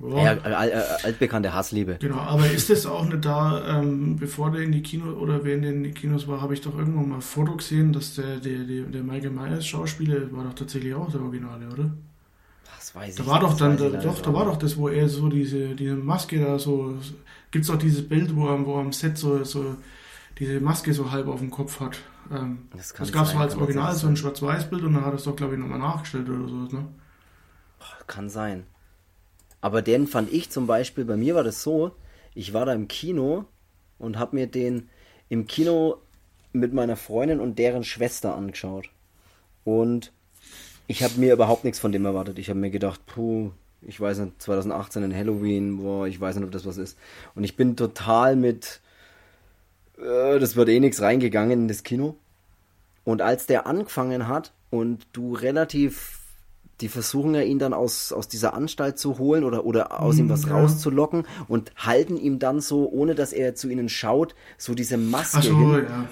ja, 0.00 0.32
ja 0.34 0.78
altbekannte 1.02 1.52
Hassliebe. 1.52 1.96
Genau, 2.00 2.18
aber 2.18 2.48
ist 2.48 2.70
das 2.70 2.86
auch 2.86 3.04
nicht 3.04 3.24
da, 3.24 3.80
ähm, 3.80 4.16
bevor 4.16 4.52
der 4.52 4.62
in 4.62 4.70
die 4.70 4.82
Kino 4.82 5.12
oder 5.14 5.44
während 5.44 5.64
der 5.64 5.72
in 5.72 5.82
die 5.82 5.90
Kinos 5.90 6.28
war, 6.28 6.40
habe 6.40 6.54
ich 6.54 6.60
doch 6.60 6.78
irgendwo 6.78 7.00
mal 7.00 7.16
ein 7.16 7.20
Foto 7.20 7.56
gesehen, 7.56 7.92
dass 7.92 8.14
der, 8.14 8.36
der, 8.36 8.60
der, 8.60 8.84
der 8.84 9.02
Michael 9.02 9.30
Myers 9.30 9.66
Schauspieler 9.66 10.32
war 10.32 10.44
doch 10.44 10.54
tatsächlich 10.54 10.94
auch 10.94 11.10
der 11.10 11.20
Originale, 11.20 11.66
oder? 11.72 11.90
Das 12.76 12.94
weiß 12.94 13.16
da 13.16 13.22
ich 13.24 13.28
war 13.28 13.40
doch 13.40 13.56
dann, 13.56 13.76
da, 13.76 13.88
doch, 13.88 14.20
da 14.20 14.32
war 14.32 14.44
doch 14.44 14.56
das, 14.56 14.76
wo 14.76 14.88
er 14.88 15.08
so 15.08 15.28
diese, 15.28 15.74
diese 15.74 15.96
Maske 15.96 16.38
da 16.38 16.60
so, 16.60 16.96
gibt 17.50 17.64
es 17.64 17.70
doch 17.70 17.78
dieses 17.78 18.08
Bild, 18.08 18.36
wo 18.36 18.46
er, 18.46 18.64
wo 18.64 18.74
er 18.76 18.80
am 18.82 18.92
Set 18.92 19.18
so, 19.18 19.42
so 19.42 19.76
diese 20.38 20.60
Maske 20.60 20.92
so 20.92 21.10
halb 21.10 21.28
auf 21.28 21.40
dem 21.40 21.50
Kopf 21.50 21.80
hat. 21.80 21.98
Ähm, 22.30 22.68
das, 22.76 22.92
das 22.92 23.12
gab 23.12 23.26
es 23.26 23.34
als 23.34 23.56
Original, 23.56 23.94
so 23.94 24.06
ein 24.06 24.16
Schwarz-Weiß-Bild 24.16 24.82
und 24.82 24.94
dann 24.94 25.04
hat 25.04 25.14
es 25.14 25.24
doch, 25.24 25.36
glaube 25.36 25.54
ich, 25.54 25.60
nochmal 25.60 25.78
nachgestellt 25.78 26.28
oder 26.28 26.48
so. 26.48 26.76
Ne? 26.76 26.86
Kann 28.06 28.28
sein. 28.28 28.66
Aber 29.60 29.82
den 29.82 30.06
fand 30.06 30.32
ich 30.32 30.50
zum 30.50 30.66
Beispiel, 30.66 31.04
bei 31.04 31.16
mir 31.16 31.34
war 31.34 31.44
das 31.44 31.62
so, 31.62 31.92
ich 32.34 32.52
war 32.52 32.66
da 32.66 32.72
im 32.72 32.88
Kino 32.88 33.46
und 33.98 34.18
habe 34.18 34.36
mir 34.36 34.46
den 34.46 34.88
im 35.28 35.46
Kino 35.46 35.96
mit 36.52 36.72
meiner 36.72 36.96
Freundin 36.96 37.40
und 37.40 37.58
deren 37.58 37.84
Schwester 37.84 38.34
angeschaut. 38.34 38.90
Und 39.64 40.12
ich 40.86 41.02
habe 41.02 41.18
mir 41.18 41.32
überhaupt 41.32 41.64
nichts 41.64 41.78
von 41.78 41.92
dem 41.92 42.06
erwartet. 42.06 42.38
Ich 42.38 42.48
habe 42.48 42.58
mir 42.58 42.70
gedacht, 42.70 43.04
puh, 43.06 43.50
ich 43.82 44.00
weiß 44.00 44.18
nicht, 44.18 44.40
2018 44.40 45.02
in 45.02 45.14
Halloween, 45.14 45.78
boah, 45.78 46.06
ich 46.06 46.20
weiß 46.20 46.36
nicht, 46.36 46.44
ob 46.44 46.50
das 46.50 46.64
was 46.64 46.78
ist. 46.78 46.96
Und 47.34 47.44
ich 47.44 47.56
bin 47.56 47.76
total 47.76 48.36
mit 48.36 48.80
äh, 50.00 50.38
das 50.38 50.56
wird 50.56 50.68
eh 50.68 50.80
nichts 50.80 51.00
reingegangen 51.00 51.62
in 51.62 51.68
das 51.68 51.82
Kino. 51.82 52.16
Und 53.04 53.22
als 53.22 53.46
der 53.46 53.66
angefangen 53.66 54.28
hat 54.28 54.52
und 54.70 55.06
du 55.12 55.34
relativ, 55.34 56.18
die 56.80 56.88
versuchen 56.88 57.34
ja 57.34 57.40
ihn 57.40 57.58
dann 57.58 57.72
aus, 57.72 58.12
aus 58.12 58.28
dieser 58.28 58.54
Anstalt 58.54 58.98
zu 58.98 59.18
holen 59.18 59.44
oder, 59.44 59.64
oder 59.64 60.00
aus 60.00 60.16
mm, 60.16 60.20
ihm 60.20 60.28
was 60.28 60.44
ja. 60.44 60.52
rauszulocken 60.52 61.26
und 61.48 61.72
halten 61.76 62.16
ihm 62.16 62.38
dann 62.38 62.60
so, 62.60 62.88
ohne 62.90 63.14
dass 63.14 63.32
er 63.32 63.54
zu 63.54 63.68
ihnen 63.68 63.88
schaut, 63.88 64.34
so 64.58 64.74
diese 64.74 64.98
Maske 64.98 65.38
Ach 65.38 65.42
so, 65.42 65.58
hin. 65.58 65.86
Ja. 65.88 66.08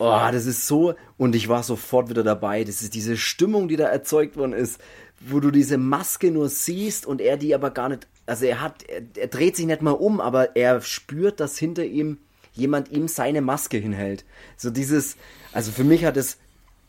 Oh, 0.00 0.30
das 0.30 0.46
ist 0.46 0.68
so, 0.68 0.94
und 1.16 1.34
ich 1.34 1.48
war 1.48 1.64
sofort 1.64 2.08
wieder 2.08 2.22
dabei. 2.22 2.62
Das 2.62 2.82
ist 2.82 2.94
diese 2.94 3.16
Stimmung, 3.16 3.66
die 3.66 3.74
da 3.74 3.88
erzeugt 3.88 4.36
worden 4.36 4.52
ist, 4.52 4.80
wo 5.18 5.40
du 5.40 5.50
diese 5.50 5.76
Maske 5.76 6.30
nur 6.30 6.48
siehst 6.48 7.04
und 7.04 7.20
er 7.20 7.36
die 7.36 7.52
aber 7.52 7.70
gar 7.72 7.88
nicht, 7.88 8.06
also 8.26 8.44
er 8.44 8.60
hat, 8.60 8.84
er, 8.84 9.02
er 9.16 9.26
dreht 9.26 9.56
sich 9.56 9.66
nicht 9.66 9.82
mal 9.82 9.90
um, 9.90 10.20
aber 10.20 10.54
er 10.54 10.80
spürt, 10.82 11.40
dass 11.40 11.58
hinter 11.58 11.84
ihm 11.84 12.18
jemand 12.58 12.90
ihm 12.90 13.08
seine 13.08 13.40
Maske 13.40 13.78
hinhält. 13.78 14.24
So 14.56 14.70
dieses, 14.70 15.16
also 15.52 15.72
für 15.72 15.84
mich 15.84 16.04
hat 16.04 16.16
es 16.16 16.38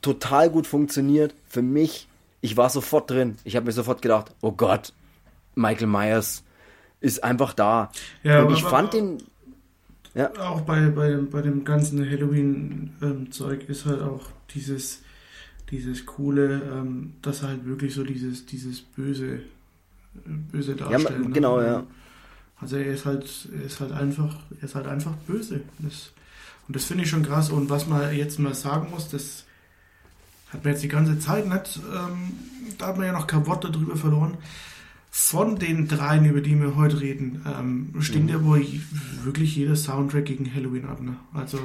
total 0.01 0.49
gut 0.49 0.67
funktioniert. 0.67 1.33
Für 1.47 1.61
mich, 1.61 2.07
ich 2.41 2.57
war 2.57 2.69
sofort 2.69 3.09
drin. 3.09 3.37
Ich 3.43 3.55
habe 3.55 3.65
mir 3.65 3.71
sofort 3.71 4.01
gedacht, 4.01 4.33
oh 4.41 4.51
Gott, 4.51 4.93
Michael 5.55 5.87
Myers 5.87 6.43
ist 7.01 7.23
einfach 7.23 7.53
da. 7.53 7.91
Ja, 8.23 8.43
und 8.43 8.53
ich 8.53 8.61
aber, 8.61 8.69
fand 8.69 8.93
den. 8.93 9.17
Ja. 10.15 10.31
Auch 10.39 10.61
bei, 10.61 10.87
bei, 10.87 11.15
bei 11.15 11.41
dem 11.41 11.63
ganzen 11.63 12.09
Halloween-Zeug 12.09 13.61
ähm, 13.61 13.69
ist 13.69 13.85
halt 13.85 14.01
auch 14.01 14.25
dieses, 14.53 15.03
dieses 15.69 16.05
coole, 16.05 16.61
ähm, 16.73 17.13
dass 17.21 17.43
halt 17.43 17.65
wirklich 17.65 17.93
so 17.93 18.03
dieses, 18.03 18.45
dieses 18.45 18.81
böse, 18.81 19.35
äh, 19.35 19.39
böse 20.51 20.75
darstellen. 20.75 21.25
Ja, 21.25 21.29
genau, 21.29 21.57
ne? 21.59 21.65
ja. 21.65 21.83
Also 22.61 22.77
er 22.77 22.85
ist 22.85 23.05
halt, 23.05 23.49
er 23.53 23.65
ist 23.65 23.79
halt 23.79 23.91
einfach, 23.91 24.35
er 24.59 24.63
ist 24.63 24.75
halt 24.75 24.87
einfach 24.87 25.13
böse. 25.27 25.61
Das, 25.79 26.11
und 26.67 26.75
das 26.75 26.85
finde 26.85 27.03
ich 27.03 27.09
schon 27.09 27.23
krass. 27.23 27.49
Und 27.49 27.69
was 27.69 27.87
man 27.87 28.15
jetzt 28.15 28.39
mal 28.39 28.53
sagen 28.53 28.89
muss, 28.91 29.09
das 29.09 29.45
hat 30.49 30.63
man 30.63 30.73
jetzt 30.73 30.83
die 30.83 30.89
ganze 30.89 31.19
Zeit 31.19 31.47
nicht, 31.47 31.79
ähm, 31.93 32.33
da 32.77 32.87
hat 32.87 32.97
man 32.97 33.05
ja 33.05 33.13
noch 33.13 33.27
kein 33.27 33.45
Wort 33.45 33.63
darüber 33.63 33.95
verloren. 33.95 34.37
Von 35.11 35.57
den 35.57 35.87
dreien, 35.87 36.25
über 36.25 36.41
die 36.41 36.59
wir 36.59 36.75
heute 36.75 37.01
reden, 37.01 37.43
ähm, 37.45 38.01
stinkt 38.01 38.27
mhm. 38.27 38.35
ja 38.35 38.43
wohl 38.43 38.65
wirklich 39.23 39.55
jeder 39.55 39.75
Soundtrack 39.75 40.25
gegen 40.25 40.53
Halloween 40.53 40.85
ab. 40.85 41.01
Ne? 41.01 41.15
Also 41.33 41.59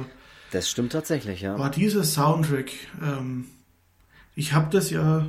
das 0.51 0.69
stimmt 0.69 0.93
tatsächlich, 0.93 1.41
ja. 1.41 1.57
War 1.59 1.69
dieser 1.69 2.03
Soundtrack, 2.03 2.71
ähm, 3.01 3.45
ich 4.35 4.53
habe 4.53 4.69
das 4.71 4.89
ja, 4.89 5.25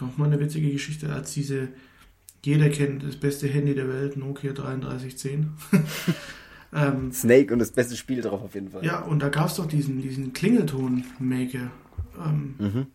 noch 0.00 0.16
mal 0.18 0.26
eine 0.26 0.40
witzige 0.40 0.70
Geschichte, 0.70 1.12
als 1.12 1.32
diese 1.32 1.68
jeder 2.44 2.68
kennt 2.70 3.02
das 3.04 3.16
beste 3.16 3.48
Handy 3.48 3.74
der 3.74 3.88
Welt, 3.88 4.16
Nokia 4.16 4.52
3310. 4.52 5.50
ähm, 6.74 7.12
Snake 7.12 7.52
und 7.52 7.58
das 7.58 7.72
beste 7.72 7.96
Spiel 7.96 8.22
drauf 8.22 8.42
auf 8.42 8.54
jeden 8.54 8.70
Fall. 8.70 8.84
Ja, 8.84 9.00
und 9.00 9.20
da 9.20 9.28
gab 9.28 9.48
es 9.48 9.56
doch 9.56 9.66
diesen, 9.66 10.00
diesen 10.00 10.32
Klingelton-Maker. 10.32 11.70
Ähm, 12.24 12.54
mhm. 12.58 12.86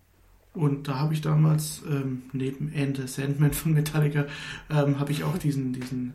Und 0.53 0.87
da 0.87 0.99
habe 0.99 1.13
ich 1.13 1.21
damals 1.21 1.83
ähm, 1.89 2.23
neben 2.31 2.71
Ende 2.71 3.07
Sandman 3.07 3.51
von 3.51 3.73
Metallica 3.73 4.25
ähm, 4.69 4.99
habe 4.99 5.11
ich 5.11 5.23
auch 5.23 5.37
diesen, 5.37 5.73
diesen, 5.73 6.13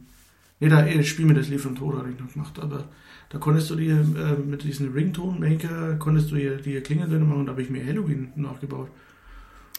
nee, 0.60 0.68
da 0.68 0.86
äh, 0.86 1.04
Spiel 1.04 1.26
mir 1.26 1.34
das 1.34 1.48
Lied 1.48 1.60
von 1.60 1.76
Tod 1.76 1.96
habe 1.96 2.10
ich 2.10 2.18
noch 2.18 2.32
gemacht, 2.32 2.58
aber 2.58 2.88
da 3.28 3.38
konntest 3.38 3.70
du 3.70 3.76
dir 3.76 4.00
äh, 4.00 4.40
mit 4.42 4.64
diesem 4.64 4.92
Ringtone 4.92 5.38
Maker 5.38 5.96
konntest 5.96 6.30
du 6.30 6.36
dir 6.36 6.56
die 6.56 6.80
Klingeltöne 6.80 7.24
machen 7.24 7.40
und 7.40 7.46
da 7.46 7.52
habe 7.52 7.62
ich 7.62 7.70
mir 7.70 7.84
Halloween 7.84 8.32
nachgebaut. 8.34 8.88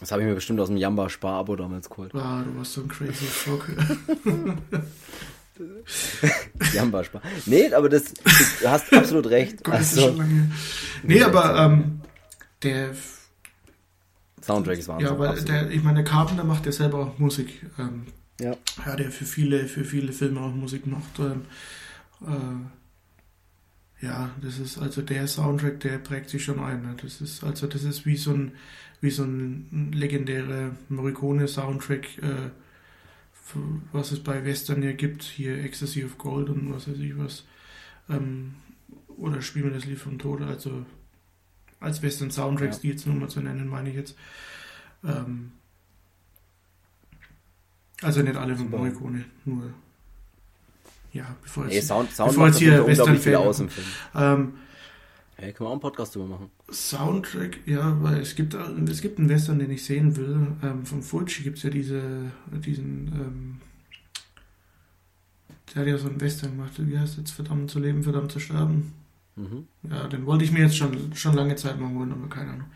Das 0.02 0.10
habe 0.10 0.22
ich 0.22 0.26
mir 0.26 0.34
bestimmt 0.34 0.58
aus 0.58 0.66
dem 0.66 0.76
Jamba 0.76 1.08
Spar-Abo 1.08 1.54
damals 1.54 1.88
geholt. 1.88 2.12
Ah, 2.12 2.42
du 2.42 2.58
warst 2.58 2.72
so 2.72 2.80
ein 2.80 2.88
crazy 2.88 3.24
Frog. 3.24 3.70
Jamba 6.74 7.04
Spar. 7.04 7.22
Nee, 7.46 7.72
aber 7.72 7.88
das, 7.88 8.12
du 8.12 8.68
hast 8.68 8.92
absolut 8.92 9.26
recht. 9.26 9.62
Gott, 9.62 9.74
Also, 9.74 10.08
schon 10.08 10.16
lange. 10.16 10.50
Nee, 11.04 11.22
aber 11.22 11.56
ähm, 11.56 12.00
der, 12.64 12.96
Soundtrack 14.42 14.78
ist 14.78 14.88
Wahnsinn. 14.88 15.06
ja, 15.06 15.12
absolut. 15.12 15.48
der, 15.48 15.70
ich 15.70 15.84
meine, 15.84 16.02
der 16.02 16.10
Carpenter 16.10 16.42
macht 16.42 16.66
ja 16.66 16.72
selber 16.72 16.98
auch 16.98 17.18
Musik. 17.20 17.64
Ähm, 17.78 18.06
ja. 18.40 18.56
ja, 18.84 18.96
der 18.96 19.12
für 19.12 19.24
viele, 19.24 19.68
für 19.68 19.84
viele 19.84 20.12
Filme 20.12 20.40
auch 20.40 20.52
Musik 20.52 20.84
macht. 20.84 21.20
Ähm, 21.20 22.66
äh, 24.00 24.04
ja, 24.04 24.30
das 24.42 24.58
ist 24.58 24.78
also 24.78 25.00
der 25.00 25.28
Soundtrack, 25.28 25.78
der 25.78 25.98
prägt 25.98 26.28
sich 26.28 26.42
schon 26.42 26.58
ein. 26.58 26.82
Ne? 26.82 26.96
Das 27.00 27.20
ist 27.20 27.44
also 27.44 27.68
das 27.68 27.84
ist 27.84 28.04
wie 28.04 28.16
so 28.16 28.32
ein 28.32 28.50
wie 29.02 29.10
so 29.10 29.24
ein 29.24 29.90
legendärer 29.92 30.70
Morricone-Soundtrack, 30.88 32.18
äh, 32.22 32.50
für- 33.34 33.80
was 33.92 34.12
es 34.12 34.20
bei 34.22 34.44
Western 34.44 34.82
ja 34.82 34.92
gibt, 34.92 35.22
hier 35.24 35.58
Ecstasy 35.62 36.04
of 36.04 36.16
Gold 36.16 36.48
und 36.48 36.72
was 36.72 36.88
weiß 36.88 36.98
ich 36.98 37.18
was. 37.18 37.44
Ähm, 38.08 38.54
oder 39.18 39.42
Spiel 39.42 39.64
mir 39.64 39.72
das 39.72 39.84
Lied 39.84 39.98
vom 39.98 40.18
Tode, 40.18 40.46
also 40.46 40.86
als 41.80 42.00
Western 42.00 42.30
Soundtracks, 42.30 42.76
Ja. 42.76 42.82
die 42.82 42.88
jetzt 42.90 43.06
nur 43.06 43.16
mal 43.16 43.28
zu 43.28 43.40
nennen, 43.40 43.68
meine 43.68 43.90
ich 43.90 43.96
jetzt. 43.96 44.16
Ähm, 45.04 45.50
also 48.02 48.22
nicht 48.22 48.36
alle 48.36 48.56
von. 48.56 48.70
Morricone, 48.70 49.24
nur 49.44 49.74
ja, 51.12 51.36
bevor 51.42 51.66
Nee, 51.66 51.74
jetzt, 51.74 51.88
Sound, 51.88 52.10
Sound 52.12 52.30
bevor 52.30 52.46
jetzt 52.46 52.58
hier 52.58 52.86
Western-Fan- 52.86 53.84
ähm, 54.14 54.52
Hey, 55.36 55.52
können 55.52 55.66
wir 55.66 55.68
auch 55.68 55.72
einen 55.72 55.80
Podcast 55.80 56.14
drüber 56.14 56.26
machen? 56.26 56.50
Soundtrack, 56.70 57.58
ja, 57.66 58.00
weil 58.02 58.20
es 58.20 58.34
gibt, 58.36 58.54
es 58.54 59.00
gibt 59.00 59.18
einen 59.18 59.28
Western, 59.28 59.58
den 59.58 59.70
ich 59.70 59.84
sehen 59.84 60.16
will. 60.16 60.46
Ähm, 60.62 60.86
von 60.86 61.02
Fulci 61.02 61.42
gibt 61.42 61.56
es 61.56 61.64
ja 61.64 61.70
diese, 61.70 62.30
diesen, 62.64 63.08
ähm, 63.08 63.60
der 65.74 65.82
hat 65.82 65.88
ja 65.88 65.98
so 65.98 66.08
einen 66.08 66.20
Western 66.20 66.52
gemacht. 66.56 66.72
Wie 66.76 66.98
heißt 66.98 67.18
jetzt 67.18 67.32
verdammt 67.32 67.70
zu 67.70 67.78
leben, 67.78 68.02
verdammt 68.02 68.30
zu 68.30 68.40
sterben? 68.40 68.92
Mhm. 69.36 69.66
Ja, 69.90 70.06
den 70.08 70.26
wollte 70.26 70.44
ich 70.44 70.52
mir 70.52 70.60
jetzt 70.60 70.76
schon, 70.76 71.14
schon 71.14 71.34
lange 71.34 71.56
Zeit 71.56 71.80
mal 71.80 71.90
holen, 71.90 72.12
aber 72.12 72.28
keine 72.28 72.50
Ahnung. 72.52 72.70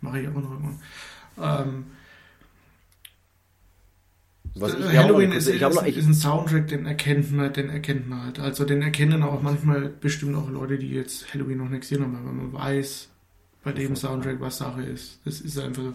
Mache 0.00 0.20
ich 0.20 0.28
auch 0.28 0.34
noch 0.34 0.50
irgendwann. 0.50 0.78
Ähm, 1.38 1.84
Was 4.54 4.74
äh, 4.74 4.78
ich, 4.78 4.84
noch 4.84 4.92
Halloween 4.92 5.32
ist, 5.32 5.48
ich 5.48 5.62
ist, 5.62 5.74
noch, 5.74 5.84
ich, 5.84 5.96
ist 5.96 6.06
ein 6.06 6.14
Soundtrack, 6.14 6.68
den 6.68 6.86
erkennt 6.86 7.32
man, 7.32 7.52
den 7.52 7.70
erkennt 7.70 8.08
man 8.08 8.24
halt. 8.24 8.40
Also 8.40 8.64
den 8.64 8.82
erkennen 8.82 9.22
auch 9.22 9.42
manchmal 9.42 9.88
bestimmt 9.88 10.36
auch 10.36 10.50
Leute, 10.50 10.78
die 10.78 10.90
jetzt 10.90 11.32
Halloween 11.32 11.58
noch 11.58 11.68
nicht 11.68 11.82
gesehen 11.82 12.02
haben, 12.02 12.14
weil 12.14 12.32
man 12.32 12.52
weiß 12.52 13.08
bei 13.62 13.72
dem 13.72 13.94
Soundtrack, 13.94 14.40
was 14.40 14.58
Sache 14.58 14.82
ist. 14.82 15.20
Das 15.24 15.40
ist 15.40 15.58
einfach 15.58 15.82
so. 15.82 15.94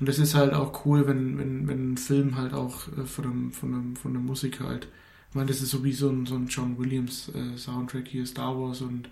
Und 0.00 0.08
das 0.08 0.18
ist 0.18 0.34
halt 0.34 0.52
auch 0.52 0.84
cool, 0.84 1.06
wenn, 1.06 1.38
wenn, 1.38 1.68
wenn 1.68 1.92
ein 1.92 1.96
Film 1.96 2.36
halt 2.36 2.52
auch 2.52 2.88
äh, 2.88 3.04
von, 3.04 3.24
dem, 3.24 3.52
von, 3.52 3.72
dem, 3.72 3.96
von 3.96 4.12
der 4.12 4.22
Musik 4.22 4.60
halt. 4.60 4.88
Ich 5.30 5.34
meine, 5.34 5.48
das 5.48 5.60
ist 5.60 5.70
so 5.70 5.84
wie 5.84 5.92
so 5.92 6.10
ein, 6.10 6.26
so 6.26 6.34
ein 6.34 6.46
John 6.46 6.78
Williams 6.78 7.30
äh, 7.34 7.56
Soundtrack 7.56 8.08
hier, 8.08 8.26
Star 8.26 8.58
Wars 8.58 8.80
und, 8.82 9.08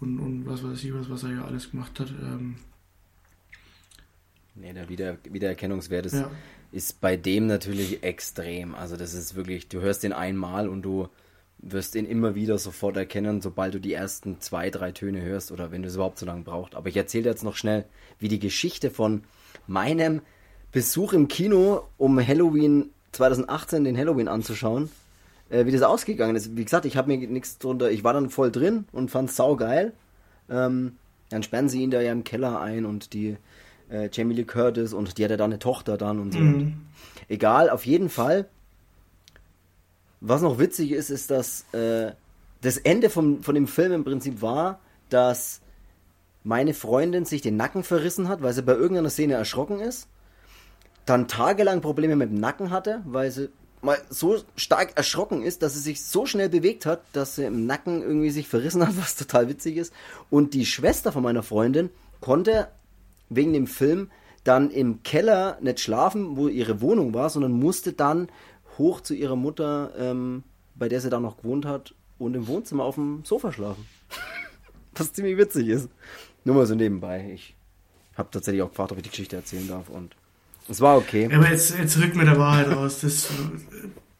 und, 0.00 0.18
und 0.18 0.46
was 0.46 0.62
weiß 0.62 0.82
ich 0.84 0.94
was, 0.94 1.10
was 1.10 1.24
er 1.24 1.32
ja 1.32 1.44
alles 1.44 1.70
gemacht 1.70 1.98
hat. 1.98 2.10
Ähm, 2.10 2.56
nee, 4.54 4.72
der 4.72 4.88
Wieder, 4.88 5.18
Wiedererkennungswert 5.28 6.06
ist, 6.06 6.14
ja. 6.14 6.30
Ist 6.72 7.00
bei 7.00 7.16
dem 7.16 7.46
natürlich 7.46 8.02
extrem. 8.02 8.74
Also 8.74 8.96
das 8.96 9.14
ist 9.14 9.34
wirklich, 9.34 9.68
du 9.68 9.80
hörst 9.80 10.02
den 10.02 10.12
einmal 10.12 10.68
und 10.68 10.82
du 10.82 11.08
wirst 11.58 11.94
ihn 11.94 12.06
immer 12.06 12.34
wieder 12.34 12.58
sofort 12.58 12.96
erkennen, 12.96 13.40
sobald 13.40 13.74
du 13.74 13.80
die 13.80 13.92
ersten 13.92 14.40
zwei, 14.40 14.70
drei 14.70 14.92
Töne 14.92 15.22
hörst 15.22 15.52
oder 15.52 15.70
wenn 15.70 15.82
du 15.82 15.88
es 15.88 15.94
überhaupt 15.94 16.18
so 16.18 16.26
lange 16.26 16.42
braucht. 16.42 16.74
Aber 16.74 16.88
ich 16.88 16.96
erzähle 16.96 17.30
jetzt 17.30 17.44
noch 17.44 17.56
schnell, 17.56 17.84
wie 18.18 18.28
die 18.28 18.38
Geschichte 18.38 18.90
von 18.90 19.24
meinem 19.66 20.20
Besuch 20.72 21.12
im 21.12 21.28
Kino, 21.28 21.88
um 21.96 22.24
Halloween 22.24 22.90
2018 23.12 23.84
den 23.84 23.96
Halloween 23.96 24.28
anzuschauen, 24.28 24.90
äh, 25.48 25.64
wie 25.64 25.72
das 25.72 25.82
ausgegangen 25.82 26.36
ist. 26.36 26.56
Wie 26.56 26.64
gesagt, 26.64 26.84
ich 26.84 26.96
habe 26.96 27.08
mir 27.08 27.26
nichts 27.26 27.58
drunter, 27.58 27.90
ich 27.90 28.04
war 28.04 28.12
dann 28.12 28.30
voll 28.30 28.52
drin 28.52 28.84
und 28.92 29.10
fand 29.10 29.30
sau 29.30 29.56
geil. 29.56 29.92
Ähm, 30.50 30.96
dann 31.30 31.42
sperren 31.42 31.68
sie 31.68 31.82
ihn 31.82 31.90
da 31.90 32.00
ja 32.00 32.12
im 32.12 32.24
Keller 32.24 32.60
ein 32.60 32.84
und 32.84 33.12
die 33.12 33.36
äh, 33.90 34.08
Jamie 34.12 34.34
Lee 34.34 34.44
Curtis 34.44 34.92
und 34.92 35.18
die 35.18 35.24
hat 35.24 35.30
ja 35.30 35.36
da 35.36 35.44
eine 35.44 35.58
Tochter 35.58 35.96
dann 35.96 36.18
und 36.18 36.32
so. 36.32 36.38
Mhm. 36.38 36.74
Egal, 37.28 37.70
auf 37.70 37.86
jeden 37.86 38.08
Fall. 38.08 38.48
Was 40.20 40.42
noch 40.42 40.58
witzig 40.58 40.92
ist, 40.92 41.10
ist, 41.10 41.30
dass 41.30 41.66
äh, 41.72 42.12
das 42.62 42.78
Ende 42.78 43.10
vom, 43.10 43.42
von 43.42 43.54
dem 43.54 43.66
Film 43.66 43.92
im 43.92 44.04
Prinzip 44.04 44.42
war, 44.42 44.80
dass 45.08 45.60
meine 46.42 46.74
Freundin 46.74 47.24
sich 47.24 47.42
den 47.42 47.56
Nacken 47.56 47.82
verrissen 47.82 48.28
hat, 48.28 48.42
weil 48.42 48.52
sie 48.52 48.62
bei 48.62 48.72
irgendeiner 48.74 49.10
Szene 49.10 49.34
erschrocken 49.34 49.80
ist. 49.80 50.08
Dann 51.04 51.28
tagelang 51.28 51.80
Probleme 51.80 52.16
mit 52.16 52.30
dem 52.30 52.40
Nacken 52.40 52.70
hatte, 52.70 53.02
weil 53.04 53.30
sie 53.30 53.50
mal 53.82 53.98
so 54.10 54.38
stark 54.56 54.96
erschrocken 54.96 55.42
ist, 55.42 55.62
dass 55.62 55.74
sie 55.74 55.80
sich 55.80 56.04
so 56.04 56.26
schnell 56.26 56.48
bewegt 56.48 56.86
hat, 56.86 57.02
dass 57.12 57.36
sie 57.36 57.44
im 57.44 57.66
Nacken 57.66 58.02
irgendwie 58.02 58.30
sich 58.30 58.48
verrissen 58.48 58.86
hat, 58.86 58.96
was 59.00 59.16
total 59.16 59.48
witzig 59.48 59.76
ist. 59.76 59.92
Und 60.30 60.54
die 60.54 60.66
Schwester 60.66 61.12
von 61.12 61.22
meiner 61.22 61.42
Freundin 61.42 61.90
konnte 62.20 62.68
wegen 63.28 63.52
dem 63.52 63.66
Film 63.66 64.10
dann 64.44 64.70
im 64.70 65.02
Keller 65.02 65.58
nicht 65.60 65.80
schlafen, 65.80 66.36
wo 66.36 66.48
ihre 66.48 66.80
Wohnung 66.80 67.14
war, 67.14 67.30
sondern 67.30 67.52
musste 67.52 67.92
dann 67.92 68.28
hoch 68.78 69.00
zu 69.00 69.14
ihrer 69.14 69.36
Mutter, 69.36 69.92
ähm, 69.98 70.44
bei 70.74 70.88
der 70.88 71.00
sie 71.00 71.10
dann 71.10 71.22
noch 71.22 71.38
gewohnt 71.38 71.66
hat, 71.66 71.94
und 72.18 72.34
im 72.34 72.46
Wohnzimmer 72.46 72.84
auf 72.84 72.94
dem 72.94 73.24
Sofa 73.24 73.52
schlafen. 73.52 73.86
Was 74.94 75.12
ziemlich 75.12 75.36
witzig 75.36 75.68
ist. 75.68 75.88
Nur 76.44 76.54
mal 76.54 76.66
so 76.66 76.74
nebenbei. 76.74 77.30
Ich 77.34 77.54
habe 78.16 78.30
tatsächlich 78.30 78.62
auch 78.62 78.70
gefragt, 78.70 78.92
ob 78.92 78.98
ich 78.98 79.04
die 79.04 79.10
Geschichte 79.10 79.36
erzählen 79.36 79.68
darf 79.68 79.88
und 79.88 80.16
es 80.68 80.80
war 80.80 80.96
okay. 80.96 81.28
Aber 81.32 81.50
jetzt, 81.50 81.76
jetzt 81.78 81.98
rückt 81.98 82.16
mir 82.16 82.24
der 82.24 82.38
Wahrheit 82.38 82.68
raus. 82.68 83.00
Das, 83.00 83.28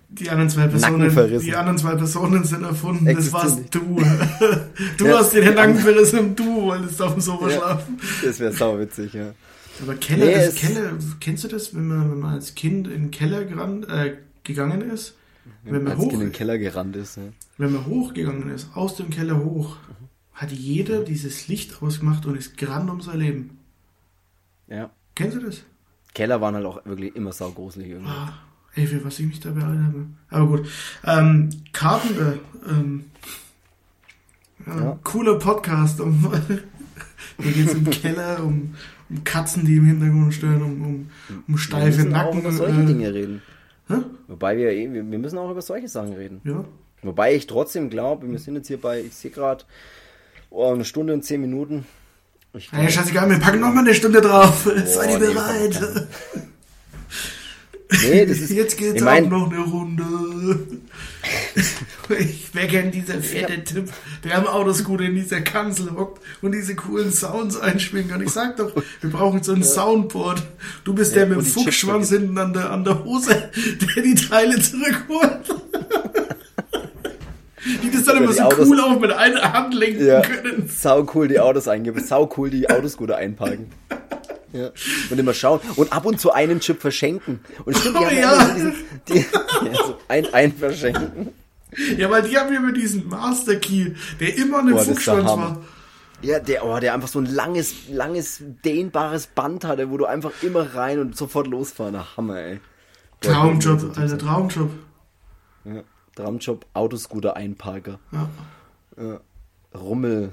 die 0.08 0.30
anderen 0.30 0.48
zwei 0.50 0.66
Personen, 0.68 1.40
die 1.40 1.54
anderen 1.56 1.78
zwei 1.78 1.94
Personen 1.96 2.44
sind 2.44 2.62
erfunden. 2.62 3.04
Das 3.06 3.14
Existieren 3.14 3.56
warst 3.58 3.74
du. 3.74 4.02
Du 4.98 5.06
Ja. 5.06 5.18
hast 5.18 5.32
dir 5.32 5.40
den 5.42 5.54
Nacken 5.54 5.76
verrissen 5.78 6.18
und 6.20 6.38
du 6.38 6.62
wolltest 6.62 7.00
auf 7.02 7.12
dem 7.14 7.20
Sofa 7.20 7.48
Ja. 7.50 7.56
schlafen. 7.56 7.98
Das 8.24 8.38
wäre 8.40 8.52
sau 8.52 8.78
witzig, 8.78 9.12
ja. 9.14 9.32
Aber 9.82 9.94
Keller, 9.96 10.26
Nee, 10.26 10.34
das 10.34 10.54
Keller, 10.54 10.92
kennst 11.20 11.44
du 11.44 11.48
das, 11.48 11.74
wenn 11.74 11.86
man, 11.86 12.10
wenn 12.10 12.18
man 12.20 12.34
als 12.34 12.54
Kind 12.54 12.86
in 12.88 12.92
den 13.02 13.10
Keller 13.10 13.44
gerannt, 13.44 13.88
äh, 13.88 14.16
gegangen 14.44 14.80
ist? 14.90 15.14
Wenn 15.64 15.82
man, 15.82 15.92
Als 15.92 15.98
hoch, 16.00 16.08
Kind 16.08 16.22
in 16.22 16.28
den 16.28 16.32
Keller 16.32 16.58
gerannt 16.58 16.96
ist. 16.96 17.16
Ja. 17.16 17.22
wenn 17.58 17.72
man 17.72 17.86
hochgegangen 17.86 18.48
ist, 18.50 18.68
aus 18.74 18.96
dem 18.96 19.10
Keller 19.10 19.44
hoch, 19.44 19.76
hat 20.32 20.50
jeder 20.52 21.02
dieses 21.02 21.48
Licht 21.48 21.82
ausgemacht 21.82 22.24
und 22.26 22.36
ist 22.36 22.56
gerannt 22.56 22.88
um 22.90 23.00
sein 23.00 23.18
Leben. 23.18 23.58
ja. 24.68 24.90
Kennst 25.14 25.36
du 25.36 25.40
das? 25.40 25.62
Keller 26.14 26.40
waren 26.42 26.54
halt 26.54 26.66
auch 26.66 26.84
wirklich 26.84 27.16
immer 27.16 27.32
saugruselig 27.32 27.88
irgendwie. 27.90 28.10
Ah, 28.10 28.34
ey, 28.76 28.86
für 28.86 29.04
was 29.04 29.18
ich 29.18 29.26
mich 29.26 29.40
da 29.40 29.50
beeilt 29.50 29.80
habe. 29.80 30.06
Aber 30.30 30.46
gut. 30.46 30.68
Ähm, 31.04 31.50
Carpenter, 31.72 32.34
ähm, 32.68 33.04
ja, 34.66 34.76
Ja. 34.80 34.98
cooler 35.04 35.38
Podcast. 35.38 36.00
Um, 36.00 36.32
hier 37.42 37.52
geht 37.52 37.66
es 37.68 37.74
im 37.74 37.90
Keller 37.90 38.42
um, 38.42 38.74
um 39.10 39.24
Katzen, 39.24 39.64
die 39.64 39.76
im 39.76 39.84
Hintergrund 39.86 40.34
stehen, 40.34 40.62
um, 40.62 40.82
um, 40.82 41.10
um 41.28 41.42
wir 41.46 41.58
steife 41.58 41.86
müssen 41.98 42.10
Nacken. 42.10 42.28
auch 42.28 42.40
über 42.40 42.52
solche 42.52 42.80
äh, 42.82 42.86
Dinge 42.86 43.12
reden. 43.14 43.42
Hä? 43.88 43.94
Wobei 44.28 44.56
wir, 44.56 44.70
eh- 44.70 44.92
wir 44.92 45.08
wir 45.10 45.18
müssen 45.18 45.38
auch 45.38 45.50
über 45.50 45.62
solche 45.62 45.88
Sachen 45.88 46.12
reden. 46.14 46.40
Ja. 46.44 46.64
Wobei 47.02 47.34
ich 47.34 47.46
trotzdem 47.46 47.88
glaube, 47.90 48.28
wir 48.30 48.38
sind 48.38 48.56
jetzt 48.56 48.66
hier 48.68 48.80
bei, 48.80 49.00
ich 49.00 49.14
sehe 49.14 49.30
gerade, 49.30 49.64
oh, 50.50 50.72
eine 50.72 50.84
Stunde 50.84 51.12
und 51.12 51.22
zehn 51.24 51.40
Minuten. 51.40 51.86
Ich 52.54 52.72
Hey, 52.72 52.90
scheißegal, 52.90 53.28
wir 53.30 53.38
packen 53.38 53.60
noch 53.60 53.72
mal 53.72 53.80
eine 53.80 53.94
Stunde 53.94 54.20
drauf. 54.22 54.64
Seid 54.86 55.10
ihr 55.10 55.18
bereit? 55.18 55.78
Nee, 56.34 56.40
das 57.88 58.38
ist, 58.38 58.50
Jetzt 58.50 58.76
geht's 58.78 58.96
ich 58.96 59.02
mein- 59.02 59.26
auch 59.26 59.30
noch 59.30 59.50
eine 59.52 59.60
Runde. 59.62 60.58
Ich 62.20 62.54
wäre 62.54 62.66
gern 62.68 62.90
dieser 62.92 63.20
fette 63.20 63.64
Typ, 63.64 63.92
der 64.24 64.38
am 64.38 64.46
Autoscooter 64.46 65.04
in 65.04 65.16
dieser 65.16 65.40
Kanzel 65.40 65.90
hockt 65.96 66.22
und 66.40 66.52
diese 66.52 66.76
coolen 66.76 67.10
Sounds 67.12 67.56
einschwingen 67.58 68.10
kann. 68.10 68.22
Ich 68.22 68.30
sag 68.30 68.56
doch, 68.56 68.72
wir 69.00 69.10
brauchen 69.10 69.42
so 69.42 69.52
ein 69.52 69.62
Soundboard. 69.64 70.42
Du 70.84 70.94
bist 70.94 71.12
Ja, 71.12 71.24
der 71.24 71.36
mit 71.36 71.38
dem 71.38 71.44
Fuchsschwanz 71.46 72.10
hinten 72.10 72.38
an 72.38 72.52
der, 72.52 72.70
an 72.70 72.84
der 72.84 73.02
Hose, 73.04 73.50
der 73.96 74.02
die 74.04 74.14
Teile 74.14 74.60
zurückholt. 74.60 75.54
Die 77.82 77.90
das 77.90 78.04
dann 78.04 78.18
immer 78.22 78.32
so 78.32 78.42
Autos- 78.42 78.68
cool 78.68 78.78
auch 78.80 79.00
mit 79.00 79.10
einer 79.12 79.52
Hand 79.52 79.74
lenken 79.74 80.06
ja, 80.06 80.20
können. 80.22 80.70
sau 80.72 81.04
cool 81.14 81.26
die 81.26 81.40
Autos 81.40 81.66
eingeben, 81.66 82.00
sau 82.04 82.30
cool 82.36 82.50
die 82.50 82.70
Autoscooter 82.70 83.16
einparken. 83.16 83.66
Ja. 84.56 84.70
Und 85.10 85.18
immer 85.18 85.34
schauen 85.34 85.60
und 85.76 85.92
ab 85.92 86.06
und 86.06 86.20
zu 86.20 86.32
einen 86.32 86.60
Chip 86.60 86.80
verschenken. 86.80 87.40
Und 87.64 87.76
stimmt, 87.76 87.96
die 87.96 88.04
Oh 88.04 88.06
haben 88.06 88.16
ja. 88.16 88.32
immer 88.32 88.54
diesen, 88.54 88.74
die, 89.08 89.14
ja, 89.72 89.84
so 89.84 89.98
ein, 90.08 90.32
ein 90.32 90.52
verschenken. 90.52 91.28
Ja, 91.96 92.10
weil 92.10 92.22
die 92.22 92.38
haben 92.38 92.54
immer 92.54 92.72
diesen 92.72 93.08
Master 93.08 93.56
Key, 93.56 93.92
der 94.18 94.36
immer 94.36 94.60
ein 94.60 94.70
Boah, 94.70 94.78
das 94.78 94.88
ist 94.88 95.06
der 95.06 95.14
Fuchsschwanz 95.14 95.30
war. 95.30 95.62
Ja, 96.22 96.40
der, 96.40 96.64
oh, 96.64 96.78
der 96.78 96.94
einfach 96.94 97.08
so 97.08 97.18
ein 97.18 97.26
langes, 97.26 97.88
langes, 97.90 98.42
dehnbares 98.64 99.26
Band 99.26 99.64
hatte, 99.64 99.90
wo 99.90 99.98
du 99.98 100.06
einfach 100.06 100.32
immer 100.42 100.74
rein 100.74 100.98
und 100.98 101.16
sofort 101.16 101.46
losfahren. 101.46 101.92
Der 101.92 102.16
Hammer, 102.16 102.38
ey. 102.38 102.60
Traumjob, 103.20 103.96
Alter, 103.96 104.18
Traumjob. 104.18 104.70
Ja. 105.64 105.82
Traumjob, 106.14 106.64
Autoscooter 106.72 107.36
Einparker. 107.36 107.98
Ja. 108.12 108.28
Ja. 108.96 109.20
Rummel. 109.78 110.32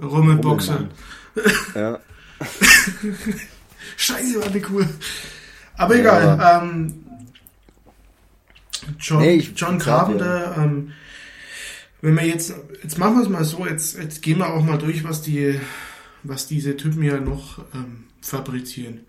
Rummelboxer. 0.00 0.88
Rummelmann. 1.34 1.74
Ja. 1.74 1.98
Scheiße, 3.96 4.40
war 4.40 4.50
die 4.50 4.62
cool. 4.70 4.88
Aber 5.76 5.94
egal. 5.96 6.22
Ja. 6.22 6.62
Ähm, 6.62 7.04
John, 8.98 9.20
nee, 9.20 9.38
John 9.54 9.78
Carpenter, 9.78 10.56
ja. 10.56 10.64
ähm, 10.64 10.92
wenn 12.00 12.16
wir 12.16 12.24
jetzt, 12.24 12.54
jetzt 12.82 12.98
machen 12.98 13.16
wir 13.16 13.22
es 13.22 13.28
mal 13.28 13.44
so, 13.44 13.66
jetzt, 13.66 13.98
jetzt 13.98 14.22
gehen 14.22 14.38
wir 14.38 14.52
auch 14.52 14.62
mal 14.62 14.78
durch, 14.78 15.04
was 15.04 15.22
die, 15.22 15.58
was 16.22 16.46
diese 16.46 16.76
Typen 16.76 17.02
ja 17.02 17.20
noch 17.20 17.58
ähm, 17.74 18.04
fabrizieren. 18.20 19.00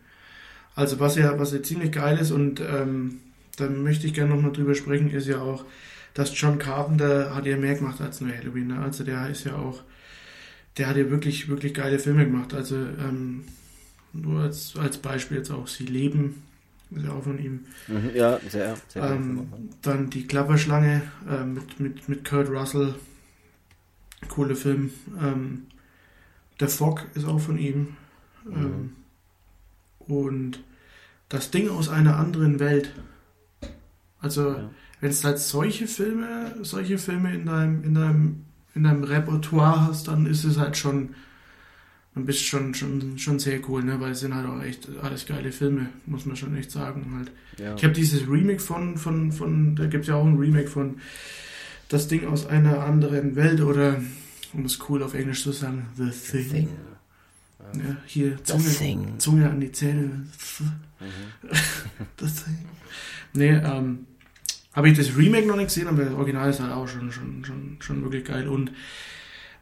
Also 0.76 1.00
was 1.00 1.16
ja, 1.16 1.38
was 1.40 1.52
ja 1.52 1.62
ziemlich 1.62 1.92
geil 1.92 2.18
ist 2.18 2.32
und 2.32 2.62
ähm, 2.62 3.20
da 3.58 3.68
möchte 3.68 4.08
ich 4.08 4.14
gerne 4.14 4.34
nochmal 4.34 4.52
drüber 4.52 4.76
sprechen, 4.76 5.12
ist 5.12 5.28
ja 5.28 5.40
auch, 5.40 5.66
dass 6.14 6.40
John 6.40 6.58
Carpenter 6.58 7.36
hat 7.36 7.46
ja 7.46 7.58
mehr 7.58 7.76
gemacht 7.76 8.02
als 8.02 8.22
nur 8.22 8.36
Halloween. 8.36 8.68
Ne? 8.68 8.80
Also 8.80 9.04
der 9.04 9.30
ist 9.30 9.44
ja 9.44 9.56
auch, 9.56 9.84
der 10.78 10.88
hat 10.88 10.98
ja 10.98 11.10
wirklich, 11.10 11.50
wirklich 11.50 11.74
geile 11.74 12.00
Filme 12.00 12.26
gemacht. 12.26 12.54
Also 12.54 12.76
ähm, 12.76 13.46
nur 14.14 14.42
als, 14.44 14.76
als 14.78 14.98
Beispiel 14.98 15.38
jetzt 15.38 15.52
auch 15.52 15.68
Sie 15.68 15.86
leben, 15.86 16.44
ist 16.92 17.06
ja 17.06 17.12
auch 17.12 17.24
von 17.24 17.38
ihm. 17.40 17.66
Mhm, 17.88 18.12
ja, 18.16 18.40
sehr, 18.50 18.76
sehr. 18.88 19.04
Ähm, 19.04 19.48
dann 19.82 20.10
die 20.10 20.26
Klapperschlange 20.26 21.04
äh, 21.30 21.44
mit, 21.44 21.80
mit, 21.80 22.10
mit 22.10 22.28
Kurt 22.28 22.50
Russell. 22.50 22.96
Coole 24.28 24.56
Film. 24.56 24.92
Ähm, 25.22 25.68
der 26.60 26.70
Fog 26.70 27.06
ist 27.14 27.26
auch 27.26 27.40
von 27.40 27.58
ihm. 27.58 27.96
Mhm. 28.46 28.56
Ähm, 28.56 28.96
und 30.00 30.64
das 31.30 31.52
Ding 31.52 31.70
aus 31.70 31.90
einer 31.90 32.18
anderen 32.18 32.60
Welt. 32.60 32.92
Also, 34.20 34.50
ja. 34.50 34.70
wenn 35.00 35.12
es 35.12 35.24
halt 35.24 35.40
solche 35.40 35.88
Filme, 35.88 36.56
solche 36.64 36.98
Filme 36.98 37.34
in 37.34 37.46
deinem, 37.46 37.84
in 37.84 37.94
deinem, 37.94 38.46
in 38.76 38.84
deinem 38.84 39.04
Repertoire 39.04 39.88
hast, 39.88 40.08
dann 40.08 40.26
ist 40.26 40.44
es 40.44 40.58
halt 40.58 40.78
schon 40.78 41.16
dann 42.16 42.26
bist 42.26 42.44
schon, 42.44 42.74
schon, 42.74 43.18
schon 43.18 43.40
sehr 43.40 43.60
cool, 43.70 43.84
ne? 43.84 44.00
weil 44.00 44.12
es 44.12 44.22
sind 44.22 44.34
halt 44.34 44.48
auch 44.48 44.62
echt 44.62 44.90
alles 45.02 45.26
geile 45.26 45.52
Filme, 45.52 45.90
muss 46.06 46.26
man 46.26 46.36
schon 46.36 46.56
echt 46.58 46.72
sagen. 46.72 47.14
Halt. 47.16 47.32
Ja. 47.58 47.76
Ich 47.76 47.84
habe 47.84 47.94
dieses 47.94 48.28
Remake 48.28 48.60
von, 48.60 48.98
von, 48.98 49.32
von, 49.32 49.76
da 49.76 49.86
gibt 49.86 50.04
es 50.04 50.10
ja 50.10 50.16
auch 50.16 50.26
ein 50.26 50.38
Remake 50.38 50.68
von 50.68 51.00
Das 51.88 52.08
Ding 52.08 52.28
aus 52.28 52.46
einer 52.46 52.84
anderen 52.84 53.36
Welt 53.36 53.62
oder, 53.62 54.02
um 54.54 54.66
es 54.66 54.80
cool 54.90 55.04
auf 55.04 55.14
Englisch 55.14 55.44
zu 55.44 55.52
sagen, 55.52 55.88
The 55.96 56.10
Thing. 56.10 56.44
The 56.44 56.50
Thing. 56.50 56.70
Ja. 57.74 57.98
hier 58.06 58.44
Zunge, 58.44 59.18
Zunge 59.20 59.50
an 59.50 59.60
die 59.60 59.72
Zähne. 59.72 60.02
Mhm. 60.04 60.72
das 62.18 62.44
Thing. 62.44 62.58
Nee, 63.34 63.52
ähm, 63.52 64.08
habe 64.80 64.88
ich 64.88 64.98
das 64.98 65.18
Remake 65.18 65.46
noch 65.46 65.58
nicht 65.58 65.68
gesehen, 65.68 65.90
aber 65.90 66.06
das 66.06 66.14
Original 66.14 66.50
ist 66.50 66.62
halt 66.62 66.72
auch 66.72 66.88
schon, 66.88 67.12
schon, 67.12 67.44
schon, 67.44 67.76
schon 67.82 68.02
wirklich 68.02 68.24
geil. 68.24 68.48
Und 68.48 68.72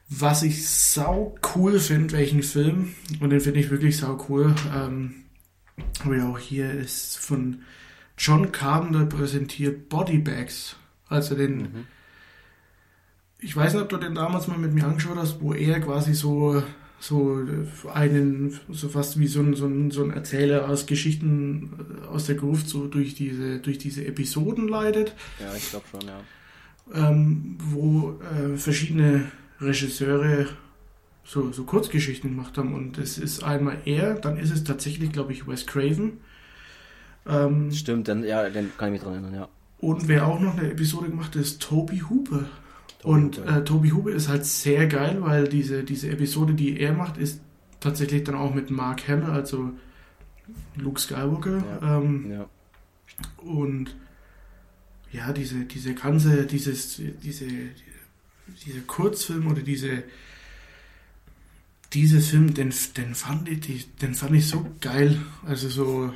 was 0.08 0.44
ich 0.44 0.70
sau 0.70 1.34
cool 1.56 1.80
finde, 1.80 2.14
welchen 2.14 2.44
Film, 2.44 2.94
und 3.20 3.32
den 3.32 3.40
finde 3.40 3.60
ich 3.60 3.72
wirklich 3.72 3.98
sau 3.98 4.24
cool, 4.30 4.54
ähm, 4.76 5.24
aber 6.04 6.18
ja 6.18 6.30
auch 6.30 6.38
hier 6.38 6.72
ist 6.72 7.18
von 7.18 7.64
John 8.16 8.52
Carpenter 8.52 9.08
präsentiert 9.08 9.90
Bodybags. 9.90 10.76
Also 11.08 11.34
den, 11.34 11.58
mhm. 11.58 11.88
ich 13.40 13.56
weiß 13.56 13.74
nicht, 13.74 13.82
ob 13.82 13.90
du 13.90 13.98
den 13.98 14.14
damals 14.14 14.48
mal 14.48 14.60
mit 14.60 14.72
mir 14.72 14.86
angeschaut 14.86 15.18
hast, 15.18 15.42
wo 15.42 15.52
er 15.52 15.80
quasi 15.80 16.14
so, 16.14 16.62
so 17.00 17.40
einen, 17.94 18.60
so 18.70 18.90
fast 18.90 19.20
wie 19.20 19.28
so 19.28 19.42
ein, 19.42 19.54
so 19.54 19.68
ein, 19.68 19.92
so 19.92 20.04
ein 20.04 20.12
Erzähler 20.12 20.68
aus 20.68 20.86
Geschichten 20.86 21.72
aus 22.12 22.26
der 22.26 22.36
Gruft 22.36 22.68
so 22.68 22.88
durch 22.88 23.14
diese, 23.16 23.60
durch 23.60 23.78
diese 23.78 24.06
Episoden 24.06 24.68
leitet. 24.68 25.14
Ja, 25.40 25.54
ich 25.56 25.70
glaube 25.70 25.86
schon, 25.92 26.02
ja. 26.02 26.20
Ähm, 26.94 27.58
wo 27.60 28.20
äh, 28.22 28.58
verschiedene 28.58 29.32
Regisseure 29.60 30.48
so, 31.24 31.52
so 31.52 31.64
Kurzgeschichten 31.66 32.32
gemacht 32.32 32.58
haben. 32.58 32.74
Und 32.74 32.98
es 32.98 33.18
ist 33.18 33.44
einmal 33.44 33.78
er, 33.86 34.16
dann 34.16 34.38
ist 34.38 34.52
es 34.52 34.64
tatsächlich, 34.64 35.12
glaube 35.12 35.34
ich, 35.34 35.48
Wes 35.48 35.68
Craven. 35.68 36.22
Ähm, 37.28 37.72
Stimmt, 37.72 38.08
dann, 38.08 38.24
ja, 38.24 38.50
den 38.50 38.72
kann 38.78 38.88
ich 38.88 38.94
mich 38.94 39.02
dran 39.02 39.14
erinnern, 39.14 39.36
ja. 39.36 39.50
Und 39.80 40.08
wer 40.08 40.26
auch 40.26 40.40
noch 40.40 40.58
eine 40.58 40.72
Episode 40.72 41.10
gemacht 41.10 41.36
hat, 41.36 41.42
ist 41.42 41.62
Toby 41.62 42.00
Hooper. 42.10 42.46
Und 43.04 43.38
Äh, 43.38 43.64
Toby 43.64 43.90
Hooper 43.90 44.12
ist 44.12 44.28
halt 44.28 44.46
sehr 44.46 44.88
geil, 44.88 45.18
weil 45.22 45.48
diese, 45.48 45.84
diese 45.84 46.10
Episode, 46.10 46.54
die 46.54 46.80
er 46.80 46.94
macht, 46.94 47.18
ist 47.18 47.42
tatsächlich 47.80 48.24
dann 48.24 48.36
auch 48.36 48.54
mit 48.54 48.72
Mark 48.72 49.08
Hamill, 49.08 49.30
also 49.30 49.72
Luke 50.76 51.00
Skywalker. 51.00 51.64
Ja. 51.82 51.98
Ähm, 51.98 52.32
ja. 52.32 52.50
Und 53.38 53.96
ja, 55.12 55.32
diese, 55.32 55.66
diese 55.66 55.94
ganze, 55.94 56.46
dieses, 56.46 57.02
diese, 57.24 57.48
dieser 58.66 58.82
Kurzfilm 58.86 59.48
oder 59.48 59.62
diese 59.62 60.04
dieses 61.94 62.30
Film, 62.30 62.54
den, 62.54 62.74
den, 62.98 63.16
fand 63.16 63.48
ich, 63.50 63.96
den 63.96 64.14
fand 64.14 64.36
ich 64.36 64.48
so 64.48 64.66
geil. 64.82 65.20
Also 65.46 65.70
so, 65.70 66.14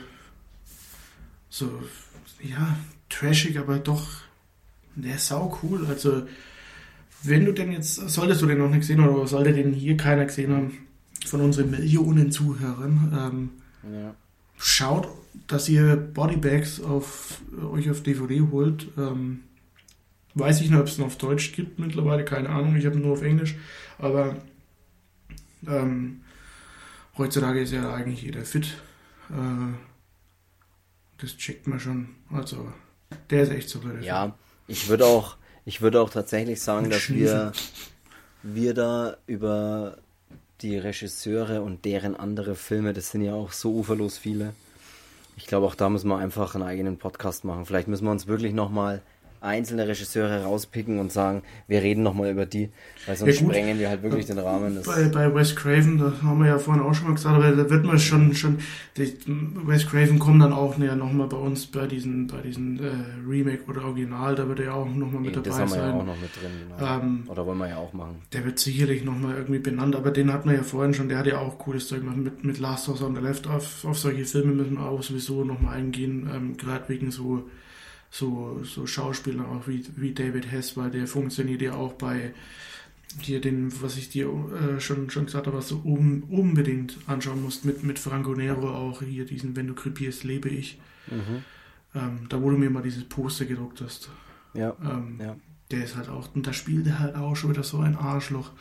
so, 1.49 1.82
ja, 2.41 2.78
trashig, 3.10 3.58
aber 3.58 3.80
doch, 3.80 4.08
der 4.95 5.16
ist 5.16 5.28
sau 5.28 5.58
cool. 5.64 5.86
Also, 5.88 6.28
wenn 7.23 7.45
du 7.45 7.52
den 7.52 7.72
jetzt, 7.72 7.95
solltest 7.95 8.41
du 8.41 8.45
den 8.45 8.57
noch 8.57 8.69
nicht 8.69 8.85
sehen 8.85 8.99
oder 8.99 9.27
sollte 9.27 9.53
den 9.53 9.73
hier 9.73 9.98
keiner 9.98 10.26
gesehen 10.26 10.53
haben, 10.53 10.77
von 11.26 11.41
unseren 11.41 11.69
Millionen 11.69 12.31
Zuhörern, 12.31 13.49
ähm, 13.85 13.93
ja. 13.93 14.15
schaut, 14.57 15.07
dass 15.48 15.69
ihr 15.69 15.95
Bodybags 15.95 16.81
auf, 16.81 17.41
euch 17.72 17.89
auf 17.89 18.02
DVD 18.02 18.41
holt. 18.52 18.88
Ähm, 18.98 19.41
Weiß 20.34 20.61
ich 20.61 20.69
nicht, 20.69 20.80
ob 20.80 20.88
es 20.88 20.98
noch 20.98 21.07
auf 21.07 21.18
Deutsch 21.18 21.52
gibt 21.52 21.80
mittlerweile, 21.80 22.23
keine 22.23 22.49
Ahnung, 22.49 22.76
ich 22.77 22.85
habe 22.85 22.98
nur 22.98 23.14
auf 23.14 23.22
Englisch. 23.22 23.56
Aber 23.98 24.38
ähm, 25.68 26.22
heutzutage 27.18 27.61
ist 27.61 27.73
ja 27.73 27.93
eigentlich 27.93 28.22
jeder 28.22 28.45
fit. 28.45 28.77
Äh, 29.30 29.73
das 31.18 31.35
checkt 31.35 31.68
man 31.68 31.80
schon. 31.80 32.10
Also, 32.31 32.72
der 33.30 33.43
ist 33.43 33.52
echt 33.52 33.69
super. 33.69 33.99
Ja, 33.99 34.38
ich 34.68 34.88
würde 34.88 35.06
auch, 35.06 35.35
ich 35.66 35.82
würde 35.82 36.02
auch 36.02 36.10
tatsächlich 36.10 36.62
sagen, 36.62 36.90
dass 36.90 37.10
wir, 37.10 37.52
wir 38.44 38.74
da 38.74 39.18
über 39.28 39.98
die 40.62 40.78
Regisseure 40.78 41.62
und 41.62 41.86
deren 41.86 42.16
andere 42.16 42.56
Filme, 42.56 42.94
das 42.94 43.12
sind 43.12 43.22
ja 43.22 43.34
auch 43.34 43.52
so 43.52 43.74
uferlos 43.74 44.18
viele. 44.18 44.54
Ich 45.38 45.48
glaube, 45.48 45.66
auch 45.66 45.76
da 45.76 45.90
müssen 45.90 46.08
wir 46.08 46.18
einfach 46.18 46.56
einen 46.56 46.64
eigenen 46.64 46.98
Podcast 46.98 47.46
machen. 47.46 47.66
Vielleicht 47.66 47.88
müssen 47.88 48.06
wir 48.06 48.12
uns 48.12 48.28
wirklich 48.28 48.54
nochmal 48.54 49.02
einzelne 49.41 49.88
Regisseure 49.88 50.43
rauspicken 50.43 50.99
und 50.99 51.11
sagen, 51.11 51.41
wir 51.68 51.81
reden 51.81 52.03
nochmal 52.03 52.31
über 52.31 52.45
die, 52.45 52.69
weil 53.07 53.15
sonst 53.15 53.41
ja, 53.41 53.47
sprengen 53.47 53.80
wir 53.80 53.89
halt 53.89 54.03
wirklich 54.03 54.27
den 54.27 54.38
Rahmen. 54.38 54.80
Bei, 54.85 55.09
bei 55.09 55.34
Wes 55.34 55.55
Craven, 55.55 55.97
da 55.97 56.13
haben 56.22 56.39
wir 56.39 56.47
ja 56.47 56.59
vorhin 56.59 56.84
auch 56.84 56.93
schon 56.93 57.07
mal 57.07 57.15
gesagt, 57.15 57.35
aber 57.35 57.51
da 57.51 57.69
wird 57.69 57.84
man 57.84 57.97
schon, 57.99 58.35
schon, 58.35 58.59
die, 58.97 59.11
Wes 59.65 59.88
Craven 59.88 60.19
kommt 60.19 60.43
dann 60.43 60.53
auch 60.53 60.77
näher 60.77 60.95
nochmal 60.95 61.27
bei 61.27 61.38
uns 61.38 61.65
bei 61.65 61.88
diesen, 61.88 62.27
bei 62.27 62.38
diesen 62.41 62.80
äh, 62.80 62.91
Remake 63.27 63.63
oder 63.68 63.84
Original, 63.85 64.35
da 64.35 64.47
wird 64.47 64.59
er 64.59 64.65
ja 64.65 64.73
auch 64.73 64.85
nochmal 64.85 65.22
mit 65.22 65.35
dabei 65.35 65.49
sein. 65.49 65.68
Das 65.68 65.76
haben 65.76 65.81
wir 65.81 65.89
ja 65.89 65.93
auch 65.99 66.05
noch 66.05 66.22
mit 66.22 66.30
drin, 66.35 66.51
genau. 66.77 67.01
Ähm, 67.01 67.23
oder 67.27 67.45
wollen 67.47 67.57
wir 67.57 67.69
ja 67.69 67.77
auch 67.77 67.93
machen. 67.93 68.22
Der 68.34 68.45
wird 68.45 68.59
sicherlich 68.59 69.03
nochmal 69.03 69.38
irgendwie 69.38 69.59
benannt, 69.59 69.95
aber 69.95 70.11
den 70.11 70.31
hat 70.31 70.45
man 70.45 70.53
ja 70.53 70.61
vorhin 70.61 70.93
schon, 70.93 71.09
der 71.09 71.18
hat 71.18 71.26
ja 71.26 71.39
auch 71.39 71.57
cooles 71.57 71.88
Zeug 71.88 72.01
gemacht 72.01 72.18
mit, 72.18 72.43
mit 72.43 72.59
Last 72.59 72.88
House 72.88 73.01
on 73.01 73.15
the 73.15 73.22
Left. 73.22 73.47
Auf, 73.47 73.85
auf 73.85 73.97
solche 73.97 74.26
Filme 74.26 74.53
müssen 74.53 74.76
wir 74.76 74.85
auch 74.85 75.01
sowieso 75.01 75.43
nochmal 75.43 75.77
eingehen, 75.77 76.30
ähm, 76.31 76.57
gerade 76.57 76.88
wegen 76.89 77.09
so 77.09 77.49
so, 78.12 78.62
so 78.64 78.86
Schauspieler 78.86 79.48
auch 79.48 79.68
wie, 79.68 79.84
wie 79.96 80.14
David 80.14 80.52
Hess, 80.52 80.78
weil 80.78 80.92
der 80.92 81.08
funktioniert 81.08 81.62
ja 81.62 81.74
auch 81.74 81.94
bei 81.94 82.34
hier 83.20 83.42
den, 83.42 83.82
was 83.82 83.98
ich 83.98 84.10
dir 84.10 84.28
äh, 84.28 84.80
schon, 84.80 85.10
schon 85.10 85.26
gesagt 85.26 85.48
habe, 85.48 85.58
was 85.58 85.70
du 85.70 85.82
um, 85.84 86.24
unbedingt 86.24 86.98
anschauen 87.08 87.42
musst, 87.42 87.66
mit, 87.66 87.84
mit 87.84 88.00
Franco 88.00 88.34
Nero 88.34 88.70
auch 88.70 89.02
hier 89.02 89.26
diesen 89.26 89.56
Wenn 89.56 89.68
du 89.68 89.74
krepierst, 89.74 90.24
lebe 90.24 90.50
ich. 90.50 90.80
Mhm. 91.08 91.44
Ähm, 91.94 92.20
da 92.30 92.42
wo 92.42 92.50
du 92.50 92.58
mir 92.58 92.70
mal 92.70 92.84
dieses 92.84 93.04
Poster 93.04 93.46
gedruckt 93.46 93.82
hast. 93.82 94.10
Ja, 94.54 94.76
ähm, 94.82 95.18
ja. 95.20 95.36
Der 95.72 95.84
ist 95.84 95.96
halt 95.96 96.10
auch, 96.10 96.34
und 96.36 96.48
da 96.48 96.54
spielt 96.54 96.88
er 96.88 97.00
halt 97.00 97.16
auch 97.16 97.36
schon 97.36 97.52
wieder 97.52 97.64
so 97.64 97.80
ein 97.80 97.96
Arschloch. 97.96 98.52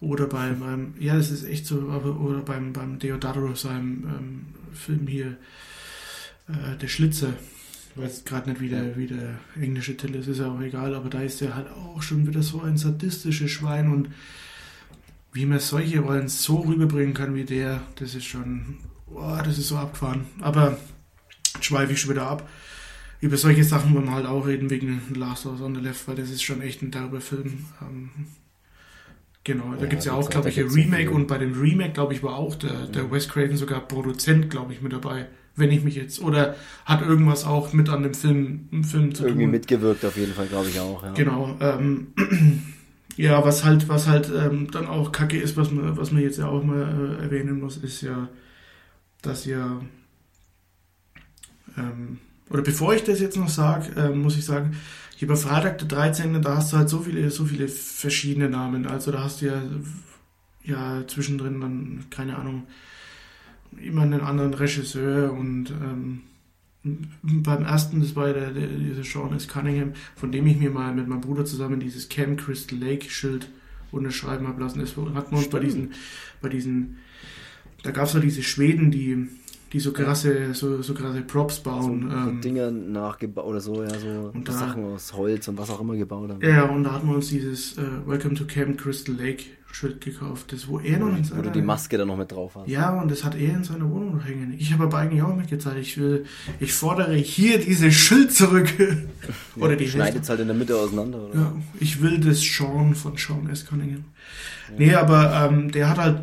Oder 0.00 0.26
beim, 0.26 0.60
beim 0.60 0.94
ja, 0.98 1.16
das 1.16 1.30
ist 1.30 1.44
echt 1.44 1.66
so, 1.66 1.88
aber, 1.90 2.20
oder 2.20 2.40
beim, 2.40 2.72
beim 2.72 2.98
Deodato, 2.98 3.54
seinem 3.54 4.04
ähm, 4.04 4.46
Film 4.72 5.06
hier, 5.06 5.36
äh, 6.48 6.76
Der 6.76 6.88
Schlitzer, 6.88 7.34
ich 7.94 8.02
weiß 8.02 8.24
gerade 8.24 8.50
nicht, 8.50 8.60
wie 8.60 8.68
der, 8.68 8.96
wie 8.96 9.06
der 9.06 9.38
englische 9.60 9.96
Titel 9.96 10.14
ist, 10.14 10.28
ist 10.28 10.38
ja 10.38 10.50
auch 10.50 10.60
egal, 10.60 10.94
aber 10.94 11.10
da 11.10 11.20
ist 11.20 11.42
er 11.42 11.54
halt 11.54 11.68
auch 11.68 12.02
schon 12.02 12.26
wieder 12.26 12.42
so 12.42 12.62
ein 12.62 12.76
sadistisches 12.76 13.50
Schwein 13.50 13.92
und 13.92 14.08
wie 15.32 15.46
man 15.46 15.58
solche 15.58 16.00
Rollen 16.00 16.28
so 16.28 16.60
rüberbringen 16.60 17.14
kann 17.14 17.34
wie 17.34 17.44
der, 17.44 17.82
das 17.96 18.14
ist 18.14 18.24
schon, 18.24 18.78
oh, 19.06 19.38
das 19.44 19.58
ist 19.58 19.68
so 19.68 19.76
abgefahren. 19.76 20.26
Aber 20.40 20.78
schweife 21.60 21.92
ich 21.92 22.00
schon 22.00 22.10
wieder 22.10 22.26
ab. 22.26 22.48
Über 23.20 23.36
solche 23.36 23.64
Sachen 23.64 23.94
wollen 23.94 24.06
wir 24.06 24.14
halt 24.14 24.26
auch 24.26 24.46
reden 24.46 24.68
wegen 24.68 25.00
Last 25.14 25.46
of 25.46 25.60
on 25.60 25.74
the 25.74 25.80
Left, 25.80 26.08
weil 26.08 26.16
das 26.16 26.30
ist 26.30 26.42
schon 26.42 26.60
echt 26.60 26.82
ein 26.82 26.90
derber 26.90 27.20
Film. 27.20 27.66
Ähm, 27.80 28.10
genau, 29.44 29.72
da 29.74 29.82
ja, 29.82 29.86
gibt 29.86 30.00
es 30.00 30.06
ja 30.06 30.12
auch, 30.12 30.28
glaube 30.28 30.48
ich, 30.48 30.58
ein 30.58 30.68
Remake 30.68 31.10
und 31.10 31.28
bei 31.28 31.38
dem 31.38 31.58
Remake, 31.58 31.92
glaube 31.92 32.14
ich, 32.14 32.22
war 32.22 32.36
auch 32.36 32.54
der, 32.56 32.86
der 32.86 33.10
Wes 33.10 33.28
Craven 33.28 33.56
sogar 33.56 33.86
Produzent, 33.86 34.50
glaube 34.50 34.72
ich, 34.72 34.82
mit 34.82 34.92
dabei 34.92 35.28
wenn 35.54 35.70
ich 35.70 35.82
mich 35.82 35.94
jetzt, 35.96 36.22
oder 36.22 36.56
hat 36.84 37.02
irgendwas 37.02 37.44
auch 37.44 37.72
mit 37.72 37.88
an 37.88 38.02
dem 38.02 38.14
Film, 38.14 38.68
Film 38.70 38.82
zu 38.82 38.98
Irgendwie 38.98 39.14
tun. 39.14 39.26
Irgendwie 39.26 39.46
mitgewirkt 39.46 40.04
auf 40.04 40.16
jeden 40.16 40.32
Fall, 40.32 40.46
glaube 40.46 40.68
ich 40.68 40.80
auch, 40.80 41.02
ja. 41.02 41.12
Genau, 41.12 41.56
ähm, 41.60 42.08
ja, 43.16 43.44
was 43.44 43.64
halt, 43.64 43.88
was 43.88 44.06
halt 44.06 44.30
ähm, 44.34 44.70
dann 44.70 44.86
auch 44.86 45.12
kacke 45.12 45.38
ist, 45.38 45.56
was 45.56 45.70
man, 45.70 45.96
was 45.96 46.10
man 46.10 46.22
jetzt 46.22 46.38
ja 46.38 46.48
auch 46.48 46.64
mal 46.64 47.18
äh, 47.20 47.22
erwähnen 47.24 47.60
muss, 47.60 47.76
ist 47.76 48.00
ja, 48.00 48.28
dass 49.20 49.46
ihr, 49.46 49.80
ähm, 51.76 52.18
oder 52.48 52.62
bevor 52.62 52.94
ich 52.94 53.04
das 53.04 53.20
jetzt 53.20 53.36
noch 53.36 53.48
sage, 53.48 53.92
äh, 54.00 54.08
muss 54.08 54.36
ich 54.36 54.44
sagen, 54.44 54.76
hier 55.16 55.28
bei 55.28 55.36
Freitag 55.36 55.78
der 55.78 55.88
13., 55.88 56.42
da 56.42 56.56
hast 56.56 56.72
du 56.72 56.78
halt 56.78 56.88
so 56.88 57.00
viele, 57.00 57.30
so 57.30 57.44
viele 57.44 57.68
verschiedene 57.68 58.48
Namen. 58.48 58.86
Also 58.86 59.12
da 59.12 59.22
hast 59.22 59.40
du 59.40 59.46
ja, 59.46 59.62
ja 60.64 61.06
zwischendrin 61.06 61.60
dann, 61.60 62.04
keine 62.10 62.36
Ahnung, 62.36 62.64
immer 63.80 64.02
einen 64.02 64.20
anderen 64.20 64.54
Regisseur 64.54 65.32
und 65.32 65.70
ähm, 65.70 66.20
beim 67.22 67.64
ersten, 67.64 68.00
das 68.00 68.16
war 68.16 68.32
der, 68.32 68.50
der, 68.50 68.66
dieser 68.66 69.04
Sean 69.04 69.34
S. 69.34 69.46
Cunningham, 69.46 69.92
von 70.16 70.32
dem 70.32 70.46
ich 70.46 70.58
mir 70.58 70.70
mal 70.70 70.92
mit 70.94 71.06
meinem 71.06 71.20
Bruder 71.20 71.44
zusammen 71.44 71.78
dieses 71.78 72.08
Camp 72.08 72.40
Crystal 72.40 72.78
Lake 72.78 73.08
Schild 73.08 73.48
unterschreiben 73.92 74.48
habe 74.48 74.60
lassen. 74.60 74.80
Das 74.80 74.96
hatten 74.96 75.30
wir 75.30 75.38
uns 75.38 75.48
bei 75.48 75.60
diesen, 75.60 75.92
bei 76.40 76.48
diesen, 76.48 76.98
da 77.82 77.92
gab 77.92 78.06
es 78.06 78.14
ja 78.14 78.20
diese 78.20 78.42
Schweden, 78.42 78.90
die 78.90 79.28
die 79.72 79.80
so 79.80 79.92
krasse, 79.92 80.52
so, 80.52 80.82
so 80.82 80.92
krasse 80.92 81.22
Props 81.22 81.60
bauen. 81.60 82.06
So, 82.10 82.16
ähm, 82.16 82.40
Dinge 82.42 82.70
nachgebaut 82.70 83.46
oder 83.46 83.60
so, 83.60 83.82
ja, 83.82 83.98
so 83.98 84.30
und 84.34 84.46
da, 84.46 84.52
Sachen 84.52 84.84
aus 84.84 85.14
Holz 85.14 85.48
und 85.48 85.56
was 85.56 85.70
auch 85.70 85.80
immer 85.80 85.96
gebaut 85.96 86.30
haben. 86.30 86.42
Ja, 86.42 86.64
und 86.64 86.84
da 86.84 86.92
hatten 86.92 87.08
wir 87.08 87.14
uns 87.14 87.28
dieses 87.28 87.78
äh, 87.78 87.82
Welcome 88.06 88.34
to 88.34 88.44
Camp 88.44 88.78
Crystal 88.78 89.14
Lake 89.14 89.44
Schild 89.74 90.02
gekauft, 90.02 90.52
das 90.52 90.68
wo 90.68 90.78
er 90.78 90.98
noch 90.98 91.16
in 91.16 91.24
seiner... 91.24 91.38
Wo 91.40 91.44
du 91.44 91.50
die 91.50 91.62
Maske 91.62 91.96
da 91.96 92.04
noch 92.04 92.16
mit 92.16 92.30
drauf 92.30 92.54
hast. 92.54 92.68
Ja, 92.68 92.90
und 93.00 93.10
das 93.10 93.24
hat 93.24 93.34
er 93.34 93.54
in 93.54 93.64
seiner 93.64 93.90
Wohnung 93.90 94.16
noch 94.16 94.24
hängen. 94.24 94.54
Ich 94.58 94.72
habe 94.72 94.84
aber 94.84 94.98
eigentlich 94.98 95.22
auch 95.22 95.34
mitgezahlt. 95.34 95.78
Ich 95.78 95.96
will, 95.96 96.26
ich 96.60 96.74
fordere 96.74 97.14
hier 97.14 97.58
dieses 97.58 97.94
Schild 97.94 98.32
zurück. 98.32 98.68
oder 99.56 99.70
ja, 99.70 99.76
die 99.76 99.88
Schneidet 99.88 100.24
es 100.24 100.28
halt 100.28 100.40
in 100.40 100.48
der 100.48 100.56
Mitte 100.56 100.76
auseinander, 100.76 101.22
oder? 101.22 101.34
Ja, 101.34 101.52
ich 101.80 102.02
will 102.02 102.20
das 102.20 102.42
Sean 102.42 102.94
von 102.94 103.16
Sean 103.16 103.48
S. 103.48 103.64
Cunningham. 103.64 104.04
Ja. 104.68 104.74
Nee, 104.78 104.94
aber 104.94 105.48
ähm, 105.50 105.72
der 105.72 105.88
hat 105.88 105.98
halt 105.98 106.22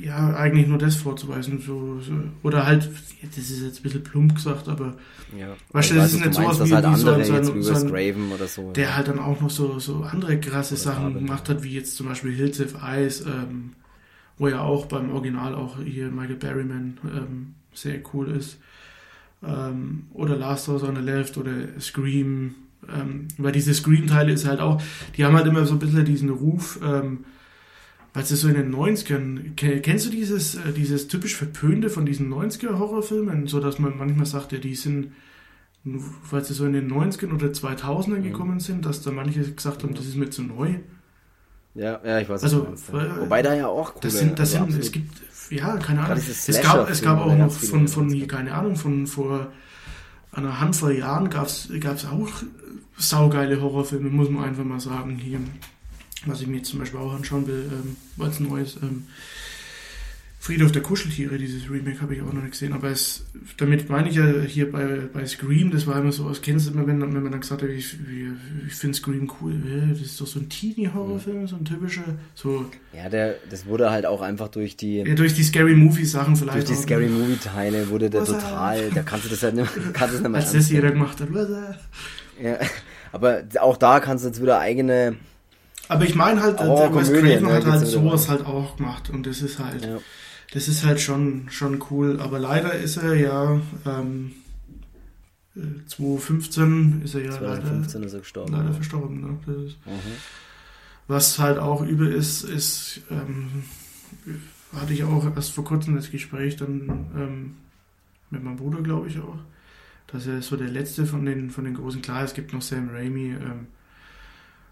ja, 0.00 0.34
eigentlich 0.36 0.66
nur 0.66 0.78
das 0.78 0.96
vorzuweisen. 0.96 1.60
So, 1.60 2.00
so. 2.00 2.12
Oder 2.42 2.66
halt, 2.66 2.88
das 3.22 3.38
ist 3.38 3.62
jetzt 3.62 3.80
ein 3.80 3.82
bisschen 3.82 4.02
plump 4.02 4.34
gesagt, 4.34 4.68
aber 4.68 4.96
ja. 5.38 5.56
weißt 5.72 5.90
du, 5.90 5.94
das 5.94 6.12
ist 6.12 6.24
nicht 6.24 6.34
sowas 6.34 6.64
wie, 6.64 6.72
halt 6.72 6.86
wie 6.86 6.96
so, 6.96 7.10
ein, 7.12 7.62
so 7.62 7.74
ein, 7.74 7.90
Graven 7.90 8.32
oder 8.32 8.46
so. 8.46 8.72
Der 8.72 8.84
ja. 8.84 8.96
halt 8.96 9.08
dann 9.08 9.18
auch 9.18 9.40
noch 9.40 9.50
so, 9.50 9.78
so 9.78 10.02
andere 10.02 10.38
krasse 10.40 10.74
oder 10.74 10.82
Sachen 10.82 11.02
Farbe, 11.02 11.18
gemacht 11.18 11.48
hat, 11.48 11.62
wie 11.62 11.74
jetzt 11.74 11.96
zum 11.96 12.08
Beispiel 12.08 12.32
Hills 12.32 12.60
of 12.60 12.76
Ice, 12.82 13.24
ähm, 13.26 13.72
wo 14.38 14.48
ja 14.48 14.60
auch 14.60 14.86
beim 14.86 15.10
Original 15.10 15.54
auch 15.54 15.78
hier 15.82 16.10
Michael 16.10 16.36
Berryman 16.36 16.98
ähm, 17.04 17.54
sehr 17.72 18.00
cool 18.12 18.30
ist. 18.30 18.58
Ähm, 19.42 20.06
oder 20.12 20.36
Last 20.36 20.68
House 20.68 20.82
on 20.82 20.96
the 20.96 21.02
Left 21.02 21.36
oder 21.36 21.52
Scream. 21.80 22.54
Ähm, 22.88 23.28
weil 23.38 23.52
diese 23.52 23.74
Scream-Teile 23.74 24.32
ist 24.32 24.46
halt 24.46 24.60
auch, 24.60 24.80
die 25.16 25.24
haben 25.24 25.36
halt 25.36 25.46
immer 25.46 25.66
so 25.66 25.74
ein 25.74 25.78
bisschen 25.80 26.04
diesen 26.04 26.30
Ruf, 26.30 26.78
ähm, 26.82 27.24
weil 28.14 28.22
es 28.22 28.28
so 28.28 28.48
in 28.48 28.54
den 28.54 28.74
90ern, 28.74 29.54
kennst 29.54 30.06
du 30.06 30.10
dieses, 30.10 30.54
äh, 30.54 30.72
dieses 30.72 31.08
typisch 31.08 31.36
Verpönte 31.36 31.90
von 31.90 32.06
diesen 32.06 32.32
90er 32.32 32.78
Horrorfilmen, 32.78 33.46
so 33.46 33.60
dass 33.60 33.78
man 33.78 33.96
manchmal 33.96 34.26
sagt, 34.26 34.52
ja, 34.52 34.58
die 34.58 34.74
sind, 34.74 35.12
weil 35.84 36.44
sie 36.44 36.54
so 36.54 36.66
in 36.66 36.72
den 36.72 36.90
90ern 36.90 37.32
oder 37.32 37.48
2000ern 37.48 38.18
mhm. 38.18 38.22
gekommen 38.22 38.60
sind, 38.60 38.86
dass 38.86 39.02
da 39.02 39.10
manche 39.10 39.40
gesagt 39.40 39.82
haben, 39.82 39.94
das 39.94 40.06
ist 40.06 40.16
mir 40.16 40.30
zu 40.30 40.42
neu. 40.42 40.74
Ja, 41.74 42.00
ja, 42.04 42.18
ich 42.18 42.28
weiß 42.28 42.42
also, 42.42 42.64
meinst, 42.64 42.88
ja. 42.92 43.20
Wobei 43.20 43.42
da 43.42 43.54
ja 43.54 43.68
auch 43.68 43.92
coole, 43.92 44.02
das 44.02 44.18
sind, 44.18 44.38
das 44.38 44.54
also 44.54 44.72
sind, 44.72 44.82
es 44.82 44.90
gibt, 44.90 45.12
ja, 45.50 45.76
keine 45.76 46.04
Ahnung. 46.04 46.18
Es 46.18 46.62
gab, 46.62 46.90
es 46.90 47.02
gab 47.02 47.20
auch 47.20 47.36
noch 47.36 47.52
von, 47.52 47.86
von, 47.86 48.26
keine 48.26 48.52
Ahnung, 48.52 48.74
von 48.76 49.06
vor 49.06 49.52
einer 50.32 50.60
Handvoll 50.60 50.98
Jahren 50.98 51.30
gab 51.30 51.46
es 51.46 51.70
auch 52.06 52.28
saugeile 52.96 53.60
Horrorfilme, 53.60 54.08
muss 54.08 54.28
man 54.28 54.44
einfach 54.44 54.64
mal 54.64 54.80
sagen, 54.80 55.16
hier 55.16 55.40
was 56.26 56.40
ich 56.40 56.46
mir 56.46 56.62
zum 56.62 56.78
Beispiel 56.78 57.00
auch 57.00 57.14
anschauen 57.14 57.46
will, 57.46 57.70
ähm, 57.72 57.96
als 58.18 58.40
neues. 58.40 58.76
Ähm, 58.82 59.04
Friedhof 60.40 60.70
der 60.70 60.82
Kuscheltiere, 60.82 61.36
dieses 61.36 61.68
Remake 61.68 62.00
habe 62.00 62.14
ich 62.14 62.22
auch 62.22 62.32
noch 62.32 62.40
nicht 62.40 62.52
gesehen, 62.52 62.72
aber 62.72 62.90
es, 62.90 63.24
damit 63.56 63.90
meine 63.90 64.08
ich 64.08 64.14
ja 64.14 64.24
hier 64.46 64.70
bei, 64.70 65.00
bei 65.12 65.26
Scream, 65.26 65.72
das 65.72 65.86
war 65.88 66.00
immer 66.00 66.12
so, 66.12 66.28
das 66.28 66.40
kennst 66.40 66.68
du 66.68 66.72
immer, 66.72 66.86
wenn, 66.86 67.00
wenn 67.02 67.22
man 67.22 67.32
dann 67.32 67.40
gesagt 67.40 67.62
hat, 67.62 67.68
ich, 67.68 67.96
ich 68.66 68.72
finde 68.72 68.96
Scream 68.96 69.30
cool, 69.40 69.54
das 69.90 70.00
ist 70.00 70.20
doch 70.20 70.28
so 70.28 70.38
ein 70.38 70.48
Teenie-Horrorfilm, 70.48 71.48
so 71.48 71.56
ein 71.56 71.64
typischer, 71.64 72.04
so. 72.34 72.66
Ja, 72.96 73.08
der, 73.08 73.34
das 73.50 73.66
wurde 73.66 73.90
halt 73.90 74.06
auch 74.06 74.20
einfach 74.20 74.46
durch 74.48 74.76
die. 74.76 74.98
Ja, 74.98 75.14
durch 75.16 75.34
die 75.34 75.42
Scary 75.42 75.74
Movie-Sachen 75.74 76.36
vielleicht. 76.36 76.68
Durch 76.68 76.78
die 76.78 76.82
Scary 76.82 77.08
Movie-Teile 77.08 77.90
wurde 77.90 78.08
der 78.08 78.24
total, 78.24 78.90
da 78.90 79.02
kannst 79.02 79.26
du 79.26 79.30
das 79.30 79.42
halt 79.42 79.56
nicht, 79.56 79.70
kannst 79.92 80.14
du 80.14 80.20
nicht 80.20 80.30
mehr 80.30 80.40
Als 80.40 80.52
das 80.52 80.70
jeder 80.70 80.92
gemacht 80.92 81.20
hat, 81.20 81.28
Ja, 82.40 82.58
aber 83.10 83.42
auch 83.60 83.76
da 83.76 83.98
kannst 83.98 84.24
du 84.24 84.28
jetzt 84.28 84.40
wieder 84.40 84.60
eigene, 84.60 85.16
aber 85.88 86.04
ich 86.04 86.14
meine 86.14 86.42
halt, 86.42 86.58
oh, 86.60 86.94
Wes 86.94 87.10
Craven 87.10 87.46
ne, 87.46 87.54
hat 87.54 87.66
halt 87.66 87.86
sowas 87.86 88.28
halt 88.28 88.44
auch 88.44 88.76
gemacht 88.76 89.10
und 89.10 89.26
das 89.26 89.40
ist 89.40 89.58
halt, 89.58 89.84
ja. 89.84 89.98
das 90.52 90.68
ist 90.68 90.84
halt 90.84 91.00
schon, 91.00 91.46
schon 91.50 91.82
cool. 91.90 92.20
Aber 92.20 92.38
leider 92.38 92.74
ist 92.74 92.98
er 92.98 93.14
ja, 93.14 93.60
ähm, 93.86 94.32
2015 95.86 97.02
ist 97.04 97.14
er 97.14 97.24
ja 97.24 97.30
2015 97.32 98.00
leider, 98.00 98.06
ist 98.06 98.12
er 98.12 98.20
gestorben, 98.20 98.52
leider 98.52 98.68
ja. 98.68 98.72
verstorben. 98.72 99.20
Ne? 99.20 99.64
Ist, 99.66 99.86
mhm. 99.86 100.12
Was 101.08 101.38
halt 101.38 101.58
auch 101.58 101.82
übel 101.82 102.12
ist, 102.12 102.44
ist, 102.44 103.00
ähm, 103.10 103.64
hatte 104.74 104.92
ich 104.92 105.04
auch 105.04 105.24
erst 105.34 105.52
vor 105.52 105.64
kurzem 105.64 105.96
das 105.96 106.10
Gespräch 106.10 106.56
dann 106.56 107.08
ähm, 107.16 107.54
mit 108.30 108.44
meinem 108.44 108.56
Bruder, 108.56 108.82
glaube 108.82 109.08
ich 109.08 109.18
auch, 109.18 109.38
dass 110.06 110.26
er 110.26 110.42
so 110.42 110.56
der 110.56 110.68
letzte 110.68 111.06
von 111.06 111.24
den, 111.24 111.50
von 111.50 111.64
den 111.64 111.74
großen, 111.74 112.02
klar, 112.02 112.24
es 112.24 112.34
gibt 112.34 112.52
noch 112.52 112.60
Sam 112.60 112.90
Raimi, 112.90 113.30
ähm, 113.30 113.68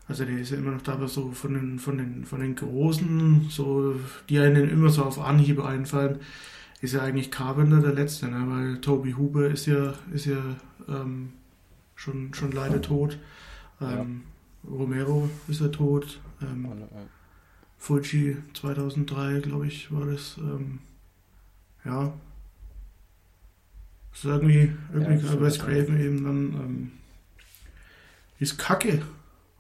also 0.09 0.25
der 0.25 0.39
ist 0.39 0.51
ja 0.51 0.59
immer 0.59 0.71
noch 0.71 0.83
da, 0.83 0.93
aber 0.93 1.09
so 1.09 1.33
von 1.33 1.55
den, 1.55 1.79
von 1.79 1.99
den, 1.99 2.25
von 2.25 2.41
den 2.41 2.55
Großen, 2.55 3.47
so, 3.51 3.99
die 4.29 4.39
einen 4.39 4.71
immer 4.71 4.91
so 4.91 5.03
auf 5.03 5.19
Anhieb 5.19 5.61
einfallen, 5.61 6.21
ist 6.81 6.95
ja 6.95 7.03
eigentlich 7.03 7.31
Carpenter 7.31 7.81
der 7.81 7.93
Letzte, 7.93 8.29
ne? 8.29 8.45
weil 8.49 8.81
Toby 8.81 9.13
Huber 9.13 9.49
ist 9.49 9.67
ja, 9.67 9.95
ist 10.13 10.27
ja 10.27 10.41
ähm, 10.89 11.33
schon, 11.97 12.33
schon 12.35 12.53
leider 12.53 12.81
tot. 12.81 13.19
Ähm, 13.81 14.23
ja. 14.63 14.71
Romero 14.71 15.29
ist 15.49 15.61
ja 15.61 15.69
tot. 15.69 16.21
Ähm, 16.41 16.69
Fuji 17.79 18.37
2003, 18.55 19.41
glaube 19.41 19.67
ich, 19.67 19.93
war 19.93 20.07
das. 20.07 20.37
Ähm, 20.39 20.81
ja. 21.85 22.13
Das 24.13 24.21
ist 24.21 24.25
irgendwie, 24.25 24.73
irgendwie 24.93 25.27
ja, 25.27 25.41
Wes 25.41 25.59
Craven 25.59 26.01
eben 26.01 26.25
dann 26.25 26.37
ähm, 26.55 26.93
ist 28.39 28.59
kacke. 28.59 29.03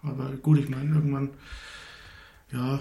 Aber 0.07 0.31
gut, 0.43 0.59
ich 0.59 0.69
meine, 0.69 0.95
irgendwann, 0.95 1.31
ja, 2.53 2.81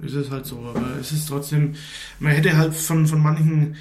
ist 0.00 0.14
es 0.14 0.30
halt 0.30 0.46
so. 0.46 0.58
Aber 0.58 0.96
es 1.00 1.12
ist 1.12 1.28
trotzdem, 1.28 1.74
man 2.20 2.32
hätte 2.32 2.56
halt 2.56 2.74
von, 2.74 3.06
von 3.06 3.20
manchen, 3.20 3.76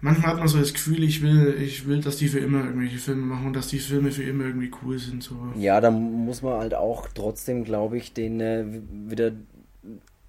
manchmal 0.00 0.32
hat 0.32 0.38
man 0.38 0.48
so 0.48 0.58
das 0.58 0.74
Gefühl, 0.74 1.02
ich 1.04 1.22
will, 1.22 1.56
ich 1.60 1.86
will, 1.86 2.00
dass 2.00 2.16
die 2.16 2.28
für 2.28 2.38
immer 2.40 2.64
irgendwelche 2.64 2.98
Filme 2.98 3.26
machen 3.26 3.46
und 3.46 3.56
dass 3.56 3.68
die 3.68 3.78
Filme 3.78 4.12
für 4.12 4.24
immer 4.24 4.44
irgendwie 4.44 4.70
cool 4.82 4.98
sind. 4.98 5.22
So. 5.22 5.36
Ja, 5.56 5.80
da 5.80 5.90
muss 5.90 6.42
man 6.42 6.58
halt 6.58 6.74
auch 6.74 7.08
trotzdem, 7.14 7.64
glaube 7.64 7.96
ich, 7.96 8.12
den 8.12 8.40
äh, 8.40 8.64
wieder 9.08 9.32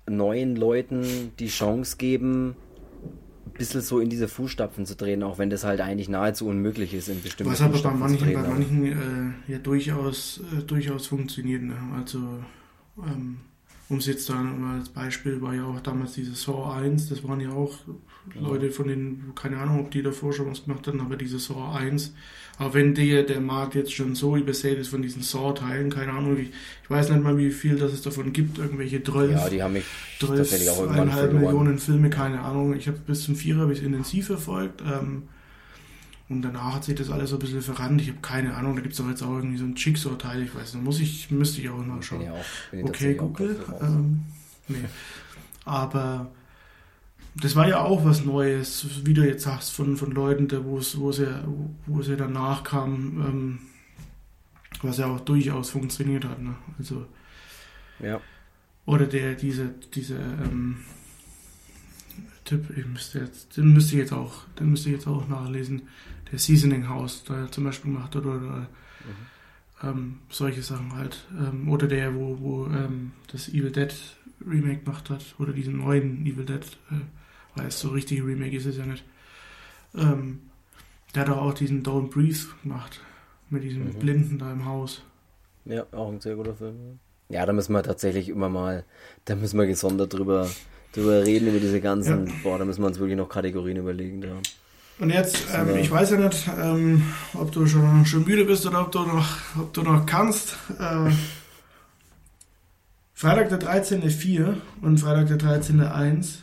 neuen 0.10 0.56
Leuten 0.56 1.32
die 1.40 1.48
Chance 1.48 1.98
geben, 1.98 2.56
bisschen 3.58 3.82
so 3.82 4.00
in 4.00 4.10
diese 4.10 4.28
Fußstapfen 4.28 4.86
zu 4.86 4.96
drehen, 4.96 5.24
auch 5.24 5.38
wenn 5.38 5.50
das 5.50 5.64
halt 5.64 5.82
eigentlich 5.82 6.10
nahezu 6.10 6.48
unmöglich 6.48 6.94
ist 6.94 7.10
in 7.10 7.22
bestimmten 7.22 7.52
Was 7.52 7.62
aber 7.62 7.80
bei 7.80 7.92
manchen, 7.92 8.34
bei 8.34 8.42
manchen 8.42 8.86
äh, 8.86 9.52
ja 9.52 9.58
durchaus, 9.60 10.42
äh, 10.58 10.64
durchaus 10.64 11.08
funktioniert. 11.08 11.64
Ne? 11.64 11.76
Also 11.96 12.20
ähm, 12.98 13.38
um 13.90 13.98
es 13.98 14.06
jetzt 14.06 14.30
dann 14.30 14.64
als 14.66 14.90
Beispiel 14.90 15.42
war 15.42 15.54
ja 15.54 15.64
auch 15.64 15.80
damals 15.80 16.14
dieses 16.14 16.44
Saw 16.44 16.74
1, 16.74 17.10
das 17.10 17.26
waren 17.28 17.40
ja 17.40 17.52
auch 17.52 17.74
genau. 18.30 18.50
Leute 18.50 18.72
von 18.72 18.88
denen, 18.88 19.34
keine 19.36 19.58
Ahnung, 19.58 19.80
ob 19.80 19.92
die 19.92 20.02
davor 20.02 20.34
schon 20.34 20.50
was 20.52 20.66
gemacht 20.66 20.86
hatten, 20.88 21.00
aber 21.00 21.16
dieses 21.16 21.46
Saw 21.46 21.74
1, 21.74 22.14
auch 22.60 22.74
wenn 22.74 22.96
der, 22.96 23.24
der 23.24 23.40
Markt 23.40 23.76
jetzt 23.76 23.94
schon 23.94 24.16
so 24.16 24.36
übersät 24.36 24.80
ist 24.80 24.90
von 24.90 25.02
diesen 25.02 25.22
Saw-Teilen, 25.22 25.92
keine 25.92 26.12
Ahnung, 26.12 26.38
ich, 26.38 26.50
ich 26.84 26.90
weiß 26.90 27.10
nicht 27.10 27.24
mal, 27.24 27.38
wie 27.38 27.52
viel 27.52 27.76
das 27.76 27.94
es 27.94 28.02
davon 28.02 28.34
gibt, 28.34 28.58
irgendwelche 28.58 29.04
12, 29.04 29.32
ja, 29.32 29.50
die 29.50 29.62
haben 29.62 29.74
mich 29.74 29.86
12 30.20 30.38
tatsächlich 30.38 30.70
auch 30.72 30.82
irgendwann 30.82 31.34
Millionen 31.40 31.78
Filme, 31.78 32.10
keine 32.10 32.42
Ahnung, 32.42 32.76
ich 32.76 32.88
habe 32.88 32.98
bis 33.06 33.24
zum 33.24 33.36
Vierer 33.36 33.62
habe 33.62 33.74
ich 33.74 33.84
intensiv 33.84 34.28
verfolgt, 34.28 34.82
ähm, 34.82 35.24
und 36.30 36.42
danach 36.42 36.76
hat 36.76 36.84
sich 36.84 36.96
das 36.96 37.10
alles 37.10 37.30
so 37.30 37.38
ein 37.38 37.40
bisschen 37.40 37.62
verrannt. 37.62 38.02
Ich 38.02 38.10
habe 38.10 38.20
keine 38.22 38.56
Ahnung, 38.56 38.76
da 38.76 38.82
gibt 38.82 38.94
es 38.94 39.00
doch 39.00 39.08
jetzt 39.08 39.24
auch 39.24 39.36
irgendwie 39.36 39.58
so 39.58 39.66
ein 39.66 39.76
Jigsaw-Teil, 39.76 40.44
ich 40.44 40.54
weiß 40.54 40.74
nicht, 40.74 40.84
muss 40.84 41.00
ich, 41.00 41.32
müsste 41.32 41.62
ich 41.62 41.70
auch 41.70 41.86
nachschauen. 41.86 42.22
Ja 42.22 42.34
auch, 42.34 42.84
okay, 42.84 43.16
Google. 43.16 43.58
Ähm, 43.82 44.26
nee. 44.68 44.84
Aber 45.64 46.32
das 47.36 47.56
war 47.56 47.68
ja 47.68 47.80
auch 47.82 48.04
was 48.04 48.26
Neues, 48.26 49.06
wie 49.06 49.14
du 49.14 49.26
jetzt 49.26 49.44
sagst, 49.44 49.72
von, 49.72 49.96
von 49.96 50.12
Leuten, 50.12 50.50
wo 50.66 50.80
es, 50.80 51.00
wo 51.00 51.12
ja, 51.12 51.48
wo 51.86 52.02
ja 52.02 52.16
danach 52.16 52.64
kam, 52.64 53.22
ähm, 53.26 53.60
was 54.82 54.98
ja 54.98 55.08
auch 55.08 55.22
durchaus 55.22 55.70
funktioniert 55.70 56.26
hat. 56.26 56.42
Ne? 56.42 56.56
Also, 56.78 57.06
ja. 58.00 58.20
Oder 58.86 59.06
der, 59.06 59.36
diese, 59.36 59.74
diese, 59.94 60.16
ähm, 60.16 60.78
Tipp, 62.48 62.78
ich 62.78 62.86
müsste 62.86 63.20
jetzt, 63.20 63.58
den 63.58 63.74
müsste 63.74 63.96
ich 63.96 64.00
jetzt 64.00 64.14
auch, 64.14 64.46
den 64.58 64.72
müsste 64.72 64.88
ich 64.90 64.96
jetzt 64.96 65.08
auch 65.08 65.28
nachlesen 65.28 65.82
der 66.32 66.40
Seasoning 66.40 66.88
House 66.88 67.24
da 67.26 67.52
zum 67.52 67.64
Beispiel 67.64 67.92
gemacht 67.92 68.16
hat 68.16 68.26
oder, 68.26 68.38
oder 68.38 68.60
mhm. 68.62 68.68
ähm, 69.84 70.20
solche 70.30 70.62
Sachen 70.62 70.96
halt. 70.96 71.26
Ähm, 71.38 71.70
oder 71.70 71.88
der, 71.88 72.16
wo, 72.16 72.38
wo 72.40 72.66
ähm, 72.68 73.12
das 73.32 73.50
Evil 73.50 73.72
Dead 73.72 73.94
Remake 74.46 74.84
gemacht 74.84 75.10
hat 75.10 75.24
oder 75.40 75.54
diesen 75.54 75.78
neuen 75.78 76.26
Evil 76.26 76.46
Dead 76.46 76.66
äh, 76.92 76.96
Heißt, 77.60 77.80
so 77.80 77.90
richtig 77.90 78.24
Remake 78.24 78.56
ist 78.56 78.66
es 78.66 78.78
ja 78.78 78.86
nicht. 78.86 79.04
Ähm, 79.96 80.42
der 81.16 81.24
hat 81.24 81.30
auch 81.30 81.54
diesen 81.54 81.84
Don't 81.84 82.10
Breathe 82.10 82.38
gemacht. 82.64 83.02
Mit 83.50 83.64
diesem 83.64 83.86
mhm. 83.86 84.00
Blinden 84.00 84.40
da 84.40 84.52
im 84.52 84.66
Haus. 84.66 85.02
Ja, 85.66 85.86
auch 85.92 86.12
ein 86.12 86.20
sehr 86.20 86.36
guter 86.36 86.54
Film. 86.54 87.00
Ja, 87.30 87.46
da 87.46 87.54
müssen 87.54 87.74
wir 87.74 87.84
tatsächlich 87.84 88.30
immer 88.30 88.50
mal, 88.50 88.86
da 89.26 89.36
müssen 89.36 89.58
wir 89.60 89.68
gesondert 89.68 90.14
drüber, 90.14 90.50
drüber 90.94 91.26
reden, 91.26 91.48
über 91.48 91.60
diese 91.60 91.82
ganzen, 91.82 92.28
ja. 92.28 92.34
boah, 92.44 92.58
da 92.58 92.66
müssen 92.66 92.82
wir 92.82 92.88
uns 92.88 93.00
wirklich 93.00 93.18
noch 93.18 93.30
Kategorien 93.30 93.78
überlegen. 93.78 94.22
Da. 94.22 94.28
Und 95.00 95.12
jetzt, 95.12 95.46
ähm, 95.54 95.78
ich 95.78 95.92
weiß 95.92 96.12
ja 96.12 96.18
nicht, 96.18 96.50
ähm, 96.60 97.04
ob 97.34 97.52
du 97.52 97.68
schon, 97.68 98.06
schon 98.06 98.24
müde 98.24 98.46
bist 98.46 98.66
oder 98.66 98.82
ob 98.82 98.92
du 98.92 99.04
noch, 99.04 99.28
ob 99.58 99.74
du 99.74 99.84
noch 99.84 100.06
kannst. 100.06 100.58
Äh, 100.80 101.12
Freitag 103.14 103.50
der 103.50 103.60
13.4 103.60 104.56
und 104.82 105.00
Freitag 105.00 105.28
der 105.28 105.40
13.1 105.40 106.40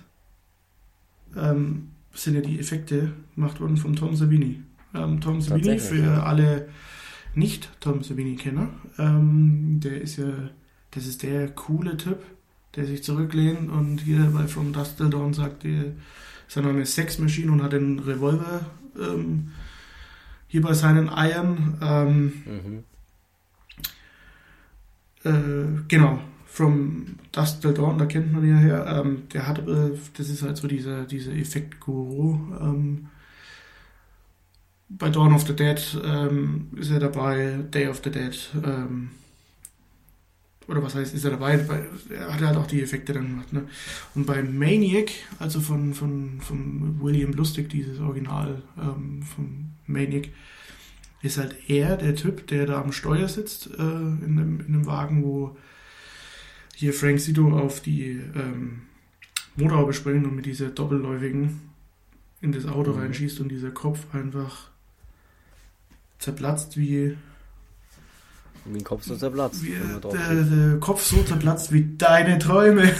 ähm, 1.36 1.90
sind 2.12 2.34
ja 2.34 2.40
die 2.40 2.60
Effekte 2.60 3.12
gemacht 3.34 3.60
worden 3.60 3.76
von 3.76 3.96
Tom 3.96 4.14
Savini. 4.14 4.62
Ähm, 4.94 5.20
Tom 5.20 5.40
Savini, 5.40 5.78
für 5.78 5.96
ja. 5.96 6.22
alle 6.22 6.68
nicht-Tom 7.34 8.04
Savini-Kenner, 8.04 8.68
ähm, 8.98 9.80
der 9.82 10.00
ist 10.00 10.16
ja, 10.16 10.32
das 10.92 11.06
ist 11.06 11.24
der 11.24 11.48
coole 11.48 11.96
Typ, 11.96 12.22
der 12.76 12.86
sich 12.86 13.02
zurücklehnt 13.02 13.70
und 13.70 13.98
hier 13.98 14.30
bei 14.32 14.46
From 14.46 14.72
Dust 14.72 14.96
Till 14.96 15.10
Dawn 15.10 15.34
sagt, 15.34 15.64
die, 15.64 15.92
sein 16.54 16.64
Name 16.64 16.82
ist 16.82 16.94
Sex 16.94 17.18
Machine 17.18 17.50
und 17.50 17.62
hat 17.64 17.74
einen 17.74 17.98
Revolver 17.98 18.60
ähm, 18.96 19.50
hier 20.46 20.62
bei 20.62 20.72
seinen 20.72 21.08
Eiern. 21.08 21.78
Ähm, 21.82 22.32
mhm. 22.46 22.84
äh, 25.24 25.82
genau, 25.88 26.20
From 26.46 27.16
Dust 27.32 27.60
Till 27.60 27.74
Dawn, 27.74 27.98
da 27.98 28.06
kennt 28.06 28.32
man 28.32 28.48
ja 28.48 28.56
her. 28.56 28.86
Ähm, 28.86 29.24
der 29.32 29.48
hat, 29.48 29.66
äh, 29.66 29.98
das 30.16 30.28
ist 30.28 30.44
halt 30.44 30.56
so 30.56 30.68
dieser, 30.68 31.04
dieser 31.06 31.32
Effekt-Guru. 31.32 32.38
Ähm, 32.60 33.08
bei 34.88 35.10
Dawn 35.10 35.34
of 35.34 35.44
the 35.48 35.56
Dead 35.56 36.00
ähm, 36.04 36.68
ist 36.76 36.92
er 36.92 37.00
dabei, 37.00 37.64
Day 37.72 37.88
of 37.88 38.00
the 38.04 38.10
Dead. 38.12 38.50
Ähm, 38.64 39.10
oder 40.66 40.82
was 40.82 40.94
heißt, 40.94 41.14
ist 41.14 41.24
er 41.24 41.32
dabei? 41.32 41.58
Bei, 41.58 41.84
er 42.10 42.32
hat 42.32 42.40
halt 42.40 42.56
auch 42.56 42.66
die 42.66 42.82
Effekte 42.82 43.12
dann 43.12 43.28
gemacht. 43.28 43.52
Ne? 43.52 43.66
Und 44.14 44.26
bei 44.26 44.42
Maniac, 44.42 45.10
also 45.38 45.60
von, 45.60 45.94
von, 45.94 46.40
von 46.40 47.00
William 47.00 47.32
Lustig, 47.32 47.68
dieses 47.68 48.00
Original 48.00 48.62
ähm, 48.78 49.22
von 49.22 49.72
Maniac, 49.86 50.28
ist 51.22 51.38
halt 51.38 51.56
er 51.68 51.96
der 51.96 52.14
Typ, 52.14 52.46
der 52.48 52.66
da 52.66 52.80
am 52.80 52.92
Steuer 52.92 53.28
sitzt 53.28 53.70
äh, 53.78 53.82
in, 53.82 54.38
einem, 54.38 54.60
in 54.60 54.74
einem 54.74 54.86
Wagen, 54.86 55.24
wo 55.24 55.56
hier 56.74 56.92
Frank 56.92 57.20
Sito 57.20 57.56
auf 57.56 57.80
die 57.80 58.20
ähm, 58.34 58.82
Motorhaube 59.56 59.94
springt 59.94 60.26
und 60.26 60.36
mit 60.36 60.46
dieser 60.46 60.68
doppelläufigen 60.68 61.60
in 62.40 62.52
das 62.52 62.66
Auto 62.66 62.92
mhm. 62.92 63.00
reinschießt 63.00 63.40
und 63.40 63.48
dieser 63.48 63.70
Kopf 63.70 64.14
einfach 64.14 64.70
zerplatzt 66.18 66.76
wie. 66.76 67.16
Wie 68.64 68.78
ein 68.78 68.84
Kopf 68.84 69.04
so 69.04 69.14
zerplatzt. 69.16 69.62
Wie, 69.62 69.74
der, 69.74 70.42
der, 70.42 70.80
Kopf 70.80 71.04
so 71.04 71.22
zerplatzt 71.22 71.72
wie 71.72 71.96
deine 71.98 72.38
Träume. 72.38 72.84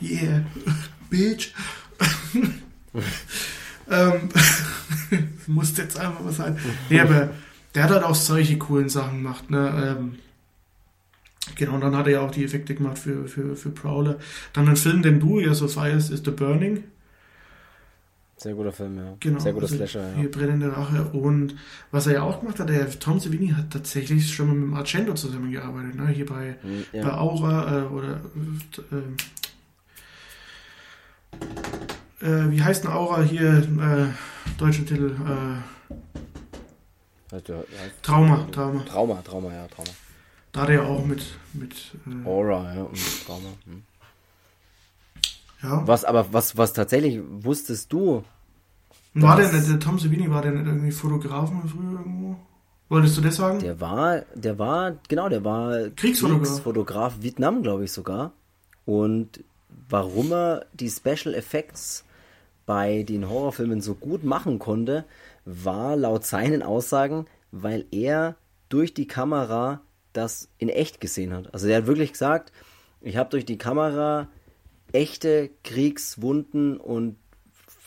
yeah, 0.00 0.44
bitch. 1.10 1.52
ähm, 3.90 4.28
muss 5.46 5.76
jetzt 5.76 5.98
einfach 5.98 6.20
mal 6.20 6.32
sein. 6.32 6.58
Nee, 6.88 7.00
aber 7.00 7.30
der 7.74 7.84
hat 7.84 7.90
halt 7.90 8.04
auch 8.04 8.14
solche 8.14 8.56
coolen 8.58 8.88
Sachen 8.88 9.18
gemacht. 9.18 9.50
Ne? 9.50 9.96
Ähm, 9.98 10.18
genau, 11.54 11.74
und 11.74 11.82
dann 11.82 11.96
hat 11.96 12.06
er 12.06 12.12
ja 12.12 12.20
auch 12.20 12.30
die 12.30 12.44
Effekte 12.44 12.74
gemacht 12.74 12.98
für, 12.98 13.28
für, 13.28 13.54
für 13.54 13.70
Prowler. 13.70 14.18
Dann 14.54 14.68
ein 14.68 14.76
Film, 14.76 15.02
den 15.02 15.20
du 15.20 15.40
ja 15.40 15.52
so 15.52 15.68
feierst, 15.68 16.10
ist 16.10 16.24
The 16.24 16.30
Burning. 16.30 16.84
Sehr 18.38 18.54
guter 18.54 18.70
Film, 18.70 18.96
ja. 18.96 19.16
Genau, 19.18 19.40
Sehr 19.40 19.52
guter 19.52 19.64
also 19.64 19.76
Slasher, 19.76 20.10
ja. 20.10 20.16
Hier 20.16 20.30
brennende 20.30 20.74
Rache. 20.74 21.04
Und 21.12 21.56
was 21.90 22.06
er 22.06 22.14
ja 22.14 22.22
auch 22.22 22.38
gemacht 22.38 22.60
hat, 22.60 22.68
der 22.68 22.88
Tom 22.88 23.18
Savini 23.18 23.48
hat 23.48 23.70
tatsächlich 23.70 24.32
schon 24.32 24.46
mal 24.46 24.54
mit 24.54 24.64
dem 24.64 24.74
Argento 24.74 25.14
zusammengearbeitet, 25.14 25.96
ne? 25.96 26.06
Hier 26.08 26.26
bei, 26.26 26.56
hm, 26.62 26.84
ja. 26.92 27.02
bei 27.02 27.14
Aura 27.18 27.80
äh, 27.80 27.86
oder 27.86 28.20
äh, 32.22 32.26
äh, 32.26 32.50
wie 32.50 32.62
heißt 32.62 32.84
denn 32.84 32.92
Aura 32.92 33.22
hier? 33.22 33.58
Äh, 33.58 34.06
deutscher 34.56 34.86
Titel. 34.86 35.16
Äh, 37.32 37.40
Trauma, 38.02 38.46
Trauma. 38.52 38.84
Trauma, 38.84 39.20
Trauma, 39.22 39.52
ja, 39.52 39.66
Trauma. 39.66 39.90
Da 40.52 40.62
hat 40.62 40.68
er 40.68 40.74
ja 40.76 40.82
auch 40.84 41.04
mit. 41.04 41.24
mit 41.54 41.74
äh, 42.06 42.24
Aura, 42.26 42.72
ja, 42.72 42.82
und 42.82 43.26
Trauma. 43.26 43.48
Hm. 43.64 43.82
Ja. 45.62 45.86
Was 45.86 46.04
aber, 46.04 46.32
was, 46.32 46.56
was 46.56 46.72
tatsächlich 46.72 47.20
wusstest 47.28 47.92
du? 47.92 48.22
War 49.14 49.36
der 49.36 49.52
nicht, 49.52 49.68
der 49.68 49.80
Tom 49.80 49.98
Savini, 49.98 50.30
war 50.30 50.42
der 50.42 50.52
nicht 50.52 50.66
irgendwie 50.66 50.92
Fotograf 50.92 51.50
mal 51.50 51.66
früher 51.66 51.98
irgendwo? 51.98 52.36
Wolltest 52.88 53.18
du 53.18 53.20
das 53.20 53.36
sagen? 53.36 53.58
Der 53.58 53.80
war, 53.80 54.22
der 54.34 54.58
war, 54.58 54.96
genau, 55.08 55.28
der 55.28 55.44
war 55.44 55.90
Kriegsfotograf, 55.90 56.48
Kriegsfotograf 56.48 57.14
Vietnam, 57.20 57.62
glaube 57.62 57.84
ich 57.84 57.92
sogar. 57.92 58.32
Und 58.86 59.44
warum 59.88 60.32
er 60.32 60.66
die 60.72 60.88
Special 60.88 61.34
Effects 61.34 62.04
bei 62.64 63.02
den 63.02 63.28
Horrorfilmen 63.28 63.80
so 63.80 63.94
gut 63.94 64.24
machen 64.24 64.58
konnte, 64.58 65.04
war 65.44 65.96
laut 65.96 66.24
seinen 66.24 66.62
Aussagen, 66.62 67.26
weil 67.50 67.84
er 67.90 68.36
durch 68.68 68.94
die 68.94 69.06
Kamera 69.06 69.80
das 70.12 70.48
in 70.58 70.68
echt 70.68 71.00
gesehen 71.00 71.32
hat. 71.32 71.52
Also 71.52 71.68
er 71.68 71.78
hat 71.78 71.86
wirklich 71.86 72.12
gesagt, 72.12 72.52
ich 73.00 73.16
habe 73.16 73.30
durch 73.30 73.44
die 73.44 73.58
Kamera 73.58 74.28
echte 74.92 75.50
Kriegswunden 75.64 76.78
und 76.78 77.16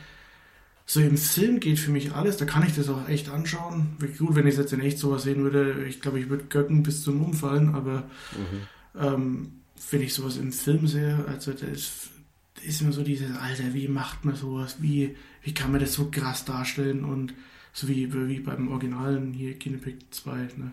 so 0.85 0.99
im 0.99 1.17
Film 1.17 1.59
geht 1.59 1.79
für 1.79 1.91
mich 1.91 2.13
alles, 2.13 2.37
da 2.37 2.45
kann 2.45 2.65
ich 2.65 2.75
das 2.75 2.89
auch 2.89 3.09
echt 3.09 3.29
anschauen. 3.29 3.97
Gut, 4.19 4.35
wenn 4.35 4.45
ich 4.45 4.55
jetzt 4.55 4.71
in 4.71 4.81
echt 4.81 4.99
sowas 4.99 5.23
sehen 5.23 5.41
würde, 5.41 5.85
ich 5.87 5.99
glaube, 5.99 6.19
ich 6.19 6.29
würde 6.29 6.45
göcken 6.45 6.83
bis 6.83 7.01
zum 7.01 7.23
Umfallen, 7.23 7.73
aber 7.73 8.03
mhm. 8.33 9.01
ähm, 9.01 9.51
wenn 9.89 10.01
ich 10.01 10.13
sowas 10.13 10.37
im 10.37 10.51
Film 10.51 10.85
sehe, 10.85 11.25
also 11.27 11.53
das 11.53 11.63
ist, 11.63 12.09
das 12.53 12.65
ist 12.65 12.81
immer 12.81 12.91
so 12.91 13.03
dieses, 13.03 13.35
Alter, 13.35 13.73
wie 13.73 13.87
macht 13.87 14.25
man 14.25 14.35
sowas? 14.35 14.77
Wie, 14.79 15.15
wie 15.41 15.53
kann 15.55 15.71
man 15.71 15.81
das 15.81 15.93
so 15.93 16.11
krass 16.11 16.45
darstellen? 16.45 17.03
Und 17.03 17.33
so 17.73 17.87
wie, 17.87 18.13
wie 18.13 18.39
beim 18.39 18.67
Originalen 18.67 19.33
hier, 19.33 19.57
Kinepic 19.57 19.97
2, 20.11 20.35
ne? 20.57 20.71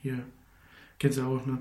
Hier, 0.00 0.24
kennst 0.98 1.18
du 1.18 1.22
auch, 1.22 1.44
ne? 1.46 1.58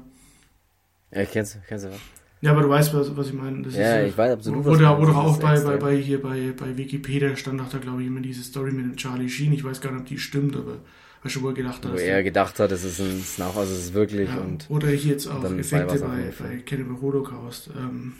Ja, 1.13 1.25
kennst 1.25 1.55
du, 1.55 1.59
kennst 1.67 1.85
du 1.85 1.89
was? 1.89 1.99
Ja, 2.41 2.51
aber 2.51 2.63
du 2.63 2.69
weißt, 2.69 2.93
was, 2.93 3.15
was 3.15 3.27
ich 3.27 3.33
meine. 3.33 3.61
Das 3.61 3.73
ja, 3.73 4.01
ist, 4.01 4.09
ich 4.09 4.17
weiß 4.17 4.33
absolut, 4.33 4.65
was 4.65 4.77
Oder, 4.77 4.99
oder 4.99 5.15
auch 5.15 5.37
bei, 5.37 5.57
bei, 5.61 5.77
bei, 5.77 5.95
hier 5.95 6.21
bei, 6.21 6.51
bei 6.51 6.75
Wikipedia 6.75 7.35
stand 7.37 7.61
auch 7.61 7.69
da, 7.69 7.77
glaube 7.77 8.01
ich, 8.01 8.07
immer 8.07 8.19
diese 8.19 8.43
Story 8.43 8.73
mit 8.73 8.83
dem 8.83 8.97
Charlie 8.97 9.29
Sheen. 9.29 9.53
Ich 9.53 9.63
weiß 9.63 9.79
gar 9.79 9.91
nicht, 9.91 10.01
ob 10.01 10.07
die 10.07 10.17
stimmt, 10.17 10.57
aber 10.57 10.79
hast 11.21 11.37
du 11.37 11.41
wohl 11.41 11.53
gedacht 11.53 11.85
hast. 11.85 11.93
Wo 11.93 11.97
er 11.97 12.21
gedacht 12.21 12.59
hat, 12.59 12.71
es 12.73 12.83
ist 12.83 12.99
ein 12.99 13.21
Snach, 13.21 13.55
also 13.55 13.73
es 13.73 13.85
ist 13.85 13.93
wirklich. 13.93 14.27
Ja, 14.27 14.41
und 14.41 14.65
oder 14.69 14.89
hier 14.89 15.13
jetzt 15.13 15.27
auch 15.27 15.41
Effekte 15.45 15.99
bei, 15.99 16.33
bei 16.37 16.57
Cannibal 16.65 16.99
Holocaust. 16.99 17.69
Ähm, 17.77 18.13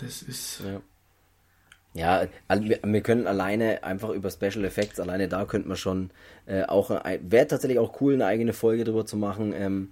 das 0.00 0.22
ist. 0.22 0.62
Ja. 0.64 0.80
Ja, 1.92 2.28
wir 2.84 3.00
können 3.00 3.26
alleine 3.26 3.82
einfach 3.82 4.10
über 4.10 4.30
Special 4.30 4.64
Effects, 4.64 5.00
alleine 5.00 5.26
da 5.26 5.44
könnte 5.44 5.66
man 5.66 5.76
schon 5.76 6.10
äh, 6.46 6.62
auch, 6.62 6.90
wäre 6.90 7.48
tatsächlich 7.48 7.80
auch 7.80 8.00
cool, 8.00 8.14
eine 8.14 8.26
eigene 8.26 8.52
Folge 8.52 8.84
drüber 8.84 9.06
zu 9.06 9.16
machen. 9.16 9.52
Ähm, 9.52 9.88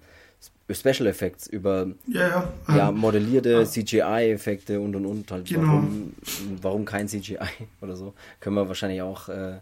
Special 0.70 1.06
Effects, 1.06 1.46
über 1.46 1.86
ja, 2.06 2.52
ja. 2.68 2.76
ja 2.76 2.92
modellierte 2.92 3.50
ja. 3.50 3.64
CGI-Effekte 3.64 4.80
und 4.80 4.94
und 4.94 5.06
und 5.06 5.30
halt. 5.30 5.46
Genau. 5.46 5.66
Warum, 5.66 6.12
warum 6.60 6.84
kein 6.84 7.08
CGI 7.08 7.38
oder 7.80 7.96
so? 7.96 8.14
Können 8.40 8.56
wir 8.56 8.68
wahrscheinlich 8.68 9.00
auch. 9.00 9.28
Äh, 9.28 9.60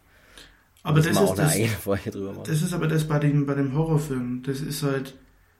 aber 0.83 0.99
das 1.01 1.07
ist 1.07 1.35
das, 1.37 1.57
drüber 2.13 2.33
machen. 2.33 2.45
Das 2.47 2.63
ist 2.63 2.73
aber 2.73 2.87
das 2.87 3.09
bei 3.09 3.19
den, 3.19 3.47
bei 3.47 3.55
dem 3.55 3.75
Horrorfilm. 3.75 4.43
Das 4.45 4.61
ist 4.61 4.83
halt, 4.83 5.15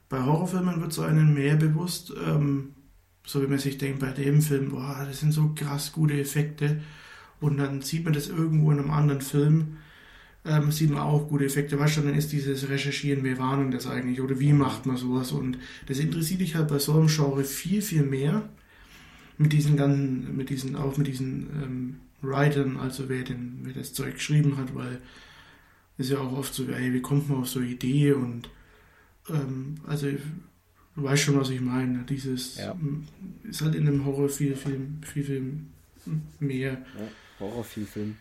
bei 0.07 0.23
Horrorfilmen 0.23 0.79
wird 0.81 0.93
so 0.93 1.01
einem 1.01 1.33
mehr 1.33 1.55
bewusst, 1.55 2.13
ähm, 2.25 2.73
so 3.25 3.41
wie 3.41 3.47
man 3.47 3.59
sich 3.59 3.77
denkt, 3.77 3.99
bei 3.99 4.11
dem 4.11 4.41
Film, 4.41 4.69
boah, 4.69 5.05
das 5.05 5.19
sind 5.19 5.33
so 5.33 5.51
krass 5.53 5.91
gute 5.91 6.19
Effekte. 6.19 6.81
Und 7.41 7.57
dann 7.57 7.81
sieht 7.81 8.05
man 8.05 8.13
das 8.13 8.29
irgendwo 8.29 8.71
in 8.71 8.79
einem 8.79 8.91
anderen 8.91 9.21
Film 9.21 9.77
ähm, 10.47 10.71
sieht 10.71 10.89
man 10.89 11.01
auch 11.01 11.27
gute 11.27 11.45
Effekte. 11.45 11.77
Weißt 11.77 11.97
du, 11.97 12.01
dann 12.01 12.15
ist 12.15 12.31
dieses 12.31 12.69
Recherchieren, 12.69 13.23
wie 13.23 13.37
warnen 13.37 13.71
das 13.71 13.87
eigentlich 13.87 14.21
oder 14.21 14.39
wie 14.39 14.53
macht 14.53 14.85
man 14.85 14.97
sowas 14.97 15.31
und 15.31 15.57
das 15.87 15.99
interessiert 15.99 16.41
dich 16.41 16.55
halt 16.55 16.67
bei 16.67 16.79
so 16.79 16.93
einem 16.93 17.07
Genre 17.07 17.43
viel, 17.43 17.81
viel 17.81 18.03
mehr 18.03 18.47
mit 19.37 19.53
diesen 19.53 19.77
ganzen, 19.77 20.35
mit 20.35 20.49
diesen, 20.49 20.75
auch 20.75 20.97
mit 20.97 21.07
diesen 21.07 21.47
ähm, 21.63 21.95
Writern, 22.21 22.77
also 22.77 23.09
wer, 23.09 23.23
den, 23.23 23.59
wer 23.63 23.73
das 23.73 23.93
Zeug 23.93 24.15
geschrieben 24.15 24.57
hat, 24.57 24.73
weil 24.73 24.99
es 25.97 26.07
ist 26.07 26.11
ja 26.13 26.19
auch 26.19 26.37
oft 26.37 26.53
so, 26.53 26.65
ey, 26.67 26.93
wie 26.93 27.01
kommt 27.01 27.29
man 27.29 27.39
auf 27.39 27.47
so 27.47 27.59
eine 27.59 27.69
Idee 27.69 28.13
und 28.13 28.49
ähm, 29.29 29.75
also 29.85 30.07
du 30.07 31.03
weißt 31.03 31.23
schon, 31.23 31.39
was 31.39 31.49
ich 31.49 31.61
meine. 31.61 32.03
Dieses 32.03 32.57
ja. 32.57 32.75
ist 33.43 33.61
halt 33.61 33.75
in 33.75 33.87
einem 33.87 34.05
Horror 34.05 34.29
viel, 34.29 34.55
viel, 34.55 34.87
viel, 35.01 35.23
viel 35.23 35.53
mehr. 36.39 36.71
Ja, 36.71 37.07
Horror 37.39 37.63
viel 37.63 37.85
Film. 37.85 38.15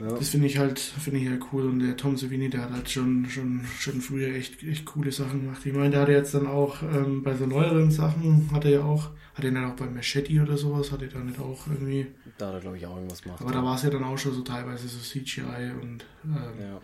Ja. 0.00 0.10
Das 0.10 0.28
finde 0.28 0.46
ich 0.46 0.58
halt, 0.58 0.78
finde 0.78 1.18
ich 1.18 1.28
halt 1.28 1.42
cool. 1.52 1.66
Und 1.66 1.80
der 1.80 1.96
Tom 1.96 2.16
Savini, 2.16 2.48
der 2.48 2.62
hat 2.62 2.72
halt 2.72 2.88
schon, 2.88 3.26
schon, 3.28 3.64
schon 3.80 4.00
früher 4.00 4.32
echt, 4.34 4.62
echt 4.62 4.84
coole 4.84 5.10
Sachen 5.10 5.42
gemacht. 5.42 5.64
Ich 5.64 5.72
meine, 5.72 5.90
der 5.90 6.02
hat 6.02 6.08
jetzt 6.08 6.34
dann 6.34 6.46
auch 6.46 6.82
ähm, 6.82 7.22
bei 7.24 7.34
so 7.34 7.46
neueren 7.46 7.90
Sachen, 7.90 8.48
hat 8.52 8.64
er 8.64 8.70
ja 8.70 8.82
auch, 8.82 9.10
hat 9.34 9.44
er 9.44 9.50
dann 9.50 9.64
auch 9.64 9.74
bei 9.74 9.86
Machete 9.86 10.40
oder 10.40 10.56
sowas, 10.56 10.92
hat 10.92 11.02
er 11.02 11.08
dann 11.08 11.26
nicht 11.26 11.40
auch 11.40 11.66
irgendwie. 11.66 12.06
Da 12.38 12.48
hat 12.48 12.54
er, 12.54 12.60
glaube 12.60 12.76
ich, 12.76 12.86
auch 12.86 12.94
irgendwas 12.94 13.22
gemacht. 13.22 13.40
Aber 13.40 13.52
da 13.52 13.64
war 13.64 13.74
es 13.74 13.82
ja 13.82 13.90
dann 13.90 14.04
auch 14.04 14.18
schon 14.18 14.34
so 14.34 14.42
teilweise 14.42 14.86
so 14.86 14.98
CGI 14.98 15.72
und 15.82 16.04
ähm, 16.24 16.60
ja. 16.60 16.80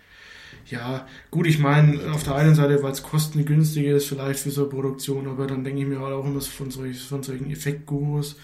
Ja, 0.67 1.07
gut, 1.31 1.47
ich 1.47 1.59
meine, 1.59 2.13
auf 2.13 2.23
der 2.23 2.37
einen 2.37 2.55
Seite, 2.55 2.83
weil 2.83 2.93
es 2.93 3.03
kostengünstiger 3.03 3.97
ist, 3.97 4.07
vielleicht 4.07 4.41
für 4.41 4.51
so 4.51 4.63
eine 4.63 4.71
Produktion, 4.71 5.27
aber 5.29 5.47
dann 5.47 5.63
denke 5.63 5.83
ich 5.83 5.87
mir 5.87 6.01
halt 6.01 6.15
auch 6.15 6.25
immer 6.25 6.41
von, 6.41 6.71
solch, 6.71 7.01
von 7.01 7.23
solchen 7.23 7.51
Effektgurus, 7.51 8.37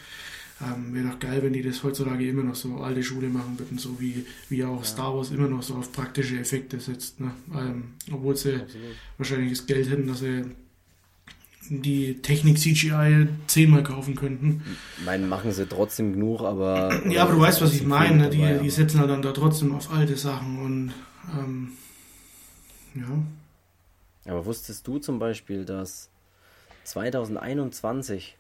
ähm, 0.62 0.92
Wäre 0.92 1.08
doch 1.08 1.18
geil, 1.18 1.42
wenn 1.42 1.54
die 1.54 1.62
das 1.62 1.82
heutzutage 1.82 2.28
immer 2.28 2.42
noch 2.42 2.54
so 2.54 2.76
alte 2.76 3.02
Schule 3.02 3.28
machen 3.28 3.58
würden, 3.58 3.78
so 3.78 3.98
wie, 3.98 4.26
wie 4.50 4.62
auch 4.64 4.78
ja. 4.78 4.84
Star 4.84 5.16
Wars 5.16 5.30
immer 5.30 5.48
noch 5.48 5.62
so 5.62 5.74
auf 5.74 5.90
praktische 5.90 6.38
Effekte 6.38 6.78
setzt. 6.78 7.18
Ne? 7.18 7.30
Ähm, 7.54 7.94
obwohl 8.12 8.36
sie 8.36 8.56
Absolut. 8.56 8.96
wahrscheinlich 9.16 9.50
das 9.50 9.66
Geld 9.66 9.88
hätten, 9.88 10.06
dass 10.06 10.20
sie 10.20 10.44
die 11.70 12.20
Technik 12.20 12.58
CGI 12.58 13.28
zehnmal 13.46 13.82
kaufen 13.82 14.16
könnten. 14.16 14.62
Ich 14.98 15.04
meine, 15.04 15.26
machen 15.26 15.52
sie 15.52 15.66
trotzdem 15.66 16.12
genug, 16.12 16.42
aber. 16.42 17.00
Ja, 17.10 17.22
aber 17.22 17.32
du 17.32 17.40
weißt, 17.40 17.62
was 17.62 17.74
ich 17.74 17.86
meine. 17.86 18.24
Ne? 18.24 18.30
Die, 18.30 18.62
die 18.62 18.70
setzen 18.70 19.00
halt 19.00 19.10
dann 19.10 19.22
da 19.22 19.32
trotzdem 19.32 19.74
auf 19.74 19.90
alte 19.90 20.16
Sachen 20.16 20.58
und 20.58 20.92
ähm, 21.38 21.68
ja. 22.94 24.30
Aber 24.30 24.44
wusstest 24.44 24.86
du 24.86 24.98
zum 24.98 25.18
Beispiel, 25.18 25.64
dass 25.64 26.10
2021 26.84 28.36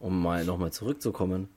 um 0.00 0.20
mal 0.20 0.44
nochmal 0.44 0.72
zurückzukommen, 0.72 1.48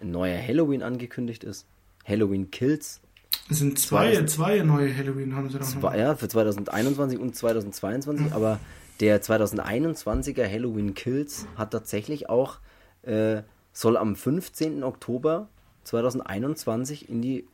ein 0.00 0.10
neuer 0.10 0.38
Halloween 0.38 0.82
angekündigt 0.82 1.44
ist. 1.44 1.66
Halloween 2.06 2.50
Kills. 2.50 3.00
Es 3.48 3.58
sind 3.58 3.78
zwei, 3.78 4.24
zwei 4.26 4.58
neue 4.60 4.94
Halloween, 4.94 5.34
haben 5.34 5.48
sie 5.48 5.58
doch 5.58 5.66
zwei, 5.66 5.98
Ja, 5.98 6.16
für 6.16 6.28
2021 6.28 7.18
und 7.18 7.34
2022, 7.34 8.26
mhm. 8.26 8.32
aber 8.32 8.60
der 9.00 9.22
2021er 9.22 10.48
Halloween 10.48 10.94
Kills 10.94 11.46
hat 11.56 11.70
tatsächlich 11.70 12.28
auch, 12.28 12.58
äh, 13.02 13.42
soll 13.72 13.96
am 13.96 14.16
15. 14.16 14.82
Oktober 14.84 15.48
2021 15.84 17.08
in 17.08 17.22
die 17.22 17.46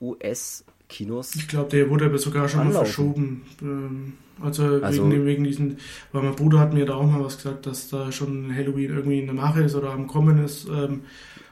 US-Kinos. 0.90 1.34
Ich 1.34 1.48
glaube, 1.48 1.70
der 1.70 1.88
wurde 1.88 2.06
aber 2.06 2.18
sogar 2.18 2.48
schon 2.48 2.60
anlaufen. 2.60 2.78
mal 2.78 2.84
verschoben. 2.84 3.42
Ähm, 3.62 4.12
also, 4.40 4.64
also 4.82 5.10
wegen, 5.10 5.26
wegen 5.26 5.44
diesen, 5.44 5.78
weil 6.12 6.22
mein 6.22 6.34
Bruder 6.34 6.60
hat 6.60 6.72
mir 6.72 6.86
da 6.86 6.94
auch 6.94 7.06
mal 7.06 7.22
was 7.22 7.36
gesagt, 7.36 7.66
dass 7.66 7.88
da 7.88 8.10
schon 8.10 8.54
Halloween 8.54 8.90
irgendwie 8.90 9.20
in 9.20 9.26
der 9.26 9.34
Mache 9.34 9.62
ist 9.62 9.74
oder 9.74 9.90
am 9.90 10.06
Kommen 10.06 10.42
ist. 10.44 10.66
Ähm, 10.66 11.02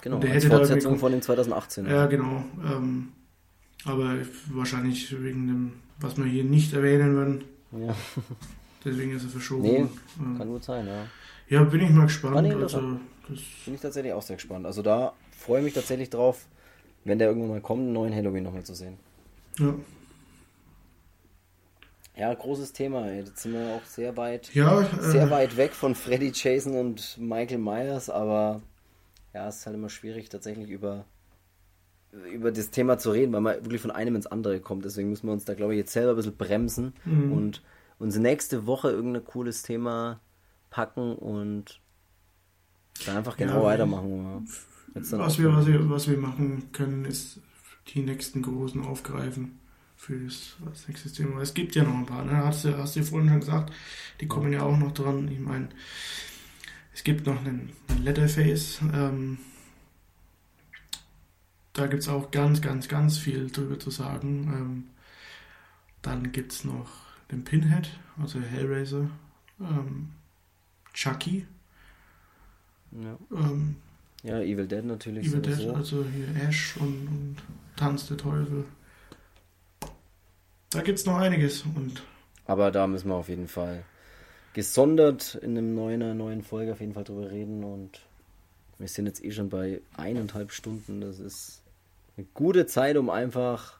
genau, 0.02 0.18
der 0.18 0.32
als 0.32 0.44
hätte 0.44 0.56
Fortsetzung 0.56 0.94
da 0.94 0.98
von 0.98 1.12
den 1.12 1.22
2018. 1.22 1.86
Ja, 1.86 2.06
genau. 2.06 2.44
Ähm, 2.64 3.08
aber 3.84 4.16
wahrscheinlich 4.50 5.12
wegen 5.22 5.46
dem, 5.46 5.72
was 6.00 6.16
wir 6.16 6.24
hier 6.24 6.44
nicht 6.44 6.72
erwähnen 6.72 7.14
werden. 7.16 7.44
Ja. 7.72 7.94
Deswegen 8.84 9.14
ist 9.14 9.24
er 9.24 9.30
verschoben. 9.30 9.62
Nee, 9.62 9.86
ähm, 10.18 10.38
kann 10.38 10.48
gut 10.48 10.64
sein, 10.64 10.86
ja. 10.86 11.04
Ja, 11.48 11.64
bin 11.64 11.82
ich 11.82 11.90
mal 11.90 12.04
gespannt. 12.04 12.36
Also, 12.36 12.78
bin 13.64 13.74
ich 13.74 13.80
tatsächlich 13.80 14.12
auch 14.12 14.22
sehr 14.22 14.36
gespannt. 14.36 14.64
Also 14.66 14.82
da 14.82 15.12
freue 15.36 15.58
ich 15.58 15.64
mich 15.66 15.74
tatsächlich 15.74 16.08
drauf, 16.08 16.46
wenn 17.04 17.18
der 17.18 17.28
irgendwann 17.28 17.50
mal 17.50 17.60
kommt, 17.60 17.82
einen 17.82 17.92
neuen 17.92 18.14
Halloween 18.14 18.44
nochmal 18.44 18.64
zu 18.64 18.74
sehen. 18.74 18.96
Ja. 19.58 19.74
Ja, 22.16 22.34
großes 22.34 22.72
Thema. 22.72 23.12
Jetzt 23.12 23.38
sind 23.38 23.52
wir 23.52 23.76
auch 23.76 23.84
sehr 23.84 24.16
weit, 24.16 24.52
ja, 24.52 24.82
sehr 25.00 25.28
äh, 25.28 25.30
weit 25.30 25.56
weg 25.56 25.72
von 25.72 25.94
Freddy 25.94 26.32
Jason 26.34 26.76
und 26.76 27.16
Michael 27.16 27.58
Myers, 27.58 28.10
aber 28.10 28.60
ja, 29.32 29.46
es 29.46 29.58
ist 29.58 29.66
halt 29.66 29.76
immer 29.76 29.88
schwierig, 29.88 30.28
tatsächlich 30.28 30.68
über, 30.68 31.04
über 32.32 32.50
das 32.50 32.70
Thema 32.70 32.98
zu 32.98 33.12
reden, 33.12 33.32
weil 33.32 33.40
man 33.40 33.64
wirklich 33.64 33.80
von 33.80 33.92
einem 33.92 34.16
ins 34.16 34.26
andere 34.26 34.58
kommt. 34.58 34.84
Deswegen 34.84 35.10
müssen 35.10 35.28
wir 35.28 35.32
uns 35.32 35.44
da, 35.44 35.54
glaube 35.54 35.74
ich, 35.74 35.78
jetzt 35.78 35.92
selber 35.92 36.10
ein 36.10 36.16
bisschen 36.16 36.36
bremsen 36.36 36.92
mhm. 37.04 37.32
und 37.32 37.62
uns 38.00 38.16
nächste 38.16 38.66
Woche 38.66 38.90
irgendein 38.90 39.24
cooles 39.24 39.62
Thema 39.62 40.20
packen 40.70 41.14
und 41.14 41.80
dann 43.06 43.18
einfach 43.18 43.36
genau 43.36 43.60
ja, 43.60 43.62
weitermachen. 43.62 44.48
Was 44.94 45.38
wir, 45.38 45.54
was, 45.54 45.66
wir, 45.66 45.88
was 45.88 46.08
wir 46.08 46.18
machen 46.18 46.72
können, 46.72 47.04
ist 47.04 47.40
die 47.88 48.02
nächsten 48.02 48.42
großen 48.42 48.82
aufgreifen 48.82 49.58
für 49.96 50.18
das, 50.18 50.56
das 50.64 50.88
nächste 50.88 51.12
Thema. 51.12 51.40
Es 51.40 51.54
gibt 51.54 51.74
ja 51.74 51.82
noch 51.82 51.94
ein 51.94 52.06
paar, 52.06 52.24
ne? 52.24 52.36
Hast 52.36 52.64
du, 52.64 52.76
hast 52.76 52.96
du 52.96 53.02
vorhin 53.02 53.28
schon 53.28 53.40
gesagt, 53.40 53.72
die 54.20 54.28
kommen 54.28 54.52
ja 54.52 54.62
auch 54.62 54.76
noch 54.76 54.92
dran. 54.92 55.28
Ich 55.28 55.40
meine, 55.40 55.68
es 56.94 57.02
gibt 57.02 57.26
noch 57.26 57.38
einen, 57.40 57.72
einen 57.88 58.04
Letterface. 58.04 58.80
Ähm, 58.92 59.38
da 61.72 61.86
gibt 61.86 62.02
es 62.02 62.08
auch 62.08 62.30
ganz, 62.30 62.60
ganz, 62.60 62.88
ganz 62.88 63.18
viel 63.18 63.50
drüber 63.50 63.78
zu 63.78 63.90
sagen. 63.90 64.52
Ähm, 64.52 64.84
dann 66.02 66.32
gibt 66.32 66.52
es 66.52 66.64
noch 66.64 66.88
den 67.30 67.44
Pinhead, 67.44 67.90
also 68.20 68.40
Hellraiser. 68.40 69.10
Ähm, 69.60 70.10
Chucky. 70.92 71.46
Ja. 72.92 73.18
Ähm, 73.32 73.76
ja, 74.22 74.40
Evil 74.40 74.66
Dead 74.66 74.84
natürlich. 74.84 75.26
Evil 75.26 75.44
sowieso. 75.44 75.62
Dead, 75.66 75.76
also 75.76 76.04
hier 76.04 76.48
Ash 76.48 76.76
und, 76.78 77.06
und 77.06 77.36
Tanz 77.78 78.06
der 78.06 78.16
Teufel. 78.16 78.64
Da 80.70 80.82
gibt 80.82 80.98
es 80.98 81.06
noch 81.06 81.16
einiges. 81.16 81.62
Und 81.62 82.02
Aber 82.44 82.70
da 82.70 82.86
müssen 82.86 83.08
wir 83.08 83.14
auf 83.14 83.28
jeden 83.28 83.48
Fall 83.48 83.84
gesondert 84.52 85.36
in 85.36 85.56
einem 85.56 85.74
neuen, 85.74 86.02
einer 86.02 86.14
neuen 86.14 86.42
Folge 86.42 86.72
auf 86.72 86.80
jeden 86.80 86.92
Fall 86.92 87.04
drüber 87.04 87.30
reden. 87.30 87.64
Und 87.64 88.00
wir 88.78 88.88
sind 88.88 89.06
jetzt 89.06 89.24
eh 89.24 89.30
schon 89.30 89.48
bei 89.48 89.80
eineinhalb 89.96 90.52
Stunden. 90.52 91.00
Das 91.00 91.18
ist 91.18 91.62
eine 92.16 92.26
gute 92.34 92.66
Zeit, 92.66 92.96
um 92.96 93.08
einfach, 93.08 93.78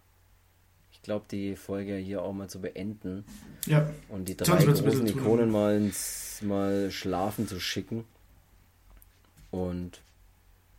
ich 0.93 1.03
glaube, 1.03 1.27
die 1.31 1.57
Folge 1.57 1.97
hier 1.97 2.23
auch 2.23 2.33
mal 2.33 2.49
zu 2.49 2.61
beenden. 2.61 3.25
Ja. 3.67 3.91
Und 4.09 4.29
die 4.29 4.37
drei 4.37 4.65
großen 4.65 5.07
Ikonen 5.07 5.51
mal, 5.51 5.77
ins, 5.77 6.41
mal 6.41 6.91
schlafen 6.91 7.47
zu 7.47 7.61
schicken. 7.61 8.05
Und 9.51 10.01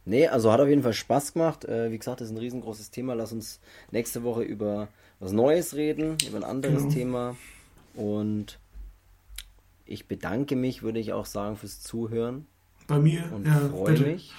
nee, 0.09 0.27
also 0.27 0.51
hat 0.51 0.59
auf 0.59 0.67
jeden 0.67 0.83
Fall 0.83 0.93
Spaß 0.93 1.33
gemacht. 1.33 1.65
Äh, 1.65 1.91
wie 1.91 1.97
gesagt, 1.97 2.21
das 2.21 2.27
ist 2.27 2.33
ein 2.33 2.39
riesengroßes 2.39 2.91
Thema. 2.91 3.13
Lass 3.13 3.31
uns 3.31 3.59
nächste 3.91 4.23
Woche 4.23 4.43
über 4.43 4.89
was 5.19 5.31
Neues 5.31 5.75
reden, 5.75 6.17
über 6.27 6.37
ein 6.37 6.43
anderes 6.43 6.83
genau. 6.83 6.93
Thema. 6.93 7.35
Und 7.95 8.59
ich 9.85 10.07
bedanke 10.07 10.55
mich, 10.55 10.83
würde 10.83 10.99
ich 10.99 11.13
auch 11.13 11.25
sagen, 11.25 11.55
fürs 11.55 11.81
Zuhören. 11.81 12.45
Bei 12.87 12.99
mir, 12.99 13.23
und 13.33 13.45
ja, 13.45 13.59
freue 13.69 13.99
mich. 13.99 14.33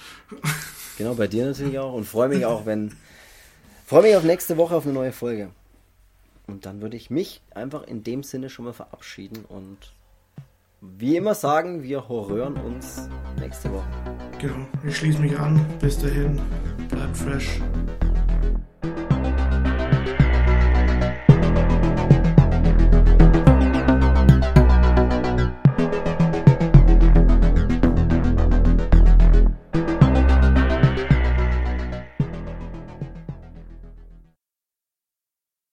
Genau, 0.97 1.13
bei 1.15 1.27
dir 1.27 1.45
natürlich 1.45 1.79
auch. 1.79 1.93
Und 1.93 2.03
freue 2.03 2.29
mich 2.29 2.45
auch, 2.45 2.65
wenn. 2.65 2.93
Freue 3.85 4.03
mich 4.03 4.15
auf 4.15 4.23
nächste 4.23 4.57
Woche 4.57 4.75
auf 4.75 4.85
eine 4.85 4.93
neue 4.93 5.11
Folge. 5.11 5.49
Und 6.47 6.65
dann 6.65 6.81
würde 6.81 6.97
ich 6.97 7.09
mich 7.09 7.41
einfach 7.55 7.83
in 7.83 8.03
dem 8.03 8.23
Sinne 8.23 8.49
schon 8.49 8.65
mal 8.65 8.73
verabschieden 8.73 9.45
und 9.47 9.77
wie 10.81 11.15
immer 11.15 11.35
sagen, 11.35 11.83
wir 11.83 12.09
horrören 12.09 12.57
uns 12.57 13.07
nächste 13.39 13.71
Woche. 13.71 14.30
Genau, 14.41 14.55
ich 14.83 14.97
schließe 14.97 15.19
mich 15.19 15.37
an. 15.37 15.63
Bis 15.79 15.99
dahin, 15.99 16.39
bleibt 16.89 17.15
fresh. 17.15 17.61